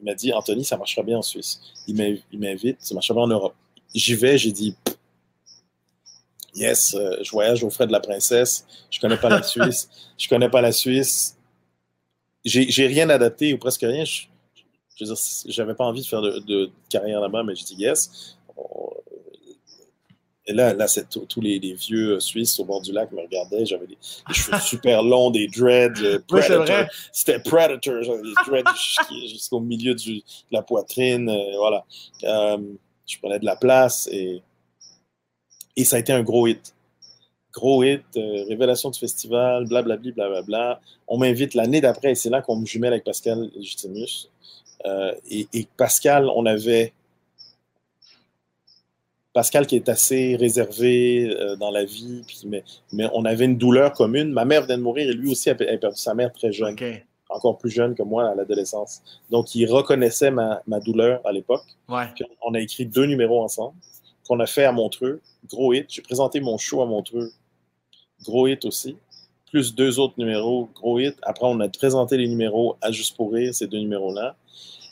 il 0.00 0.04
m'a 0.04 0.14
dit 0.14 0.32
Anthony, 0.32 0.64
ça 0.64 0.76
marchera 0.76 1.02
bien 1.02 1.18
en 1.18 1.22
Suisse. 1.22 1.60
Il 1.86 1.96
m'invite, 2.32 2.78
ça 2.80 2.94
marchera 2.94 3.14
bien 3.14 3.24
en 3.24 3.28
Europe. 3.28 3.54
J'y 3.94 4.14
vais, 4.14 4.38
j'ai 4.38 4.52
dit 4.52 4.76
Yes, 6.54 6.94
euh, 6.94 7.16
je 7.22 7.30
voyage 7.30 7.64
aux 7.64 7.70
frais 7.70 7.86
de 7.86 7.92
la 7.92 8.00
princesse. 8.00 8.66
Je 8.90 9.00
connais 9.00 9.16
pas 9.16 9.28
la 9.28 9.42
Suisse. 9.44 9.88
Je 10.16 10.28
connais 10.28 10.48
pas 10.48 10.60
la 10.60 10.72
Suisse. 10.72 11.36
J'ai 12.44 12.86
rien 12.86 13.08
adapté 13.08 13.54
ou 13.54 13.58
presque 13.58 13.80
rien. 13.82 14.04
Je, 14.04 14.26
je 14.96 15.04
veux 15.04 15.14
dire, 15.14 15.24
j'avais 15.46 15.74
pas 15.74 15.84
envie 15.84 16.02
de 16.02 16.06
faire 16.06 16.20
de, 16.20 16.38
de 16.40 16.70
carrière 16.88 17.20
là-bas, 17.20 17.42
mais 17.42 17.54
j'ai 17.54 17.64
dit 17.64 17.76
yes. 17.76 18.36
Et 20.46 20.52
là, 20.52 20.74
là 20.74 20.86
c'est 20.86 21.08
tous 21.08 21.40
les, 21.40 21.58
vieux 21.58 22.20
Suisses 22.20 22.58
au 22.58 22.64
bord 22.64 22.82
du 22.82 22.92
lac 22.92 23.10
me 23.12 23.22
regardaient. 23.22 23.64
J'avais 23.64 23.86
des, 23.86 23.96
cheveux 24.32 24.58
super 24.60 25.02
longs, 25.02 25.30
des 25.30 25.48
dreads. 25.48 26.02
Euh, 26.02 26.18
C'était 27.12 27.38
Predator. 27.38 28.02
J'avais 28.02 28.22
des 28.22 28.34
dreads 28.46 28.74
jusqu'au 29.26 29.60
milieu 29.60 29.94
de 29.94 30.22
la 30.50 30.62
poitrine. 30.62 31.30
Euh, 31.30 31.56
voilà. 31.56 31.84
Euh, 32.24 32.58
je 33.06 33.18
prenais 33.18 33.38
de 33.38 33.44
la 33.44 33.56
place 33.56 34.08
et, 34.12 34.42
et 35.76 35.84
ça 35.84 35.96
a 35.96 35.98
été 35.98 36.12
un 36.12 36.22
gros 36.22 36.46
hit. 36.46 36.74
Gros 37.52 37.82
hit, 37.84 38.04
révélation 38.14 38.90
du 38.90 38.98
festival, 38.98 39.66
blablabla, 39.66 40.12
bla, 40.12 40.42
bla, 40.42 40.80
On 41.06 41.18
m'invite 41.18 41.54
l'année 41.54 41.80
d'après 41.80 42.12
et 42.12 42.14
c'est 42.14 42.30
là 42.30 42.42
qu'on 42.42 42.56
me 42.56 42.66
jumelle 42.66 42.92
avec 42.92 43.04
Pascal 43.04 43.48
Justinius. 43.60 44.28
et, 45.30 45.46
et 45.52 45.68
Pascal, 45.76 46.28
on 46.34 46.46
avait 46.46 46.92
Pascal 49.34 49.66
qui 49.66 49.74
est 49.74 49.88
assez 49.88 50.36
réservé 50.36 51.28
euh, 51.28 51.56
dans 51.56 51.72
la 51.72 51.84
vie, 51.84 52.22
puis, 52.26 52.42
mais, 52.46 52.62
mais, 52.92 53.08
on 53.12 53.24
avait 53.24 53.46
une 53.46 53.58
douleur 53.58 53.92
commune. 53.92 54.32
Ma 54.32 54.44
mère 54.44 54.64
vient 54.64 54.78
de 54.78 54.82
mourir 54.82 55.10
et 55.10 55.12
lui 55.12 55.32
aussi 55.32 55.50
a, 55.50 55.56
perdu 55.56 55.96
sa 55.96 56.14
mère 56.14 56.32
très 56.32 56.52
jeune, 56.52 56.76
encore 57.28 57.58
plus 57.58 57.70
jeune 57.70 57.96
que 57.96 58.04
moi 58.04 58.30
à 58.30 58.34
l'adolescence. 58.36 59.02
Donc 59.30 59.56
il 59.56 59.66
reconnaissait 59.66 60.30
ma, 60.30 60.62
ma 60.68 60.78
douleur 60.78 61.20
à 61.26 61.32
l'époque. 61.32 61.64
On 62.42 62.54
a 62.54 62.60
écrit 62.60 62.86
deux 62.86 63.06
numéros 63.06 63.42
ensemble 63.42 63.74
qu'on 64.26 64.38
a 64.38 64.46
fait 64.46 64.64
à 64.64 64.72
Montreux, 64.72 65.20
gros 65.48 65.74
hit. 65.74 65.86
J'ai 65.88 66.00
présenté 66.00 66.40
mon 66.40 66.56
show 66.56 66.80
à 66.80 66.86
Montreux, 66.86 67.32
gros 68.22 68.46
hit 68.46 68.64
aussi, 68.64 68.96
plus 69.50 69.74
deux 69.74 69.98
autres 69.98 70.14
numéros, 70.16 70.68
gros 70.76 71.00
hit. 71.00 71.16
Après 71.22 71.46
on 71.46 71.58
a 71.58 71.68
présenté 71.68 72.16
les 72.16 72.28
numéros 72.28 72.76
à 72.80 72.92
Juste 72.92 73.16
pour 73.16 73.32
rire, 73.32 73.52
ces 73.52 73.66
deux 73.66 73.80
numéros-là. 73.80 74.36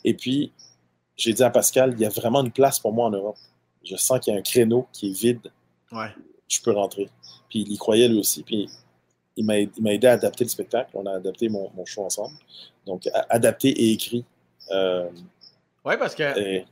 Et 0.02 0.14
puis 0.14 0.50
j'ai 1.16 1.32
dit 1.32 1.44
à 1.44 1.50
Pascal, 1.50 1.94
il 1.96 2.00
y 2.00 2.04
a 2.04 2.08
vraiment 2.08 2.42
une 2.42 2.50
place 2.50 2.80
pour 2.80 2.92
moi 2.92 3.06
en 3.06 3.10
Europe 3.10 3.36
je 3.84 3.96
sens 3.96 4.20
qu'il 4.20 4.32
y 4.32 4.36
a 4.36 4.38
un 4.38 4.42
créneau 4.42 4.86
qui 4.92 5.10
est 5.10 5.18
vide. 5.18 5.52
Ouais. 5.90 6.08
Je 6.48 6.60
peux 6.60 6.72
rentrer. 6.72 7.08
Puis 7.48 7.60
il 7.60 7.72
y 7.72 7.78
croyait 7.78 8.08
lui 8.08 8.18
aussi. 8.18 8.42
Puis 8.42 8.68
il 9.36 9.44
m'a 9.44 9.58
aidé 9.92 10.06
à 10.06 10.12
adapter 10.12 10.44
le 10.44 10.50
spectacle. 10.50 10.90
On 10.94 11.06
a 11.06 11.12
adapté 11.12 11.48
mon, 11.48 11.70
mon 11.74 11.84
show 11.84 12.04
ensemble. 12.04 12.34
Donc, 12.86 13.08
adapté 13.28 13.68
et 13.68 13.92
écrit. 13.92 14.24
Euh, 14.70 15.08
oui, 15.84 15.94
parce 15.98 16.14
que 16.14 16.64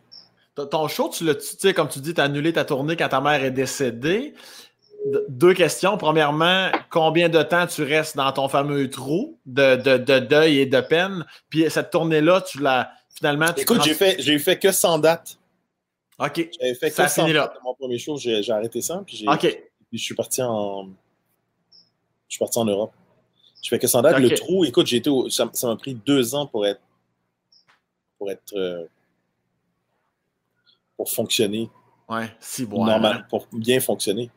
ton 0.55 0.89
show, 0.89 1.09
tu 1.09 1.25
l'as, 1.25 1.35
tu 1.35 1.57
sais, 1.59 1.75
comme 1.75 1.89
tu 1.89 2.01
dis, 2.01 2.15
tu 2.15 2.21
as 2.21 2.25
annulé 2.25 2.53
ta 2.53 2.65
tournée 2.65 2.97
quand 2.97 3.09
ta 3.09 3.21
mère 3.21 3.43
est 3.43 3.51
décédée. 3.51 4.35
deux 5.29 5.55
questions. 5.55 5.97
Premièrement, 5.97 6.71
combien 6.91 7.29
de 7.29 7.43
temps 7.43 7.67
tu 7.67 7.83
restes 7.83 8.17
dans 8.17 8.31
ton 8.33 8.49
fameux 8.49 8.91
trou 8.91 9.39
de, 9.47 9.77
de, 9.77 10.19
deuil 10.19 10.59
et 10.59 10.67
de 10.67 10.81
peine? 10.81 11.25
Puis 11.49 11.65
cette 11.71 11.91
tournée-là, 11.91 12.43
tu 12.43 12.61
l'as 12.61 12.93
finalement. 13.15 13.47
Écoute, 13.57 13.83
j'ai 13.83 13.95
fait, 13.95 14.39
fait 14.39 14.59
que 14.59 14.73
100 14.73 14.99
dates. 14.99 15.39
OK. 16.21 16.51
J'avais 16.61 16.75
fait 16.75 16.91
ça 16.91 17.09
fini 17.09 17.33
là. 17.33 17.53
Mon 17.65 17.75
premier 17.75 17.99
show, 17.99 18.17
j'ai 18.17 18.51
arrêté 18.51 18.81
ça. 18.83 19.03
Puis, 19.07 19.25
OK. 19.27 19.63
je 19.93 19.99
suis 19.99 20.15
parti 20.15 20.43
en. 20.43 20.89
Je 22.29 22.35
suis 22.35 22.39
parti 22.39 22.59
en 22.59 22.65
Europe. 22.65 22.93
Je 23.63 23.69
fais 23.69 23.79
que 23.79 23.87
sans 23.87 24.03
date. 24.03 24.19
Le 24.19 24.31
trou, 24.35 24.65
écoute, 24.65 24.87
j'ai 24.87 24.99
été 24.99 25.11
ça 25.31 25.51
m'a 25.65 25.77
pris 25.77 25.95
deux 25.95 26.35
ans 26.35 26.47
pour 26.47 26.67
être. 26.67 26.81
Pour 28.19 28.31
être. 28.31 28.55
Euh, 28.55 28.85
pour 30.97 31.11
fonctionner. 31.11 31.71
Ouais, 32.09 32.31
si 32.41 32.67
bon. 32.67 32.85
Normal, 32.85 33.27
pour 33.31 33.47
bien 33.53 33.81
fonctionner. 33.81 34.31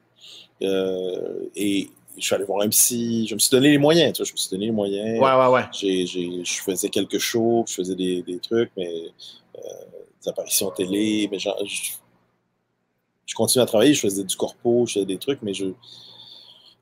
Euh, 0.62 1.50
et 1.56 1.90
je 2.18 2.24
suis 2.24 2.36
allé 2.36 2.46
voir 2.46 2.62
un 2.62 2.70
psy. 2.70 3.28
Je 3.28 3.34
me 3.34 3.40
suis 3.40 3.50
donné 3.50 3.72
les 3.72 3.78
moyens, 3.78 4.14
tu 4.14 4.22
vois, 4.22 4.28
je 4.28 4.34
me 4.34 4.38
suis 4.38 4.50
donné 4.50 4.68
les 4.68 4.72
moyens. 4.72 5.20
Ouais, 5.20 5.34
ouais, 5.34 5.48
ouais. 5.48 5.64
je 5.74 6.62
faisais 6.62 6.90
quelques 6.90 7.18
shows, 7.18 7.66
je 7.68 7.74
faisais 7.74 7.96
des, 7.96 8.22
des 8.22 8.40
trucs, 8.40 8.72
mais 8.78 9.12
euh, 9.58 9.62
apparitions 10.28 10.72
télé, 10.72 11.28
mais 11.32 11.40
je, 11.40 11.50
je 13.26 13.36
continue 13.36 13.64
à 13.64 13.66
travailler, 13.66 13.94
je 13.94 14.02
faisais 14.02 14.24
du 14.24 14.36
corpo, 14.36 14.86
je 14.88 14.94
faisais 14.94 15.06
des 15.06 15.18
trucs, 15.18 15.42
mais 15.42 15.54
je. 15.54 15.66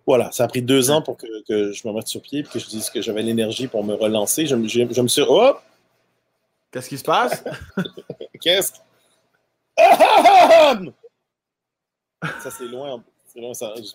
Voilà, 0.06 0.32
ça 0.32 0.46
a 0.46 0.48
pris 0.48 0.62
deux 0.62 0.90
ans 0.90 1.02
pour 1.02 1.16
que, 1.16 1.28
je 1.48 1.88
me 1.88 1.94
mette 1.94 2.08
sur 2.08 2.22
pied 2.22 2.40
et 2.40 2.44
que 2.44 2.58
je 2.60 2.68
dise 2.68 2.90
que 2.90 3.02
j'avais 3.02 3.22
l'énergie 3.22 3.68
pour 3.68 3.84
me 3.84 3.94
relancer. 3.94 4.48
Je, 4.48 4.56
me 4.56 4.68
suis. 5.08 5.24
Oh! 5.28 5.54
Qu'est-ce 6.72 6.90
qui 6.90 6.98
se 6.98 7.04
passe? 7.04 7.44
Qu'est-ce? 8.42 8.74
Ça, 12.42 12.52
c'est 12.52 12.66
loin. 12.66 13.04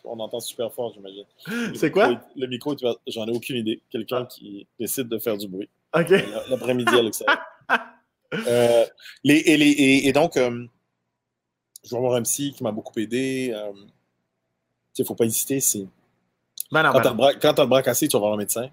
on 0.05 0.21
entend 0.21 0.41
super 0.41 0.73
fort, 0.73 0.93
j'imagine. 0.95 1.25
C'est 1.75 1.91
quoi? 1.91 2.21
Le 2.37 2.47
micro, 2.47 2.75
j'en 3.07 3.27
ai 3.27 3.33
aucune 3.33 3.57
idée. 3.57 3.83
Quelqu'un 3.91 4.27
qui 4.27 4.67
décide 4.79 5.09
de 5.09 5.19
faire 5.19 5.37
du 5.37 5.49
bruit. 5.49 5.69
OK. 5.95 6.11
L'après-midi 6.49 7.03
l'extérieur. 7.03 7.39
Euh, 8.35 8.85
les, 9.25 9.37
et, 9.37 10.09
et, 10.09 10.13
donc, 10.13 10.37
euh, 10.37 10.67
je 11.85 11.95
vais 11.95 12.01
voir 12.01 12.15
un 12.15 12.23
psy 12.23 12.53
qui 12.53 12.63
m'a 12.63 12.73
beaucoup 12.73 12.99
aidé. 12.99 13.53
Euh, 13.55 13.73
il 14.99 15.03
ne 15.03 15.07
faut 15.07 15.15
pas 15.15 15.25
hésiter. 15.25 15.61
C'est... 15.61 15.87
Ben 16.73 16.91
quand 16.93 17.01
tu 17.01 17.09
as, 17.09 17.63
le 17.63 17.67
bras 17.67 17.83
cassé, 17.83 18.09
tu 18.09 18.15
vas 18.15 18.21
voir 18.21 18.33
un 18.35 18.39
médecin. 18.39 18.71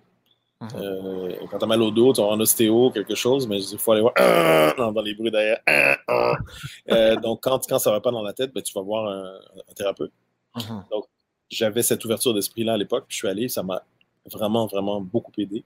Mhm. 0.61 1.49
quand 1.51 1.57
tu 1.57 1.63
as 1.65 1.67
mal 1.67 1.81
au 1.81 1.91
dos, 1.91 2.13
tu 2.13 2.21
vas 2.21 2.27
voir 2.27 2.37
un 2.37 2.39
ostéo, 2.39 2.89
quelque 2.91 3.15
chose, 3.15 3.47
mais 3.47 3.61
il 3.61 3.77
faut 3.77 3.91
aller 3.91 4.01
voir 4.01 4.13
dans, 4.93 5.01
les 5.01 5.13
bruits 5.13 5.29
derrière. 5.29 5.59
donc, 7.21 7.43
quand, 7.43 7.59
quand 7.67 7.79
ça 7.79 7.89
ne 7.89 7.95
va 7.95 8.01
pas 8.01 8.11
dans 8.11 8.21
la 8.23 8.31
tête, 8.31 8.53
ben, 8.53 8.63
tu 8.63 8.73
vas 8.73 8.81
voir 8.81 9.07
un, 9.07 9.39
thérapeute. 9.75 10.13
Mhm. 10.55 10.85
Donc, 10.89 11.05
j'avais 11.49 11.83
cette 11.83 12.03
ouverture 12.05 12.33
d'esprit-là 12.33 12.73
à 12.73 12.77
l'époque, 12.77 13.05
puis 13.07 13.15
je 13.15 13.19
suis 13.19 13.27
allé, 13.27 13.49
ça 13.49 13.61
m'a 13.61 13.83
vraiment, 14.31 14.65
vraiment 14.67 15.01
beaucoup 15.01 15.31
aidé. 15.37 15.65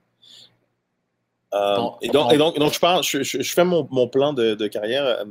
Euh, 1.54 1.76
et, 2.02 2.08
donc, 2.08 2.32
et, 2.32 2.36
donc, 2.36 2.58
donc, 2.58 2.72
je, 2.72 2.78
pense, 2.78 3.08
je, 3.08 3.22
je, 3.22 3.52
fais 3.52 3.64
mon, 3.64 3.86
mon 3.90 4.06
plan 4.08 4.32
de, 4.32 4.54
de 4.54 4.66
carrière, 4.66 5.04
euh, 5.04 5.24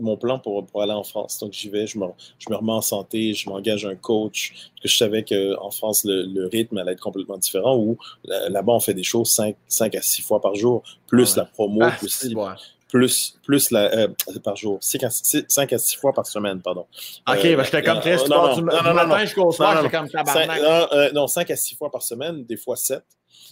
mon 0.00 0.16
plan 0.16 0.38
pour, 0.38 0.64
pour, 0.64 0.82
aller 0.82 0.92
en 0.92 1.04
France. 1.04 1.38
Donc, 1.38 1.52
j'y 1.52 1.68
vais, 1.68 1.86
je 1.86 1.98
me, 1.98 2.06
je 2.38 2.48
me 2.48 2.56
remets 2.56 2.72
en 2.72 2.80
santé, 2.80 3.34
je 3.34 3.50
m'engage 3.50 3.84
un 3.84 3.94
coach, 3.94 4.52
parce 4.52 4.80
que 4.82 4.88
je 4.88 4.96
savais 4.96 5.22
qu'en 5.22 5.70
France, 5.70 6.04
le, 6.04 6.22
le, 6.24 6.46
rythme 6.46 6.78
allait 6.78 6.92
être 6.92 7.00
complètement 7.00 7.36
différent, 7.36 7.76
où 7.76 7.98
là-bas, 8.24 8.72
on 8.72 8.80
fait 8.80 8.94
des 8.94 9.02
choses 9.02 9.30
5, 9.30 9.54
5 9.68 9.94
à 9.96 10.02
6 10.02 10.22
fois 10.22 10.40
par 10.40 10.54
jour, 10.54 10.82
plus 11.06 11.36
la 11.36 11.44
promo, 11.44 11.80
ah, 11.82 11.90
plus, 11.98 12.34
plus, 12.92 13.38
plus 13.42 13.70
la, 13.70 13.90
euh, 13.94 14.08
par 14.44 14.54
jour, 14.54 14.76
5 14.82 15.02
à, 15.04 15.10
6, 15.10 15.46
5 15.48 15.72
à 15.72 15.78
6 15.78 15.96
fois 15.96 16.12
par 16.12 16.26
semaine, 16.26 16.60
pardon. 16.60 16.82
OK, 17.26 17.44
euh, 17.44 17.56
ben, 17.56 17.64
j'étais 17.64 17.82
comme 17.82 18.00
très 18.00 18.22
euh, 18.22 18.28
non, 18.28 18.54
du, 18.54 18.62
non, 18.62 18.82
non, 18.84 18.94
matin 18.94 19.18
jusqu'au 19.24 19.50
soir, 19.50 19.78
j'étais 19.82 19.96
comme 19.96 20.10
tabarnak. 20.10 21.12
Non, 21.14 21.26
5 21.26 21.50
à 21.50 21.56
6 21.56 21.74
fois 21.76 21.90
par 21.90 22.02
semaine, 22.02 22.44
des 22.44 22.58
fois 22.58 22.76
7. 22.76 23.02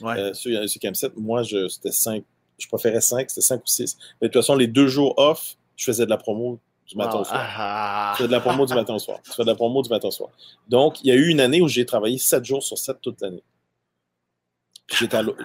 Ouais. 0.02 0.18
Euh, 0.18 0.34
ceux, 0.34 0.66
qui 0.66 0.86
aiment 0.86 0.94
7, 0.94 1.16
moi, 1.16 1.42
c'était 1.42 1.90
5. 1.90 2.22
Je 2.58 2.68
préférais 2.68 3.00
5, 3.00 3.30
c'était 3.30 3.40
5 3.40 3.56
ou 3.60 3.66
6. 3.66 3.96
Mais 4.20 4.28
de 4.28 4.32
toute 4.32 4.42
façon, 4.42 4.56
les 4.56 4.66
deux 4.66 4.88
jours 4.88 5.14
off, 5.16 5.56
je 5.74 5.86
faisais 5.86 6.04
de 6.04 6.10
la 6.10 6.18
promo 6.18 6.58
du 6.86 6.98
matin 6.98 7.20
au 7.20 7.24
soir. 7.24 7.40
Ah, 7.42 8.12
je 8.12 8.18
faisais 8.18 8.28
de 8.28 8.32
la 8.32 8.40
promo 8.40 8.66
du 8.66 8.74
matin 8.74 8.94
au 8.94 8.98
soir. 8.98 9.20
Je 9.24 9.30
faisais 9.30 9.44
de 9.44 9.48
la 9.48 9.54
promo 9.54 9.82
du 9.82 9.88
matin 9.88 10.08
au 10.08 10.10
soir. 10.10 10.28
Donc, 10.68 11.02
il 11.02 11.06
y 11.06 11.12
a 11.12 11.14
eu 11.14 11.28
une 11.28 11.40
année 11.40 11.62
où 11.62 11.68
j'ai 11.68 11.86
travaillé 11.86 12.18
7 12.18 12.44
jours 12.44 12.62
sur 12.62 12.76
7 12.76 12.98
toute 13.00 13.22
l'année. 13.22 13.42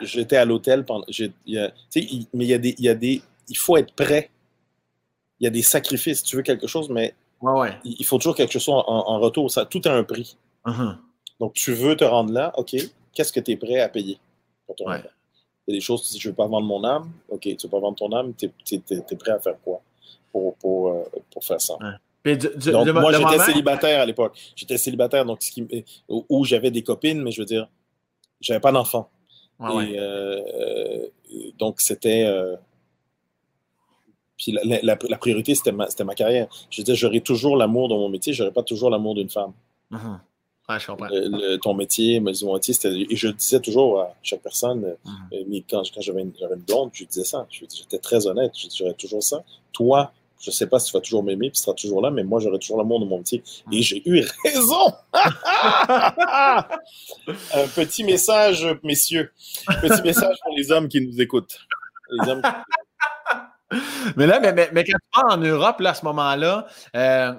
J'étais 0.02 0.36
à 0.36 0.44
l'hôtel 0.44 0.84
pendant. 0.84 1.06
mais 1.08 1.30
il 1.46 2.44
y 2.44 2.54
a 2.54 2.58
des, 2.58 2.76
il 2.78 2.84
y 2.84 2.90
a 2.90 2.96
des. 2.96 3.22
Il 3.48 3.58
faut 3.58 3.78
être 3.78 3.94
prêt. 3.94 4.30
Il 5.40 5.44
y 5.44 5.48
a 5.48 5.50
des 5.50 5.62
sacrifices. 5.62 6.24
Tu 6.24 6.36
veux 6.36 6.42
quelque 6.42 6.68
chose, 6.68 6.90
mais 6.90 7.14
ouais, 7.42 7.52
ouais. 7.54 7.78
il 7.84 8.06
faut 8.06 8.18
toujours 8.18 8.36
quelque 8.36 8.58
chose 8.58 8.70
en, 8.70 9.20
retour. 9.20 9.52
Ça, 9.52 9.66
tout 9.66 9.82
a 9.86 9.92
un 9.92 10.04
prix. 10.04 10.38
Uh-huh. 10.66 10.96
Donc, 11.40 11.54
tu 11.54 11.74
veux 11.74 11.96
te 11.96 12.04
rendre 12.04 12.32
là, 12.32 12.54
OK, 12.58 12.76
qu'est-ce 13.14 13.34
que 13.34 13.40
tu 13.40 13.52
es 13.52 13.58
prêt 13.58 13.80
à 13.80 13.90
payer? 13.90 14.20
Il 14.80 14.84
y 15.68 15.74
a 15.74 15.78
des 15.78 15.82
choses, 15.82 16.04
si 16.04 16.20
je 16.20 16.28
ne 16.28 16.32
veux 16.32 16.36
pas 16.36 16.48
vendre 16.48 16.68
mon 16.68 16.84
âme, 16.84 17.12
ok, 17.30 17.42
tu 17.42 17.50
ne 17.50 17.62
veux 17.64 17.70
pas 17.70 17.80
vendre 17.80 17.98
ton 17.98 18.12
âme, 18.12 18.34
tu 18.36 18.46
es, 18.46 19.16
prêt 19.16 19.32
à 19.32 19.40
faire 19.40 19.56
quoi 19.64 19.82
pour, 20.32 20.56
pour, 20.56 20.90
euh, 20.90 21.04
pour 21.32 21.44
faire 21.44 21.62
ça? 21.62 21.76
donc, 22.26 22.88
moi, 22.88 23.14
j'étais 23.14 23.40
célibataire 23.40 24.02
à 24.02 24.06
l'époque. 24.06 24.38
J'étais 24.56 24.78
célibataire, 24.78 25.26
donc 25.26 25.44
ce 25.44 25.52
qui, 25.52 25.86
où, 26.08 26.44
j'avais 26.44 26.72
des 26.72 26.82
copines, 26.82 27.22
mais 27.22 27.32
je 27.32 27.42
veux 27.42 27.46
dire, 27.46 27.68
j'avais 28.42 28.60
pas 28.60 28.72
d'enfant. 28.72 29.10
Ouais, 29.60 29.92
et 29.92 30.00
euh, 30.00 31.08
donc, 31.58 31.80
c'était. 31.80 32.26
Puis 34.46 34.56
la, 34.84 35.18
priorité, 35.18 35.56
c'était 35.56 35.72
ma, 35.72 35.88
ma, 36.06 36.14
carrière. 36.14 36.48
Je 36.70 36.84
disais, 36.84 36.96
j'aurai 36.96 37.22
toujours 37.22 37.58
l'amour 37.58 37.90
dans 37.90 37.98
mon 37.98 38.10
métier, 38.10 38.32
j'aurai 38.32 38.52
pas 38.52 38.62
toujours 38.62 38.92
l'amour 38.92 39.16
d'une 39.16 39.30
femme. 39.30 39.54
Mm-hmm. 39.92 40.20
Ouais, 40.70 40.80
je 40.80 40.88
comprends. 40.88 41.08
ton 41.64 41.74
métier, 41.74 42.20
mon 42.20 42.54
métier, 42.54 42.76
et 42.84 43.16
je 43.16 43.28
disais 43.30 43.60
toujours 43.60 44.02
à 44.02 44.16
chaque 44.22 44.42
personne, 44.42 44.96
mm-hmm. 45.32 45.64
quand, 45.68 45.82
quand 45.94 46.02
j'avais 46.02 46.22
une, 46.22 46.34
une, 46.40 46.62
blonde, 46.62 46.92
je 46.94 47.06
disais 47.06 47.24
ça. 47.24 47.48
J'étais 47.50 47.98
très 47.98 48.28
honnête, 48.28 48.52
je 48.56 48.68
j'aurais 48.76 48.94
toujours 48.94 49.24
ça. 49.24 49.44
Toi, 49.74 50.12
je 50.40 50.52
sais 50.52 50.68
pas 50.68 50.78
si 50.78 50.92
tu 50.92 50.94
vas 50.94 51.02
toujours 51.02 51.24
m'aimer, 51.24 51.50
puis 51.50 51.58
tu 51.58 51.64
seras 51.64 51.74
toujours 51.74 52.04
là, 52.04 52.12
mais 52.12 52.24
moi, 52.24 52.40
j'aurai 52.40 52.60
toujours 52.60 52.78
l'amour 52.78 53.00
de 53.00 53.06
mon 53.06 53.18
métier. 53.18 53.42
Et 53.72 53.82
j'ai 53.82 54.08
eu 54.08 54.24
raison! 54.44 54.94
Un 57.54 57.68
petit 57.74 58.04
message, 58.04 58.68
messieurs. 58.84 59.32
Petit 59.82 60.04
message 60.04 60.36
pour 60.44 60.54
les 60.56 60.72
hommes 60.72 60.88
qui 60.88 61.02
nous 61.02 61.20
écoutent. 61.20 61.58
Mais 64.16 64.28
là, 64.28 64.40
mais, 64.40 64.70
mais, 64.72 64.84
quand 64.84 64.98
tu 65.14 65.22
vas 65.22 65.34
en 65.34 65.38
Europe, 65.38 65.80
là, 65.80 65.92
à 65.92 65.94
ce 65.94 66.06
moment-là, 66.06 66.68
euh, 66.96 67.34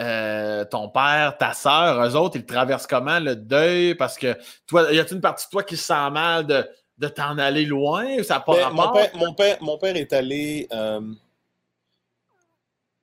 euh, 0.00 0.64
ton 0.64 0.88
père, 0.88 1.36
ta 1.38 1.52
soeur, 1.52 2.04
eux 2.04 2.16
autres, 2.16 2.36
ils 2.36 2.46
traversent 2.46 2.86
comment 2.86 3.18
le 3.18 3.36
deuil? 3.36 3.94
Parce 3.94 4.16
que 4.16 4.36
toi, 4.66 4.92
y 4.92 4.98
a-t-il 4.98 5.16
une 5.16 5.20
partie 5.20 5.46
de 5.46 5.50
toi 5.50 5.62
qui 5.62 5.76
se 5.76 5.84
sent 5.84 6.10
mal 6.10 6.46
de, 6.46 6.68
de 6.98 7.08
t'en 7.08 7.38
aller 7.38 7.64
loin? 7.64 8.22
Ça 8.22 8.44
ben, 8.46 8.70
mon, 8.70 8.92
père, 8.92 9.10
mon, 9.14 9.34
père, 9.34 9.58
mon, 9.60 9.78
père, 9.78 9.96
est 9.96 10.12
allé. 10.12 10.68
Euh, 10.72 11.00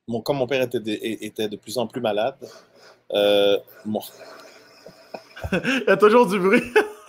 mon, 0.08 0.22
comme 0.22 0.38
mon 0.38 0.48
père 0.48 0.62
était 0.62 0.80
de, 0.80 0.92
était 1.02 1.50
de 1.50 1.58
plus 1.58 1.78
en 1.78 1.88
plus 1.88 2.02
malade, 2.02 2.36
euh, 3.14 3.58
Il 5.52 5.84
y 5.88 5.92
a 5.92 5.98
toujours 5.98 6.28
du 6.28 6.40
bruit. 6.40 6.64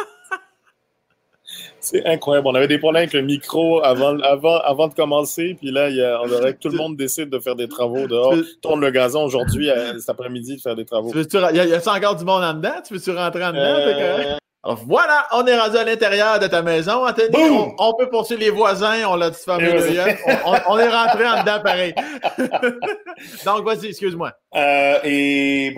C'est 1.80 2.04
incroyable. 2.06 2.48
On 2.48 2.54
avait 2.54 2.68
des 2.68 2.78
problèmes 2.78 3.02
avec 3.02 3.12
le 3.12 3.22
micro 3.22 3.82
avant, 3.82 4.18
avant, 4.20 4.58
avant 4.58 4.88
de 4.88 4.94
commencer. 4.94 5.56
Puis 5.60 5.70
là, 5.70 5.88
il 5.88 5.96
y 5.96 6.02
a, 6.02 6.20
on 6.22 6.30
aurait 6.30 6.54
que 6.54 6.58
tout 6.58 6.68
le 6.68 6.76
monde 6.76 6.96
décide 6.96 7.30
de 7.30 7.38
faire 7.38 7.54
des 7.54 7.68
travaux 7.68 8.06
dehors. 8.06 8.34
Tourne 8.60 8.80
le 8.80 8.90
gazon 8.90 9.24
aujourd'hui, 9.24 9.70
euh, 9.70 9.98
cet 9.98 10.10
après-midi, 10.10 10.56
de 10.56 10.60
faire 10.60 10.74
des 10.74 10.84
travaux. 10.84 11.12
Il 11.14 11.56
y 11.56 11.74
a, 11.74 11.92
encore 11.94 12.16
du 12.16 12.24
monde 12.24 12.42
en 12.42 12.54
dedans? 12.54 12.80
Tu 12.86 12.94
veux-tu 12.94 13.10
rentrer 13.10 13.44
en 13.44 13.52
dedans? 13.52 13.62
Euh, 13.62 14.36
voilà, 14.74 15.28
on 15.32 15.46
est 15.46 15.56
rendu 15.56 15.76
à 15.76 15.84
l'intérieur 15.84 16.40
de 16.40 16.48
ta 16.48 16.60
maison, 16.60 17.06
Anthony. 17.06 17.36
On, 17.78 17.94
peut 17.94 18.08
poursuivre 18.08 18.40
les 18.40 18.50
voisins, 18.50 19.06
on 19.08 19.14
l'a 19.14 19.30
dit 19.30 19.38
fameux 19.38 19.76
on, 20.44 20.54
on, 20.68 20.78
est 20.78 20.88
rentré 20.88 21.28
en 21.28 21.40
dedans 21.40 21.60
pareil. 21.62 21.94
Donc, 23.44 23.64
vas-y, 23.64 23.86
excuse-moi. 23.86 24.32
Euh, 24.56 24.98
et 25.04 25.72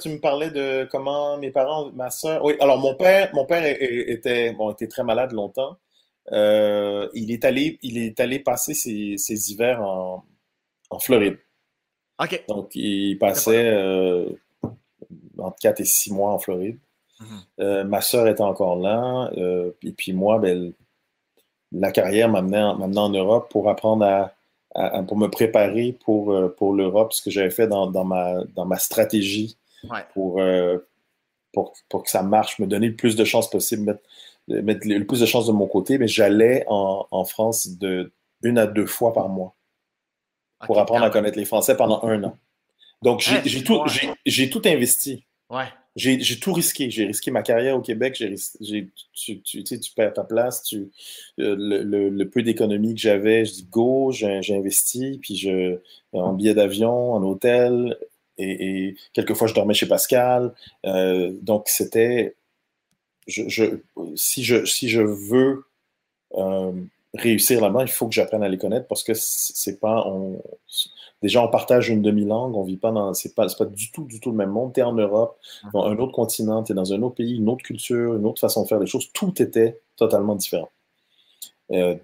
tu 0.00 0.08
me 0.10 0.18
parlais 0.18 0.50
de 0.50 0.86
comment 0.90 1.38
mes 1.38 1.50
parents, 1.50 1.90
ma 1.92 2.10
soeur. 2.10 2.44
Oui, 2.44 2.54
alors 2.60 2.78
mon 2.78 2.94
père, 2.94 3.30
mon 3.32 3.46
père 3.46 3.62
était, 3.64 4.52
bon, 4.52 4.70
était 4.70 4.88
très 4.88 5.02
malade 5.02 5.32
longtemps. 5.32 5.78
Euh, 6.32 7.08
il, 7.14 7.30
est 7.30 7.44
allé, 7.44 7.78
il 7.82 7.98
est 7.98 8.20
allé 8.20 8.40
passer 8.40 8.74
ses, 8.74 9.14
ses 9.16 9.50
hivers 9.50 9.80
en, 9.80 10.24
en, 10.90 10.98
Floride. 10.98 11.38
OK. 12.20 12.44
Donc, 12.48 12.74
il 12.74 13.16
passait 13.18 13.66
euh, 13.66 14.28
entre 15.38 15.56
4 15.60 15.80
et 15.80 15.84
6 15.84 16.12
mois 16.12 16.32
en 16.32 16.38
Floride. 16.38 16.78
Mhm. 17.20 17.26
Euh, 17.60 17.84
ma 17.84 18.00
soeur 18.00 18.28
était 18.28 18.42
encore 18.42 18.76
là. 18.76 19.30
Euh, 19.36 19.72
et 19.82 19.92
puis 19.92 20.12
moi, 20.12 20.38
ben, 20.38 20.72
la 21.72 21.90
carrière 21.92 22.28
m'a 22.28 22.38
amené, 22.38 22.58
en 22.98 23.08
Europe 23.10 23.50
pour 23.50 23.68
apprendre 23.68 24.04
à, 24.04 25.02
pour 25.04 25.16
me 25.16 25.28
préparer 25.28 25.96
pour, 26.04 26.32
euh, 26.32 26.54
pour 26.56 26.74
l'Europe, 26.74 27.12
ce 27.12 27.22
que 27.22 27.30
j'avais 27.30 27.50
fait 27.50 27.66
dans, 27.66 27.90
dans, 27.90 28.04
ma, 28.04 28.44
dans 28.54 28.66
ma 28.66 28.78
stratégie 28.78 29.56
pour, 30.12 30.40
pour, 31.52 31.72
pour, 31.88 32.02
que 32.02 32.10
ça 32.10 32.22
marche, 32.22 32.58
me 32.58 32.66
donner 32.66 32.88
le 32.88 32.96
plus 32.96 33.16
de 33.16 33.24
chances 33.24 33.48
possible, 33.48 33.98
mettre, 34.48 34.80
le 34.84 35.04
plus 35.04 35.20
de 35.20 35.26
chances 35.26 35.46
de 35.46 35.52
mon 35.52 35.66
côté. 35.66 35.96
Mais 35.96 36.08
j'allais 36.08 36.64
en, 36.68 37.06
en, 37.10 37.24
France 37.24 37.68
de 37.78 38.12
une 38.42 38.58
à 38.58 38.66
deux 38.66 38.86
fois 38.86 39.14
par 39.14 39.30
mois 39.30 39.54
pour 40.66 40.78
apprendre 40.78 41.04
à 41.04 41.10
connaître 41.10 41.38
les 41.38 41.44
Français 41.46 41.76
pendant 41.76 42.02
un 42.04 42.22
an. 42.24 42.36
Donc, 43.02 43.20
j'ai 43.20 43.64
tout, 43.64 43.82
tout 43.84 44.62
investi. 44.66 45.24
Ouais 45.48 45.68
j'ai 45.96 46.38
tout 46.38 46.52
risqué. 46.52 46.90
J'ai 46.90 47.06
risqué 47.06 47.30
ma 47.30 47.42
carrière 47.42 47.76
au 47.76 47.80
Québec. 47.80 48.14
J'ai, 48.60 48.88
tu, 49.14 49.42
tu, 49.42 49.92
perds 49.96 50.12
ta 50.12 50.24
place. 50.24 50.62
Tu, 50.62 50.90
euh, 51.40 51.56
le, 51.58 52.24
peu 52.24 52.42
d'économie 52.42 52.94
que 52.94 53.00
j'avais, 53.00 53.46
je 53.46 53.52
dis 53.52 53.64
go, 53.70 54.12
j'ai 54.12 54.40
investi. 54.54 55.18
Puis 55.22 55.36
je, 55.36 55.78
en 56.12 56.34
billet 56.34 56.54
d'avion, 56.54 57.14
en 57.14 57.22
hôtel. 57.22 57.96
Et, 58.36 58.88
et, 58.88 58.96
quelquefois, 59.14 59.48
je 59.48 59.54
dormais 59.54 59.74
chez 59.74 59.88
Pascal. 59.88 60.54
Euh, 60.84 61.32
donc, 61.40 61.68
c'était. 61.68 62.36
Je, 63.26 63.78
si, 64.14 64.44
je, 64.44 64.64
si 64.66 64.88
je 64.88 65.00
veux 65.00 65.64
euh, 66.34 66.72
réussir 67.14 67.60
là-bas, 67.60 67.82
il 67.82 67.88
faut 67.88 68.06
que 68.06 68.14
j'apprenne 68.14 68.42
à 68.42 68.48
les 68.48 68.58
connaître 68.58 68.86
parce 68.86 69.02
que 69.02 69.14
c'est 69.14 69.80
pas. 69.80 70.06
On, 70.06 70.42
Déjà, 71.22 71.42
on 71.42 71.48
partage 71.48 71.88
une 71.88 72.02
demi-langue, 72.02 72.54
on 72.54 72.62
vit 72.62 72.76
pas 72.76 72.92
dans. 72.92 73.14
C'est 73.14 73.34
pas, 73.34 73.46
pas 73.58 73.64
du 73.64 73.90
tout, 73.90 74.04
du 74.04 74.20
tout 74.20 74.30
le 74.30 74.36
même 74.36 74.50
monde. 74.50 74.74
Tu 74.74 74.80
es 74.80 74.82
en 74.82 74.92
Europe, 74.92 75.38
mhm. 75.64 75.70
dans 75.72 75.84
un 75.86 75.98
autre 75.98 76.12
continent, 76.12 76.62
tu 76.62 76.72
es 76.72 76.74
dans 76.74 76.92
un 76.92 77.02
autre 77.02 77.16
pays, 77.16 77.36
une 77.36 77.48
autre 77.48 77.62
culture, 77.62 78.14
une 78.14 78.26
autre 78.26 78.40
façon 78.40 78.62
de 78.62 78.68
faire 78.68 78.78
les 78.78 78.86
choses. 78.86 79.10
Tout 79.12 79.40
était 79.42 79.80
totalement 79.96 80.34
différent. 80.34 80.68
Euh, 81.72 81.96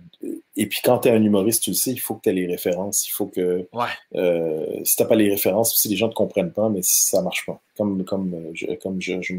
et 0.57 0.67
puis 0.67 0.81
quand 0.83 1.01
tu 1.01 1.09
es 1.09 1.11
un 1.13 1.23
humoriste, 1.23 1.63
tu 1.63 1.71
le 1.71 1.77
sais, 1.77 1.93
il 1.93 2.01
faut 2.01 2.15
que 2.15 2.23
tu 2.23 2.31
aies 2.31 2.33
les 2.33 2.47
références. 2.47 3.07
Il 3.07 3.11
faut 3.11 3.27
que. 3.27 3.69
Ouais. 3.73 3.87
Euh, 4.15 4.81
si 4.85 4.97
tu 4.97 5.05
pas 5.07 5.15
les 5.15 5.29
références, 5.29 5.77
si 5.77 5.89
les 5.89 5.97
gens 5.97 6.07
ne 6.07 6.13
te 6.13 6.17
comprennent 6.17 6.53
pas, 6.53 6.69
mais 6.71 6.81
ça 6.83 7.21
marche 7.23 7.45
pas. 7.47 7.61
Comme, 7.77 8.05
comme, 8.05 8.51
je, 8.55 8.67
comme 8.77 9.01
je, 9.01 9.21
je 9.21 9.35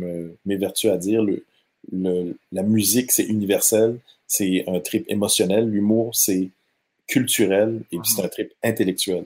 m'évertue 0.45 0.90
à 0.90 0.98
dire, 0.98 1.24
le, 1.24 1.44
le, 1.91 2.38
la 2.52 2.64
musique, 2.64 3.12
c'est 3.12 3.24
universel, 3.24 4.00
c'est 4.28 4.66
un 4.68 4.80
trip 4.80 5.06
émotionnel. 5.10 5.68
L'humour, 5.68 6.16
c'est 6.16 6.50
culturel 7.08 7.82
et 7.91 7.98
puis 7.98 8.10
c'est 8.10 8.22
mhm. 8.22 8.26
un 8.26 8.30
trip 8.30 8.54
intellectuel 8.64 9.26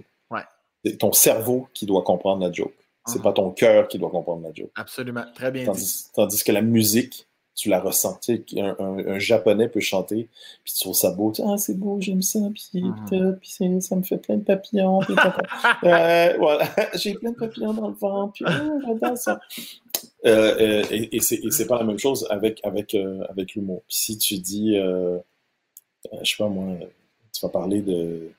ton 0.96 1.12
cerveau 1.12 1.68
qui 1.74 1.86
doit 1.86 2.04
comprendre 2.04 2.46
la 2.46 2.52
joke. 2.52 2.74
C'est 3.06 3.22
pas 3.22 3.32
ton 3.32 3.52
cœur 3.52 3.88
qui 3.88 3.98
doit 3.98 4.10
comprendre 4.10 4.44
la 4.44 4.54
joke. 4.54 4.72
Absolument. 4.76 5.24
Très 5.34 5.50
bien 5.50 5.64
tandis, 5.64 5.86
dit. 5.86 6.12
Tandis 6.14 6.44
que 6.44 6.52
la 6.52 6.62
musique, 6.62 7.28
tu 7.56 7.70
la 7.70 7.80
ressens. 7.80 8.20
Tu 8.22 8.44
sais, 8.50 8.60
un, 8.60 9.18
japonais 9.18 9.70
peut 9.70 9.80
chanter, 9.80 10.30
puis 10.64 10.74
tu 10.74 10.82
trouves 10.82 10.94
ça 10.94 11.12
beau. 11.12 11.32
Tu 11.32 11.42
ah, 11.46 11.58
c'est 11.58 11.78
beau, 11.78 12.00
j'aime 12.02 12.22
ça, 12.22 12.40
puis, 12.54 12.84
mhm. 12.84 13.82
ça 13.82 13.96
me 13.96 14.04
fait 14.04 14.18
plein 14.18 14.38
de 14.38 14.44
papillons. 14.44 15.00
euh, 15.84 16.34
voilà, 16.38 16.70
j'ai 16.96 17.14
plein 17.16 17.32
de 17.32 17.38
papillons 17.38 17.74
dans 17.74 17.88
le 17.88 17.96
ventre, 17.96 18.34
puis 18.34 18.46
oh, 18.48 18.80
j'adore 18.86 19.18
ça. 19.18 19.40
Euh, 20.26 20.56
euh, 20.60 20.84
et, 20.92 21.16
et 21.16 21.20
c'est 21.22 21.68
pas 21.68 21.78
la 21.78 21.84
même 21.84 22.00
chose 22.00 22.28
avec, 22.30 22.60
avec, 22.64 22.94
euh, 22.94 23.24
avec 23.30 23.56
l'humour. 23.56 23.84
Si 23.88 24.18
tu 24.18 24.38
dis, 24.38 24.76
je 24.76 25.20
sais 26.24 26.38
pas 26.38 26.50
moi, 26.50 26.78
tu 27.34 27.42
vas 27.42 27.50
parler 27.50 27.82
de 27.82 28.32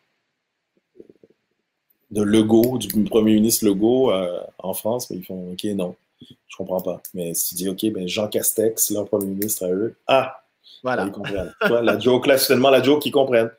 de 2.10 2.22
Legault, 2.22 2.78
du 2.78 3.05
premier 3.05 3.35
ministre 3.35 3.66
Legault 3.66 4.10
euh, 4.10 4.40
en 4.59 4.74
France, 4.74 5.10
mais 5.10 5.16
ils 5.18 5.24
font 5.24 5.52
OK, 5.52 5.64
non, 5.64 5.94
je 6.20 6.56
comprends 6.56 6.80
pas. 6.80 7.02
Mais 7.14 7.35
si 7.35 7.51
tu 7.51 7.55
dis 7.55 7.68
OK, 7.68 7.85
ben 7.93 8.09
Jean 8.09 8.28
Castex, 8.28 8.90
leur 8.90 9.06
premier 9.06 9.26
ministre 9.26 9.66
à 9.66 9.70
eux, 9.70 9.94
ah, 10.06 10.43
voilà. 10.82 11.05
ils 11.06 11.12
comprennent. 11.12 11.52
la 11.82 11.98
joke, 11.98 12.26
là, 12.26 12.39
c'est 12.39 12.48
tellement 12.48 12.70
la 12.70 12.82
joke 12.82 13.02
qu'ils 13.02 13.12
comprennent. 13.12 13.51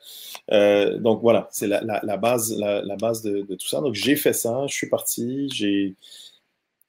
Euh, 0.51 0.97
donc 0.97 1.21
voilà, 1.21 1.47
c'est 1.51 1.67
la, 1.67 1.81
la, 1.81 2.17
base, 2.17 2.55
la, 2.57 2.95
base 2.95 3.21
de, 3.21 3.41
tout 3.41 3.67
ça. 3.67 3.81
Donc 3.81 3.93
j'ai 3.93 4.15
fait 4.15 4.33
ça, 4.33 4.65
je 4.67 4.73
suis 4.73 4.89
parti, 4.89 5.49
j'ai. 5.53 5.95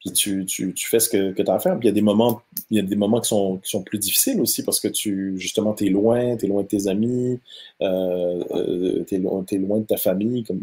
Puis 0.01 0.13
tu, 0.13 0.47
tu, 0.47 0.73
tu, 0.73 0.89
fais 0.89 0.99
ce 0.99 1.11
que, 1.11 1.33
que 1.33 1.43
tu 1.43 1.51
as 1.51 1.55
à 1.55 1.59
faire. 1.59 1.79
Puis 1.79 1.87
il 1.87 1.91
y 1.91 1.93
a 1.93 1.95
des 1.95 2.01
moments, 2.01 2.41
il 2.71 2.79
y 2.79 2.81
a 2.81 2.83
des 2.83 2.97
moments 2.97 3.21
qui 3.21 3.29
sont, 3.29 3.59
qui 3.59 3.69
sont 3.69 3.83
plus 3.83 3.99
difficiles 3.99 4.41
aussi 4.41 4.63
parce 4.63 4.81
que 4.81 4.89
tu, 4.89 5.39
justement, 5.39 5.75
tu 5.75 5.87
es 5.87 5.89
loin, 5.91 6.39
tu 6.39 6.47
es 6.47 6.49
loin 6.49 6.63
de 6.63 6.69
tes 6.69 6.89
amis, 6.89 7.39
euh, 7.83 8.43
euh 8.51 9.05
tu 9.07 9.15
es, 9.15 9.19
es, 9.19 9.59
loin 9.59 9.79
de 9.79 9.85
ta 9.85 9.99
famille. 9.99 10.43
Comme 10.45 10.63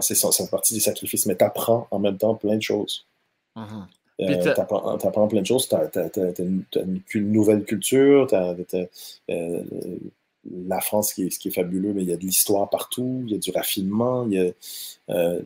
c'est 0.00 0.14
ça, 0.14 0.30
fait 0.32 0.50
partie 0.50 0.74
des 0.74 0.80
sacrifices, 0.80 1.26
mais 1.26 1.36
tu 1.36 1.44
apprends 1.44 1.86
en 1.90 1.98
même 1.98 2.18
temps 2.18 2.34
plein 2.34 2.56
de 2.56 2.62
choses. 2.62 3.06
Uh-huh. 3.56 3.84
Euh, 4.20 4.42
tu 4.42 4.60
apprends, 4.60 5.28
plein 5.28 5.42
de 5.42 5.46
choses, 5.46 5.68
tu 5.68 5.76
as, 5.76 6.32
une, 7.14 7.32
nouvelle 7.32 7.64
culture, 7.64 8.26
euh, 8.32 9.64
la 10.66 10.80
France, 10.80 11.12
qui 11.12 11.26
est, 11.26 11.30
ce 11.30 11.38
qui 11.38 11.48
est 11.48 11.52
fabuleux, 11.52 11.92
mais 11.92 12.02
il 12.02 12.08
y 12.08 12.12
a 12.12 12.16
de 12.16 12.22
l'histoire 12.22 12.68
partout, 12.68 13.22
il 13.26 13.32
y 13.32 13.34
a 13.36 13.38
du 13.38 13.50
raffinement, 13.52 14.26
il 14.26 14.32
y 14.32 14.40
a, 14.40 14.52
euh, 15.10 15.40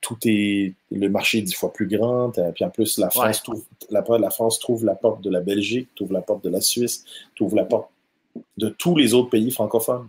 tout 0.00 0.18
est, 0.24 0.74
le 0.92 1.08
marché 1.08 1.38
est 1.38 1.42
dix 1.42 1.54
fois 1.54 1.72
plus 1.72 1.88
grand, 1.88 2.30
puis 2.54 2.64
en 2.64 2.70
plus, 2.70 2.98
la 2.98 3.10
France, 3.10 3.42
trouve, 3.42 3.64
la, 3.90 4.04
la 4.18 4.30
France 4.30 4.60
trouve 4.60 4.84
la 4.84 4.94
porte 4.94 5.22
de 5.22 5.30
la 5.30 5.40
Belgique, 5.40 5.88
trouve 5.96 6.12
la 6.12 6.22
porte 6.22 6.44
de 6.44 6.50
la 6.50 6.60
Suisse, 6.60 7.04
trouve 7.34 7.56
la 7.56 7.64
porte 7.64 7.90
de 8.56 8.68
tous 8.68 8.96
les 8.96 9.14
autres 9.14 9.30
pays 9.30 9.50
francophones 9.50 10.08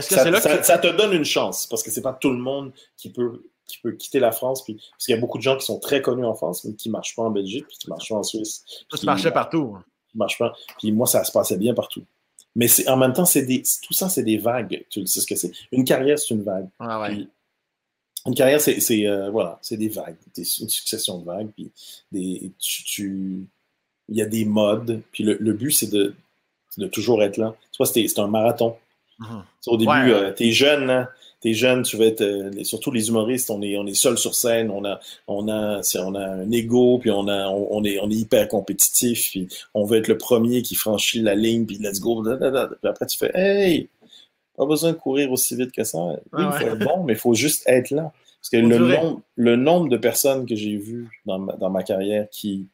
ça, 0.00 0.78
te 0.78 0.96
donne 0.96 1.12
une 1.12 1.24
chance 1.24 1.66
parce 1.66 1.82
que 1.82 1.90
c'est 1.90 2.02
pas 2.02 2.12
tout 2.12 2.30
le 2.30 2.38
monde 2.38 2.72
qui 2.96 3.10
peut, 3.10 3.42
qui 3.66 3.78
peut 3.78 3.92
quitter 3.92 4.18
la 4.18 4.32
France. 4.32 4.64
Puis, 4.64 4.74
parce 4.74 5.04
qu'il 5.04 5.14
y 5.14 5.18
a 5.18 5.20
beaucoup 5.20 5.38
de 5.38 5.42
gens 5.42 5.56
qui 5.56 5.64
sont 5.64 5.78
très 5.78 6.02
connus 6.02 6.24
en 6.24 6.34
France, 6.34 6.64
mais 6.64 6.74
qui 6.74 6.88
ne 6.88 6.92
marchent 6.92 7.14
pas 7.14 7.22
en 7.22 7.30
Belgique, 7.30 7.66
puis 7.68 7.76
qui 7.78 7.88
ne 7.88 7.90
marchent 7.90 8.08
pas 8.08 8.16
en 8.16 8.22
Suisse. 8.22 8.64
Ça 8.92 8.98
marchait 9.04 9.30
partout. 9.30 9.76
Hein. 9.76 9.84
Qui 10.28 10.36
pas. 10.38 10.54
Puis 10.78 10.92
moi, 10.92 11.06
ça 11.06 11.24
se 11.24 11.32
passait 11.32 11.58
bien 11.58 11.74
partout. 11.74 12.04
Mais 12.54 12.68
en 12.88 12.96
même 12.96 13.12
temps, 13.12 13.26
c'est 13.26 13.42
des, 13.42 13.62
tout 13.82 13.92
ça, 13.92 14.08
c'est 14.08 14.22
des 14.22 14.38
vagues. 14.38 14.84
Tu 14.88 15.06
sais 15.06 15.20
ce 15.20 15.26
que 15.26 15.36
c'est. 15.36 15.52
Une 15.72 15.84
carrière, 15.84 16.18
c'est 16.18 16.34
une 16.34 16.42
vague. 16.42 16.68
Ah 16.78 17.08
une 18.28 18.34
carrière, 18.34 18.60
c'est 18.60 19.06
euh, 19.06 19.30
voilà, 19.30 19.58
c'est 19.62 19.76
des 19.76 19.88
vagues, 19.88 20.16
une 20.36 20.44
succession 20.44 21.18
de 21.18 21.24
vagues. 21.24 21.48
Puis 21.54 21.70
des, 22.10 22.50
tu, 22.58 23.46
il 24.08 24.16
y 24.16 24.22
a 24.22 24.26
des 24.26 24.44
modes. 24.44 25.00
Puis 25.12 25.22
le, 25.22 25.52
but, 25.52 25.70
c'est 25.70 25.90
de, 25.90 26.14
de 26.76 26.86
toujours 26.88 27.22
être 27.22 27.36
là. 27.36 27.54
Tu 27.70 27.76
vois, 27.76 27.86
c'est 27.86 28.18
un 28.18 28.26
marathon 28.26 28.76
Mhm. 29.18 29.42
Au 29.66 29.76
début, 29.76 30.12
euh, 30.12 30.32
t'es 30.32 30.52
jeune, 30.52 30.90
hein? 30.90 31.08
t'es 31.40 31.54
jeune, 31.54 31.82
tu 31.82 31.96
vas 31.96 32.06
être, 32.06 32.22
euh, 32.22 32.64
surtout 32.64 32.90
les 32.90 33.08
humoristes, 33.08 33.50
on 33.50 33.62
est, 33.62 33.76
on 33.76 33.86
est 33.86 33.94
seul 33.94 34.18
sur 34.18 34.34
scène, 34.34 34.70
on 34.70 34.84
a, 34.84 35.00
on 35.26 35.48
a, 35.48 35.80
on 35.98 36.14
a 36.14 36.20
un 36.20 36.50
ego, 36.50 36.98
puis 36.98 37.10
on 37.10 37.28
a, 37.28 37.48
on, 37.48 37.84
est, 37.84 37.98
on 38.00 38.10
est 38.10 38.14
hyper 38.14 38.48
compétitif, 38.48 39.30
puis 39.30 39.48
on 39.74 39.84
veut 39.84 39.98
être 39.98 40.08
le 40.08 40.18
premier 40.18 40.62
qui 40.62 40.74
franchit 40.74 41.22
la 41.22 41.34
ligne, 41.34 41.66
puis 41.66 41.78
let's 41.78 42.00
go, 42.00 42.22
puis 42.22 42.88
après 42.88 43.06
tu 43.06 43.18
fais, 43.18 43.30
hey, 43.34 43.88
pas 44.56 44.66
besoin 44.66 44.92
de 44.92 44.96
courir 44.96 45.30
aussi 45.30 45.54
vite 45.54 45.72
que 45.72 45.84
ça. 45.84 45.98
Oui, 45.98 46.42
il 46.44 46.52
faut 46.52 46.66
être 46.66 46.78
bon, 46.78 47.04
mais 47.04 47.12
il 47.12 47.18
faut 47.18 47.34
juste 47.34 47.62
être 47.66 47.90
là. 47.90 48.12
Parce 48.40 48.50
que 48.50 48.56
le 48.56 48.78
nombre, 48.78 49.20
le 49.34 49.56
nombre 49.56 49.88
de 49.88 49.96
personnes 49.96 50.46
que 50.46 50.54
j'ai 50.54 50.76
vues 50.76 51.22
dans 51.26 51.38
ma, 51.38 51.52
dans 51.54 51.68
ma 51.68 51.82
carrière 51.82 52.28
qui, 52.30 52.68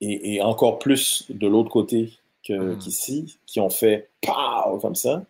et, 0.00 0.40
encore 0.42 0.78
plus 0.78 1.24
de 1.30 1.46
l'autre 1.46 1.70
côté 1.70 2.12
hmm. 2.52 2.78
qu'ici, 2.78 3.38
qui 3.46 3.60
ont 3.60 3.70
fait 3.70 4.10
pow 4.20 4.78
comme 4.80 4.94
ça, 4.94 5.24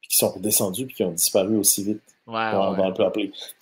puis 0.00 0.10
qui 0.10 0.16
sont 0.16 0.30
redescendus 0.30 0.86
puis 0.86 0.94
qui 0.94 1.04
ont 1.04 1.12
disparu 1.12 1.56
aussi 1.56 1.84
vite. 1.84 2.02
Ouais, 2.26 2.50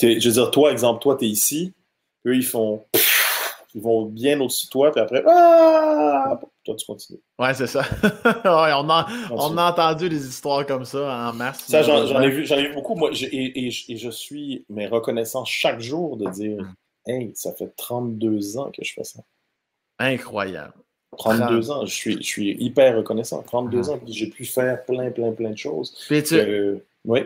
Je 0.01 0.29
veux 0.29 0.35
dire, 0.35 0.51
toi, 0.51 0.71
exemple, 0.71 1.01
toi, 1.03 1.17
tu 1.17 1.25
es 1.25 1.29
ici, 1.29 1.73
eux, 2.27 2.37
ils 2.37 2.45
font. 2.45 2.85
Ils 3.75 3.81
vont 3.81 4.05
bien 4.05 4.39
au-dessus 4.39 4.67
de 4.67 4.71
toi, 4.71 4.93
puis 4.93 5.01
après, 5.01 5.25
ah! 5.27 6.39
toi, 6.63 6.75
tu 6.77 6.85
continues. 6.85 7.21
Ouais, 7.39 7.55
c'est 7.55 7.67
ça. 7.67 7.83
on, 8.45 8.91
a, 8.91 9.07
on 9.31 9.57
a 9.57 9.71
entendu 9.71 10.11
des 10.11 10.29
histoires 10.29 10.67
comme 10.67 10.85
ça 10.85 11.31
en 11.31 11.33
masse. 11.33 11.65
Ça, 11.69 11.81
j'en 11.81 12.21
ai, 12.21 12.29
vu, 12.29 12.45
ai 12.53 12.69
vu 12.69 12.75
beaucoup. 12.75 12.95
Moi, 12.95 13.13
et, 13.15 13.67
et, 13.67 13.97
je 13.97 14.11
suis 14.11 14.67
mais 14.69 14.89
reconnaissant 14.89 15.47
chaque 15.47 15.81
jour 15.81 16.19
de 16.19 16.29
dire 16.29 16.61
hmm. 16.61 16.75
Hey, 17.07 17.33
ça 17.35 17.53
fait 17.53 17.75
32 17.77 18.59
ans 18.59 18.71
que 18.71 18.85
je 18.85 18.93
fais 18.93 19.05
ça. 19.05 19.21
Incroyable. 19.99 20.75
32 21.17 21.71
ans, 21.71 21.85
je 21.85 21.95
suis, 21.95 22.17
je 22.17 22.27
suis 22.27 22.57
hyper 22.59 22.97
reconnaissant. 22.97 23.43
32 23.43 23.91
ah. 23.91 23.93
ans, 23.93 24.01
j'ai 24.07 24.29
pu 24.29 24.45
faire 24.45 24.85
plein, 24.85 25.11
plein, 25.11 25.33
plein 25.33 25.51
de 25.51 25.59
choses. 25.59 25.95
Puis 26.09 26.23
tu, 26.23 26.37
oui. 27.05 27.21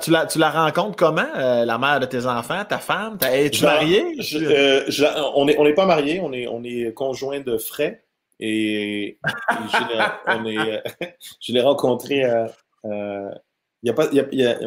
tu, 0.00 0.10
la, 0.10 0.26
tu, 0.26 0.38
la, 0.38 0.50
rencontres 0.50 0.96
comment, 0.96 1.26
euh, 1.36 1.64
la 1.64 1.78
mère 1.78 2.00
de 2.00 2.06
tes 2.06 2.26
enfants, 2.26 2.64
ta 2.64 2.78
femme? 2.78 3.18
Es-tu 3.22 3.64
marié? 3.64 4.16
Euh, 4.34 4.84
on 5.34 5.46
n'est 5.46 5.58
on 5.58 5.66
est 5.66 5.74
pas 5.74 5.86
mariés, 5.86 6.20
on 6.22 6.32
est, 6.32 6.46
on 6.46 6.62
est 6.64 6.94
conjoints 6.94 7.40
de 7.40 7.58
frais. 7.58 8.04
Et, 8.38 9.18
je 11.40 11.52
l'ai 11.52 11.60
rencontré 11.60 12.24
à. 12.24 12.50
il 12.84 13.88
y 13.88 13.90
a 13.90 13.92
pas, 13.92 14.08
y 14.12 14.24
y 14.32 14.46
a, 14.46 14.58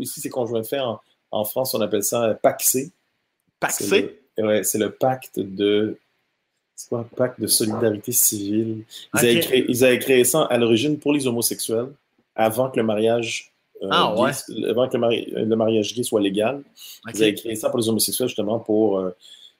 ici, 0.00 0.20
c'est 0.20 0.30
conjoint 0.30 0.60
de 0.60 0.66
fait. 0.66 0.80
En, 0.80 1.00
en, 1.30 1.44
France, 1.44 1.74
on 1.74 1.80
appelle 1.80 2.02
ça 2.02 2.34
PACC. 2.42 2.92
PACC? 3.60 4.16
C'est 4.62 4.78
le 4.78 4.90
pacte 4.90 5.38
de 5.38 5.98
un 6.92 7.02
pacte 7.02 7.40
de 7.40 7.46
solidarité 7.46 8.12
civile? 8.12 8.84
Ils, 9.22 9.84
avaient 9.84 9.98
créé, 9.98 10.24
ça 10.24 10.42
à 10.42 10.58
l'origine 10.58 10.98
pour 10.98 11.12
les 11.12 11.26
homosexuels, 11.26 11.88
avant 12.34 12.70
que 12.70 12.78
le 12.78 12.84
mariage, 12.84 13.52
euh, 13.82 13.88
ah, 13.90 14.14
avant 14.68 14.88
que 14.88 14.96
le, 14.96 15.56
mariage 15.56 15.94
gay 15.94 16.02
soit 16.02 16.20
légal. 16.20 16.62
Ils 17.12 17.22
avaient 17.22 17.34
créé 17.34 17.54
ça 17.54 17.70
pour 17.70 17.78
les 17.78 17.88
homosexuels 17.88 18.28
justement 18.28 18.58
pour 18.58 19.00
ne 19.00 19.06
euh, 19.06 19.10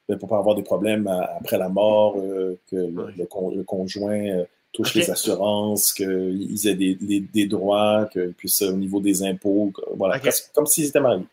ben, 0.09 0.17
pas 0.17 0.37
avoir 0.37 0.55
des 0.55 0.63
problèmes 0.63 1.07
après 1.07 1.57
la 1.57 1.69
mort, 1.69 2.15
euh, 2.17 2.59
que 2.69 2.75
le, 2.75 3.63
conjoint 3.63 4.45
touche 4.73 4.95
les 4.95 5.09
assurances, 5.11 5.91
qu'ils 5.91 6.67
aient 6.67 6.75
des, 6.75 7.45
droits, 7.45 8.07
qu'ils 8.11 8.33
puissent 8.33 8.61
au 8.61 8.73
niveau 8.73 9.01
des 9.01 9.23
impôts, 9.23 9.73
voilà, 9.95 10.19
comme 10.53 10.65
s'ils 10.65 10.85
étaient 10.85 11.01
mariés. 11.01 11.25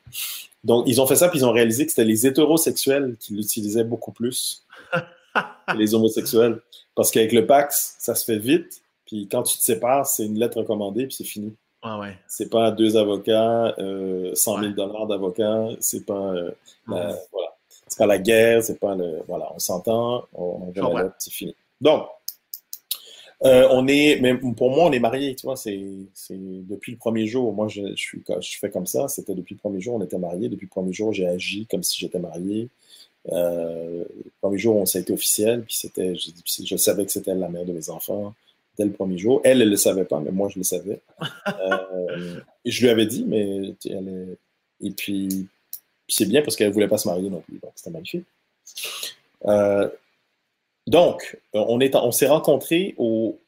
Donc, 0.65 0.85
ils 0.89 1.01
ont 1.01 1.07
fait 1.07 1.17
ça, 1.17 1.29
puis 1.29 1.39
ils 1.39 1.45
ont 1.45 1.53
réalisé 1.53 1.85
que 1.87 1.93
c'était 1.93 2.05
les 2.05 2.27
hétérosexuels 2.27 3.17
qui 3.21 3.35
l'utilisaient 3.35 3.85
beaucoup 3.85 4.11
plus 4.11 4.65
les 5.77 5.95
homosexuels. 5.95 6.61
Parce 6.95 7.11
qu'avec 7.11 7.33
le 7.33 7.47
Pax, 7.47 7.97
ça 7.99 8.15
se 8.15 8.25
fait 8.25 8.39
vite. 8.39 8.83
Puis 9.07 9.29
quand 9.29 9.43
tu 9.43 9.57
te 9.57 9.63
sépares, 9.63 10.07
c'est 10.07 10.27
une 10.27 10.39
lettre 10.39 10.59
recommandée, 10.59 11.07
puis 11.07 11.15
c'est 11.15 11.25
fini. 11.25 11.55
Ah 11.83 11.99
ouais. 11.99 12.17
C'est 12.27 12.51
pas 12.51 12.71
deux 12.73 12.97
avocats, 12.97 13.75
euh, 13.79 14.35
100 14.35 14.61
000 14.61 14.73
dollars 14.73 15.07
d'avocats, 15.07 15.69
c'est 15.81 16.05
pas, 16.05 16.33
euh, 16.33 16.51
la, 16.89 17.17
voilà. 17.33 17.57
pas 17.97 18.07
la 18.07 18.19
guerre, 18.19 18.63
c'est 18.63 18.81
pas 18.81 18.97
le. 18.97 19.23
Voilà, 19.29 19.49
on 19.55 19.59
s'entend, 19.59 20.25
on, 20.35 20.73
on 20.77 20.95
la 20.95 21.05
lettre, 21.05 21.15
c'est 21.19 21.33
fini. 21.33 21.55
Donc, 21.81 22.09
euh, 23.45 23.69
on 23.71 23.87
est, 23.87 24.19
mais 24.21 24.37
pour 24.37 24.71
moi, 24.71 24.87
on 24.87 24.93
est 24.93 24.99
mariés, 24.99 25.37
tu 25.37 25.47
vois, 25.47 25.55
c'est 25.55 25.79
depuis 26.31 26.93
le 26.93 26.99
premier 26.99 27.27
jour. 27.27 27.53
Moi, 27.53 27.69
je, 27.69 27.83
je, 27.91 28.03
suis, 28.03 28.23
je 28.41 28.59
fais 28.59 28.71
comme 28.71 28.87
ça, 28.87 29.07
c'était 29.07 29.35
depuis 29.35 29.55
le 29.55 29.61
premier 29.61 29.81
jour, 29.81 29.95
on 29.95 30.03
était 30.03 30.19
mariés. 30.19 30.49
Depuis 30.49 30.67
le 30.67 30.71
premier 30.71 30.93
jour, 30.93 31.13
j'ai 31.13 31.27
agi 31.29 31.67
comme 31.71 31.85
si 31.85 31.99
j'étais 32.01 32.19
marié. 32.19 32.69
Euh, 33.33 34.05
le 34.25 34.31
premier 34.41 34.59
jour, 34.59 34.77
on 34.77 34.87
s'est 34.87 35.01
été 35.01 35.13
officiel, 35.13 35.63
puis 35.63 35.75
c'était, 35.75 36.15
je, 36.15 36.77
savais 36.77 37.05
que 37.05 37.13
c'était 37.13 37.35
la 37.35 37.49
mère 37.49 37.65
de 37.65 37.73
mes 37.73 37.91
enfants 37.91 38.35
dès 38.79 38.85
le 38.85 38.93
premier 38.93 39.19
jour. 39.19 39.41
Elle, 39.45 39.61
elle 39.61 39.69
ne 39.69 39.73
le 39.73 39.77
savait 39.77 40.05
pas, 40.05 40.21
mais 40.21 40.31
moi, 40.31 40.49
je 40.49 40.59
le 40.59 40.65
savais. 40.65 41.01
Euh, 41.49 42.41
je 42.65 42.81
lui 42.83 42.89
avais 42.91 43.07
dit, 43.07 43.25
mais 43.27 43.75
elle 43.85 44.37
et 44.81 44.91
puis, 44.91 45.49
c'est 46.09 46.27
bien 46.27 46.43
parce 46.43 46.57
qu'elle 46.57 46.69
ne 46.69 46.73
voulait 46.73 46.89
pas 46.89 46.99
se 46.99 47.09
marier 47.09 47.29
non 47.31 47.41
plus. 47.41 47.59
Donc, 47.59 47.73
c'était 47.75 47.91
magnifique. 47.91 48.25
Euh, 49.47 49.89
donc, 50.87 51.39
on, 51.53 51.81
est, 51.81 51.95
on 51.97 52.13
s'est 52.13 52.29
rencontrés 52.29 52.95
au, 52.97 53.39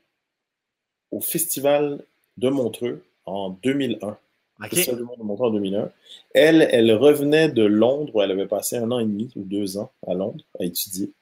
au 1.10 1.20
Festival 1.20 2.02
de 2.36 2.48
Montreux 2.48 3.02
en 3.26 3.50
2001. 3.62 4.18
Okay. 4.62 4.90
en 4.90 5.50
2001. 5.50 5.90
Elle, 6.34 6.68
elle 6.70 6.92
revenait 6.92 7.48
de 7.48 7.64
Londres 7.64 8.14
où 8.14 8.22
elle 8.22 8.30
avait 8.30 8.46
passé 8.46 8.76
un 8.76 8.90
an 8.90 8.98
et 8.98 9.04
demi 9.04 9.30
ou 9.36 9.42
deux 9.42 9.78
ans 9.78 9.90
à 10.06 10.14
Londres 10.14 10.44
à 10.58 10.64
étudier. 10.64 11.12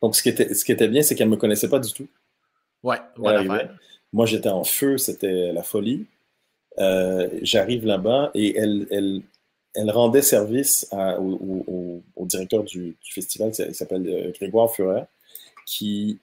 Donc, 0.00 0.16
ce 0.16 0.22
qui 0.22 0.30
était, 0.30 0.54
ce 0.54 0.64
qui 0.64 0.72
était 0.72 0.88
bien, 0.88 1.02
c'est 1.02 1.14
qu'elle 1.14 1.28
ne 1.28 1.32
me 1.32 1.36
connaissait 1.36 1.68
pas 1.68 1.78
du 1.78 1.92
tout. 1.92 2.08
Ouais, 2.82 2.98
voilà. 3.16 3.68
Moi, 4.12 4.26
j'étais 4.26 4.48
en 4.48 4.64
feu, 4.64 4.98
c'était 4.98 5.52
la 5.52 5.62
folie. 5.62 6.06
Euh, 6.78 7.28
j'arrive 7.42 7.86
là-bas 7.86 8.30
et 8.34 8.56
elle, 8.56 8.86
elle, 8.90 9.22
elle, 9.74 9.90
rendait 9.90 10.22
service 10.22 10.88
au, 10.92 12.02
directeur 12.20 12.64
du, 12.64 12.96
festival, 13.02 13.52
il 13.58 13.74
s'appelle 13.74 14.08
euh, 14.08 14.32
Grégoire 14.32 14.72
Furer, 14.72 15.04
qui 15.66 16.18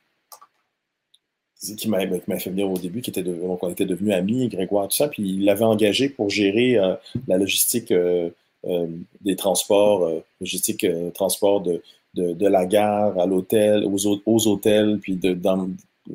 qui 1.60 1.90
m'a 1.90 2.00
fait 2.00 2.50
venir 2.50 2.70
au 2.70 2.78
début, 2.78 3.02
qui 3.02 3.10
était 3.10 3.24
donc 3.24 3.64
on 3.64 3.70
était 3.70 3.86
devenus 3.86 4.14
amis, 4.14 4.48
Grégoire, 4.48 4.88
tout 4.88 4.96
ça, 4.96 5.10
puis 5.10 5.24
il 5.24 5.46
l'avait 5.46 5.66
engagé 5.66 6.10
pour 6.10 6.30
gérer 6.30 6.78
euh, 6.78 6.96
la 7.28 7.38
logistique 7.38 7.92
euh, 7.92 8.30
euh, 8.66 8.88
des 9.22 9.36
transports, 9.36 10.10
logistique 10.40 10.86
transport 11.14 11.62
de, 11.62 11.82
de, 12.16 12.48
la 12.48 12.66
gare 12.66 13.20
à 13.20 13.26
l'hôtel, 13.26 13.86
aux, 13.86 14.22
aux, 14.26 14.48
hôtels, 14.48 15.00
puis 15.02 15.16
de, 15.16 15.38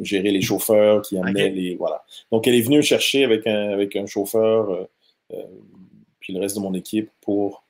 gérer 0.01 0.31
les 0.31 0.43
chauffeurs 0.43 1.03
qui 1.03 1.19
amenaient 1.19 1.51
les. 1.51 1.77
Voilà. 1.77 2.03
Donc 2.33 2.49
elle 2.49 2.55
est 2.55 2.62
venue 2.62 2.83
chercher 2.83 3.25
avec 3.25 3.47
un, 3.47 3.71
avec 3.71 3.97
un 3.97 4.07
chauffeur, 4.07 4.89
puis 6.21 6.33
le 6.33 6.41
reste 6.41 6.57
de 6.57 6.61
mon 6.61 6.75
équipe 6.75 7.11
pour. 7.21 7.65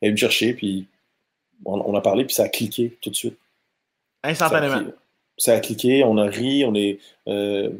Elle 0.00 0.08
est 0.08 0.10
venue 0.10 0.18
chercher, 0.18 0.54
puis 0.54 0.86
on, 1.64 1.80
on 1.80 1.96
a 1.96 2.00
parlé, 2.00 2.24
puis 2.24 2.34
ça 2.34 2.44
a 2.44 2.48
cliqué 2.48 2.96
tout 3.00 3.10
de 3.10 3.16
suite. 3.16 3.36
Instantanément 4.22 4.82
ça 5.38 5.54
a 5.54 5.60
cliqué, 5.60 6.04
on 6.04 6.18
a 6.18 6.26
ri, 6.26 6.64
on 6.64 6.74
est. 6.74 6.98
Euh, 7.28 7.70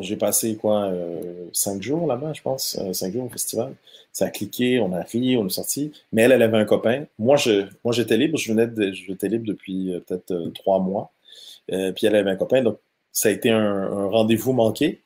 j'ai 0.00 0.16
passé 0.16 0.56
quoi, 0.56 0.84
euh, 0.86 1.48
cinq 1.52 1.82
jours 1.82 2.06
là-bas, 2.06 2.32
je 2.34 2.42
pense, 2.42 2.78
euh, 2.78 2.92
cinq 2.92 3.12
jours 3.12 3.24
au 3.24 3.28
festival. 3.28 3.74
Ça 4.12 4.26
a 4.26 4.30
cliqué, 4.30 4.78
on 4.78 4.92
a 4.92 5.02
ri, 5.02 5.36
on 5.36 5.46
est 5.46 5.50
sorti. 5.50 5.92
Mais 6.12 6.22
elle, 6.22 6.32
elle 6.32 6.42
avait 6.42 6.58
un 6.58 6.64
copain. 6.64 7.06
Moi, 7.18 7.36
je, 7.36 7.66
moi, 7.84 7.92
j'étais 7.92 8.16
libre. 8.16 8.38
Je 8.38 8.52
venais, 8.52 8.66
de, 8.66 8.92
j'étais 8.92 9.28
libre 9.28 9.46
depuis 9.46 9.92
peut-être 10.06 10.52
trois 10.54 10.80
mois. 10.80 11.12
puis 11.68 12.06
elle 12.06 12.16
avait 12.16 12.30
un 12.30 12.36
copain, 12.36 12.62
donc 12.62 12.78
ça 13.12 13.28
a 13.30 13.32
été 13.32 13.50
un, 13.50 14.08
rendez-vous 14.08 14.52
manqué. 14.52 15.02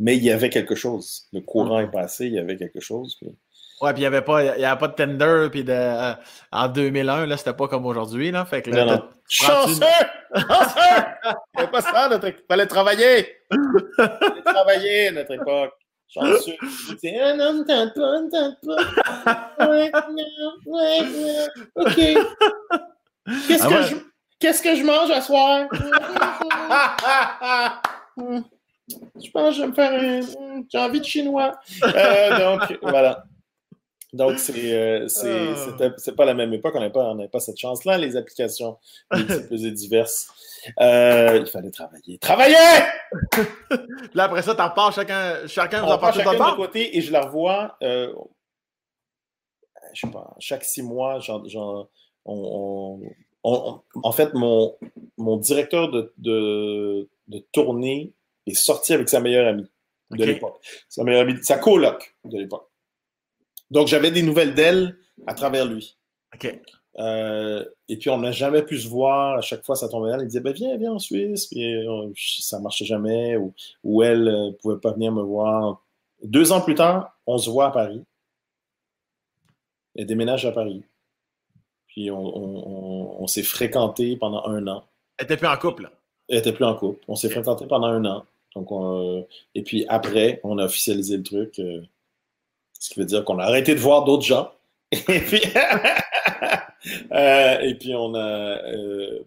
Mais 0.00 0.16
il 0.16 0.24
y 0.24 0.30
avait 0.30 0.50
quelque 0.50 0.74
chose. 0.74 1.28
Le 1.32 1.40
courant 1.40 1.80
est 1.80 1.90
passé, 1.90 2.26
il 2.26 2.34
y 2.34 2.38
avait 2.38 2.56
quelque 2.56 2.80
chose. 2.80 3.18
Ouais, 3.80 3.92
puis 3.92 4.00
il 4.00 4.00
n'y 4.00 4.06
avait, 4.06 4.22
pas, 4.22 4.42
y 4.42 4.64
avait 4.64 4.78
pas 4.78 4.88
de 4.88 4.94
Tinder, 4.94 5.48
puis 5.50 5.62
de, 5.62 5.72
euh, 5.72 6.12
en 6.50 6.68
2001, 6.68 7.26
là, 7.26 7.36
c'était 7.36 7.52
pas 7.52 7.68
comme 7.68 7.86
aujourd'hui, 7.86 8.30
là. 8.30 8.44
Fait 8.44 8.62
que 8.62 8.70
là, 8.70 8.84
non, 8.84 9.08
Chanceux! 9.28 9.84
Chanceux! 10.34 11.04
Pas 11.72 11.80
ça, 11.82 12.08
notre 12.08 12.26
époque. 12.28 12.44
Fallait 12.48 12.66
travailler! 12.66 13.36
Fallait 13.96 14.42
travailler, 14.44 15.10
notre 15.10 15.32
époque. 15.32 15.74
Chanceux. 16.08 16.56
C'est 17.00 17.20
un 17.20 17.38
homme, 17.38 17.66
tente 17.66 17.94
pas, 17.94 18.20
tente 18.32 18.56
pas. 18.64 19.66
Ouais, 19.68 19.92
ouais, 20.66 21.02
ouais. 21.04 21.46
OK. 21.74 21.94
Qu'est-ce 23.46 23.64
ah, 23.64 23.68
que 23.68 23.82
je... 23.82 23.96
Qu'est-ce 24.40 24.62
que 24.62 24.74
je 24.76 24.84
mange 24.84 25.10
à 25.10 25.20
soir? 25.20 25.66
je 29.22 29.30
pense 29.30 29.50
que 29.50 29.56
je 29.56 29.60
vais 29.62 29.66
me 29.66 29.74
faire 29.74 29.92
un... 29.92 30.20
J'ai 30.70 30.78
envie 30.78 31.00
de 31.00 31.04
chinois. 31.04 31.58
Euh, 31.82 32.38
donc, 32.38 32.78
voilà. 32.82 33.24
Donc, 34.14 34.38
c'est 34.38 34.72
euh, 34.72 35.06
ah. 35.06 35.90
c'est 35.98 36.16
pas 36.16 36.24
la 36.24 36.32
même 36.32 36.52
époque, 36.54 36.74
on 36.74 36.80
n'avait 36.80 36.92
pas, 36.92 37.14
pas 37.30 37.40
cette 37.40 37.58
chance-là, 37.58 37.98
les 37.98 38.16
applications 38.16 38.78
multiples 39.12 39.66
et 39.66 39.70
diverses. 39.70 40.28
Euh, 40.80 41.40
il 41.40 41.46
fallait 41.46 41.70
travailler. 41.70 42.18
Travailler! 42.18 42.56
Là, 44.14 44.24
après 44.24 44.42
ça, 44.42 44.54
t'en 44.54 44.70
pars 44.70 44.92
chacun, 44.92 45.46
chacun 45.46 45.82
vous 45.84 45.92
en 45.92 45.98
part 45.98 46.14
chacun 46.14 46.32
de 46.32 46.56
côté 46.56 46.96
et 46.96 47.02
je 47.02 47.12
la 47.12 47.26
revois, 47.26 47.76
euh, 47.82 48.12
je 49.92 50.06
sais 50.06 50.12
pas, 50.12 50.34
chaque 50.38 50.64
six 50.64 50.82
mois, 50.82 51.20
genre, 51.20 51.90
on, 52.24 53.00
en 53.42 54.12
fait, 54.12 54.32
mon, 54.32 54.74
mon 55.18 55.36
directeur 55.36 55.90
de, 55.90 56.14
de, 56.16 57.08
de 57.28 57.38
tourner 57.52 58.14
et 58.46 58.54
sortir 58.54 58.94
avec 58.96 59.10
sa 59.10 59.20
meilleure 59.20 59.48
amie 59.48 59.70
de 60.10 60.24
l'époque. 60.24 60.58
Sa 60.88 61.04
meilleure 61.04 61.22
amie, 61.22 61.42
sa 61.42 61.58
coloc 61.58 62.16
de 62.24 62.38
l'époque. 62.38 62.67
Donc, 63.70 63.88
j'avais 63.88 64.10
des 64.10 64.22
nouvelles 64.22 64.54
d'elle 64.54 64.96
à 65.26 65.34
travers 65.34 65.66
lui. 65.66 65.96
OK. 66.34 66.60
Euh, 66.98 67.64
et 67.88 67.96
puis, 67.96 68.10
on 68.10 68.18
n'a 68.18 68.32
jamais 68.32 68.62
pu 68.62 68.78
se 68.78 68.88
voir. 68.88 69.38
À 69.38 69.40
chaque 69.40 69.64
fois, 69.64 69.76
ça 69.76 69.88
tombait. 69.88 70.10
Elle, 70.10 70.26
disait 70.26 70.40
ben, 70.40 70.52
Viens, 70.52 70.76
viens 70.76 70.92
en 70.92 70.98
Suisse. 70.98 71.46
Puis, 71.46 71.86
euh, 71.86 72.10
ça 72.16 72.58
ne 72.58 72.62
marchait 72.62 72.84
jamais. 72.84 73.36
Ou, 73.36 73.54
ou 73.84 74.02
elle 74.02 74.24
ne 74.24 74.50
pouvait 74.52 74.78
pas 74.78 74.92
venir 74.92 75.12
me 75.12 75.22
voir. 75.22 75.82
Deux 76.22 76.50
ans 76.50 76.60
plus 76.60 76.74
tard, 76.74 77.16
on 77.26 77.38
se 77.38 77.48
voit 77.50 77.66
à 77.66 77.70
Paris. 77.70 78.04
Elle 79.96 80.06
déménage 80.06 80.46
à 80.46 80.52
Paris. 80.52 80.82
Puis, 81.88 82.10
on, 82.10 83.26
s'est 83.26 83.42
fréquenté 83.42 84.16
pendant 84.16 84.44
un 84.46 84.66
an. 84.68 84.84
Elle 85.18 85.24
n'était 85.24 85.36
plus 85.36 85.48
en 85.48 85.56
couple? 85.56 85.90
Elle 86.28 86.36
n'était 86.36 86.52
plus 86.52 86.64
en 86.64 86.74
couple. 86.74 87.02
On 87.08 87.16
s'est 87.16 87.28
fréquenté 87.28 87.66
pendant 87.66 87.88
un 87.88 88.04
an. 88.04 88.24
Donc, 88.54 89.26
et 89.54 89.62
puis 89.62 89.84
après, 89.88 90.40
on 90.44 90.58
a 90.58 90.64
officialisé 90.64 91.16
le 91.16 91.22
truc. 91.22 91.58
Euh, 91.58 91.82
ce 92.78 92.90
qui 92.90 93.00
veut 93.00 93.06
dire 93.06 93.24
qu'on 93.24 93.38
a 93.38 93.44
arrêté 93.44 93.74
de 93.74 93.80
voir 93.80 94.04
d'autres 94.04 94.24
gens. 94.24 94.52
et 94.92 95.20
puis, 95.20 95.40
euh, 97.12 97.58
et 97.60 97.74
puis 97.74 97.94
on 97.94 98.14
a. 98.14 98.18
Euh, 98.18 99.20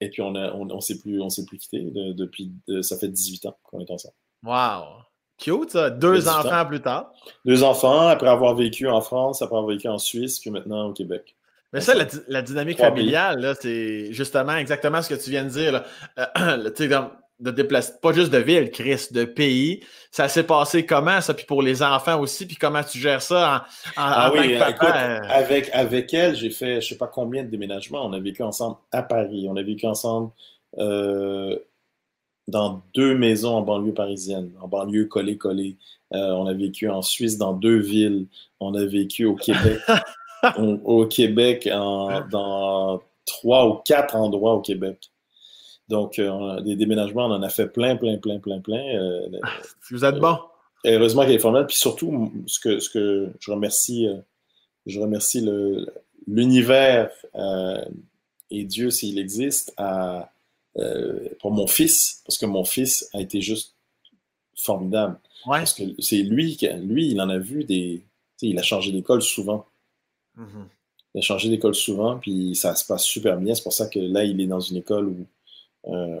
et 0.00 0.10
puis 0.10 0.22
on 0.22 0.34
a, 0.34 0.52
on, 0.52 0.80
s'est 0.80 0.98
plus, 0.98 1.20
on 1.22 1.30
s'est 1.30 1.44
plus 1.44 1.58
quitté 1.58 1.80
depuis. 1.82 2.52
ça 2.82 2.98
fait 2.98 3.08
18 3.08 3.46
ans 3.46 3.56
qu'on 3.62 3.80
est 3.80 3.90
ensemble. 3.90 4.14
Wow! 4.42 5.04
Cute, 5.38 5.70
ça. 5.70 5.90
Deux 5.90 6.28
enfants 6.28 6.66
plus 6.66 6.80
tard. 6.80 7.12
Deux 7.44 7.62
enfants, 7.62 8.08
après 8.08 8.28
avoir 8.28 8.54
vécu 8.54 8.86
en 8.86 9.00
France, 9.00 9.40
après 9.40 9.56
avoir 9.56 9.70
vécu 9.70 9.88
en 9.88 9.98
Suisse, 9.98 10.38
puis 10.40 10.50
maintenant 10.50 10.88
au 10.88 10.92
Québec. 10.92 11.36
Mais 11.72 11.80
ça, 11.80 11.94
la, 12.28 12.42
dynamique 12.42 12.78
familiale, 12.78 13.56
c'est 13.60 14.12
justement 14.12 14.56
exactement 14.56 15.02
ce 15.02 15.08
que 15.12 15.20
tu 15.20 15.30
viens 15.30 15.44
de 15.44 15.48
dire. 15.48 15.72
Là. 15.72 16.70
sais, 16.76 16.88
de 17.40 17.50
déplacer, 17.50 17.92
pas 18.00 18.12
juste 18.12 18.32
de 18.32 18.38
ville, 18.38 18.70
Chris, 18.70 19.08
de 19.10 19.24
pays. 19.24 19.80
Ça 20.10 20.28
s'est 20.28 20.44
passé 20.44 20.86
comment, 20.86 21.20
ça? 21.20 21.34
Puis 21.34 21.46
pour 21.46 21.62
les 21.62 21.82
enfants 21.82 22.20
aussi, 22.20 22.46
puis 22.46 22.56
comment 22.56 22.82
tu 22.82 22.98
gères 22.98 23.22
ça 23.22 23.66
en, 23.96 24.02
ah 24.02 24.30
tant 24.34 24.42
que 24.42 24.58
papa? 24.58 24.86
Euh? 24.86 25.20
avec, 25.28 25.70
avec 25.72 26.14
elle, 26.14 26.36
j'ai 26.36 26.50
fait 26.50 26.80
je 26.80 26.88
sais 26.88 26.96
pas 26.96 27.08
combien 27.08 27.42
de 27.42 27.48
déménagements. 27.48 28.06
On 28.06 28.12
a 28.12 28.20
vécu 28.20 28.42
ensemble 28.42 28.76
à 28.92 29.02
Paris. 29.02 29.46
On 29.50 29.56
a 29.56 29.62
vécu 29.62 29.86
ensemble 29.86 30.30
euh, 30.78 31.58
dans 32.46 32.82
deux 32.94 33.16
maisons 33.16 33.56
en 33.56 33.62
banlieue 33.62 33.94
parisienne, 33.94 34.52
en 34.60 34.68
banlieue 34.68 35.06
collée-collée. 35.06 35.76
Euh, 36.12 36.30
on 36.32 36.46
a 36.46 36.52
vécu 36.52 36.88
en 36.88 37.02
Suisse 37.02 37.36
dans 37.36 37.52
deux 37.52 37.78
villes. 37.78 38.26
On 38.60 38.74
a 38.74 38.84
vécu 38.84 39.24
au 39.24 39.34
Québec, 39.34 39.80
au 40.58 41.06
Québec 41.06 41.68
dans 42.30 43.02
trois 43.26 43.66
ou 43.66 43.74
quatre 43.84 44.14
endroits 44.14 44.54
au 44.54 44.60
Québec. 44.60 45.10
Donc, 45.94 46.18
euh, 46.18 46.60
des 46.60 46.74
déménagements, 46.74 47.26
on 47.26 47.34
en 47.34 47.42
a 47.44 47.48
fait 47.48 47.68
plein, 47.68 47.94
plein, 47.94 48.18
plein, 48.18 48.40
plein, 48.40 48.58
plein. 48.58 48.84
Euh, 48.96 49.28
vous 49.92 50.04
êtes 50.04 50.16
bon. 50.16 50.36
heureusement 50.84 51.22
qu'elle 51.22 51.36
est 51.36 51.38
formelle. 51.38 51.66
Puis 51.66 51.76
surtout, 51.76 52.32
ce 52.48 52.58
que, 52.58 52.80
ce 52.80 52.90
que 52.90 53.30
je 53.38 53.52
remercie, 53.52 54.08
euh, 54.08 54.16
je 54.86 54.98
remercie 54.98 55.48
l'univers 56.26 57.12
et 58.50 58.64
Dieu, 58.64 58.90
s'il 58.90 59.20
existe, 59.20 59.72
à, 59.76 60.32
pour 61.40 61.52
mon 61.52 61.68
fils, 61.68 62.22
parce 62.26 62.38
que 62.38 62.46
mon 62.46 62.64
fils 62.64 63.08
a 63.14 63.20
été 63.20 63.40
juste 63.40 63.76
formidable. 64.56 65.20
Parce 65.46 65.74
que 65.74 65.84
c'est 66.00 66.22
lui, 66.22 66.56
qui, 66.56 66.66
lui, 66.68 67.06
il 67.12 67.20
en 67.20 67.28
a 67.28 67.38
vu 67.38 67.62
des. 67.62 68.02
Il 68.42 68.58
a 68.58 68.62
changé 68.62 68.90
d'école 68.90 69.22
souvent. 69.22 69.64
Mm-hmm. 70.36 70.66
Il 71.14 71.18
a 71.18 71.22
changé 71.22 71.48
d'école 71.48 71.76
souvent, 71.76 72.18
puis 72.18 72.56
ça 72.56 72.74
se 72.74 72.84
passe 72.84 73.04
super 73.04 73.38
bien. 73.38 73.54
C'est 73.54 73.62
pour 73.62 73.72
ça 73.72 73.86
que 73.86 74.00
là, 74.00 74.24
il 74.24 74.40
est 74.40 74.48
dans 74.48 74.58
une 74.58 74.78
école 74.78 75.06
où 75.06 75.26
euh, 75.88 76.20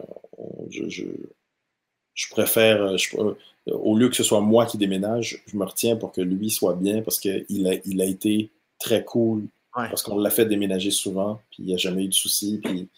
je, 0.70 0.88
je, 0.88 2.28
préfère, 2.30 2.82
euh, 2.82 2.96
euh, 3.18 3.34
au 3.72 3.96
lieu 3.96 4.08
que 4.08 4.16
ce 4.16 4.22
soit 4.22 4.40
moi 4.40 4.66
qui 4.66 4.78
déménage, 4.78 5.42
je 5.46 5.56
me 5.56 5.64
retiens 5.64 5.96
pour 5.96 6.12
que 6.12 6.20
lui 6.20 6.50
soit 6.50 6.74
bien 6.74 7.02
parce 7.02 7.18
qu'il 7.18 7.66
a, 7.66 7.74
il 7.84 8.00
a 8.00 8.04
été 8.04 8.50
très 8.78 9.04
cool. 9.04 9.44
Parce 9.74 10.04
qu'on 10.04 10.18
l'a 10.18 10.30
fait 10.30 10.46
déménager 10.46 10.92
souvent, 10.92 11.40
puis 11.50 11.64
il 11.64 11.66
n'y 11.66 11.74
a 11.74 11.76
jamais 11.76 12.04
eu 12.04 12.08
de 12.08 12.14
soucis, 12.14 12.60
puis 12.62 12.88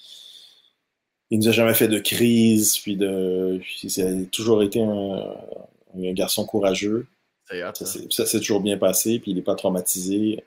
il 1.30 1.38
nous 1.38 1.48
a 1.48 1.52
jamais 1.52 1.72
fait 1.72 1.88
de 1.88 1.98
crise, 1.98 2.76
puis 2.76 2.97
de, 2.97 3.62
il 3.82 4.02
a 4.02 4.24
toujours 4.26 4.62
été 4.62 4.82
un, 4.82 5.32
garçon 6.12 6.44
courageux. 6.44 7.06
Ça 8.10 8.26
s'est 8.26 8.40
toujours 8.40 8.60
bien 8.60 8.76
passé, 8.76 9.18
puis 9.20 9.30
il 9.30 9.36
n'est 9.36 9.43
pas 9.43 9.55
traumatisé. 9.55 10.44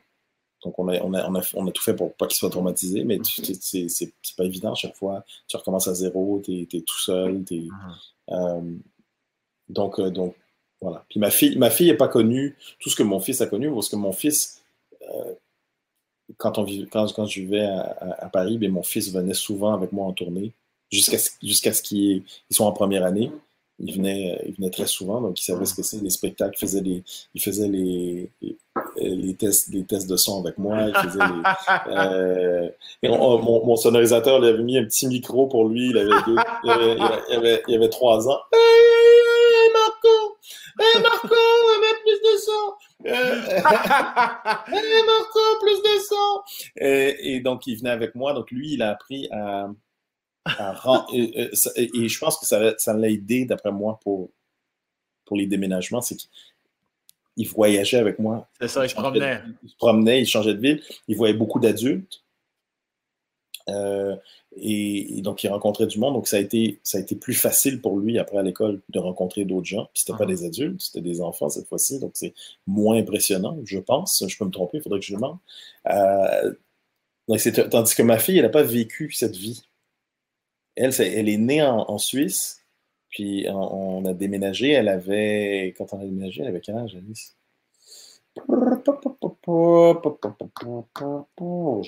Donc, 0.64 0.78
on 0.78 0.90
a, 0.90 1.00
on, 1.02 1.14
a, 1.14 1.42
on, 1.54 1.68
a, 1.68 1.72
tout 1.72 1.82
fait 1.82 1.96
pour 1.96 2.14
pas 2.16 2.28
qu'il 2.28 2.38
soit 2.38 2.50
traumatisé, 2.50 3.04
mais 3.06 3.20
c'est 3.24 4.12
pas 4.38 4.44
évident 4.44 4.74
à 4.74 4.76
chaque 4.76 4.96
fois. 4.96 5.24
Tu 5.48 5.56
recommences 5.56 5.88
à 5.88 5.94
zéro, 5.94 6.42
tu 6.44 6.68
es, 6.72 6.82
tout 6.82 7.00
seul. 7.00 7.44
Uh-huh. 7.44 7.70
Euh, 8.32 8.76
donc, 9.70 10.00
euh, 10.00 10.10
donc, 10.10 10.36
voilà. 10.82 11.06
Puis 11.10 11.20
ma 11.20 11.30
fille 11.30 11.58
ma 11.58 11.70
fille 11.70 11.88
n'est 11.88 11.98
pas 11.98 12.08
connue 12.08 12.58
tout 12.80 12.90
ce 12.90 12.96
que 12.96 13.04
mon 13.04 13.20
fils 13.20 13.42
a 13.42 13.48
connu, 13.48 13.72
parce 13.74 13.90
que 13.90 13.96
mon 13.96 14.12
fils, 14.12 14.62
euh, 15.02 15.34
quand, 16.38 16.58
on, 16.58 16.66
quand, 16.92 17.14
quand 17.14 17.26
je 17.26 17.42
vivais 17.42 17.66
à, 17.66 18.30
Paris, 18.32 18.58
bien, 18.58 18.70
mon 18.70 18.84
fils 18.84 19.12
venait 19.12 19.34
souvent 19.34 19.74
avec 19.74 19.92
moi 19.92 20.06
en 20.06 20.14
tournée, 20.14 20.52
jusqu'à 20.92 21.18
jusqu'à 21.42 21.74
ce 21.74 21.82
qu'ils 21.82 22.24
soient 22.52 22.68
en 22.68 22.74
première 22.74 23.06
année. 23.06 23.32
Il 23.82 23.96
venait, 23.96 24.42
il 24.46 24.56
venait 24.56 24.70
très 24.70 24.86
souvent, 24.86 25.22
donc 25.22 25.40
il 25.40 25.44
savait 25.44 25.66
ce 25.66 25.74
que 25.74 25.84
c'est, 25.84 26.02
les 26.02 26.10
spectacles, 26.10 26.56
il 26.58 26.60
faisait, 26.60 26.82
les, 26.82 27.04
il 27.34 27.42
faisait 27.42 27.68
les, 27.68 28.30
les, 28.98 29.36
tests, 29.36 29.70
les 29.70 29.86
tests 29.86 30.10
de 30.10 30.18
son 30.18 30.42
avec 30.42 30.58
moi. 30.58 30.82
Il 30.82 30.96
faisait 30.96 31.20
euh, 31.88 32.70
mon, 33.04 33.66
mon, 33.66 33.76
sonorisateur 33.76 34.40
lui 34.40 34.50
avait 34.50 34.64
mis 34.64 34.78
un 34.78 34.84
petit 34.84 35.08
micro 35.08 35.48
pour 35.48 35.68
lui, 35.68 35.90
il 35.90 35.98
avait, 35.98 36.10
deux, 36.28 36.36
il 36.64 36.70
avait, 36.70 36.98
il 37.30 37.36
avait, 37.36 37.64
il 37.68 37.76
avait 37.76 37.90
trois 37.90 38.28
ans. 38.28 38.40
Hey, 38.54 39.72
Marco! 39.74 40.38
Hey, 40.80 41.02
Marco, 41.02 41.36
met 41.82 41.96
plus 42.04 42.20
de 42.22 42.38
son! 42.38 42.74
hey, 43.06 45.04
Marco, 45.06 45.40
plus 45.62 45.82
de 45.82 46.00
son! 46.08 46.42
Et, 46.78 47.36
et 47.36 47.40
donc, 47.40 47.68
il 47.68 47.78
venait 47.78 47.92
avec 47.92 48.16
moi, 48.16 48.34
donc 48.34 48.52
lui, 48.52 48.74
il 48.74 48.82
a 48.82 48.92
appris 48.92 49.30
à 49.32 49.70
et, 51.14 52.10
je 52.10 52.20
pense 52.20 52.38
que 52.38 52.46
ça, 52.46 52.78
ça 52.78 52.94
l'a 52.94 53.10
aidé, 53.10 53.46
d'après 53.46 53.72
moi, 53.72 54.00
pour, 54.04 54.30
pour 55.26 55.38
les 55.38 55.48
déménagements. 55.48 56.02
C'est 56.02 56.16
qu'il 56.16 57.48
voyageait 57.48 57.98
avec 57.98 58.20
moi. 58.20 58.48
C'est 58.60 58.68
ça, 58.68 58.86
il 58.86 58.90
se 58.90 58.96
promenait. 58.96 59.42
Il 59.64 59.70
se 59.70 59.76
promenait, 59.76 60.22
il 60.22 60.26
changeait 60.26 60.54
de 60.54 60.60
ville. 60.60 60.82
Il 61.08 61.16
voyait 61.16 61.34
beaucoup 61.34 61.60
d'adultes. 61.60 62.24
Euh, 63.70 64.16
et, 64.56 65.22
donc, 65.22 65.44
il 65.44 65.50
rencontrait 65.50 65.88
du 65.88 66.00
monde. 66.00 66.16
Donc, 66.16 66.28
ça 66.28 66.38
a, 66.38 66.40
été, 66.40 66.80
ça 66.84 66.98
a 66.98 67.02
été 67.02 67.16
plus 67.16 67.36
facile 67.36 67.82
pour 67.82 67.98
lui, 67.98 68.18
après 68.18 68.38
à 68.38 68.44
l'école, 68.44 68.82
de 68.90 69.00
rencontrer 69.00 69.46
d'autres 69.46 69.68
gens. 69.68 69.90
Puis, 69.94 70.02
c'était 70.02 70.18
pas 70.18 70.26
uh-huh. 70.26 70.28
des 70.28 70.46
adultes, 70.46 70.82
c'était 70.82 71.02
des 71.02 71.22
enfants 71.22 71.50
cette 71.50 71.68
fois-ci. 71.68 72.00
Donc, 72.00 72.12
c'est 72.16 72.34
moins 72.66 72.98
impressionnant, 72.98 73.58
je 73.64 73.80
pense. 73.80 74.24
Je 74.28 74.38
peux 74.38 74.46
me 74.46 74.52
tromper, 74.52 74.78
il 74.78 74.82
faudrait 74.82 75.00
que 75.00 75.06
je 75.06 75.14
demande. 75.14 75.38
Euh, 75.88 76.54
tandis 77.70 77.96
que 77.96 78.04
ma 78.04 78.18
fille, 78.18 78.38
elle 78.38 78.44
n'a 78.44 78.50
pas 78.50 78.64
vécu 78.64 79.12
cette 79.12 79.36
vie. 79.36 79.69
Elle, 80.80 80.94
elle 81.00 81.28
est 81.28 81.38
née 81.38 81.62
en, 81.62 81.98
Suisse, 81.98 82.64
puis 83.10 83.46
on, 83.50 84.06
a 84.06 84.14
déménagé. 84.14 84.70
Elle 84.72 84.88
avait. 84.88 85.76
Quand 85.78 85.94
on 85.94 86.00
a 86.00 86.06
déménagé, 86.06 86.42
elle 86.42 86.48
avait 86.48 86.62
quel 86.62 86.78
âge, 86.78 86.96
Alice? 86.96 87.36
Je 88.38 88.44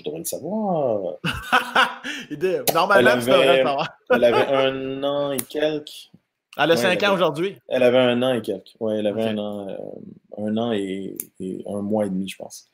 devrais 0.04 0.20
le 0.20 0.26
savoir. 0.26 1.18
Normalement, 2.74 3.20
tu 3.20 3.26
devrais 3.26 3.58
le 3.58 3.64
savoir. 3.64 3.98
elle 4.10 4.24
avait 4.24 4.48
un 4.48 5.04
an 5.04 5.32
et 5.32 5.38
quelques. 5.38 6.10
Elle 6.58 6.72
a 6.72 6.78
cinq 6.78 7.02
ans 7.04 7.14
aujourd'hui. 7.14 7.58
Elle 7.70 7.84
avait 7.84 7.98
un 7.98 8.22
an 8.24 8.34
et 8.34 8.42
quelques. 8.42 8.76
Oui, 8.82 8.96
elle 8.98 9.08
avait 9.08 9.24
un 9.24 9.38
an, 9.38 9.70
euh, 9.70 9.78
un 10.38 10.58
an 10.58 10.74
et, 10.74 11.16
un 11.66 11.82
mois 11.82 12.06
et 12.06 12.10
demi, 12.10 12.28
je 12.28 12.36
pense, 12.36 12.68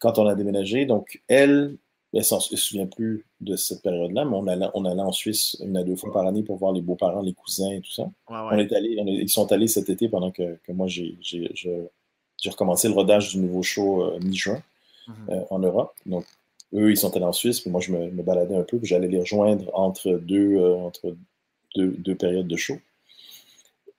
quand 0.00 0.18
on 0.18 0.26
a 0.26 0.34
déménagé. 0.34 0.84
Donc, 0.84 1.22
elle, 1.28 1.76
elle 2.12 2.20
ne 2.20 2.40
se 2.40 2.56
souvient 2.56 2.86
plus 2.86 3.24
de 3.40 3.54
cette 3.56 3.82
période-là, 3.82 4.24
mais 4.24 4.36
on 4.36 4.46
allait, 4.48 4.66
on 4.74 4.84
allait 4.84 5.00
en 5.00 5.12
Suisse 5.12 5.56
une 5.64 5.76
à 5.76 5.84
deux 5.84 5.94
fois 5.94 6.12
par 6.12 6.26
année 6.26 6.42
pour 6.42 6.56
voir 6.56 6.72
les 6.72 6.80
beaux-parents, 6.80 7.22
les 7.22 7.34
cousins 7.34 7.70
et 7.70 7.80
tout 7.80 7.92
ça. 7.92 8.10
On 8.28 8.58
est 8.58 8.72
allé, 8.72 8.96
ils 9.06 9.28
sont 9.28 9.50
allés 9.52 9.68
cet 9.68 9.90
été 9.90 10.08
pendant 10.08 10.30
que, 10.32 10.58
que 10.64 10.72
moi 10.72 10.88
j'ai 10.88 11.16
recommencé 12.48 12.88
le 12.88 12.94
rodage 12.94 13.30
du 13.30 13.38
nouveau 13.38 13.62
show 13.62 14.02
euh, 14.02 14.18
mi-juin 14.20 14.60
mhm. 15.06 15.14
euh, 15.30 15.42
en 15.50 15.60
Europe. 15.60 15.92
Donc, 16.04 16.24
eux, 16.74 16.90
ils 16.90 16.96
sont 16.96 17.14
allés 17.16 17.24
en 17.24 17.32
Suisse, 17.32 17.60
puis 17.60 17.70
moi, 17.70 17.80
je 17.80 17.92
me, 17.92 18.22
baladais 18.22 18.56
un 18.56 18.62
peu, 18.62 18.78
puis 18.78 18.86
j'allais 18.86 19.08
les 19.08 19.20
rejoindre 19.20 19.70
entre 19.74 20.12
deux, 20.12 20.56
euh, 20.56 20.76
entre 20.76 21.16
deux, 21.76 21.94
deux, 21.98 22.14
périodes 22.14 22.48
de 22.48 22.56
show. 22.56 22.76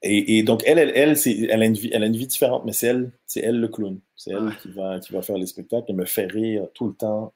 Et, 0.03 0.37
et, 0.37 0.43
donc, 0.43 0.63
elle, 0.65 0.79
elle, 0.79 0.91
elle, 0.95 1.17
elle, 1.25 1.61
a 1.61 1.65
une 1.65 1.73
vie, 1.73 1.89
elle 1.93 2.03
a 2.03 2.07
une 2.07 2.15
vie 2.15 2.27
différente, 2.27 2.65
mais 2.65 2.73
c'est 2.73 2.87
elle, 2.87 3.11
elle 3.35 3.59
le 3.59 3.67
clown. 3.67 3.99
C'est 4.15 4.31
elle 4.31 4.55
qui, 4.61 4.69
va, 4.69 4.99
qui 4.99 5.13
va 5.13 5.21
faire 5.21 5.37
les 5.37 5.45
spectacles. 5.45 5.85
Elle 5.89 5.95
me 5.95 6.05
fait 6.05 6.25
rire 6.25 6.67
tout 6.73 6.87
le 6.87 6.93
temps. 6.93 7.33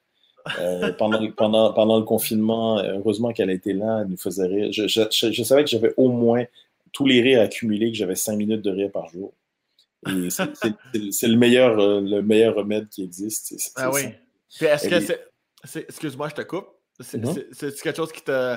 Euh, 0.60 0.92
pendant, 0.92 1.30
pendant, 1.32 1.72
pendant 1.72 1.98
le 1.98 2.04
confinement, 2.04 2.78
heureusement 2.78 3.32
qu'elle 3.32 3.50
était 3.50 3.72
là, 3.72 4.00
elle 4.02 4.08
nous 4.08 4.16
faisait 4.16 4.46
rire. 4.46 4.72
Je, 4.72 4.86
je, 4.86 5.42
savais 5.42 5.64
que 5.64 5.70
j'avais 5.70 5.92
au 5.96 6.08
moins 6.08 6.44
tous 6.92 7.06
les 7.06 7.20
rires 7.20 7.40
accumulés, 7.40 7.90
que 7.90 7.98
j'avais 7.98 8.14
cinq 8.14 8.36
minutes 8.36 8.62
de 8.62 8.70
rire 8.70 8.90
par 8.90 9.08
jour. 9.08 9.32
Et 10.08 10.28
c'est 11.10 11.28
le 11.28 11.36
meilleur, 11.36 11.78
euh, 11.78 12.00
le 12.00 12.22
meilleur 12.22 12.54
remède 12.54 12.88
qui 12.88 13.02
existe. 13.02 13.72
ah 13.76 13.90
oui. 13.90 14.02
Est-ce 14.60 14.88
que 14.88 15.00
c'est. 15.00 15.86
Excuse-moi, 15.88 16.28
je 16.28 16.34
te 16.34 16.42
coupe. 16.42 16.68
C'est 17.00 17.20
mm-hmm. 17.20 17.82
quelque 17.82 17.96
chose 17.96 18.12
qui 18.12 18.22
te 18.22 18.56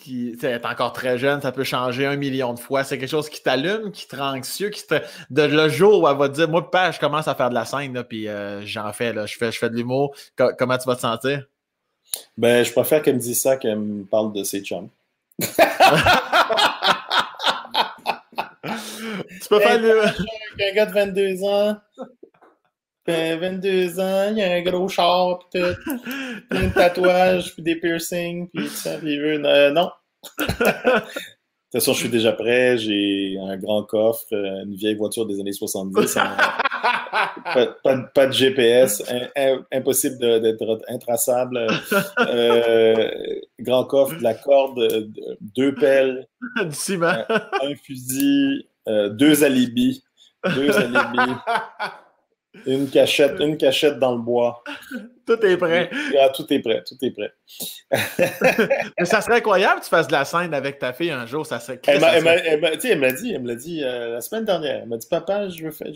qui 0.00 0.36
est 0.42 0.64
encore 0.64 0.92
très 0.92 1.18
jeune, 1.18 1.40
ça 1.40 1.52
peut 1.52 1.64
changer 1.64 2.06
un 2.06 2.16
million 2.16 2.54
de 2.54 2.58
fois. 2.58 2.82
C'est 2.84 2.98
quelque 2.98 3.10
chose 3.10 3.28
qui 3.28 3.42
t'allume, 3.42 3.92
qui 3.92 4.08
te 4.08 4.16
rend 4.16 4.36
anxieux, 4.36 4.70
qui 4.70 4.86
te. 4.86 4.94
De 5.30 5.42
le 5.42 5.68
jour 5.68 6.02
où 6.02 6.08
elle 6.08 6.16
va 6.16 6.28
te 6.28 6.34
dire 6.34 6.48
Moi, 6.48 6.70
père, 6.70 6.92
je 6.92 6.98
commence 6.98 7.28
à 7.28 7.34
faire 7.34 7.50
de 7.50 7.54
la 7.54 7.64
scène, 7.64 7.94
là, 7.94 8.04
puis 8.04 8.26
euh, 8.28 8.64
j'en 8.64 8.92
fais, 8.92 9.12
là, 9.12 9.26
je 9.26 9.36
fais, 9.36 9.52
je 9.52 9.58
fais 9.58 9.70
de 9.70 9.76
l'humour. 9.76 10.14
comment 10.36 10.78
tu 10.78 10.86
vas 10.86 10.96
te 10.96 11.02
sentir? 11.02 11.46
Ben, 12.36 12.64
je 12.64 12.72
préfère 12.72 13.02
qu'elle 13.02 13.16
me 13.16 13.20
dise 13.20 13.40
ça 13.40 13.56
qu'elle 13.56 13.78
me 13.78 14.04
parle 14.04 14.32
de 14.32 14.42
ses 14.42 14.62
chums. 14.62 14.88
tu 15.38 15.46
peux 19.48 19.60
faire 19.60 19.80
le. 19.80 20.02
Un 20.60 20.74
gars 20.74 20.86
de 20.86 20.92
22 20.92 21.44
ans. 21.44 21.76
22 23.36 24.00
ans, 24.00 24.28
il 24.30 24.38
y 24.38 24.42
a 24.42 24.52
un 24.52 24.62
gros 24.62 24.88
char, 24.88 25.38
pis 25.38 25.60
tout. 25.60 25.92
Puis 26.50 26.58
un 26.58 26.68
tatouage, 26.70 27.54
puis 27.54 27.62
des 27.62 27.76
piercings, 27.76 28.48
puis 28.48 28.68
ça, 28.68 28.98
puis 28.98 29.18
euh, 29.18 29.70
non. 29.70 29.90
de 30.38 30.44
toute 30.44 31.72
façon, 31.72 31.92
je 31.92 31.98
suis 31.98 32.08
déjà 32.08 32.32
prêt. 32.32 32.78
J'ai 32.78 33.38
un 33.40 33.56
grand 33.56 33.84
coffre, 33.84 34.26
euh, 34.32 34.64
une 34.64 34.74
vieille 34.74 34.96
voiture 34.96 35.26
des 35.26 35.40
années 35.40 35.52
70. 35.52 36.14
pas, 38.14 38.26
de 38.26 38.32
GPS, 38.32 39.02
impossible 39.72 40.40
d'être 40.40 40.80
intraçable. 40.88 41.66
Euh, 42.20 43.10
grand 43.58 43.84
coffre, 43.84 44.16
de 44.16 44.22
la 44.22 44.34
corde, 44.34 45.10
deux 45.40 45.74
pelles, 45.74 46.26
du 46.64 46.72
ciment. 46.72 47.24
un, 47.28 47.74
fusil, 47.84 48.66
deux 48.86 49.44
alibis. 49.44 50.02
Deux 50.54 50.70
alibis. 50.70 51.34
Une 52.66 52.90
cachette, 52.90 53.38
une 53.40 53.56
cachette 53.56 53.98
dans 53.98 54.14
le 54.14 54.20
bois. 54.20 54.62
Tout 55.26 55.46
est 55.46 55.56
prêt. 55.56 55.88
Ah, 56.20 56.30
tout 56.30 56.52
est 56.52 56.58
prêt, 56.58 56.82
tout 56.84 56.96
est 57.02 57.12
prêt. 57.12 57.30
Mais 58.98 59.04
ça 59.04 59.20
serait 59.20 59.36
incroyable 59.36 59.78
que 59.78 59.84
tu 59.84 59.90
fasses 59.90 60.08
de 60.08 60.12
la 60.12 60.24
scène 60.24 60.52
avec 60.52 60.80
ta 60.80 60.92
fille 60.92 61.12
un 61.12 61.24
jour. 61.24 61.46
Ça 61.46 61.60
serait. 61.60 61.80
Elle 61.86 62.00
m'a 62.00 62.16
elle 62.16 62.60
m'a 62.60 62.74
dit, 62.74 62.88
elle 62.88 62.98
me 63.42 63.46
l'a 63.46 63.54
dit 63.54 63.84
euh, 63.84 64.14
la 64.14 64.20
semaine 64.20 64.44
dernière. 64.44 64.80
Elle 64.82 64.88
m'a 64.88 64.96
dit, 64.96 65.06
papa, 65.08 65.48
je 65.48 65.62
veux 65.62 65.70
faire, 65.70 65.92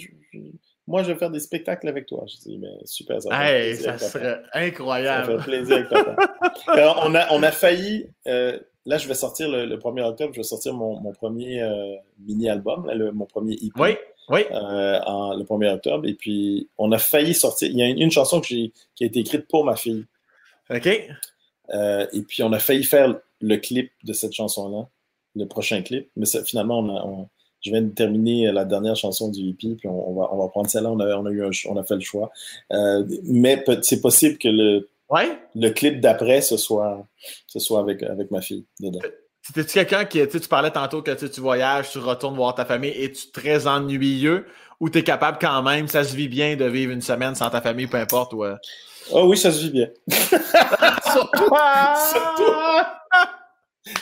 moi, 0.87 1.03
je 1.03 1.11
veux 1.11 1.19
faire 1.19 1.31
des 1.31 1.41
spectacles 1.41 1.89
avec 1.89 2.07
toi. 2.07 2.25
Je 2.29 2.37
dis, 2.49 2.59
mais 2.59 2.77
super, 2.85 3.21
ça, 3.21 3.31
hey, 3.33 3.75
ça 3.75 3.99
serait 3.99 4.41
incroyable. 4.53 5.33
Ça 5.33 5.39
fait 5.39 5.51
plaisir 5.51 5.77
avec 5.79 5.89
papa. 5.89 6.17
Alors, 6.69 7.03
on, 7.05 7.15
a, 7.17 7.27
on 7.33 7.43
a 7.43 7.51
failli. 7.51 8.07
Euh, 8.29 8.57
là, 8.87 8.99
je 8.99 9.09
vais 9.09 9.15
sortir 9.15 9.49
le, 9.49 9.77
1er 9.77 10.05
octobre, 10.05 10.33
je 10.33 10.39
vais 10.39 10.45
sortir 10.45 10.75
mon, 10.75 11.01
mon 11.01 11.13
premier 11.13 11.61
euh, 11.61 11.97
mini-album, 12.21 12.89
mon 13.15 13.27
premier 13.27 13.55
EP. 13.55 13.73
Oui. 13.77 13.97
Oui. 14.29 14.41
Euh, 14.51 15.01
en, 15.07 15.35
le 15.35 15.45
1er 15.45 15.75
octobre. 15.75 16.07
Et 16.07 16.15
puis, 16.15 16.69
on 16.79 16.93
a 16.93 16.99
failli 16.99 17.35
sortir. 17.35 17.69
Il 17.71 17.79
y 17.79 17.83
a 17.83 17.87
une, 17.87 18.11
chanson 18.11 18.41
qui 18.41 18.73
a 19.01 19.05
été 19.05 19.21
écrite 19.21 19.47
pour 19.49 19.65
ma 19.65 19.77
fille. 19.77 20.05
OK. 20.71 20.89
Euh, 21.71 22.07
et 22.13 22.23
puis, 22.23 22.43
on 22.43 22.53
a 22.53 22.59
failli 22.59 22.85
faire 22.85 23.15
le 23.41 23.57
clip 23.57 23.91
de 24.05 24.13
cette 24.13 24.33
chanson-là, 24.33 24.89
le 25.37 25.47
prochain 25.47 25.83
clip. 25.83 26.09
Mais 26.17 26.27
finalement, 26.45 27.29
je 27.61 27.71
viens 27.71 27.83
de 27.83 27.91
terminer 27.91 28.53
la 28.53 28.65
dernière 28.65 28.97
chanson 28.97 29.31
du 29.31 29.51
EP, 29.51 29.75
puis 29.75 29.89
on, 29.89 30.15
va, 30.15 30.29
on 30.33 30.39
va 30.39 30.49
prendre 30.49 30.69
celle-là. 30.69 30.91
On 30.91 31.01
a, 31.01 31.17
on, 31.17 31.27
a 31.27 31.31
eu 31.31 31.43
on 31.69 31.77
a 31.77 31.85
fait 31.85 31.95
le 31.95 32.01
choix. 32.01 32.31
Euh, 32.73 33.05
mais 33.25 33.63
c'est 33.83 34.01
possible 34.01 34.39
que 34.39 34.49
le, 34.49 34.89
le 35.55 35.69
clip 35.71 36.01
d'après, 36.01 36.41
ce 36.41 36.57
soit, 36.57 37.07
ce 37.47 37.59
soit 37.59 37.81
avec, 37.81 38.03
avec 38.03 38.31
ma 38.31 38.41
fille 38.41 38.65
dedans. 38.81 39.01
C'était-tu 39.47 39.75
quelqu'un 39.75 40.05
qui, 40.07 40.27
tu 40.27 40.49
parlais 40.49 40.71
tantôt 40.71 41.03
que 41.03 41.11
tu 41.13 41.41
voyages, 41.41 41.91
tu 41.91 41.99
retournes 41.99 42.37
voir 42.37 42.55
ta 42.55 42.65
famille, 42.65 42.91
et 42.91 43.13
tu 43.13 43.31
très 43.31 43.67
ennuyeux 43.67 44.47
ou 44.81 44.91
tu 44.91 44.99
es 44.99 45.05
capable 45.05 45.39
quand 45.41 45.63
même, 45.63 45.87
ça 45.87 46.03
se 46.03 46.17
vit 46.17 46.29
bien 46.29 46.57
de 46.57 46.65
vivre 46.65 46.93
une 46.93 47.03
semaine 47.03 47.35
sans 47.35 47.51
ta 47.51 47.61
famille, 47.61 47.87
peu 47.87 47.99
importe? 47.99 48.33
Ou, 48.33 48.45
Oh 49.11 49.27
oui, 49.29 49.37
ça 49.37 49.53
se 49.53 49.61
vit 49.61 49.71
bien. 49.71 49.89
surtout, 51.13 51.55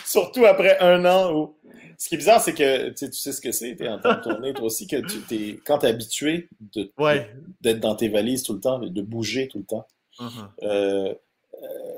surtout, 0.04 0.46
après 0.46 0.78
un 0.78 1.04
an 1.04 1.32
où. 1.34 1.56
Ce 1.98 2.08
qui 2.08 2.16
est 2.16 2.18
bizarre, 2.18 2.40
c'est 2.40 2.54
que 2.54 2.88
tu 2.90 3.12
sais 3.12 3.30
ce 3.30 3.40
que 3.40 3.52
c'est, 3.52 3.76
tu 3.76 3.84
es 3.84 3.88
en 3.88 4.00
train 4.00 4.16
de 4.16 4.22
tourner, 4.22 4.52
toi 4.52 4.64
aussi, 4.64 4.88
que 4.88 4.96
tu 4.96 5.34
es, 5.34 5.60
quand 5.64 5.78
tu 5.78 5.86
es 5.86 5.88
habitué 5.88 6.48
d'être 7.60 7.78
dans 7.78 7.94
tes 7.94 8.08
valises 8.08 8.42
tout 8.42 8.54
le 8.54 8.60
temps, 8.60 8.80
de 8.80 9.02
bouger 9.02 9.46
tout 9.46 9.58
le 9.58 9.64
temps. 9.64 9.86
Uh-huh. 10.18 10.48
euh, 10.64 11.14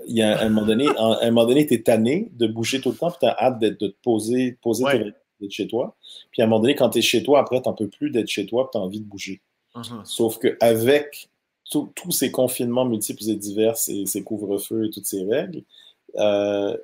il 0.07 0.17
y 0.17 0.23
a 0.23 0.41
un 0.41 0.49
moment 0.49 0.67
donné, 0.67 0.87
un 0.99 1.31
moment 1.31 1.47
donné, 1.47 1.67
tu 1.67 1.75
es 1.75 1.83
tanné 1.83 2.29
de 2.33 2.47
bouger 2.47 2.81
tout 2.81 2.91
le 2.91 2.97
temps, 2.97 3.11
puis 3.11 3.19
tu 3.21 3.27
as 3.27 3.37
hâte 3.39 3.59
de 3.59 3.71
te 3.71 3.87
poser, 4.03 4.59
poser 4.63 4.85
d'être 5.41 5.51
chez 5.51 5.67
toi. 5.67 5.97
Puis 6.31 6.43
à 6.43 6.45
un 6.45 6.49
moment 6.49 6.61
donné, 6.61 6.75
quand 6.75 6.91
tu 6.91 6.99
es 6.99 7.03
chez 7.03 7.23
toi, 7.23 7.41
après, 7.41 7.63
tu 7.63 7.69
n'en 7.69 7.75
peux 7.75 7.89
plus 7.89 8.11
d'être 8.11 8.29
chez 8.29 8.47
toi, 8.47 8.65
puis 8.65 8.73
tu 8.73 8.79
as 8.79 8.81
envie 8.81 9.01
de 9.01 9.07
bouger. 9.07 9.41
Uh-huh. 9.75 10.05
Sauf 10.05 10.39
qu'avec 10.39 11.29
tous 11.71 12.13
ces 12.13 12.31
confinements 12.31 12.85
multiples 12.85 13.29
et 13.29 13.37
divers, 13.37 13.75
et 13.89 14.07
ces 14.07 14.23
couvre-feux 14.23 14.87
et 14.87 14.91
toutes 14.91 15.07
ces 15.07 15.25
règles, 15.25 15.63
euh, 16.17 16.77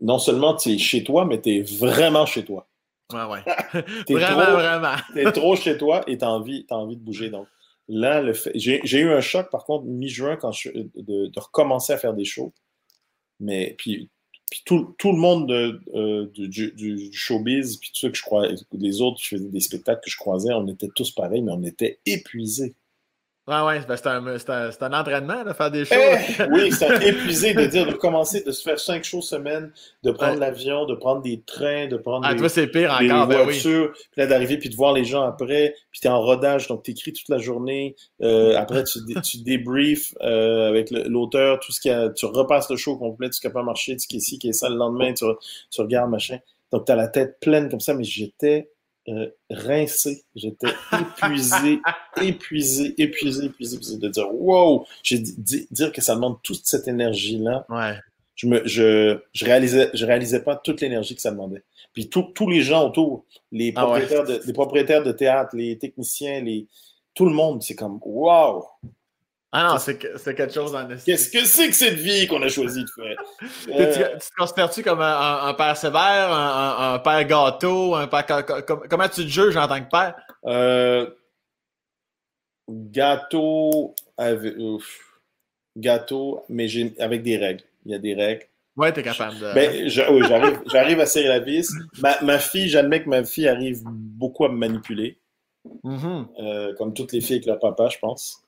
non 0.00 0.18
seulement 0.18 0.54
tu 0.54 0.70
es 0.70 0.78
chez 0.78 1.04
toi, 1.04 1.24
mais 1.24 1.40
tu 1.40 1.50
es 1.56 1.62
vraiment 1.62 2.26
chez 2.26 2.44
toi. 2.44 2.66
Ouais, 3.12 3.24
ouais. 3.24 3.42
vraiment, 4.08 4.52
vraiment. 4.52 4.96
tu 5.12 5.20
es 5.20 5.32
trop 5.32 5.56
chez 5.56 5.78
toi 5.78 6.02
et 6.06 6.18
tu 6.18 6.24
as, 6.24 6.30
envie, 6.30 6.66
as 6.68 6.76
envie 6.76 6.96
de 6.96 7.02
bouger. 7.02 7.30
Donc, 7.30 7.46
Là, 7.88 8.24
j'ai 8.54 8.98
eu 8.98 9.10
un 9.10 9.20
choc, 9.20 9.50
par 9.50 9.64
contre, 9.64 9.84
mi-juin, 9.84 10.36
quand 10.36 10.52
je... 10.52 10.70
de, 10.70 11.30
recommencer 11.38 11.92
à 11.92 11.98
faire 11.98 12.14
des 12.14 12.24
shows. 12.24 12.52
Mais 13.40 13.74
puis, 13.76 14.10
tout, 14.64 14.94
tout, 14.98 15.12
le 15.12 15.18
monde 15.18 15.48
de, 15.48 15.80
euh, 15.94 16.26
du, 16.32 17.10
showbiz, 17.12 17.76
puis 17.78 17.90
ceux 17.92 18.10
que 18.10 18.16
je 18.16 18.22
crois, 18.22 18.48
les 18.72 19.00
autres, 19.00 19.20
je 19.22 19.36
faisais 19.36 19.48
des 19.48 19.60
spectacles 19.60 20.00
que 20.02 20.10
je 20.10 20.16
croisais, 20.16 20.52
on 20.52 20.66
était 20.68 20.88
tous 20.94 21.10
pareils, 21.10 21.42
mais 21.42 21.52
on 21.52 21.64
était 21.64 21.98
épuisés. 22.06 22.74
Ouais, 23.46 23.60
ouais, 23.60 23.80
ben, 23.86 23.96
c'est 23.96 24.06
un, 24.06 24.26
un, 24.26 24.70
un, 24.80 25.00
entraînement 25.00 25.44
de 25.44 25.52
faire 25.52 25.70
des 25.70 25.84
choses. 25.84 25.98
Eh, 25.98 26.42
oui, 26.50 26.72
c'est 26.72 27.06
épuisé 27.06 27.52
de 27.52 27.66
dire 27.66 27.86
de 27.86 27.92
commencer, 27.92 28.42
de 28.42 28.50
se 28.50 28.62
faire 28.62 28.80
cinq 28.80 29.04
shows 29.04 29.20
semaine, 29.20 29.70
de 30.02 30.12
prendre 30.12 30.40
l'avion, 30.40 30.86
de 30.86 30.94
prendre 30.94 31.20
des 31.20 31.42
trains, 31.42 31.86
de 31.86 31.98
prendre 31.98 32.26
ah, 32.26 32.32
des, 32.32 32.40
toi, 32.40 32.48
c'est 32.48 32.68
pire 32.68 32.90
encore, 32.90 33.26
ben 33.26 33.42
voitures, 33.42 33.92
puis 33.92 34.02
là 34.16 34.26
d'arriver 34.26 34.56
puis 34.56 34.70
de 34.70 34.76
voir 34.76 34.94
les 34.94 35.04
gens 35.04 35.24
après, 35.24 35.74
puis 35.90 36.00
t'es 36.00 36.08
en 36.08 36.22
rodage, 36.22 36.68
donc 36.68 36.84
t'écris 36.84 37.12
toute 37.12 37.28
la 37.28 37.36
journée. 37.36 37.96
Euh, 38.22 38.56
après, 38.56 38.82
tu, 38.84 39.00
tu 39.22 39.38
débriefs 39.42 40.14
euh, 40.22 40.70
avec 40.70 40.90
l'auteur, 40.90 41.60
tout 41.60 41.70
ce 41.70 41.80
qui 41.80 41.90
a, 41.90 42.08
tu 42.08 42.24
repasses 42.24 42.70
le 42.70 42.78
show 42.78 42.96
complet, 42.96 43.26
tout 43.26 43.34
ce 43.34 43.40
qui 43.42 43.46
n'a 43.46 43.52
pas 43.52 43.62
marché, 43.62 43.92
tout 43.92 44.00
ce 44.00 44.08
qui 44.08 44.16
est 44.16 44.20
ci, 44.20 44.38
qui 44.38 44.48
est 44.48 44.52
ça 44.54 44.70
le 44.70 44.76
lendemain, 44.76 45.12
tu, 45.12 45.26
tu 45.70 45.80
regardes 45.82 46.10
machin. 46.10 46.38
Donc 46.72 46.86
t'as 46.86 46.96
la 46.96 47.08
tête 47.08 47.38
pleine 47.40 47.68
comme 47.68 47.80
ça, 47.80 47.92
mais 47.92 48.04
j'étais 48.04 48.70
euh, 49.08 49.28
rincé. 49.50 50.24
J'étais 50.34 50.68
épuisé, 51.22 51.80
épuisé, 52.20 52.94
épuisé, 52.98 53.44
épuisé, 53.46 53.98
De 53.98 54.08
dire, 54.08 54.32
wow! 54.34 54.86
J'ai 55.02 55.18
dit, 55.18 55.66
dire 55.70 55.92
que 55.92 56.00
ça 56.00 56.14
demande 56.14 56.38
toute 56.42 56.64
cette 56.64 56.88
énergie-là. 56.88 57.66
Ouais. 57.68 57.94
Je 58.34 58.46
me, 58.48 58.66
je, 58.66 59.18
je 59.32 59.44
réalisais, 59.44 59.90
je 59.94 60.06
réalisais 60.06 60.42
pas 60.42 60.56
toute 60.56 60.80
l'énergie 60.80 61.14
que 61.14 61.20
ça 61.20 61.30
demandait. 61.30 61.62
Puis 61.92 62.08
tous 62.08 62.48
les 62.48 62.62
gens 62.62 62.86
autour, 62.86 63.24
les 63.52 63.72
ah 63.76 63.82
propriétaires, 63.82 64.24
de, 64.24 64.40
les 64.44 64.52
propriétaires 64.52 65.02
de 65.04 65.12
théâtre, 65.12 65.54
les 65.54 65.78
techniciens, 65.78 66.40
les, 66.40 66.66
tout 67.14 67.26
le 67.26 67.32
monde, 67.32 67.62
c'est 67.62 67.76
comme, 67.76 68.00
wow! 68.04 68.64
Ah 69.56 69.70
non, 69.72 69.78
c'est 69.78 70.34
quelque 70.34 70.52
chose 70.52 70.74
en 70.74 70.88
Qu'est-ce 70.88 71.30
que 71.30 71.44
c'est 71.44 71.68
que 71.68 71.76
cette 71.76 71.94
vie 71.94 72.26
qu'on 72.26 72.42
a 72.42 72.48
choisi 72.48 72.82
de 72.82 72.90
faire? 72.90 73.16
tu, 73.38 73.68
te 73.68 74.34
considères-tu 74.36 74.82
comme 74.82 75.00
un, 75.00 75.54
père 75.54 75.76
sévère, 75.76 76.32
un, 76.32 76.98
père 76.98 77.24
gâteau, 77.24 77.94
un 77.94 78.08
père. 78.08 78.26
comment 78.90 79.08
tu 79.08 79.24
te 79.24 79.28
juges 79.28 79.56
en 79.56 79.68
tant 79.68 79.80
que 79.80 79.88
père? 79.88 80.16
Euh, 80.46 81.08
gâteau, 82.68 83.94
avec, 84.18 84.54
gâteau, 85.76 86.44
mais 86.48 86.66
avec 86.98 87.22
des 87.22 87.36
règles. 87.36 87.62
Il 87.86 87.92
y 87.92 87.94
a 87.94 87.98
des 88.00 88.14
règles. 88.14 88.46
Ouais, 88.76 88.92
t'es 88.92 89.04
capable 89.04 89.38
de. 89.38 89.54
Ben, 89.54 89.88
oui, 90.10 90.22
j'arrive 90.72 90.98
à 90.98 91.06
serrer 91.06 91.28
la 91.28 91.38
vis. 91.38 91.72
Ma, 92.00 92.20
ma 92.22 92.40
fille, 92.40 92.68
j'admets 92.68 93.04
que 93.04 93.08
ma 93.08 93.22
fille 93.22 93.46
arrive 93.46 93.82
beaucoup 93.84 94.46
à 94.46 94.48
me 94.48 94.56
manipuler. 94.56 95.16
Mm-hmm. 95.84 96.26
Euh, 96.40 96.74
comme 96.74 96.92
toutes 96.92 97.12
les 97.12 97.20
filles 97.20 97.36
avec 97.36 97.46
leur 97.46 97.60
papa, 97.60 97.88
je 97.88 97.98
pense 97.98 98.43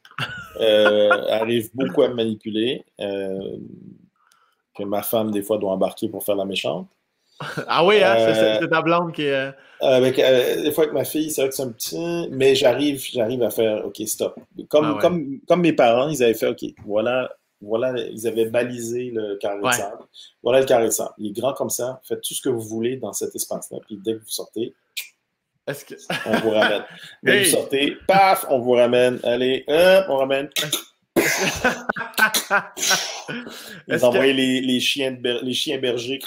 euh, 0.60 1.10
arrive 1.30 1.70
beaucoup 1.74 2.02
à 2.02 2.08
me 2.08 2.14
manipuler. 2.14 2.84
Euh, 3.00 3.56
que 4.76 4.82
ma 4.84 5.02
femme, 5.02 5.30
des 5.30 5.42
fois, 5.42 5.58
doit 5.58 5.72
embarquer 5.72 6.08
pour 6.08 6.22
faire 6.24 6.36
la 6.36 6.44
méchante. 6.44 6.88
Ah 7.66 7.84
oui, 7.84 8.02
hein? 8.02 8.14
c'est 8.18 8.62
euh, 8.62 8.66
ta 8.66 8.82
blonde 8.82 9.12
qui 9.12 9.22
est. 9.22 9.52
Avec, 9.80 10.16
des 10.16 10.72
fois, 10.72 10.84
avec 10.84 10.94
ma 10.94 11.04
fille, 11.04 11.30
c'est 11.30 11.42
vrai 11.42 11.50
que 11.50 11.54
c'est 11.54 11.62
un 11.62 11.70
petit. 11.70 12.28
Mais 12.30 12.54
j'arrive, 12.54 12.98
j'arrive 12.98 13.42
à 13.42 13.50
faire 13.50 13.84
OK, 13.86 14.00
stop. 14.06 14.38
Comme, 14.68 14.96
ah 14.96 14.98
comme, 15.00 15.40
comme 15.46 15.60
mes 15.60 15.74
parents, 15.74 16.08
ils 16.08 16.22
avaient 16.22 16.34
fait 16.34 16.48
OK, 16.48 16.64
voilà, 16.86 17.30
voilà, 17.60 17.94
ils 18.10 18.26
avaient 18.26 18.46
balisé 18.46 19.10
le 19.12 19.36
carré 19.36 19.60
de 19.62 19.70
sable. 19.70 20.04
Voilà 20.42 20.60
le 20.60 20.66
carré 20.66 20.86
de 20.86 20.90
sable. 20.90 21.12
Il 21.18 21.28
est 21.28 21.40
grand 21.40 21.52
comme 21.52 21.70
ça. 21.70 22.00
Faites 22.04 22.22
tout 22.22 22.34
ce 22.34 22.40
que 22.40 22.48
vous 22.48 22.60
voulez 22.60 22.96
dans 22.96 23.12
cet 23.12 23.34
espace-là. 23.34 23.78
Puis 23.86 23.98
dès 24.02 24.14
que 24.14 24.18
vous 24.18 24.28
sortez, 24.28 24.74
que... 25.66 25.94
on 26.26 26.38
vous 26.40 26.50
ramène. 26.50 26.84
Vous 27.22 27.44
sortez, 27.44 27.96
paf, 28.06 28.46
on 28.50 28.60
vous 28.60 28.72
ramène. 28.72 29.18
Allez, 29.22 29.64
hop, 29.66 30.06
on 30.08 30.16
ramène. 30.16 30.48
Ils 33.88 34.04
envoyaient 34.04 34.32
les, 34.32 34.60
les, 34.60 34.80
chiens 34.80 35.16
les 35.22 35.54
chiens 35.54 35.78
bergers. 35.78 36.20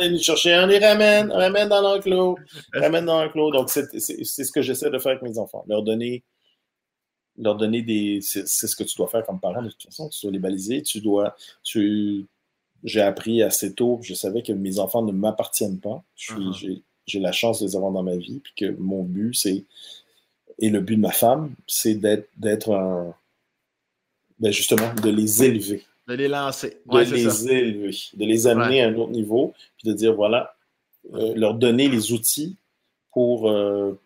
ils 0.00 0.22
cherchaient, 0.22 0.58
on 0.58 0.66
les 0.66 0.78
ramène, 0.78 1.32
on 1.32 1.36
ramène 1.36 1.68
dans 1.68 1.80
l'enclos. 1.80 2.36
Ramène 2.74 3.06
dans 3.06 3.22
l'enclos. 3.22 3.50
Donc, 3.50 3.70
c'est 3.70 3.98
ce 3.98 4.52
que 4.52 4.62
j'essaie 4.62 4.90
de 4.90 4.98
faire 4.98 5.12
avec 5.12 5.22
mes 5.22 5.38
enfants. 5.38 5.64
Leur 5.66 5.82
donner, 5.82 6.22
leur 7.36 7.56
donner 7.56 7.82
des. 7.82 8.20
C'est 8.22 8.46
ce 8.46 8.76
que 8.76 8.84
tu 8.84 8.94
dois 8.96 9.08
faire 9.08 9.24
comme 9.24 9.40
parent, 9.40 9.62
de 9.62 9.70
toute 9.70 9.84
façon. 9.84 10.08
Tu 10.08 10.20
dois 10.22 10.32
les 10.32 10.38
baliser. 10.38 10.82
Tu 10.82 11.00
dois. 11.00 11.34
Tu, 11.64 12.26
j'ai 12.84 13.02
appris 13.02 13.42
assez 13.42 13.74
tôt, 13.74 13.98
je 14.02 14.14
savais 14.14 14.42
que 14.42 14.52
mes 14.52 14.78
enfants 14.78 15.02
ne 15.02 15.12
m'appartiennent 15.12 15.80
pas. 15.80 16.02
Uh-huh. 16.16 16.82
J'ai 17.06 17.20
la 17.20 17.32
chance 17.32 17.60
de 17.60 17.66
les 17.66 17.76
avoir 17.76 17.92
dans 17.92 18.02
ma 18.02 18.16
vie, 18.16 18.40
puis 18.40 18.52
que 18.56 18.76
mon 18.78 19.02
but, 19.02 19.34
c'est, 19.34 19.64
et 20.58 20.70
le 20.70 20.80
but 20.80 20.96
de 20.96 21.00
ma 21.00 21.12
femme, 21.12 21.54
c'est 21.66 21.94
d'être 21.94 22.72
un. 22.72 23.14
Ben 24.38 24.52
justement, 24.52 24.94
de 25.02 25.10
les 25.10 25.42
élever. 25.42 25.84
De 26.06 26.14
les 26.14 26.28
lancer. 26.28 26.78
de 26.86 26.98
les 26.98 27.48
élever, 27.48 27.96
de 28.14 28.24
les 28.24 28.46
amener 28.46 28.82
à 28.82 28.88
un 28.88 28.94
autre 28.94 29.12
niveau, 29.12 29.52
puis 29.76 29.88
de 29.88 29.94
dire 29.94 30.14
voilà, 30.14 30.54
euh, 31.14 31.34
leur 31.34 31.54
donner 31.54 31.88
les 31.88 32.12
outils 32.12 32.56
pour, 33.12 33.50
euh, 33.50 33.98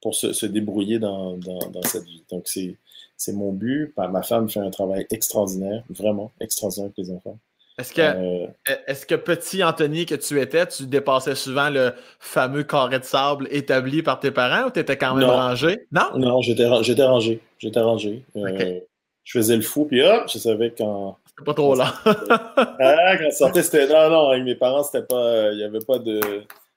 pour 0.00 0.14
se, 0.14 0.46
débrouiller 0.46 0.98
dans, 0.98 1.36
dans, 1.36 1.82
cette 1.82 2.04
vie. 2.04 2.22
Donc, 2.30 2.48
c'est 2.48 3.32
mon 3.32 3.52
but. 3.52 3.92
Ma 3.96 4.22
femme 4.22 4.48
fait 4.48 4.60
un 4.60 4.70
travail 4.70 5.06
extraordinaire, 5.10 5.84
vraiment 5.88 6.32
extraordinaire 6.40 6.86
avec 6.86 6.98
les 6.98 7.10
enfants. 7.10 7.38
Est-ce 7.76 7.92
que, 7.92 8.02
euh, 8.02 8.46
est 8.86 9.04
que 9.04 9.16
petit 9.16 9.64
Anthony 9.64 10.06
que 10.06 10.14
tu 10.14 10.40
étais, 10.40 10.64
tu 10.66 10.86
dépassais 10.86 11.34
souvent 11.34 11.70
le 11.70 11.92
fameux 12.20 12.62
carré 12.62 13.00
de 13.00 13.04
sable 13.04 13.48
établi 13.50 14.00
par 14.02 14.20
tes 14.20 14.30
parents 14.30 14.68
ou 14.68 14.70
tu 14.70 14.78
étais 14.78 14.96
quand 14.96 15.14
même 15.14 15.28
rangé? 15.28 15.88
Non? 15.90 16.16
Non, 16.16 16.40
j'étais 16.40 16.66
rangé. 16.66 17.40
J'étais 17.58 17.80
rangé. 17.80 18.22
Euh, 18.36 18.78
je 19.24 19.38
faisais 19.38 19.56
le 19.56 19.62
fou, 19.62 19.86
puis 19.86 20.02
hop, 20.02 20.24
je 20.32 20.38
savais 20.38 20.72
quand. 20.76 21.18
C'était 21.26 21.44
pas 21.44 21.54
trop 21.54 21.74
là. 21.74 21.92
ah, 22.04 23.16
quand 23.18 23.32
sortait, 23.32 23.62
c'était. 23.62 23.88
Non, 23.88 24.08
non, 24.08 24.28
avec 24.28 24.44
mes 24.44 24.54
parents, 24.54 24.84
c'était 24.84 25.04
pas. 25.04 25.50
Il 25.50 25.56
n'y 25.56 25.64
avait 25.64 25.84
pas 25.84 25.98
de. 25.98 26.20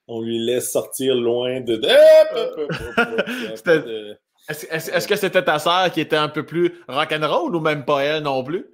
On 0.08 0.20
lui 0.20 0.38
laisse 0.44 0.72
sortir 0.72 1.14
loin 1.14 1.60
de. 1.60 1.80
Est-ce 4.48 5.06
que 5.06 5.16
c'était 5.16 5.44
ta 5.44 5.60
sœur 5.60 5.92
qui 5.92 6.00
était 6.00 6.16
un 6.16 6.28
peu 6.28 6.44
plus 6.44 6.74
rock'n'roll 6.88 7.54
ou 7.54 7.60
même 7.60 7.84
pas 7.84 8.02
elle 8.02 8.24
non 8.24 8.42
plus? 8.42 8.66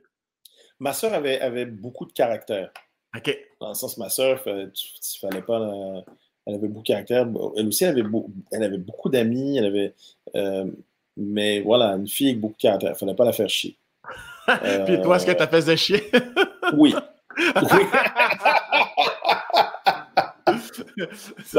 Ma 0.85 0.93
soeur 0.93 1.15
avait, 1.15 1.41
avait 1.41 1.65
beaucoup 1.65 2.05
de 2.05 2.13
caractère. 2.13 2.71
OK. 3.17 3.35
Dans 3.59 3.69
le 3.71 3.75
sens, 3.75 3.97
ma 3.97 4.11
soeur, 4.11 4.43
il 4.47 4.71
fallait 5.19 5.41
pas. 5.41 6.05
elle 6.47 6.57
avait 6.57 6.69
beaucoup 6.69 6.83
de 6.83 6.89
caractère. 6.89 7.27
Elle 7.57 7.69
aussi, 7.69 7.85
elle 7.85 7.99
avait, 7.99 8.09
elle 8.53 8.63
avait 8.63 8.77
beaucoup 8.77 9.09
d'amis. 9.09 9.57
Elle 9.57 9.65
avait. 9.65 9.95
Euh, 10.37 10.67
mais 11.17 11.63
voilà, 11.63 11.93
une 11.93 12.07
fille 12.07 12.29
avec 12.29 12.41
beaucoup 12.43 12.57
de 12.57 12.61
caractère. 12.61 12.91
Il 12.95 12.99
fallait 12.99 13.15
pas 13.15 13.25
la 13.25 13.33
faire 13.33 13.49
chier. 13.49 13.79
Puis 14.85 15.01
toi, 15.01 15.17
est-ce 15.17 15.25
que 15.25 15.33
tu 15.33 15.47
faisais 15.47 15.77
chier? 15.79 16.03
oui. 16.77 16.95
oui. 17.39 17.83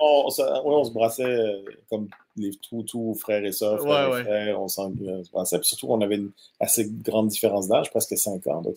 on, 0.00 0.84
se 0.84 0.92
brassait 0.92 1.24
euh, 1.24 1.62
comme 1.90 2.08
les 2.36 2.50
tous, 2.56 3.14
frères 3.14 3.44
et 3.44 3.52
sœurs, 3.52 3.80
frères 3.80 4.18
et 4.18 4.24
frères, 4.24 4.60
on 4.60 4.68
s'en 4.68 4.92
brassait. 5.32 5.58
Puis 5.58 5.68
surtout, 5.68 5.88
on 5.90 6.00
avait 6.00 6.16
une 6.16 6.30
assez 6.60 6.88
grande 6.88 7.28
différence 7.28 7.68
d'âge, 7.68 7.90
presque 7.90 8.16
5 8.16 8.46
ans. 8.46 8.62
Donc, 8.62 8.76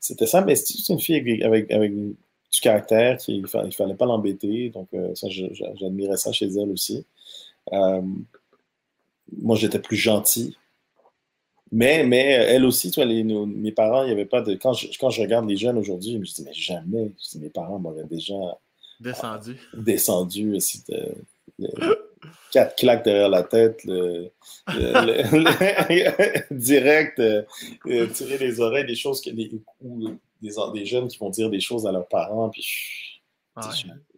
c'était 0.00 0.26
ça. 0.26 0.40
Mais 0.42 0.56
c'est 0.56 0.92
une 0.92 1.00
fille 1.00 1.42
avec, 1.42 1.70
avec, 1.70 1.94
du 1.94 2.60
caractère, 2.60 3.16
qui, 3.18 3.36
il 3.36 3.42
ne 3.42 3.70
fallait 3.70 3.94
pas 3.94 4.06
l'embêter. 4.06 4.70
Donc, 4.70 4.88
euh, 4.94 5.14
ça, 5.14 5.28
j'admirais 5.28 6.16
ça 6.16 6.32
chez 6.32 6.48
elle 6.48 6.70
aussi. 6.70 7.06
Euh, 7.72 8.02
moi, 9.38 9.56
j'étais 9.56 9.78
plus 9.78 9.96
gentil. 9.96 10.56
Mais, 11.72 12.04
mais 12.04 12.24
elle 12.24 12.64
aussi, 12.64 12.90
toi, 12.90 13.04
les, 13.04 13.22
mes 13.22 13.70
parents, 13.70 14.02
il 14.02 14.06
n'y 14.06 14.12
avait 14.12 14.24
pas 14.24 14.42
de. 14.42 14.54
Quand 14.54 14.72
je, 14.72 14.88
quand 14.98 15.10
je 15.10 15.22
regarde 15.22 15.48
les 15.48 15.56
jeunes 15.56 15.78
aujourd'hui, 15.78 16.12
je 16.12 16.18
me 16.18 16.24
dis, 16.24 16.42
mais 16.44 16.52
jamais. 16.52 17.12
mes 17.36 17.48
parents 17.48 17.78
m'auraient 17.78 18.04
déjà 18.04 18.58
Descendu. 19.00 19.56
Descendu. 19.74 20.60
C'était 20.60 21.14
quatre 22.50 22.76
claques 22.76 23.04
derrière 23.04 23.28
la 23.28 23.42
tête, 23.42 23.82
le, 23.84 24.30
direct, 26.50 27.18
euh, 27.18 27.42
euh, 27.86 28.06
tirer 28.08 28.38
les 28.38 28.60
oreilles, 28.60 28.86
des 28.86 28.94
choses 28.94 29.20
que 29.20 29.30
des, 29.30 29.50
des, 30.42 30.86
jeunes 30.86 31.08
qui 31.08 31.18
vont 31.18 31.30
dire 31.30 31.50
des 31.50 31.60
choses 31.60 31.86
à 31.86 31.92
leurs 31.92 32.08
parents, 32.08 32.50
puis 32.50 33.22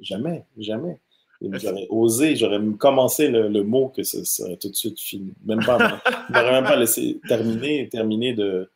jamais, 0.01 0.45
jamais. 0.59 0.99
J'aurais 1.41 1.89
osé, 1.91 2.37
j'aurais 2.37 2.61
commencé 2.79 3.29
le, 3.29 3.63
mot 3.65 3.89
que 3.89 4.05
ça 4.05 4.25
serait 4.25 4.57
tout 4.57 4.69
de 4.69 4.77
suite 4.77 5.01
fini. 5.01 5.33
Même 5.45 5.65
pas, 5.65 6.01
je 6.29 6.33
n'aurais 6.33 6.53
même 6.53 6.65
pas 6.65 6.77
laissé 6.77 7.21
terminer, 7.27 7.89
terminer 7.89 8.33
de. 8.33 8.71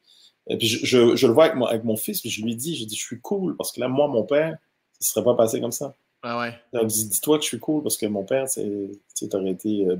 Et 0.48 0.56
puis 0.56 0.66
je, 0.66 1.16
je, 1.16 1.26
le 1.26 1.32
vois 1.32 1.46
avec, 1.46 1.62
avec 1.68 1.84
mon 1.84 1.96
fils, 1.96 2.20
puis 2.20 2.30
je 2.30 2.42
lui 2.42 2.54
dis, 2.54 2.76
je 2.76 2.84
dis, 2.84 2.96
je 2.96 3.04
suis 3.04 3.20
cool, 3.20 3.56
parce 3.56 3.72
que 3.72 3.80
là, 3.80 3.88
moi, 3.88 4.06
mon 4.08 4.24
père, 4.24 4.56
ça 5.00 5.12
serait 5.12 5.24
pas 5.24 5.34
passé 5.34 5.60
comme 5.60 5.72
ça. 5.72 5.94
Ah 6.22 6.40
ouais. 6.40 6.54
Donc, 6.72 6.86
dis-toi 6.86 7.38
que 7.38 7.44
je 7.44 7.48
suis 7.48 7.58
cool 7.58 7.82
parce 7.82 7.96
que 7.96 8.06
mon 8.06 8.24
père, 8.24 8.46
tu 8.48 9.28
aurais 9.32 9.50
été 9.50 9.86
euh, 9.86 9.96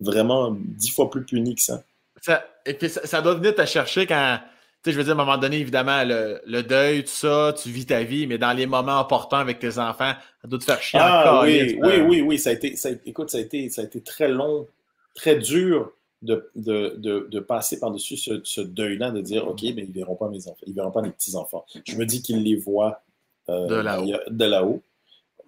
vraiment 0.00 0.56
dix 0.58 0.90
fois 0.90 1.10
plus 1.10 1.24
puni 1.24 1.54
que 1.54 1.62
ça. 1.62 1.82
ça 2.20 2.44
et 2.66 2.74
puis, 2.74 2.88
ça, 2.88 3.22
doit 3.22 3.34
venir 3.34 3.54
te 3.54 3.64
chercher 3.64 4.06
quand, 4.06 4.38
tu 4.82 4.90
sais, 4.90 4.92
je 4.92 4.98
veux 4.98 5.04
dire, 5.04 5.12
à 5.12 5.22
un 5.22 5.24
moment 5.24 5.38
donné, 5.38 5.58
évidemment, 5.58 6.02
le, 6.04 6.62
deuil, 6.62 7.04
tout 7.04 7.10
ça, 7.10 7.54
tu 7.60 7.70
vis 7.70 7.86
ta 7.86 8.02
vie, 8.02 8.26
mais 8.26 8.38
dans 8.38 8.52
les 8.52 8.66
moments 8.66 8.98
importants 8.98 9.38
avec 9.38 9.58
tes 9.58 9.78
enfants, 9.78 10.14
ça 10.42 10.48
doit 10.48 10.58
te 10.58 10.64
faire 10.64 10.82
chier 10.82 11.00
ah, 11.02 11.42
oui, 11.44 11.78
oui, 11.80 12.00
oui, 12.00 12.20
oui, 12.22 12.38
ça 12.38 12.50
a 12.50 12.52
été, 12.54 12.74
ça, 12.76 12.90
écoute, 13.06 13.30
ça 13.30 13.38
a, 13.38 13.40
été, 13.40 13.70
ça 13.70 13.82
a 13.82 13.84
été 13.84 14.00
très 14.00 14.28
long, 14.28 14.66
très 15.14 15.36
dur 15.36 15.92
de, 16.22 16.50
de, 16.56 16.94
de, 16.96 17.28
de 17.30 17.40
passer 17.40 17.78
par-dessus 17.78 18.16
ce, 18.16 18.40
ce 18.42 18.60
deuil-là, 18.60 19.10
de 19.10 19.20
dire, 19.20 19.46
OK, 19.46 19.62
mais 19.62 19.82
ils 19.82 19.88
ne 19.88 19.94
verront 19.94 20.16
pas 20.16 20.28
mes 20.28 20.48
enfants, 20.48 20.64
ils 20.66 20.74
verront 20.74 20.90
pas 20.90 21.02
mes 21.02 21.10
petits-enfants. 21.10 21.64
Je 21.86 21.96
me 21.96 22.04
dis 22.04 22.22
qu'ils 22.22 22.42
les 22.42 22.56
voient 22.56 23.00
euh, 23.00 23.07
de 23.48 24.44
là-haut 24.44 24.82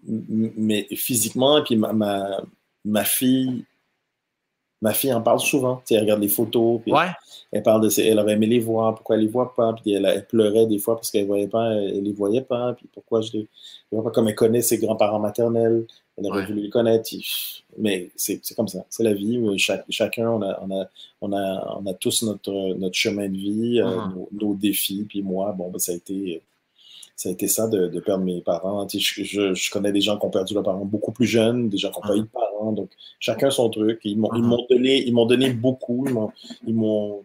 mais 0.03 0.87
physiquement, 0.95 1.59
et 1.59 1.63
puis 1.63 1.77
ma, 1.77 1.93
ma, 1.93 2.43
ma, 2.85 3.05
fille, 3.05 3.65
ma 4.81 4.93
fille 4.93 5.13
en 5.13 5.21
parle 5.21 5.41
souvent. 5.41 5.83
elle 5.91 6.01
regarde 6.01 6.21
les 6.21 6.29
photos, 6.29 6.81
puis 6.83 6.93
elle 7.53 7.63
parle 7.63 7.83
de 7.83 8.01
elle 8.01 8.19
avait 8.19 8.33
aimé 8.33 8.47
les 8.47 8.61
voir, 8.61 8.95
pourquoi 8.95 9.17
elle 9.17 9.23
les 9.23 9.29
voit 9.29 9.55
pas, 9.55 9.75
puis 9.75 9.93
elle, 9.93 10.27
pleurait 10.27 10.67
des 10.67 10.79
fois 10.79 10.97
parce 10.97 11.11
qu'elle 11.11 11.27
voyait 11.27 11.49
pas, 11.49 11.73
elle 11.73 12.03
les 12.03 12.13
voyait 12.13 12.43
pas, 12.43 12.75
puis 12.75 12.89
pourquoi 12.93 13.21
je 13.21 13.33
les 13.33 13.49
vois 13.93 14.05
pas 14.05 14.11
comme 14.11 14.29
elle 14.29 14.35
connaît 14.35 14.63
ses 14.63 14.79
grands-parents 14.79 15.21
maternels, 15.21 15.87
elle 16.17 16.27
aurait 16.27 16.47
voulu 16.47 16.63
les 16.63 16.71
connaître, 16.71 17.11
mais 17.79 18.11
c'est 18.17 18.41
comme 18.55 18.69
ça, 18.69 18.85
c'est 18.89 19.03
la 19.03 19.15
vie. 19.15 19.41
chacun, 19.59 20.31
on 20.31 20.43
a, 20.43 20.59
on 20.63 20.81
a, 20.81 20.87
on 21.21 21.33
a, 21.33 21.79
on 21.81 21.87
a 21.87 21.95
tous 21.95 22.23
notre, 22.23 22.75
notre 22.75 22.97
chemin 22.97 23.29
de 23.29 23.37
vie, 23.37 23.81
euh, 23.81 23.87
uh-huh. 23.87 24.29
nos, 24.33 24.55
défis, 24.55 25.05
puis 25.09 25.23
moi, 25.23 25.53
bon, 25.53 25.71
ben, 25.71 25.79
ça 25.79 25.93
a 25.93 25.95
été 25.95 26.43
ça 27.17 27.29
a 27.29 27.33
été 27.33 27.49
ça 27.49 27.69
de, 27.69 28.01
perdre 28.01 28.25
mes 28.25 28.41
parents. 28.41 28.87
Je, 28.89 29.71
connais 29.71 29.93
des 29.93 30.01
gens 30.01 30.19
qui 30.19 30.27
ont 30.27 30.31
perdu 30.31 30.55
leurs 30.55 30.63
parents 30.63 30.85
beaucoup 30.85 31.13
plus 31.13 31.27
jeunes, 31.27 31.69
des 31.69 31.77
gens 31.77 31.91
qui 31.91 32.01
n'ont 32.01 32.09
pas 32.09 32.17
eu 32.17 32.21
de 32.21 32.27
parents. 32.27 32.73
Donc, 32.73 32.91
chacun 33.19 33.51
son 33.51 33.69
truc. 33.69 34.01
Ils 34.05 34.19
m'ont 34.19 34.31
uh-huh. 34.31 34.69
donné, 34.69 35.07
ils 35.07 35.15
donné 35.15 35.51
beaucoup. 35.51 36.07
Ils 36.67 36.75
m'ont 36.75 37.25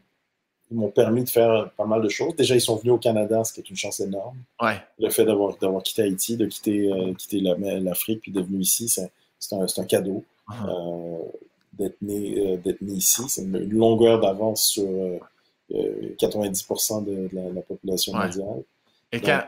m'ont 0.72 0.90
permis 0.90 1.24
de 1.24 1.30
faire 1.30 1.70
pas 1.78 1.86
mal 1.86 2.02
de 2.02 2.10
choses. 2.10 2.36
Déjà, 2.36 2.56
ils 2.56 2.62
sont 2.62 2.76
venus 2.76 2.94
au 2.94 2.98
Canada, 2.98 3.44
ce 3.44 3.54
qui 3.54 3.60
est 3.62 3.70
une 3.70 3.76
chance 3.76 4.00
énorme. 4.00 4.38
Ouais. 4.62 4.82
Le 5.00 5.10
fait 5.10 5.26
d'avoir 5.26 5.56
quitté 5.84 6.04
Haïti, 6.04 6.38
de 6.38 6.46
quitter, 6.46 6.92
euh, 6.92 7.14
quitter 7.14 7.40
l'Afrique, 7.40 8.22
puis 8.22 8.32
de 8.32 8.42
venir 8.42 8.62
ici, 8.62 8.90
c'est 8.90 9.56
un, 9.56 9.62
un, 9.62 9.86
cadeau. 9.86 10.24
Uh-huh. 10.50 10.70
Euh, 10.70 11.24
d'être 11.74 12.02
né, 12.02 12.36
euh, 12.38 12.74
né, 12.82 12.94
ici. 12.94 13.22
C'est 13.28 13.44
une, 13.44 13.70
longueur 13.70 14.20
d'avance 14.20 14.66
sur 14.66 14.88
90% 15.72 17.04
de, 17.04 17.30
la, 17.34 17.62
population 17.62 18.14
mondiale. 18.14 18.64
Et 19.12 19.20
quand, 19.20 19.44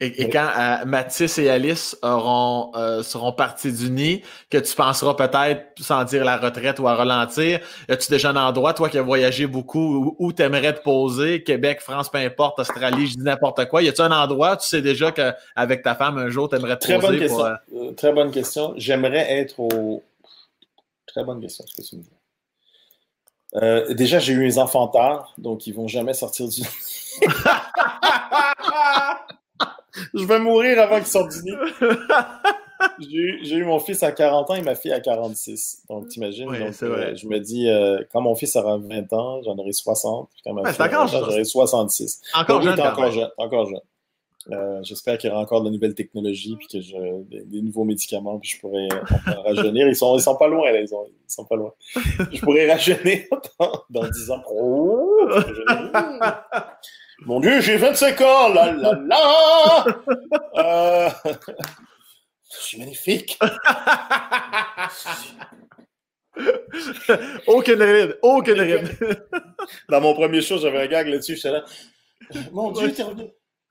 et, 0.00 0.30
quand 0.30 0.48
euh, 0.56 0.84
Mathis 0.84 1.38
et 1.38 1.50
Alice 1.50 1.98
auront, 2.02 2.70
euh, 2.76 3.02
seront 3.02 3.32
partis 3.32 3.72
du 3.72 3.90
nid, 3.90 4.22
que 4.48 4.58
tu 4.58 4.76
penseras 4.76 5.14
peut-être, 5.14 5.72
sans 5.80 6.04
dire 6.04 6.24
la 6.24 6.36
retraite 6.36 6.78
ou 6.78 6.86
à 6.86 6.94
ralentir, 6.94 7.58
as-tu 7.88 8.08
déjà 8.08 8.30
un 8.30 8.36
endroit, 8.36 8.74
toi 8.74 8.88
qui 8.88 8.98
as 8.98 9.02
voyagé 9.02 9.48
beaucoup, 9.48 10.14
où, 10.16 10.32
tu 10.32 10.40
aimerais 10.42 10.72
te 10.74 10.82
poser, 10.82 11.42
Québec, 11.42 11.80
France, 11.80 12.10
peu 12.10 12.18
importe, 12.18 12.60
Australie, 12.60 13.08
je 13.08 13.16
dis 13.16 13.24
n'importe 13.24 13.68
quoi. 13.68 13.82
Y 13.82 13.88
a-tu 13.88 14.02
un 14.02 14.12
endroit, 14.12 14.56
tu 14.56 14.68
sais 14.68 14.82
déjà 14.82 15.10
qu'avec 15.10 15.82
ta 15.82 15.96
femme, 15.96 16.16
un 16.16 16.28
jour, 16.28 16.48
tu 16.48 16.54
aimerais 16.54 16.78
te 16.78 16.84
Très 16.84 17.00
poser? 17.00 17.08
Bonne 17.08 17.18
question. 17.18 17.46
Euh, 17.74 17.90
très 17.92 18.12
bonne 18.12 18.30
question. 18.30 18.74
J'aimerais 18.76 19.40
être 19.40 19.58
au... 19.58 20.04
Très 21.08 21.24
bonne 21.24 21.40
question, 21.40 21.64
ce 21.66 21.74
que 21.74 21.82
tu 21.88 21.96
me 21.96 22.02
dis. 22.02 22.10
déjà, 23.96 24.20
j'ai 24.20 24.34
eu 24.34 24.38
mes 24.38 24.58
enfants 24.58 24.86
tard, 24.86 25.34
donc 25.38 25.66
ils 25.66 25.74
vont 25.74 25.88
jamais 25.88 26.14
sortir 26.14 26.46
du... 26.46 26.62
je 30.14 30.24
vais 30.24 30.38
mourir 30.38 30.78
avant 30.80 30.96
qu'il 30.96 31.06
sorte 31.06 31.32
du 31.32 31.42
nid. 31.42 31.56
J'ai 33.00 33.56
eu, 33.56 33.64
mon 33.64 33.80
fils 33.80 34.02
à 34.02 34.12
40 34.12 34.50
ans 34.50 34.54
et 34.54 34.62
ma 34.62 34.74
fille 34.74 34.92
à 34.92 35.00
46. 35.00 35.84
Donc, 35.88 36.08
t'imagines? 36.08 36.48
Euh, 36.48 37.14
je 37.16 37.26
me 37.26 37.38
dis, 37.38 37.68
euh, 37.68 38.02
quand 38.12 38.20
mon 38.20 38.34
fils 38.34 38.54
aura 38.56 38.78
20 38.78 39.12
ans, 39.12 39.42
j'en 39.42 39.56
aurai 39.56 39.72
60. 39.72 40.28
Puis 40.32 40.42
quand 40.44 40.54
ma 40.54 40.72
fille 40.72 40.84
aura 40.94 41.06
j'en 41.06 41.22
aurai 41.22 41.44
66. 41.44 42.20
Encore 42.34 42.62
jeune. 42.62 42.80
encore 42.80 43.10
jeune. 43.10 43.30
Encore 43.36 43.66
jeune. 43.68 43.80
Euh, 44.50 44.80
j'espère 44.82 45.18
qu'il 45.18 45.28
y 45.28 45.32
aura 45.32 45.42
encore 45.42 45.62
de 45.62 45.68
nouvelles 45.68 45.94
technologies, 45.94 46.56
puis 46.56 46.68
que 46.68 46.80
je, 46.80 47.22
des, 47.44 47.60
nouveaux 47.60 47.84
médicaments, 47.84 48.38
puis 48.38 48.50
je 48.50 48.60
pourrais 48.60 48.88
rajeunir. 49.44 49.88
Ils 49.88 49.96
sont, 49.96 50.16
ils 50.16 50.22
sont 50.22 50.36
pas 50.36 50.48
loin, 50.48 50.70
là, 50.72 50.80
ils, 50.80 50.88
sont, 50.88 51.04
ils 51.06 51.30
sont 51.30 51.44
pas 51.44 51.56
loin. 51.56 51.72
Je 52.32 52.40
pourrais 52.40 52.70
rajeunir 52.70 53.24
dans, 53.60 53.82
dans 53.90 54.08
10 54.08 54.30
ans. 54.30 54.42
Oh, 54.50 55.28
Mon 57.26 57.40
Dieu, 57.40 57.60
j'ai 57.60 57.76
25 57.76 58.20
ans, 58.20 58.48
là 58.48 58.72
là! 58.72 59.84
Euh... 60.56 61.10
Je 62.50 62.56
suis 62.56 62.78
magnifique! 62.78 63.38
aucune 67.46 67.82
ride, 67.82 68.18
aucune 68.22 68.60
ride. 68.60 68.88
Dans 69.88 70.00
mon 70.00 70.14
premier 70.14 70.40
show, 70.40 70.58
j'avais 70.58 70.82
un 70.82 70.86
gag 70.86 71.08
là-dessus, 71.08 71.36
j'étais 71.36 71.50
là. 71.50 71.64
Mon 72.52 72.72
Dieu, 72.72 72.92
t'es 72.92 73.02
revenu, 73.02 73.24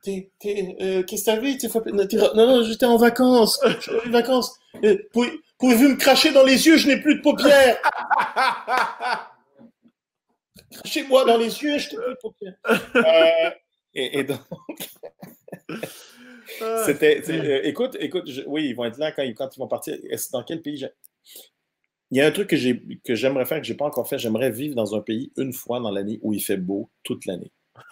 qu'est-ce 0.04 1.26
que 1.26 1.26
t'avais? 1.26 1.58
Non, 2.36 2.48
non, 2.48 2.64
j'étais 2.64 2.86
en 2.86 2.98
vacances. 2.98 3.60
J'étais 3.66 4.08
en 4.08 4.12
vacances. 4.12 4.60
Pouvez-vous 5.60 5.90
me 5.90 5.96
cracher 5.96 6.32
dans 6.32 6.44
les 6.44 6.68
yeux? 6.68 6.78
Je 6.78 6.88
n'ai 6.88 7.02
plus 7.02 7.16
de 7.16 7.22
paupières. 7.22 7.78
Crachez-moi 10.72 11.26
dans 11.26 11.38
les 11.38 11.62
yeux, 11.62 11.78
je 11.78 11.90
n'ai 11.90 11.98
plus 11.98 12.10
de 12.10 12.18
paupières. 12.22 13.54
et, 13.94 14.24
donc. 14.24 14.40
C'était. 16.86 17.22
Euh, 17.30 17.62
écoute, 17.64 17.98
écoute, 18.00 18.30
oui, 18.48 18.70
ils 18.70 18.76
vont 18.76 18.86
être 18.86 18.98
là 18.98 19.12
quand, 19.12 19.24
quand 19.36 19.56
ils 19.56 19.60
vont 19.60 19.68
partir. 19.68 19.98
Dans 20.32 20.44
quel 20.44 20.62
pays 20.62 20.86
Il 22.12 22.18
y 22.18 22.22
a 22.22 22.28
un 22.28 22.32
truc 22.32 22.48
que 22.50 23.16
j'aimerais 23.16 23.46
faire, 23.46 23.60
que 23.60 23.68
je 23.68 23.72
n'ai 23.72 23.78
pas 23.78 23.86
encore 23.86 24.08
fait. 24.08 24.18
J'aimerais 24.18 24.52
vivre 24.52 24.76
dans 24.76 24.96
un 24.96 25.02
pays 25.02 25.32
une 25.38 25.54
fois 25.54 25.80
dans 25.80 25.92
l'année 25.92 26.20
où 26.22 26.34
il 26.34 26.42
fait 26.42 26.58
beau 26.58 26.90
toute 27.04 27.26
l'année. 27.26 27.52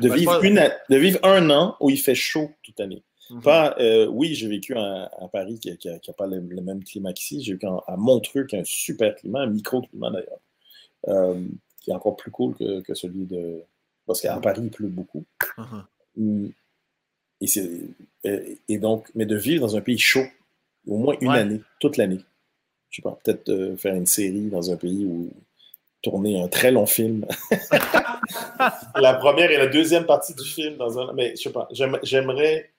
De, 0.00 0.08
vivre 0.08 0.40
de 0.40 0.96
vivre 0.96 1.18
un 1.24 1.50
an 1.50 1.76
où 1.80 1.90
il 1.90 1.96
fait 1.96 2.14
chaud 2.14 2.52
toute 2.62 2.78
l'année. 2.78 3.02
Mhm. 3.30 3.42
Pas, 3.42 3.74
euh, 3.80 4.06
oui, 4.06 4.34
j'ai 4.34 4.46
vécu 4.48 4.74
à, 4.76 5.10
Paris 5.32 5.58
qui 5.58 5.70
n'a 5.70 6.14
pas 6.16 6.26
le, 6.28 6.40
même 6.40 6.84
climat 6.84 7.12
qu'ici. 7.12 7.42
J'ai 7.42 7.54
vécu 7.54 7.66
à 7.66 7.96
Montreux 7.96 8.44
qui 8.44 8.56
a 8.56 8.60
un 8.60 8.64
super 8.64 9.14
climat, 9.16 9.40
un 9.40 9.46
micro-climat 9.46 10.10
d'ailleurs, 10.10 10.40
euh, 11.08 11.40
qui 11.84 11.90
est 11.90 11.94
encore 11.94 12.16
plus 12.16 12.30
cool 12.30 12.54
que, 12.54 12.94
celui 12.94 13.26
de. 13.26 13.62
Parce 14.06 14.20
qu'à 14.20 14.36
Paris, 14.38 14.62
il 14.64 14.70
pleut 14.70 14.88
beaucoup. 14.88 15.24
Mhm. 15.58 15.84
Hum, 16.16 16.52
et, 17.40 18.58
et, 18.68 18.78
donc, 18.78 19.10
mais 19.14 19.26
de 19.26 19.36
vivre 19.36 19.66
dans 19.66 19.76
un 19.76 19.80
pays 19.82 19.98
chaud, 19.98 20.24
au 20.86 20.96
moins 20.96 21.14
une 21.20 21.30
année, 21.30 21.60
toute 21.78 21.98
l'année. 21.98 22.20
Je 22.88 22.96
sais 22.96 23.02
pas, 23.02 23.18
peut-être 23.22 23.50
euh, 23.50 23.76
faire 23.76 23.94
une 23.94 24.06
série 24.06 24.48
dans 24.48 24.70
un 24.70 24.76
pays 24.76 25.04
où 25.04 25.30
tourner 26.00 26.40
un 26.40 26.48
très 26.48 26.70
long 26.70 26.86
film. 26.86 27.26
la 28.94 29.14
première 29.14 29.50
et 29.50 29.58
la 29.58 29.66
deuxième 29.66 30.06
partie 30.06 30.34
du 30.34 30.44
film 30.44 30.76
dans 30.76 30.98
un. 30.98 31.12
Mais 31.12 31.34
je 31.36 31.42
sais 31.42 31.52
pas, 31.52 31.68
j'aimerais 32.02 32.70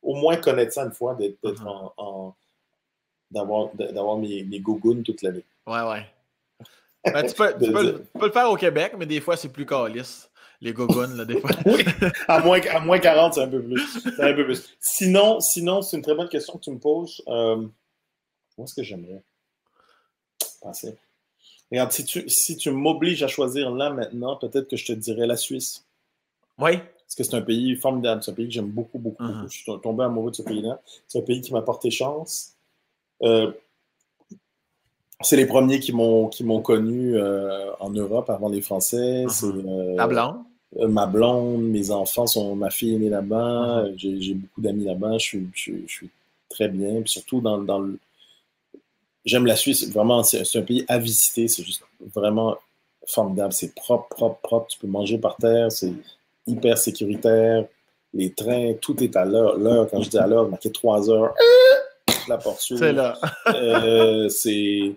au 0.00 0.14
moins 0.14 0.36
connaître 0.36 0.72
ça 0.72 0.84
une 0.84 0.92
fois, 0.92 1.14
d'être 1.14 1.36
uh-huh. 1.42 1.92
en, 1.96 2.34
d'avoir 3.30 4.18
mes, 4.18 4.44
mes 4.44 4.62
toute 5.02 5.22
l'année. 5.22 5.44
Ouais, 5.66 5.82
ouais. 5.82 6.06
Ben, 7.04 7.26
tu, 7.26 7.34
peux, 7.34 7.54
tu, 7.62 7.72
peux, 7.72 8.26
le 8.26 8.32
faire 8.32 8.50
au 8.50 8.56
Québec, 8.56 8.94
mais 8.98 9.06
des 9.06 9.20
fois, 9.20 9.36
c'est 9.36 9.50
plus 9.50 9.66
calice 9.66 10.30
les 10.64 10.72
gogones, 10.72 11.16
là, 11.16 11.24
des 11.24 11.40
fois. 11.40 11.50
oui, 11.66 11.84
à 12.26 12.40
moins, 12.40 12.60
à 12.60 12.80
moins 12.80 12.98
40, 12.98 13.34
c'est 13.34 13.42
un 13.42 13.48
peu 13.48 13.62
plus. 13.62 13.82
un 14.18 14.32
peu 14.32 14.44
plus. 14.44 14.76
Sinon, 14.80 15.38
sinon 15.40 15.82
c'est 15.82 15.96
une 15.96 16.02
très 16.02 16.14
bonne 16.14 16.28
question 16.28 16.54
que 16.54 16.64
tu 16.64 16.70
me 16.70 16.78
poses. 16.78 17.22
Euh, 17.28 17.66
où 18.56 18.64
est-ce 18.64 18.74
que 18.74 18.82
j'aimerais 18.82 19.22
passer? 20.62 20.96
Regarde, 21.70 21.92
si 21.92 22.04
tu, 22.04 22.28
si 22.28 22.56
tu 22.56 22.70
m'obliges 22.70 23.22
à 23.22 23.28
choisir 23.28 23.70
là 23.70 23.90
maintenant, 23.90 24.36
peut-être 24.36 24.68
que 24.68 24.76
je 24.76 24.86
te 24.86 24.92
dirais 24.92 25.26
la 25.26 25.36
Suisse. 25.36 25.84
Oui. 26.58 26.78
Parce 26.78 27.14
que 27.16 27.24
c'est 27.24 27.34
un 27.34 27.42
pays 27.42 27.76
formidable. 27.76 28.22
C'est 28.22 28.30
un 28.30 28.34
pays 28.34 28.46
que 28.46 28.54
j'aime 28.54 28.70
beaucoup, 28.70 28.98
beaucoup, 28.98 29.22
beaucoup. 29.22 29.38
Uh-huh. 29.40 29.50
Je 29.50 29.58
suis 29.58 29.80
tombé 29.82 30.04
amoureux 30.04 30.30
de 30.30 30.36
ce 30.36 30.42
pays-là. 30.42 30.80
C'est 31.08 31.18
un 31.18 31.22
pays 31.22 31.40
qui 31.40 31.52
m'a 31.52 31.62
porté 31.62 31.90
chance. 31.90 32.54
Euh, 33.22 33.52
c'est 35.20 35.36
les 35.36 35.46
premiers 35.46 35.80
qui 35.80 35.92
m'ont 35.92 36.28
qui 36.28 36.44
m'ont 36.44 36.60
connu 36.60 37.16
euh, 37.16 37.70
en 37.80 37.90
Europe 37.90 38.30
avant 38.30 38.48
les 38.48 38.60
Français. 38.60 39.24
Uh-huh. 39.24 39.96
Ta 39.96 40.06
blonde? 40.06 40.36
ma 40.88 41.06
blonde, 41.06 41.62
mes 41.62 41.92
enfants 41.92 42.26
sont 42.26 42.56
ma 42.56 42.70
fille 42.70 42.96
est 42.96 42.98
née 42.98 43.08
là-bas. 43.08 43.84
Uh-huh. 43.84 44.20
J'ai 44.20 44.34
beaucoup 44.34 44.60
d'amis 44.60 44.84
là-bas. 44.84 45.18
Je 45.18 45.38
suis, 45.54 46.10
très 46.48 46.68
bien. 46.68 47.00
Puis 47.02 47.10
surtout 47.10 47.40
dans, 47.40 47.58
dans 47.58 47.78
le 47.78 47.98
j'aime 49.24 49.46
la 49.46 49.56
Suisse. 49.56 49.90
Vraiment, 49.90 50.22
c'est 50.22 50.56
un 50.56 50.62
pays 50.62 50.84
à 50.88 50.98
visiter. 50.98 51.48
C'est 51.48 51.62
juste 51.62 51.82
vraiment 52.14 52.56
formidable. 53.06 53.52
C'est 53.52 53.74
propre, 53.74 54.08
propre, 54.08 54.40
propre. 54.40 54.66
Tu 54.68 54.78
peux 54.78 54.86
manger 54.86 55.18
par 55.18 55.36
terre. 55.36 55.70
C'est 55.70 55.92
hyper 56.46 56.76
sécuritaire. 56.78 57.66
Les 58.12 58.32
trains, 58.32 58.74
tout 58.80 59.02
est 59.02 59.16
à 59.16 59.24
l'heure. 59.24 59.56
L'heure, 59.58 59.88
quand 59.90 60.02
je 60.02 60.10
dis 60.10 60.18
à 60.18 60.26
l'heure, 60.26 60.48
marqué 60.48 60.70
trois 60.70 61.10
heures. 61.10 61.34
La 62.28 62.38
porte 62.38 62.60
C'est 62.60 62.92
là. 62.92 63.18
Euh, 63.48 64.28
c'est 64.28 64.94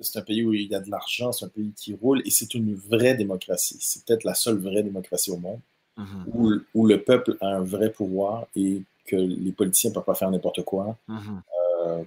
c'est 0.00 0.18
un 0.18 0.22
pays 0.22 0.44
où 0.44 0.52
il 0.52 0.70
y 0.70 0.74
a 0.74 0.80
de 0.80 0.90
l'argent, 0.90 1.32
c'est 1.32 1.44
un 1.44 1.48
pays 1.48 1.72
qui 1.76 1.94
roule 1.94 2.22
et 2.24 2.30
c'est 2.30 2.54
une 2.54 2.74
vraie 2.74 3.14
démocratie. 3.14 3.78
C'est 3.80 4.04
peut-être 4.04 4.24
la 4.24 4.34
seule 4.34 4.58
vraie 4.58 4.82
démocratie 4.82 5.30
au 5.30 5.36
monde 5.36 5.60
mm-hmm. 5.98 6.62
où, 6.74 6.86
le 6.86 7.02
peuple 7.02 7.36
a 7.40 7.56
un 7.56 7.60
vrai 7.60 7.90
pouvoir 7.90 8.46
et 8.54 8.82
que 9.04 9.16
les 9.16 9.52
politiciens 9.52 9.90
ne 9.90 9.94
peuvent 9.94 10.04
pas 10.04 10.14
faire 10.14 10.30
n'importe 10.30 10.62
quoi. 10.64 10.96
Mm-hmm. 11.08 11.40
Euh, 11.86 12.04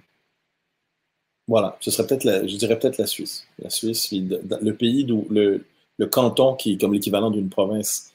voilà, 1.47 1.77
ce 1.79 1.89
serait 1.89 2.07
peut-être, 2.07 2.47
je 2.47 2.55
dirais 2.57 2.77
peut-être 2.77 2.97
la 2.97 3.07
Suisse. 3.07 3.47
La 3.57 3.69
Suisse, 3.69 4.11
le 4.11 4.71
pays 4.71 5.03
d'où 5.03 5.25
le, 5.29 5.65
le, 5.97 6.05
canton 6.07 6.55
qui 6.55 6.73
est 6.73 6.77
comme 6.77 6.93
l'équivalent 6.93 7.31
d'une 7.31 7.49
province 7.49 8.11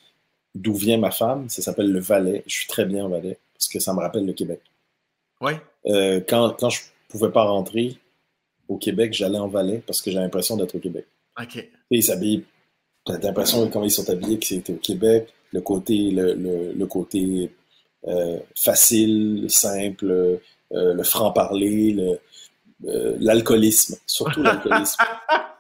d'où 0.54 0.74
vient 0.74 0.98
ma 0.98 1.10
femme, 1.10 1.48
ça 1.48 1.60
s'appelle 1.62 1.90
le 1.90 1.98
Valais. 1.98 2.44
Je 2.46 2.54
suis 2.54 2.68
très 2.68 2.84
bien 2.84 3.04
au 3.04 3.08
Valais 3.08 3.38
parce 3.54 3.68
que 3.68 3.80
ça 3.80 3.92
me 3.92 4.00
rappelle 4.00 4.24
le 4.24 4.32
Québec. 4.32 4.60
Oui. 5.40 5.52
Euh, 5.86 6.20
quand, 6.26 6.56
quand 6.58 6.70
je 6.70 6.82
pouvais 7.08 7.30
pas 7.30 7.42
rentrer 7.42 7.98
au 8.68 8.76
Québec, 8.76 9.12
j'allais 9.12 9.38
en 9.38 9.48
Valais 9.48 9.82
parce 9.86 10.00
que 10.00 10.10
j'ai 10.10 10.18
l'impression 10.18 10.56
d'être 10.56 10.74
au 10.74 10.78
Québec. 10.78 11.06
OK. 11.40 11.56
Et 11.56 11.70
ils 11.90 12.02
s'habillent. 12.02 12.44
T'as 13.04 13.18
l'impression 13.18 13.68
quand 13.68 13.82
ils 13.82 13.90
sont 13.90 14.08
habillés 14.08 14.38
que 14.38 14.46
c'était 14.46 14.72
au 14.72 14.76
Québec. 14.76 15.28
Le 15.52 15.60
côté, 15.60 16.10
le, 16.10 16.34
le, 16.34 16.86
côté 16.86 17.50
euh, 18.08 18.38
facile, 18.56 19.44
simple, 19.48 20.10
euh, 20.10 20.94
le 20.94 21.02
franc-parler, 21.04 21.92
le, 21.92 22.18
euh, 22.86 23.16
l'alcoolisme, 23.20 23.96
surtout 24.06 24.42
l'alcoolisme. 24.42 25.02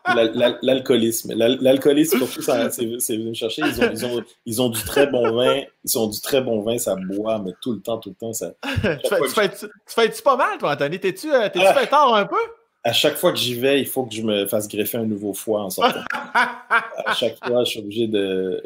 l'alcoolisme. 0.62 1.32
L'alcoolisme, 1.34 2.18
surtout, 2.18 2.42
c'est 2.42 3.16
venu 3.16 3.28
me 3.28 3.34
chercher. 3.34 3.62
Ils 3.62 3.80
ont, 3.80 3.90
ils, 3.92 4.04
ont, 4.04 4.24
ils 4.46 4.62
ont, 4.62 4.68
du 4.68 4.82
très 4.82 5.06
bon 5.06 5.32
vin. 5.32 5.62
Ils 5.84 5.98
ont 5.98 6.08
du 6.08 6.20
très 6.20 6.42
bon 6.42 6.60
vin, 6.62 6.76
ça 6.78 6.96
boit, 6.96 7.38
mais 7.38 7.52
tout 7.60 7.72
le 7.72 7.80
temps, 7.80 7.98
tout 7.98 8.10
le 8.10 8.14
temps. 8.14 8.32
Ça, 8.32 8.52
tu 8.62 9.28
fais-tu 9.28 9.66
fais, 9.86 10.08
pas 10.22 10.36
mal, 10.36 10.58
toi, 10.58 10.72
Anthony? 10.72 10.98
T'es-tu 10.98 11.32
ah, 11.32 11.50
fait 11.50 11.86
tard 11.86 12.14
un 12.14 12.26
peu? 12.26 12.36
À 12.84 12.92
chaque 12.92 13.16
fois 13.16 13.32
que 13.32 13.38
j'y 13.38 13.54
vais, 13.54 13.80
il 13.80 13.86
faut 13.86 14.04
que 14.04 14.14
je 14.14 14.22
me 14.22 14.46
fasse 14.46 14.68
greffer 14.68 14.98
un 14.98 15.06
nouveau 15.06 15.32
foie 15.32 15.62
en 15.62 15.70
sortant. 15.70 16.04
à 16.12 17.14
chaque 17.14 17.38
fois, 17.44 17.64
je 17.64 17.70
suis 17.70 17.80
obligé 17.80 18.06
de. 18.06 18.62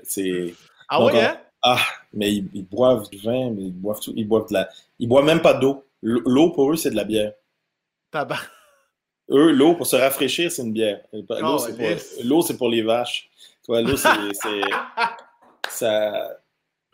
Ah 0.89 1.05
oui, 1.05 1.13
hein? 1.19 1.39
Ah, 1.63 1.81
mais 2.13 2.33
ils, 2.33 2.65
boivent 2.65 3.09
du 3.11 3.19
vin, 3.19 3.51
mais 3.51 3.63
ils 3.63 3.73
boivent 3.73 4.01
tout. 4.01 4.13
Ils 4.17 4.27
boivent 4.27 4.49
de 4.49 4.55
la. 4.55 4.69
Ils 4.99 5.09
boivent 5.09 5.25
même 5.25 5.43
pas 5.43 5.55
d'eau. 5.55 5.85
L'eau, 6.03 6.51
pour 6.51 6.73
eux, 6.73 6.77
c'est 6.77 6.91
de 6.91 6.97
la 6.97 7.05
bière. 7.05 7.33
Eux, 9.31 9.51
l'eau, 9.51 9.75
pour 9.75 9.87
se 9.87 9.97
rafraîchir, 9.97 10.51
c'est 10.51 10.63
une 10.63 10.73
bière. 10.73 11.01
L'eau, 11.13 12.43
c'est 12.43 12.57
pour, 12.57 12.69
les 12.69 12.83
vaches. 12.83 13.29
L'eau, 13.69 13.97
c'est. 13.97 14.61
ça, 15.69 16.39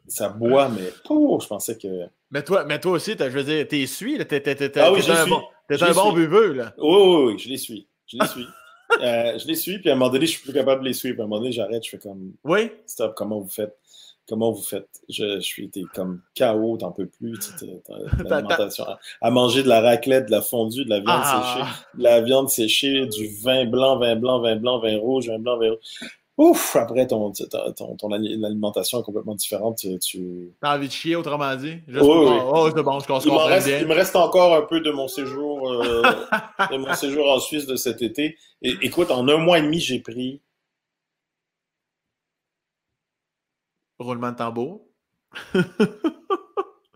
ça 0.07 0.29
boit, 0.29 0.69
mais 0.69 0.91
je 1.09 1.47
pensais 1.47 1.79
que. 1.79 2.07
Mais 2.35 2.43
toi, 2.43 2.65
mais 2.65 2.81
toi 2.81 2.93
aussi, 2.93 3.15
je 3.17 3.25
veux 3.27 3.45
dire, 3.45 3.69
t'es 3.69 3.87
suis, 3.87 4.19
t'es, 4.27 4.81
ah 4.81 4.93
oui, 4.93 5.01
un, 5.09 5.27
bon, 5.29 5.43
un 5.71 5.93
bon 5.93 6.13
buveux, 6.13 6.53
là. 6.53 6.75
Oui, 6.79 6.89
oui, 6.89 7.25
oui, 7.27 7.39
je 7.39 7.49
les 7.49 7.57
suis. 7.57 7.87
Je 8.09 8.17
les 8.19 8.27
suis. 8.27 8.47
euh, 9.01 9.39
je 9.39 9.47
les 9.47 9.55
suis, 9.55 9.79
puis 9.79 9.89
à 9.89 9.93
un 9.93 9.97
moment 9.97 10.11
donné, 10.11 10.27
je 10.27 10.33
suis 10.33 10.43
plus 10.43 10.53
capable 10.53 10.83
de 10.83 10.89
les 10.89 10.95
suivre. 10.95 11.21
À 11.21 11.25
un 11.25 11.29
moment 11.29 11.39
donné, 11.39 11.53
j'arrête, 11.53 11.85
je 11.85 11.91
fais 11.91 11.99
comme. 11.99 12.33
Oui. 12.43 12.73
Stop, 12.87 13.15
comment 13.15 13.39
vous 13.39 13.49
faites? 13.49 13.79
Comment 14.29 14.51
vous 14.51 14.63
faites? 14.65 14.89
Je, 15.09 15.37
je 15.37 15.41
suis 15.43 15.71
comme 15.95 16.23
KO, 16.37 16.77
t'en 16.77 16.91
peux 16.91 17.07
plus. 17.07 17.39
L'alimentation. 18.25 18.85
À, 19.21 19.31
manger 19.31 19.63
de 19.63 19.69
la 19.69 19.81
raclette, 19.81 20.27
de 20.27 20.33
la 20.33 20.43
fondue, 20.43 20.85
de 20.85 20.91
la 20.91 20.99
viande 20.99 21.23
ah. 21.23 21.55
séchée, 21.55 21.71
de 21.99 22.03
la 22.03 22.21
viande 22.21 22.51
séchée, 22.51 23.07
du 23.07 23.29
vin 23.45 23.65
blanc, 23.67 23.97
vin 23.99 24.17
blanc, 24.17 24.41
vin 24.41 24.57
blanc, 24.57 24.81
vin 24.81 24.99
rouge, 24.99 25.29
vin 25.29 25.39
blanc, 25.39 25.57
vin 25.57 25.71
rouge. 25.71 26.11
Ouf, 26.37 26.75
après, 26.75 27.07
ton, 27.07 27.33
ton, 27.33 27.97
ton, 27.97 28.11
alimentation 28.11 29.01
est 29.01 29.05
complètement 29.05 29.37
différente. 29.37 29.79
Tu, 29.79 29.97
tu... 30.01 30.53
T'as 30.61 30.77
envie 30.77 30.89
de 30.89 30.93
chier, 30.93 31.15
autrement 31.15 31.55
dit? 31.55 31.79
Juste 31.87 32.05
oh, 32.05 32.71
c'est 32.75 32.83
bon, 32.83 32.99
je 32.99 33.29
il, 33.29 33.31
reste, 33.31 33.69
il 33.69 33.87
me 33.87 33.95
reste 33.95 34.17
encore 34.17 34.53
un 34.55 34.63
peu 34.63 34.81
de 34.81 34.91
mon 34.91 35.07
séjour, 35.07 35.71
euh, 35.71 36.03
de 36.73 36.77
mon 36.77 36.93
séjour 36.95 37.31
en 37.31 37.39
Suisse 37.39 37.67
de 37.67 37.77
cet 37.77 38.03
été. 38.03 38.37
Et, 38.63 38.75
écoute, 38.83 39.13
en 39.13 39.29
un 39.29 39.37
mois 39.37 39.61
et 39.61 39.63
demi, 39.63 39.79
j'ai 39.79 40.01
pris 40.01 40.41
Roulement 44.01 44.33
de 44.33 44.37
tambour. 44.37 44.81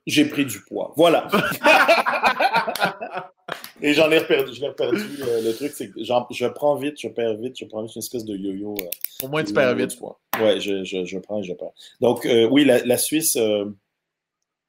J'ai 0.06 0.24
pris 0.24 0.47
du 0.47 0.65
poids. 0.65 0.93
Voilà. 0.97 1.28
Et 3.81 3.95
j'en 3.95 4.11
ai 4.11 4.19
reperdu. 4.19 4.55
Je 4.55 4.61
l'ai 4.61 4.69
reperdu. 4.69 5.01
Euh, 5.23 5.43
le 5.43 5.55
truc, 5.55 5.73
c'est 5.75 5.91
que 5.91 6.03
je 6.03 6.47
prends 6.47 6.75
vite, 6.77 7.01
je 7.01 7.09
perds 7.09 7.37
vite, 7.37 7.59
je 7.59 7.65
prends 7.65 7.83
vite 7.83 7.95
une 7.95 8.01
espèce 8.01 8.25
de 8.25 8.37
yo-yo. 8.37 8.75
Euh, 8.81 9.27
Au 9.27 9.29
moins, 9.29 9.45
tu 9.45 9.53
perds 9.53 9.75
vite. 9.75 9.99
Ouais, 10.41 10.61
je, 10.61 10.85
je, 10.85 11.05
je, 11.05 11.19
prends 11.19 11.41
et 11.41 11.43
je 11.43 11.53
perds. 11.53 11.73
Donc, 12.01 12.27
euh, 12.27 12.49
oui, 12.49 12.65
la, 12.65 12.99
Suisse, 12.99 13.39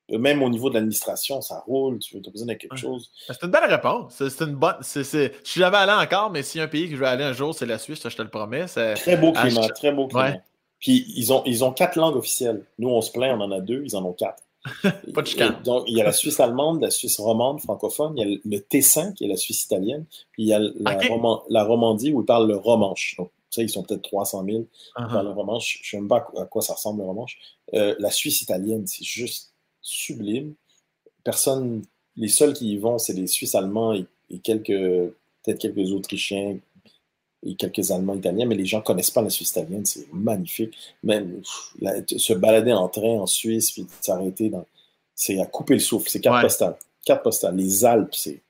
même 0.10 0.44
au 0.44 0.50
niveau 0.50 0.70
de 0.70 0.76
l'administration, 0.76 1.42
ça 1.42 1.64
roule. 1.66 2.00
Tu 2.00 2.18
as 2.18 2.30
besoin 2.30 2.48
de 2.48 2.54
quelque 2.54 2.78
chose. 2.78 3.12
C'est 3.28 3.44
une 3.44 3.52
belle 3.52 3.70
réponse. 3.70 4.14
C'est 4.18 4.44
une 4.44 4.56
bonne. 4.56 4.78
Je 4.82 5.02
suis 5.44 5.60
jamais 5.62 5.78
allé 5.78 5.94
encore, 5.94 6.30
mais 6.32 6.44
s'il 6.44 6.60
y 6.60 6.62
a 6.62 6.66
un 6.66 6.70
pays 6.70 6.90
que 6.90 6.96
je 6.96 7.00
vais 7.00 7.08
aller 7.08 7.24
un 7.24 7.34
jour, 7.34 7.54
c'est 7.54 7.66
la 7.66 7.78
Suisse, 7.78 8.02
je 8.08 8.16
te 8.16 8.22
le 8.22 8.30
promets. 8.30 8.66
Très 8.66 9.18
beau 9.18 9.32
climat, 9.32 9.70
très 9.70 9.92
beau 9.92 10.08
climat. 10.08 10.38
Puis 10.80 11.06
ils 11.18 11.34
ont, 11.34 11.44
ils 11.46 11.64
ont 11.64 11.74
quatre 11.74 11.98
langues 11.98 12.16
officielles. 12.16 12.64
Nous, 12.78 12.90
on 12.90 13.02
se 13.02 13.12
plaint, 13.12 13.38
on 13.38 13.42
en 13.42 13.52
a 13.52 13.60
deux, 13.60 13.84
ils 13.84 13.98
en 13.98 14.06
ont 14.06 14.14
quatre. 14.14 14.44
Pas 15.14 15.22
de 15.22 15.64
Donc, 15.64 15.86
il 15.88 15.98
y 15.98 16.02
a 16.02 16.04
la 16.04 16.12
Suisse 16.12 16.40
allemande, 16.40 16.82
la 16.82 16.92
Suisse 16.92 17.20
romande, 17.20 17.62
francophone, 17.62 18.14
il 18.18 18.28
y 18.28 18.36
a 18.36 18.40
le 18.44 18.60
Tessin, 18.60 19.14
qui 19.14 19.26
est 19.26 19.28
la 19.28 19.38
Suisse 19.38 19.64
italienne, 19.64 20.06
puis 20.32 20.44
il 20.44 20.48
y 20.48 20.54
a 20.54 20.60
la, 20.60 21.64
Romandie 21.64 22.12
où 22.12 22.22
ils 22.22 22.26
parlent 22.26 22.48
le 22.48 22.58
romanche. 22.58 23.16
Donc, 23.18 23.32
Ça, 23.50 23.62
ils 23.62 23.70
sont 23.70 23.84
peut-être 23.84 24.02
300 24.04 24.44
000 24.46 24.66
uh-huh. 24.98 25.14
dans 25.14 25.24
le 25.24 25.30
romanche. 25.30 25.80
Je 25.82 25.88
ne 25.88 25.92
sais 25.92 25.98
même 25.98 26.10
pas 26.10 26.28
à 26.38 26.46
quoi 26.46 26.62
ça 26.62 26.74
ressemble 26.74 27.00
le 27.00 27.08
romanche. 27.08 27.38
Euh, 27.74 27.96
la 28.00 28.12
Suisse 28.12 28.42
italienne, 28.42 28.86
c'est 28.86 29.06
juste 29.06 29.54
sublime. 29.82 30.54
Personne, 31.24 31.84
les 32.18 32.28
seuls 32.28 32.54
qui 32.54 32.74
y 32.74 32.78
vont, 32.78 32.98
c'est 32.98 33.14
les 33.14 33.28
Suisses 33.28 33.56
allemands 33.56 33.94
et, 33.94 34.06
quelques, 34.44 34.68
peut-être 34.68 35.60
quelques 35.60 35.92
Autrichiens 35.92 36.60
et 37.46 37.56
quelques 37.56 37.92
Allemands 37.92 38.16
italiens, 38.16 38.46
mais 38.46 38.56
les 38.56 38.66
gens 38.66 38.80
ne 38.80 38.84
connaissent 38.84 39.12
pas 39.12 39.22
la 39.22 39.30
Suisse 39.30 39.52
italienne. 39.52 39.86
C'est 39.86 40.12
magnifique. 40.12 40.78
Même 41.04 41.42
se 41.44 42.34
balader 42.34 42.74
en 42.74 42.88
train 42.90 43.20
en 43.20 43.26
Suisse, 43.26 43.72
puis 43.72 43.88
s'arrêter 44.02 44.50
dans. 44.50 44.66
C'est 45.16 45.40
à 45.40 45.46
couper 45.46 45.76
le 45.76 45.80
souffle. 45.80 46.10
C'est 46.10 46.20
quatre 46.20 46.42
postales. 46.42 46.76
Quatre 47.06 47.24
postales. 47.24 47.56
Les 47.56 47.86
Alpes, 47.86 48.14
c'est 48.14 48.42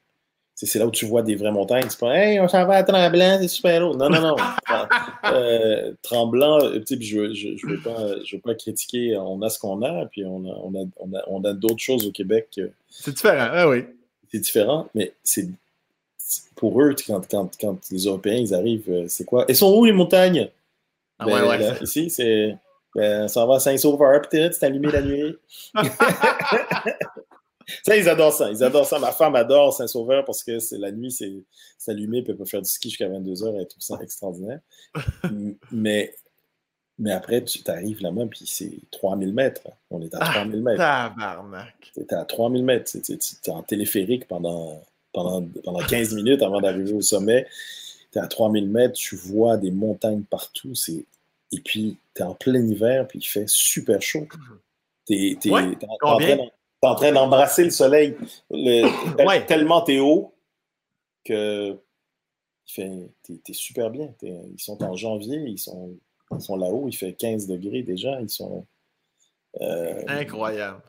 c'est 0.65 0.79
là 0.79 0.85
où 0.85 0.91
tu 0.91 1.05
vois 1.05 1.21
des 1.21 1.35
vraies 1.35 1.51
montagnes. 1.51 1.85
C'est 1.89 1.99
pas, 1.99 2.13
hey, 2.17 2.39
on 2.39 2.47
s'en 2.49 2.65
va 2.65 2.75
à 2.75 2.83
Tremblant, 2.83 3.37
c'est 3.39 3.47
super 3.47 3.87
haut. 3.87 3.95
Non, 3.95 4.09
non, 4.09 4.21
non. 4.21 4.35
euh, 5.31 5.93
Tremblant, 6.01 6.59
je 6.59 6.95
ne 6.95 7.33
je, 7.33 7.55
je 7.55 7.65
veux, 7.67 7.79
pas, 7.79 8.21
je 8.25 8.35
veux 8.35 8.41
pas 8.41 8.55
critiquer. 8.55 9.15
On 9.17 9.41
a 9.41 9.49
ce 9.49 9.57
qu'on 9.57 9.81
a, 9.83 10.05
puis 10.07 10.25
on 10.25 10.43
a, 10.45 10.53
on 10.61 10.75
a, 10.75 10.85
on 10.97 11.13
a, 11.15 11.23
on 11.27 11.43
a 11.45 11.53
d'autres 11.53 11.79
choses 11.79 12.05
au 12.05 12.11
Québec. 12.11 12.59
C'est 12.89 13.11
différent, 13.13 13.47
ah 13.51 13.69
oui. 13.69 13.85
C'est 14.31 14.39
différent, 14.39 14.89
mais 14.93 15.13
c'est 15.23 15.47
pour 16.55 16.81
eux, 16.81 16.95
quand, 17.05 17.21
quand, 17.29 17.49
quand, 17.59 17.77
les 17.91 18.05
Européens 18.05 18.37
ils 18.37 18.53
arrivent, 18.53 18.89
euh, 18.89 19.05
c'est 19.07 19.25
quoi? 19.25 19.45
Elles 19.47 19.55
sont 19.55 19.75
où 19.75 19.85
les 19.85 19.91
montagnes? 19.91 20.49
Ah, 21.17 21.25
ouais, 21.25 21.33
ben, 21.33 21.47
ouais, 21.49 21.57
là, 21.57 21.75
ici, 21.81 22.09
c'est. 22.09 22.57
Ben, 22.95 23.27
ça 23.27 23.45
va 23.45 23.55
à 23.55 23.59
Saint-Sauveur, 23.59 24.21
peut-être, 24.21 24.53
c'est 24.53 24.65
allumé 24.65 24.91
la 24.91 25.01
nuit. 25.01 25.35
Ça, 27.83 27.95
ils 27.95 28.09
adorent 28.09 28.33
ça. 28.33 28.49
Ils 28.49 28.63
adorent 28.63 28.85
ça. 28.85 28.99
Ma 28.99 29.11
femme 29.11 29.35
adore 29.35 29.73
Saint-Sauveur 29.73 30.25
parce 30.25 30.43
que 30.43 30.59
c'est 30.59 30.77
la 30.77 30.91
nuit, 30.91 31.11
c'est 31.11 31.43
allumé, 31.87 32.21
puis 32.21 32.31
elle 32.31 32.37
peut 32.37 32.45
faire 32.45 32.61
du 32.61 32.69
ski 32.69 32.89
jusqu'à 32.89 33.07
22h 33.07 33.61
et 33.61 33.67
tout 33.67 33.79
ça 33.79 33.97
extraordinaire. 34.01 34.59
mais, 35.71 36.15
mais 36.97 37.11
après, 37.11 37.43
tu 37.43 37.59
arrives 37.67 38.01
là-bas, 38.01 38.25
puis 38.29 38.45
c'est 38.45 38.71
3000 38.91 39.33
mètres. 39.33 39.61
On 39.89 40.01
est 40.01 40.13
à 40.15 40.19
3000 40.19 40.61
mètres. 40.61 40.77
Tabarnak! 40.77 41.91
Tu 41.93 42.01
es 42.01 42.13
à 42.13 42.25
3000 42.25 42.63
mètres. 42.63 42.91
Tu 43.03 43.13
es 43.13 43.49
en 43.49 43.63
téléphérique 43.63 44.27
pendant, 44.27 44.81
pendant, 45.13 45.47
pendant 45.63 45.79
15 45.79 46.13
minutes 46.15 46.41
avant 46.41 46.61
d'arriver 46.61 46.93
au 46.93 47.01
sommet. 47.01 47.47
Tu 48.11 48.17
es 48.17 48.21
à 48.21 48.27
3000 48.27 48.69
mètres, 48.69 48.93
tu 48.93 49.15
vois 49.15 49.57
des 49.57 49.71
montagnes 49.71 50.23
partout. 50.23 50.73
Et 51.51 51.59
puis, 51.61 51.97
tu 52.15 52.21
es 52.21 52.25
en 52.25 52.33
plein 52.35 52.65
hiver, 52.65 53.07
puis 53.07 53.19
il 53.19 53.25
fait 53.25 53.47
super 53.47 54.01
chaud. 54.01 54.27
Tu 55.07 55.37
es, 55.43 55.49
ouais, 55.49 55.77
en 56.81 56.95
train 56.95 57.11
d'embrasser 57.11 57.63
le 57.63 57.71
soleil. 57.71 58.15
Le, 58.49 59.45
Tellement 59.47 59.81
t'es 59.81 59.99
haut 59.99 60.33
que 61.25 61.77
t'es 62.75 63.09
es 63.47 63.53
super 63.53 63.89
bien. 63.89 64.13
ils 64.21 64.59
sont 64.59 64.81
en 64.83 64.95
janvier, 64.95 65.39
ils 65.47 65.57
sont, 65.57 65.97
sont 66.39 66.55
là-haut, 66.55 66.87
il 66.87 66.95
fait 66.95 67.13
15 67.13 67.47
degrés 67.47 67.83
déjà. 67.83 68.19
Ils 68.21 68.29
sont. 68.29 68.65
Euh, 69.61 70.03
Incroyable. 70.07 70.81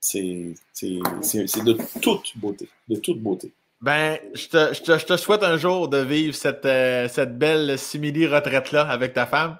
C'est 0.00 0.54
de 0.82 2.00
toute 2.00 2.32
beauté. 2.36 2.68
De 2.88 2.96
toute 2.96 3.20
beauté. 3.20 3.52
Ben, 3.80 4.18
je 4.34 4.98
te, 4.98 5.16
souhaite 5.16 5.42
un 5.42 5.56
jour 5.56 5.88
de 5.88 5.98
vivre 5.98 6.34
cette, 6.34 6.66
euh, 6.66 7.08
cette 7.08 7.38
belle 7.38 7.78
simili-retraite-là 7.78 8.82
avec 8.82 9.14
ta 9.14 9.26
femme. 9.26 9.56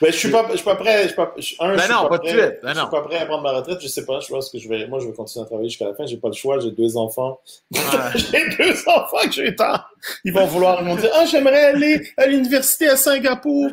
Ben, 0.00 0.10
je 0.10 0.16
suis 0.16 0.30
pas, 0.30 0.46
je 0.50 0.56
suis 0.56 0.64
pas 0.64 0.76
prêt. 0.76 1.02
Je 1.02 1.08
suis 1.08 1.16
pas, 1.16 1.34
un, 1.60 1.76
ben 1.76 1.88
non, 1.90 2.08
pas, 2.08 2.18
de 2.18 2.28
suite. 2.28 2.58
Ben 2.62 2.72
je 2.72 2.78
suis 2.78 2.88
pas 2.88 3.02
prêt 3.02 3.18
à 3.18 3.26
prendre 3.26 3.42
ma 3.42 3.52
retraite. 3.52 3.78
Je 3.82 3.88
sais 3.88 4.06
pas. 4.06 4.20
Je 4.20 4.28
pense 4.28 4.50
que 4.50 4.58
je 4.58 4.68
vais, 4.68 4.86
moi, 4.86 4.98
je 4.98 5.06
vais 5.06 5.12
continuer 5.12 5.44
à 5.44 5.46
travailler 5.46 5.68
jusqu'à 5.68 5.86
la 5.86 5.94
fin. 5.94 6.06
J'ai 6.06 6.16
pas 6.16 6.28
le 6.28 6.34
choix. 6.34 6.58
J'ai 6.58 6.70
deux 6.70 6.96
enfants. 6.96 7.40
j'ai 7.70 8.48
deux 8.56 8.88
enfants 8.88 9.24
que 9.24 9.32
j'ai 9.32 9.54
tant. 9.54 9.78
Ils 10.24 10.32
vont 10.32 10.46
vouloir 10.46 10.82
me 10.82 10.98
dire, 10.98 11.10
ah, 11.14 11.26
j'aimerais 11.26 11.66
aller 11.66 12.08
à 12.16 12.26
l'université 12.26 12.88
à 12.88 12.96
Singapour. 12.96 13.70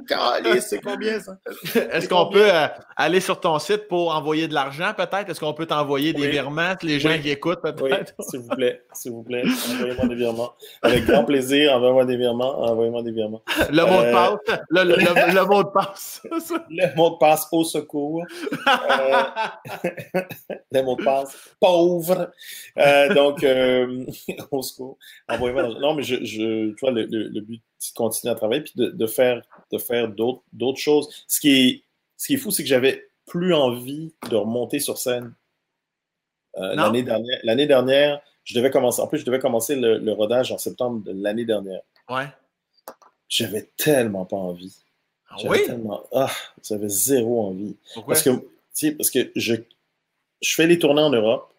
c'est 0.59 0.81
combien 0.81 1.19
ça? 1.21 1.37
Est-ce 1.93 2.09
qu'on 2.09 2.27
peut 2.27 2.53
euh, 2.53 2.67
aller 2.97 3.21
sur 3.21 3.39
ton 3.39 3.57
site 3.59 3.87
pour 3.87 4.13
envoyer 4.13 4.49
de 4.49 4.53
l'argent, 4.53 4.91
peut-être? 4.95 5.29
Est-ce 5.29 5.39
qu'on 5.39 5.53
peut 5.53 5.65
t'envoyer 5.65 6.11
des 6.11 6.27
virements, 6.27 6.73
les 6.81 6.99
gens 6.99 7.17
qui 7.21 7.29
écoutent, 7.29 7.61
peut-être? 7.61 8.13
Oui, 8.19 8.25
s'il 8.29 8.39
vous 8.41 8.49
plaît. 8.49 8.81
S'il 8.93 9.11
vous 9.13 9.23
plaît. 9.23 9.43
Envoyez-moi 9.45 10.07
des 10.07 10.15
virements. 10.15 10.53
Avec 10.81 11.05
grand 11.05 11.23
plaisir. 11.23 11.73
Envoyez-moi 11.73 12.05
des 12.05 12.17
virements. 12.17 12.59
Envoyez-moi 12.63 13.03
des 13.03 13.11
virements. 13.11 13.41
Le 13.69 13.81
mot 13.83 14.01
de 14.01 14.07
euh, 14.07 14.11
passe. 14.11 14.59
Le, 14.69 14.83
le, 14.83 15.33
le 15.33 15.45
mot 15.45 15.63
de 15.63 15.69
passe. 15.69 16.16
Le 16.23 16.95
mot 16.95 17.11
de 17.11 17.17
passe 17.17 17.47
au 17.51 17.63
secours. 17.63 18.23
Euh, 18.67 19.23
le 20.71 20.81
mot 20.81 20.95
de 20.95 21.03
passe 21.03 21.35
pauvre. 21.59 22.31
Euh, 22.77 23.13
donc, 23.13 23.43
euh, 23.43 24.05
au 24.51 24.61
secours. 24.61 24.97
Non, 25.29 25.93
mais 25.93 26.03
je, 26.03 26.23
je, 26.23 26.71
tu 26.71 26.77
vois, 26.81 26.91
le, 26.91 27.05
le, 27.05 27.41
but, 27.41 27.61
c'est 27.79 27.93
de 27.93 27.97
continuer 27.97 28.31
à 28.31 28.35
travailler 28.35 28.61
puis 28.61 28.73
de, 28.75 28.89
de 28.89 29.07
faire, 29.07 29.41
de 29.71 29.77
faire 29.77 30.09
d'autres 30.09 30.79
choses. 30.79 31.09
Ce 31.27 31.39
qui 31.39 31.49
est, 31.49 31.83
ce 32.17 32.27
qui 32.27 32.33
est 32.35 32.37
fou, 32.37 32.51
c'est 32.51 32.63
que 32.63 32.69
j'avais 32.69 33.07
plus 33.25 33.53
envie 33.53 34.13
de 34.29 34.35
remonter 34.35 34.79
sur 34.79 34.97
scène. 34.97 35.33
l'année 36.55 37.03
dernière, 37.03 37.39
l'année 37.43 37.67
dernière, 37.67 38.21
je 38.43 38.55
devais 38.55 38.71
commencer. 38.71 39.01
En 39.01 39.07
plus, 39.07 39.19
je 39.19 39.25
devais 39.25 39.39
commencer 39.39 39.75
le, 39.75 39.97
le 39.97 40.11
rodage 40.13 40.51
en 40.51 40.57
septembre 40.57 41.03
de 41.03 41.11
l'année 41.11 41.45
dernière. 41.45 41.81
Ouais. 42.09 42.27
J'avais 43.27 43.69
tellement 43.75 44.25
pas 44.25 44.37
envie. 44.37 44.73
Ah 45.29 45.35
oui? 45.45 45.59
Ah, 46.13 46.31
j'avais 46.63 46.89
zéro 46.89 47.47
envie. 47.47 47.75
Parce 48.05 48.23
que, 48.23 48.29
parce 48.91 49.09
que 49.09 49.31
je, 49.35 49.55
je 50.41 50.55
fais 50.55 50.67
les 50.67 50.79
tournées 50.79 51.01
en 51.01 51.09
Europe, 51.09 51.53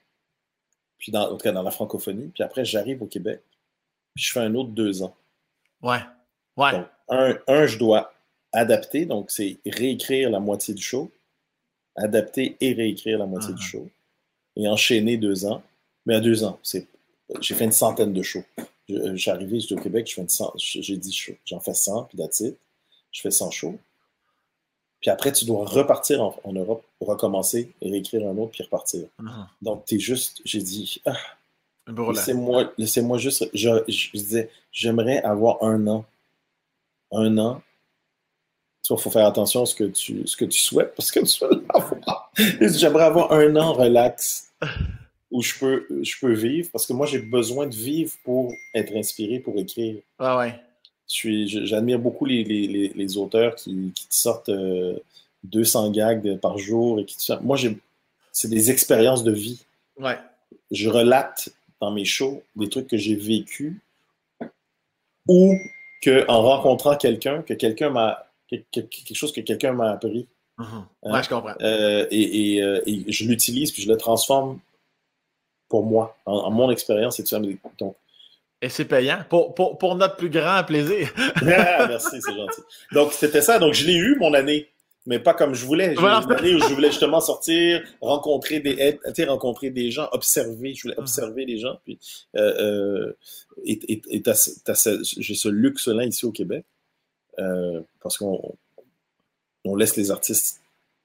puis 0.98 1.12
dans, 1.12 1.30
en 1.30 1.36
tout 1.36 1.42
cas 1.42 1.52
dans 1.52 1.62
la 1.62 1.70
francophonie, 1.70 2.28
puis 2.28 2.42
après 2.42 2.64
j'arrive 2.64 3.02
au 3.02 3.06
Québec, 3.06 3.40
puis 4.14 4.24
je 4.24 4.32
fais 4.32 4.40
un 4.40 4.54
autre 4.54 4.70
deux 4.70 5.02
ans. 5.02 5.14
Ouais. 5.82 6.00
Ouais. 6.56 6.72
Donc, 6.72 6.86
un, 7.08 7.38
un, 7.46 7.66
je 7.66 7.78
dois 7.78 8.12
adapter, 8.52 9.06
donc 9.06 9.30
c'est 9.30 9.58
réécrire 9.66 10.30
la 10.30 10.40
moitié 10.40 10.74
du 10.74 10.82
show, 10.82 11.10
adapter 11.96 12.56
et 12.60 12.72
réécrire 12.72 13.18
la 13.18 13.26
moitié 13.26 13.52
du 13.54 13.60
ah. 13.62 13.66
show, 13.66 13.88
et 14.56 14.68
enchaîner 14.68 15.16
deux 15.16 15.44
ans. 15.44 15.62
Mais 16.06 16.14
à 16.14 16.20
deux 16.20 16.42
ans, 16.42 16.58
c'est 16.62 16.86
j'ai 17.40 17.54
fait 17.54 17.64
une 17.64 17.72
centaine 17.72 18.12
de 18.12 18.22
shows. 18.22 18.44
J'arrivais, 18.88 19.60
j'étais 19.60 19.74
au 19.74 19.82
Québec, 19.82 20.10
j'ai 20.56 20.96
dit 20.96 21.12
shows. 21.12 21.36
J'en 21.44 21.60
fais 21.60 21.74
100, 21.74 22.04
puis 22.04 22.16
that's 22.16 22.42
je 23.12 23.20
fais 23.20 23.30
100 23.30 23.50
shows. 23.50 23.78
Puis 25.00 25.10
après, 25.10 25.32
tu 25.32 25.44
dois 25.44 25.64
repartir 25.64 26.22
en, 26.22 26.52
Europe, 26.52 26.84
recommencer 27.00 27.72
et 27.80 27.90
réécrire 27.90 28.28
un 28.28 28.36
autre, 28.36 28.50
puis 28.52 28.64
repartir. 28.64 29.06
Uh-huh. 29.20 29.46
Donc, 29.62 29.84
tu 29.86 29.94
es 29.94 29.98
juste, 29.98 30.40
j'ai 30.44 30.60
dit, 30.60 31.00
ah, 31.06 31.16
laissez-moi 31.86 32.72
laissez 32.76 33.04
juste, 33.18 33.48
je, 33.54 34.10
disais, 34.12 34.50
j'aimerais 34.72 35.22
avoir 35.22 35.62
un 35.62 35.86
an. 35.86 36.04
Un 37.12 37.38
an. 37.38 37.62
Tu 38.82 38.92
vois, 38.92 39.00
il 39.00 39.02
faut 39.02 39.10
faire 39.10 39.26
attention 39.26 39.62
à 39.62 39.66
ce 39.66 39.74
que 39.74 39.84
tu, 39.84 40.26
ce 40.26 40.36
que 40.36 40.44
tu 40.44 40.60
souhaites, 40.60 40.94
parce 40.96 41.12
que 41.12 41.20
tu 41.20 41.44
veux 41.44 41.64
l'avoir. 41.72 42.32
J'aimerais 42.60 43.04
avoir 43.04 43.32
un 43.32 43.54
an 43.54 43.74
relax 43.74 44.52
où 45.30 45.42
je 45.42 45.58
peux, 45.58 45.86
je 46.02 46.14
peux 46.20 46.32
vivre, 46.32 46.70
parce 46.72 46.86
que 46.86 46.92
moi, 46.92 47.06
j'ai 47.06 47.20
besoin 47.20 47.68
de 47.68 47.74
vivre 47.74 48.12
pour 48.24 48.52
être 48.74 48.96
inspiré, 48.96 49.38
pour 49.38 49.56
écrire. 49.58 50.00
Ah 50.18 50.38
ouais 50.38 50.60
j'admire 51.08 51.98
beaucoup 51.98 52.26
les, 52.26 52.44
les, 52.44 52.92
les, 52.94 53.16
auteurs 53.16 53.54
qui, 53.54 53.92
qui 53.94 54.06
sortent 54.10 54.50
200 55.44 55.88
euh, 55.88 55.90
gags 55.90 56.38
par 56.38 56.58
jour. 56.58 57.00
Et 57.00 57.04
qui, 57.04 57.16
moi, 57.42 57.56
c'est 58.32 58.48
des 58.48 58.70
expériences 58.70 59.24
de 59.24 59.32
vie. 59.32 59.64
Ouais. 59.98 60.18
Je 60.70 60.88
relate 60.88 61.48
dans 61.80 61.90
mes 61.90 62.04
shows 62.04 62.42
des 62.56 62.68
trucs 62.68 62.88
que 62.88 62.96
j'ai 62.96 63.14
vécu 63.14 63.80
ou 65.26 65.54
qu'en 66.02 66.42
rencontrant 66.42 66.96
quelqu'un, 66.96 67.42
que 67.42 67.54
quelqu'un 67.54 67.90
m'a 67.90 68.26
quelque 68.48 69.14
chose 69.14 69.32
que 69.32 69.40
quelqu'un 69.40 69.72
m'a 69.72 69.92
appris. 69.92 70.26
Uh-huh. 70.58 70.64
Hein? 70.64 70.88
Ouais, 71.02 71.22
je 71.22 71.28
comprends. 71.28 71.54
Euh, 71.60 72.06
et, 72.10 72.54
et, 72.54 72.62
euh, 72.62 72.80
et, 72.86 73.12
je 73.12 73.24
l'utilise 73.24 73.70
puis 73.72 73.82
je 73.82 73.88
le 73.88 73.96
transforme 73.96 74.58
pour 75.68 75.84
moi, 75.84 76.16
en, 76.24 76.50
mon 76.50 76.70
expérience 76.70 77.20
et 77.20 77.22
tout 77.22 77.28
ça. 77.28 77.40
Donc, 77.78 77.94
et 78.60 78.68
c'est 78.68 78.84
payant 78.84 79.18
pour, 79.28 79.54
pour, 79.54 79.78
pour, 79.78 79.94
notre 79.94 80.16
plus 80.16 80.30
grand 80.30 80.64
plaisir. 80.64 81.12
ah, 81.16 81.86
merci, 81.86 82.20
c'est 82.20 82.34
gentil. 82.34 82.60
Donc, 82.92 83.12
c'était 83.12 83.40
ça. 83.40 83.58
Donc, 83.58 83.74
je 83.74 83.86
l'ai 83.86 83.94
eu 83.94 84.16
mon 84.18 84.34
année, 84.34 84.68
mais 85.06 85.20
pas 85.20 85.32
comme 85.32 85.54
je 85.54 85.64
voulais. 85.64 85.94
J'ai 85.94 86.02
eu 86.02 86.04
une 86.04 86.32
année 86.32 86.54
où 86.56 86.58
je 86.58 86.74
voulais 86.74 86.90
justement 86.90 87.20
sortir, 87.20 87.82
rencontrer 88.00 88.58
des, 88.58 88.98
rencontrer 89.26 89.70
des 89.70 89.92
gens, 89.92 90.08
observer. 90.10 90.74
Je 90.74 90.82
voulais 90.82 90.96
ah. 90.98 91.02
observer 91.02 91.44
les 91.44 91.58
gens. 91.58 91.78
Puis, 91.84 92.00
euh, 92.36 92.54
euh, 92.60 93.16
et, 93.64 93.78
et, 93.92 94.02
et 94.10 94.22
j'ai 94.22 95.34
ce 95.34 95.48
luxe-là 95.48 96.04
ici 96.04 96.26
au 96.26 96.32
Québec 96.32 96.64
euh, 97.38 97.80
parce 98.02 98.18
qu'on 98.18 98.56
on 99.64 99.76
laisse 99.76 99.96
les 99.96 100.10
artistes 100.10 100.60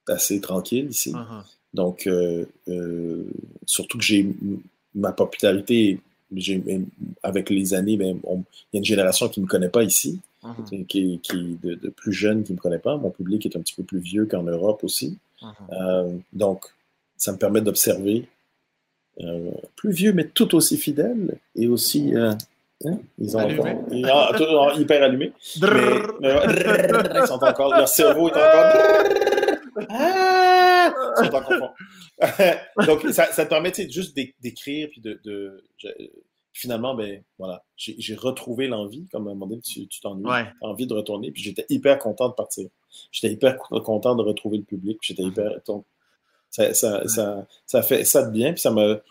assez 0.07 0.41
tranquilles 0.41 0.89
ici. 0.89 1.13
Uh-huh. 1.13 1.43
Donc, 1.75 2.09
surtout 3.67 3.97
que 3.99 4.03
j'ai 4.03 4.27
ma 4.95 5.11
popularité 5.11 5.99
avec 7.23 7.49
les 7.49 7.73
années, 7.73 7.97
ben, 7.97 8.19
il 8.25 8.43
y 8.73 8.77
a 8.77 8.79
une 8.79 8.85
génération 8.85 9.29
qui 9.29 9.39
ne 9.39 9.45
me 9.45 9.49
connaît 9.49 9.69
pas 9.69 9.83
ici, 9.83 10.19
mhm. 10.43 10.85
qui, 10.85 11.19
qui 11.19 11.57
de, 11.61 11.75
de, 11.75 11.89
plus 11.89 12.13
jeune 12.13 12.43
qui 12.43 12.51
ne 12.51 12.57
me 12.57 12.61
connaît 12.61 12.79
pas. 12.79 12.97
Mon 12.97 13.09
public 13.09 13.45
est 13.45 13.55
un 13.55 13.61
petit 13.61 13.75
peu 13.75 13.83
plus 13.83 13.99
vieux 13.99 14.25
qu'en 14.25 14.43
Europe 14.43 14.83
aussi. 14.83 15.17
Mhm. 15.41 15.49
Euh, 15.71 16.09
donc, 16.33 16.65
ça 17.17 17.31
me 17.31 17.37
permet 17.37 17.61
d'observer 17.61 18.27
euh, 19.21 19.51
plus 19.75 19.91
vieux, 19.91 20.13
mais 20.13 20.25
tout 20.25 20.55
aussi 20.55 20.77
fidèle 20.77 21.37
et 21.55 21.67
aussi, 21.67 22.15
euh, 22.15 22.33
Hein? 22.85 22.97
Ils 23.17 23.37
ont. 23.37 23.41
Encore, 23.41 24.79
hyper 24.79 25.03
allumés. 25.03 25.31
ils 25.55 27.27
sont 27.27 27.43
encore, 27.43 27.75
leur 27.75 27.87
cerveau 27.87 28.29
est 28.29 28.33
encore. 28.33 28.73
Ah! 29.89 30.52
Donc, 32.87 33.01
ça, 33.11 33.25
ça, 33.31 33.45
te 33.45 33.49
permet 33.49 33.73
juste 33.89 34.15
d'écrire 34.15 34.89
puis 34.91 35.01
de, 35.01 35.19
de 35.23 35.63
finalement, 36.53 36.93
ben 36.93 37.23
voilà, 37.39 37.63
j'ai 37.75 38.15
retrouvé 38.15 38.67
l'envie, 38.67 39.07
comme 39.11 39.27
à 39.27 39.31
un 39.31 39.33
moment 39.33 39.47
donné, 39.47 39.61
tu 39.61 39.87
t'ennuies, 40.01 40.25
ouais. 40.25 40.45
envie 40.61 40.85
de 40.85 40.93
retourner, 40.93 41.31
puis 41.31 41.41
j'étais 41.41 41.65
hyper 41.69 41.97
content 41.97 42.29
de 42.29 42.33
partir. 42.33 42.69
J'étais 43.11 43.33
hyper 43.33 43.57
content 43.57 44.15
de 44.15 44.21
retrouver 44.21 44.59
le 44.59 44.63
public, 44.63 44.99
j'étais 45.01 45.23
hyper. 45.23 45.51
ça, 46.51 46.73
ça, 46.73 47.07
ça, 47.07 47.47
ça, 47.65 47.81
fait 47.81 48.05
ça 48.05 48.23
de 48.23 48.31
bien, 48.31 48.53
puis 48.53 48.61
ça 48.61 48.71
me. 48.71 49.01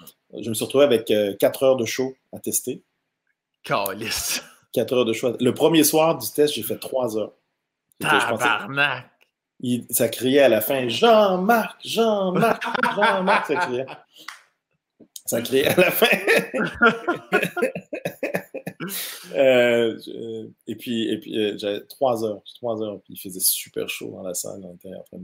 Je 0.40 0.48
me 0.48 0.54
suis 0.54 0.64
retrouvé 0.64 0.84
avec 0.84 1.06
4 1.06 1.12
euh, 1.12 1.66
heures 1.66 1.76
de 1.76 1.84
show 1.84 2.14
à 2.32 2.38
tester. 2.38 2.82
Calice. 3.64 4.42
4 4.72 4.94
heures 4.94 5.04
de 5.04 5.12
show. 5.12 5.36
Le 5.38 5.52
premier 5.52 5.84
soir 5.84 6.16
du 6.16 6.26
test, 6.30 6.54
j'ai 6.54 6.62
fait 6.62 6.78
3 6.78 7.18
heures. 7.18 7.32
Tabarnak! 8.00 9.10
Ça 9.90 10.08
criait 10.08 10.40
à 10.40 10.48
la 10.48 10.60
fin 10.60 10.88
Jean-Marc, 10.88 11.80
Jean-Marc, 11.84 12.62
Jean-Marc, 12.96 13.46
ça 13.46 13.56
criait. 13.56 13.86
Ça 15.24 15.40
criait 15.40 15.66
à 15.66 15.76
la 15.76 15.90
fin. 15.90 16.06
Euh, 19.34 19.98
et 20.66 20.76
puis, 20.76 21.08
et 21.08 21.18
puis 21.18 21.38
euh, 21.38 21.56
j'avais 21.56 21.80
trois 21.82 22.24
heures, 22.24 22.42
trois 22.56 22.82
heures, 22.82 23.00
puis 23.02 23.14
il 23.14 23.20
faisait 23.20 23.40
super 23.40 23.88
chaud 23.88 24.10
dans 24.10 24.22
la 24.22 24.34
salle, 24.34 24.60
on 24.64 24.74
était 24.74 24.94
en 24.94 25.02
train 25.02 25.18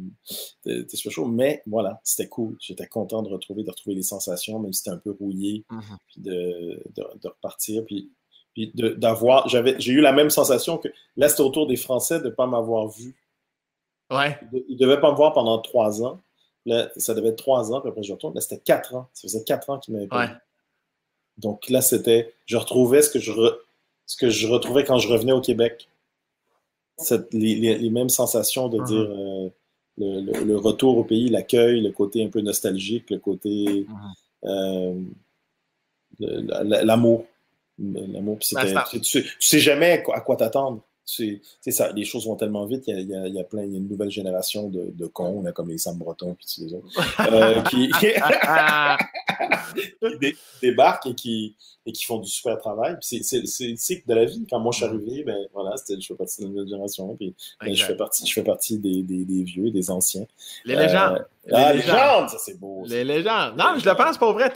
de, 0.65 0.87
super 0.89 1.13
chaud, 1.13 1.27
mais 1.27 1.63
voilà, 1.67 2.01
c'était 2.05 2.29
cool. 2.29 2.57
J'étais 2.61 2.87
content 2.87 3.23
de 3.23 3.29
retrouver, 3.29 3.65
de 3.65 3.71
retrouver 3.71 3.97
les 3.97 4.03
sensations, 4.03 4.59
même 4.59 4.73
si 4.73 4.79
c'était 4.79 4.95
un 4.95 4.99
peu 4.99 5.11
rouillé, 5.11 5.65
mm-hmm. 5.71 5.97
puis 6.07 6.23
de, 6.23 6.83
de, 6.95 7.29
repartir, 7.29 7.85
puis, 7.85 8.11
puis 8.55 8.73
d'avoir, 8.75 9.49
j'avais, 9.49 9.79
j'ai 9.79 9.93
eu 9.93 10.01
la 10.01 10.13
même 10.13 10.31
sensation 10.31 10.79
que 10.79 10.89
là, 11.17 11.29
c'était 11.29 11.43
autour 11.43 11.67
des 11.67 11.77
Français 11.77 12.21
de 12.21 12.27
ne 12.27 12.31
pas 12.31 12.47
m'avoir 12.47 12.89
vu. 12.89 13.17
Ouais. 14.11 14.39
Ils 14.53 14.75
ne 14.75 14.79
devaient 14.79 15.01
pas 15.01 15.11
me 15.11 15.17
voir 15.17 15.33
pendant 15.33 15.59
trois 15.59 16.03
ans. 16.03 16.21
Là, 16.67 16.91
ça 16.97 17.15
devait 17.15 17.29
être 17.29 17.37
trois 17.37 17.73
ans, 17.73 17.81
puis 17.81 17.91
après 17.91 18.03
je 18.03 18.13
retourne. 18.13 18.35
Là, 18.35 18.41
c'était 18.41 18.59
quatre 18.59 18.95
ans. 18.95 19.09
Ça 19.13 19.23
faisait 19.23 19.45
quatre 19.45 19.71
ans 19.71 19.79
qu'ils 19.79 19.95
m'avaient 19.95 20.07
pas 20.07 20.27
vu. 20.27 20.33
Donc 21.39 21.71
là, 21.71 21.81
c'était, 21.81 22.35
je 22.47 22.57
retrouvais 22.57 23.03
ce 23.03 23.11
que 23.11 23.19
je, 23.19 23.33
ce 24.07 24.17
que 24.17 24.29
je 24.29 24.47
retrouvais 24.49 24.85
quand 24.85 24.99
je 24.99 25.09
revenais 25.09 25.33
au 25.33 25.41
Québec. 25.41 25.89
les, 27.33 27.91
mêmes 27.91 28.09
sensations 28.09 28.69
de 28.69 28.79
uh-huh. 28.79 28.87
dire 28.87 29.11
euh, 29.11 30.45
le, 30.45 30.57
retour 30.57 30.99
au 30.99 31.05
pays, 31.05 31.29
l'accueil, 31.29 31.81
le 31.81 31.93
côté 31.93 32.25
un 32.25 32.29
peu 32.29 32.41
nostalgique, 32.41 33.11
le 33.11 33.19
côté 33.19 33.87
uh-huh. 34.49 34.99
euh, 36.21 36.85
l'amour. 36.85 37.27
L'amour. 37.79 38.39
Tu, 38.41 39.01
tu 39.01 39.37
sais 39.39 39.61
jamais 39.61 40.03
à 40.13 40.21
quoi 40.21 40.37
t'attendre 40.37 40.83
c'est 41.11 41.71
ça, 41.71 41.91
les 41.93 42.05
choses 42.05 42.27
vont 42.27 42.37
tellement 42.37 42.67
vite, 42.67 42.85
il 42.87 43.09
y 43.09 43.15
a, 43.15 43.27
il 43.27 43.35
y 43.35 43.41
a, 43.41 43.45
plein, 43.45 43.63
il 43.65 43.73
y 43.73 43.75
a 43.77 43.79
une 43.79 43.89
nouvelle 43.89 44.11
génération 44.11 44.69
de, 44.69 44.91
de 44.93 45.07
cons, 45.07 45.41
là, 45.41 45.53
comme 45.53 45.71
les 45.71 45.79
Sam 45.79 45.97
Breton 45.97 46.33
et 46.33 46.37
tous 46.45 46.61
les 46.61 46.75
autres, 46.75 46.87
euh, 47.33 47.63
qui, 47.71 47.91
qui 50.21 50.37
débarquent 50.61 51.07
et 51.07 51.15
qui, 51.15 51.57
et 51.87 51.93
qui 51.93 52.05
font 52.05 52.19
du 52.19 52.31
super 52.31 52.59
travail. 52.59 52.97
C'est 53.01 53.23
le 53.41 53.77
cycle 53.77 54.07
de 54.07 54.15
la 54.15 54.27
vie. 54.27 54.47
Quand 54.51 54.61
moi 54.61 54.71
je 54.73 54.79
suis 54.79 54.85
arrivé, 54.85 55.25
ben 55.25 55.39
voilà, 55.55 55.77
je 55.89 56.07
fais 56.07 56.15
partie 56.15 56.43
de 56.43 56.47
la 56.47 56.51
nouvelle 56.51 56.69
génération, 56.69 57.17
puis 57.17 57.35
ben, 57.65 57.75
je 57.75 57.85
fais 57.85 57.97
partie, 57.97 58.27
je 58.27 58.33
fais 58.35 58.45
partie 58.45 58.79
des, 58.79 59.03
des, 59.03 59.25
des 59.25 59.43
vieux, 59.45 59.71
des 59.71 59.91
anciens. 59.91 60.27
Les 60.67 60.77
légendes. 60.77 61.25
Euh, 61.47 61.53
ah, 61.55 61.73
les 61.73 61.79
légendes, 61.79 62.29
ça 62.29 62.37
c'est 62.39 62.61
beau. 62.61 62.83
Les 62.87 63.05
légendes. 63.05 63.57
Non, 63.57 63.79
je 63.79 63.89
le 63.89 63.97
pense 63.97 64.19
pas 64.19 64.33
vrai. 64.33 64.53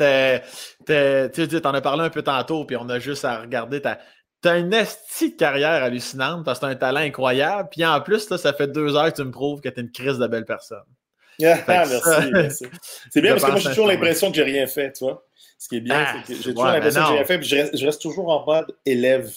Tu 0.84 1.56
en 1.66 1.74
as 1.74 1.80
parlé 1.80 2.04
un 2.04 2.10
peu 2.10 2.22
tantôt, 2.22 2.66
puis 2.66 2.76
on 2.76 2.90
a 2.90 2.98
juste 2.98 3.24
à 3.24 3.40
regarder 3.40 3.80
ta, 3.80 3.98
T'as 4.42 4.58
une 4.58 4.74
estie 4.74 5.30
de 5.30 5.36
carrière 5.36 5.84
hallucinante 5.84 6.44
parce 6.44 6.58
que 6.58 6.66
t'as 6.66 6.70
un 6.72 6.74
talent 6.74 7.00
incroyable. 7.00 7.68
Puis 7.70 7.84
en 7.86 8.00
plus, 8.00 8.28
là, 8.28 8.38
ça 8.38 8.52
fait 8.52 8.66
deux 8.66 8.96
heures 8.96 9.12
que 9.12 9.16
tu 9.16 9.24
me 9.24 9.30
prouves 9.30 9.60
que 9.60 9.68
t'es 9.68 9.80
une 9.80 9.92
crise 9.92 10.18
de 10.18 10.26
belle 10.26 10.44
personne. 10.44 10.82
Ah, 11.42 11.84
merci, 12.28 12.64
C'est 13.10 13.20
bien 13.20 13.32
parce 13.36 13.44
que 13.44 13.50
moi, 13.50 13.60
j'ai 13.60 13.68
toujours 13.70 13.86
l'impression 13.86 14.30
que 14.30 14.36
j'ai 14.36 14.42
rien 14.42 14.66
fait, 14.66 14.92
tu 14.92 15.04
vois. 15.04 15.24
Ce 15.58 15.68
qui 15.68 15.76
est 15.76 15.80
bien, 15.80 16.04
ah, 16.06 16.14
c'est 16.26 16.34
que 16.34 16.42
j'ai 16.42 16.50
toujours 16.50 16.66
l'impression 16.66 17.02
que 17.02 17.06
j'ai 17.08 17.14
rien 17.14 17.24
fait. 17.24 17.38
Puis 17.38 17.48
je 17.48 17.86
reste, 17.86 18.02
toujours 18.02 18.28
en 18.28 18.44
mode 18.44 18.76
élève. 18.84 19.32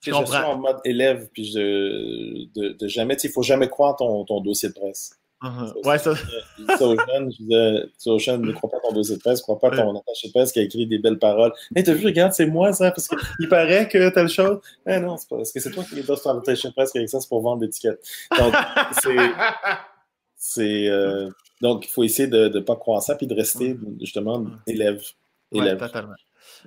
Je, 0.00 0.12
reste 0.12 0.26
toujours 0.26 0.48
en 0.48 0.58
mode 0.58 0.78
élève. 0.84 1.28
Puis 1.32 1.54
de, 1.54 2.48
de, 2.54 2.72
de 2.74 2.88
jamais, 2.88 3.14
il 3.14 3.30
faut 3.30 3.42
jamais 3.42 3.68
croire 3.68 3.96
ton, 3.96 4.24
ton 4.24 4.40
dossier 4.40 4.68
de 4.68 4.74
presse. 4.74 5.17
Uh-huh. 5.42 5.86
Ouais, 5.86 5.98
ça. 5.98 6.14
Ça 6.16 6.84
aux 6.84 6.98
jeunes, 6.98 7.32
je 7.32 7.44
disais, 7.44 8.36
ne 8.38 8.52
crois 8.52 8.70
pas 8.70 8.80
ton 8.80 8.92
dossier 8.92 9.16
de 9.16 9.20
presse, 9.20 9.38
ne 9.38 9.42
crois 9.42 9.58
pas 9.58 9.70
ton 9.70 9.96
attaché 9.96 10.28
de 10.28 10.32
presse 10.32 10.50
qui 10.50 10.58
a 10.58 10.62
écrit 10.62 10.86
des 10.86 10.98
belles 10.98 11.18
paroles. 11.18 11.52
Hé, 11.76 11.84
t'as 11.84 11.92
vu, 11.94 12.06
regarde, 12.06 12.32
c'est 12.32 12.46
moi 12.46 12.72
ça, 12.72 12.90
parce 12.90 13.08
qu'il 13.08 13.48
paraît 13.48 13.88
que 13.88 14.08
telle 14.10 14.28
chose. 14.28 14.58
Eh 14.86 14.98
non, 14.98 15.16
c'est 15.16 15.28
pas 15.28 15.36
parce 15.36 15.52
que 15.52 15.60
c'est 15.60 15.70
toi 15.70 15.84
qui 15.84 16.02
dans 16.02 16.16
ton 16.16 16.38
attaché 16.38 16.68
de 16.68 16.74
presse 16.74 16.90
qui 16.90 16.98
a 16.98 17.02
écrit 17.02 17.10
ça, 17.10 17.20
c'est 17.20 17.28
pour 17.28 17.42
vendre 17.42 17.62
l'étiquette. 17.62 18.04
Donc, 18.36 18.52
c'est. 19.02 19.16
c'est 20.34 20.88
euh, 20.88 21.30
donc, 21.60 21.86
il 21.86 21.90
faut 21.90 22.02
essayer 22.02 22.28
de 22.28 22.48
ne 22.48 22.60
pas 22.60 22.76
croire 22.76 23.02
ça, 23.02 23.14
puis 23.14 23.26
de 23.26 23.34
rester, 23.34 23.78
justement, 24.00 24.44
élève. 24.66 25.02
élève. 25.52 25.78
totalement. 25.78 26.14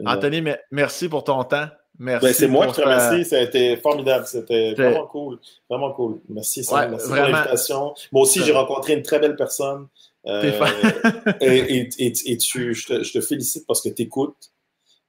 Anthony, 0.06 0.44
merci 0.72 1.10
pour 1.10 1.26
ton 1.26 1.44
temps. 1.44 1.68
Merci. 2.02 2.26
Ben, 2.26 2.34
c'est 2.34 2.48
moi 2.48 2.66
qui 2.66 2.74
te 2.74 2.82
remercie. 2.82 3.26
Ça 3.26 3.38
a 3.38 3.42
été 3.42 3.78
formidable. 3.78 4.26
C'était 4.26 4.74
vraiment 4.74 5.06
cool. 5.06 5.38
Vraiment 5.70 5.92
cool. 5.92 6.20
Merci, 6.30 6.66
merci 6.72 7.08
pour 7.08 7.16
l'invitation. 7.16 7.94
Moi 8.12 8.24
aussi, 8.24 8.44
j'ai 8.44 8.52
rencontré 8.52 8.94
une 8.94 9.04
très 9.04 9.20
belle 9.20 9.36
personne. 9.36 9.88
Euh, 10.26 10.52
et, 11.42 11.90
et, 12.00 12.38
tu, 12.38 12.74
je, 12.74 12.88
te, 12.88 13.04
je, 13.04 13.14
te, 13.14 13.22
félicite 13.22 13.68
parce 13.68 13.82
que 13.82 13.90
tu 13.90 14.02
écoutes. 14.02 14.52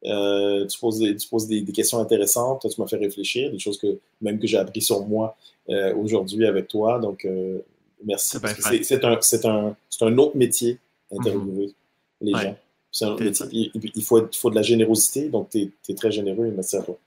Euh, 0.05 0.67
tu 0.67 0.79
poses, 0.79 0.99
des, 0.99 1.17
tu 1.17 1.29
poses 1.29 1.47
des, 1.47 1.65
questions 1.65 1.99
intéressantes. 1.99 2.67
tu 2.69 2.79
m'as 2.81 2.87
fait 2.87 2.97
réfléchir, 2.97 3.51
des 3.51 3.59
choses 3.59 3.79
que 3.79 3.99
même 4.21 4.39
que 4.39 4.47
j'ai 4.47 4.59
appris 4.59 4.83
sur 4.83 5.07
moi 5.07 5.37
euh, 5.71 5.95
aujourd'hui 5.95 6.47
avec 6.47 6.69
toi. 6.69 6.99
Donc, 6.99 7.27
merci. 8.05 8.37
C'est 8.83 9.05
un, 9.07 9.19
un, 9.45 9.77
un, 10.03 10.19
autre 10.19 10.37
métier, 10.37 10.79
interviewer 11.11 11.69
mm-hmm. 11.69 11.73
les 12.21 12.33
gens 12.33 12.57
il, 13.01 14.03
faut, 14.05 14.29
il 14.31 14.37
faut 14.37 14.51
de 14.51 14.55
la 14.55 14.63
générosité, 14.63 15.29
donc 15.29 15.51
tu 15.51 15.73
es, 15.89 15.95
très 15.95 16.11
généreux 16.11 16.53
merci 16.55 16.77
à 16.77 16.83
toi. 16.83 16.99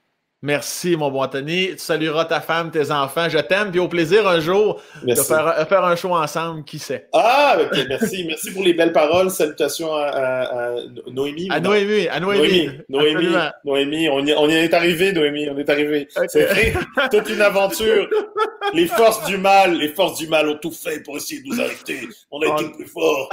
Merci, 0.42 0.96
mon 0.96 1.10
bon 1.10 1.22
Anthony. 1.22 1.70
Tu 1.70 1.78
salueras 1.78 2.26
ta 2.26 2.40
femme, 2.40 2.70
tes 2.70 2.90
enfants. 2.90 3.28
Je 3.28 3.38
t'aime. 3.38 3.70
Puis 3.70 3.80
au 3.80 3.88
plaisir 3.88 4.28
un 4.28 4.38
jour 4.38 4.80
de 5.02 5.14
faire, 5.14 5.66
faire, 5.66 5.84
un 5.84 5.96
show 5.96 6.14
ensemble, 6.14 6.62
qui 6.62 6.78
sait. 6.78 7.08
Ah, 7.14 7.56
merci. 7.88 8.24
merci 8.28 8.52
pour 8.52 8.62
les 8.62 8.74
belles 8.74 8.92
paroles. 8.92 9.30
Salutations 9.30 9.94
à, 9.94 10.74
Noémie. 11.10 11.48
À 11.50 11.58
Noémie. 11.58 12.06
À 12.08 12.20
Noémie. 12.20 12.68
Noémie. 12.88 13.34
Noémie. 13.64 14.08
On, 14.10 14.24
y, 14.24 14.34
on 14.34 14.48
y 14.48 14.54
est 14.54 14.74
arrivé, 14.74 15.12
Noémie. 15.12 15.48
On 15.48 15.56
est 15.56 15.70
arrivé. 15.70 16.06
C'est 16.28 16.74
toute 17.10 17.30
une 17.30 17.40
aventure. 17.40 18.06
les 18.74 18.86
forces 18.86 19.24
du 19.26 19.38
mal, 19.38 19.74
les 19.74 19.88
forces 19.88 20.18
du 20.18 20.28
mal 20.28 20.48
ont 20.48 20.58
tout 20.58 20.70
fait 20.70 21.00
pour 21.00 21.16
essayer 21.16 21.42
de 21.42 21.48
nous 21.48 21.60
arrêter. 21.60 22.08
On 22.30 22.40
a 22.40 22.46
été 22.46 22.70
plus 22.72 22.86
forts. 22.86 23.28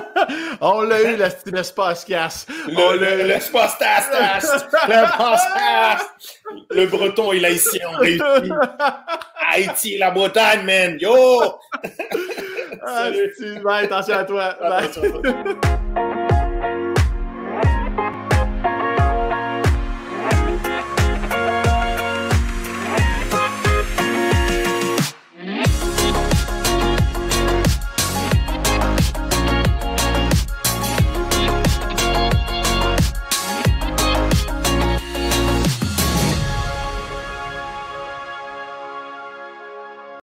on 0.60 0.82
l'a 0.82 1.02
eu, 1.02 1.16
l'espace 1.46 2.04
casse. 2.06 2.46
L'espace 2.68 3.78
tasse, 3.78 4.10
L'espace 4.88 5.42
tasse. 5.54 6.06
Le 6.70 6.86
breton 6.86 7.32
et 7.32 7.40
l'haïtien 7.40 7.88
ont 7.90 7.98
réussi. 7.98 8.22
Haïti 9.50 9.98
la 9.98 10.10
Bretagne, 10.10 10.64
man. 10.64 10.96
Yo! 10.98 11.14
ah, 12.82 13.04
Salut. 13.04 13.60
Bye, 13.62 13.84
attention 13.84 14.14
à 14.14 14.24
toi. 14.24 14.56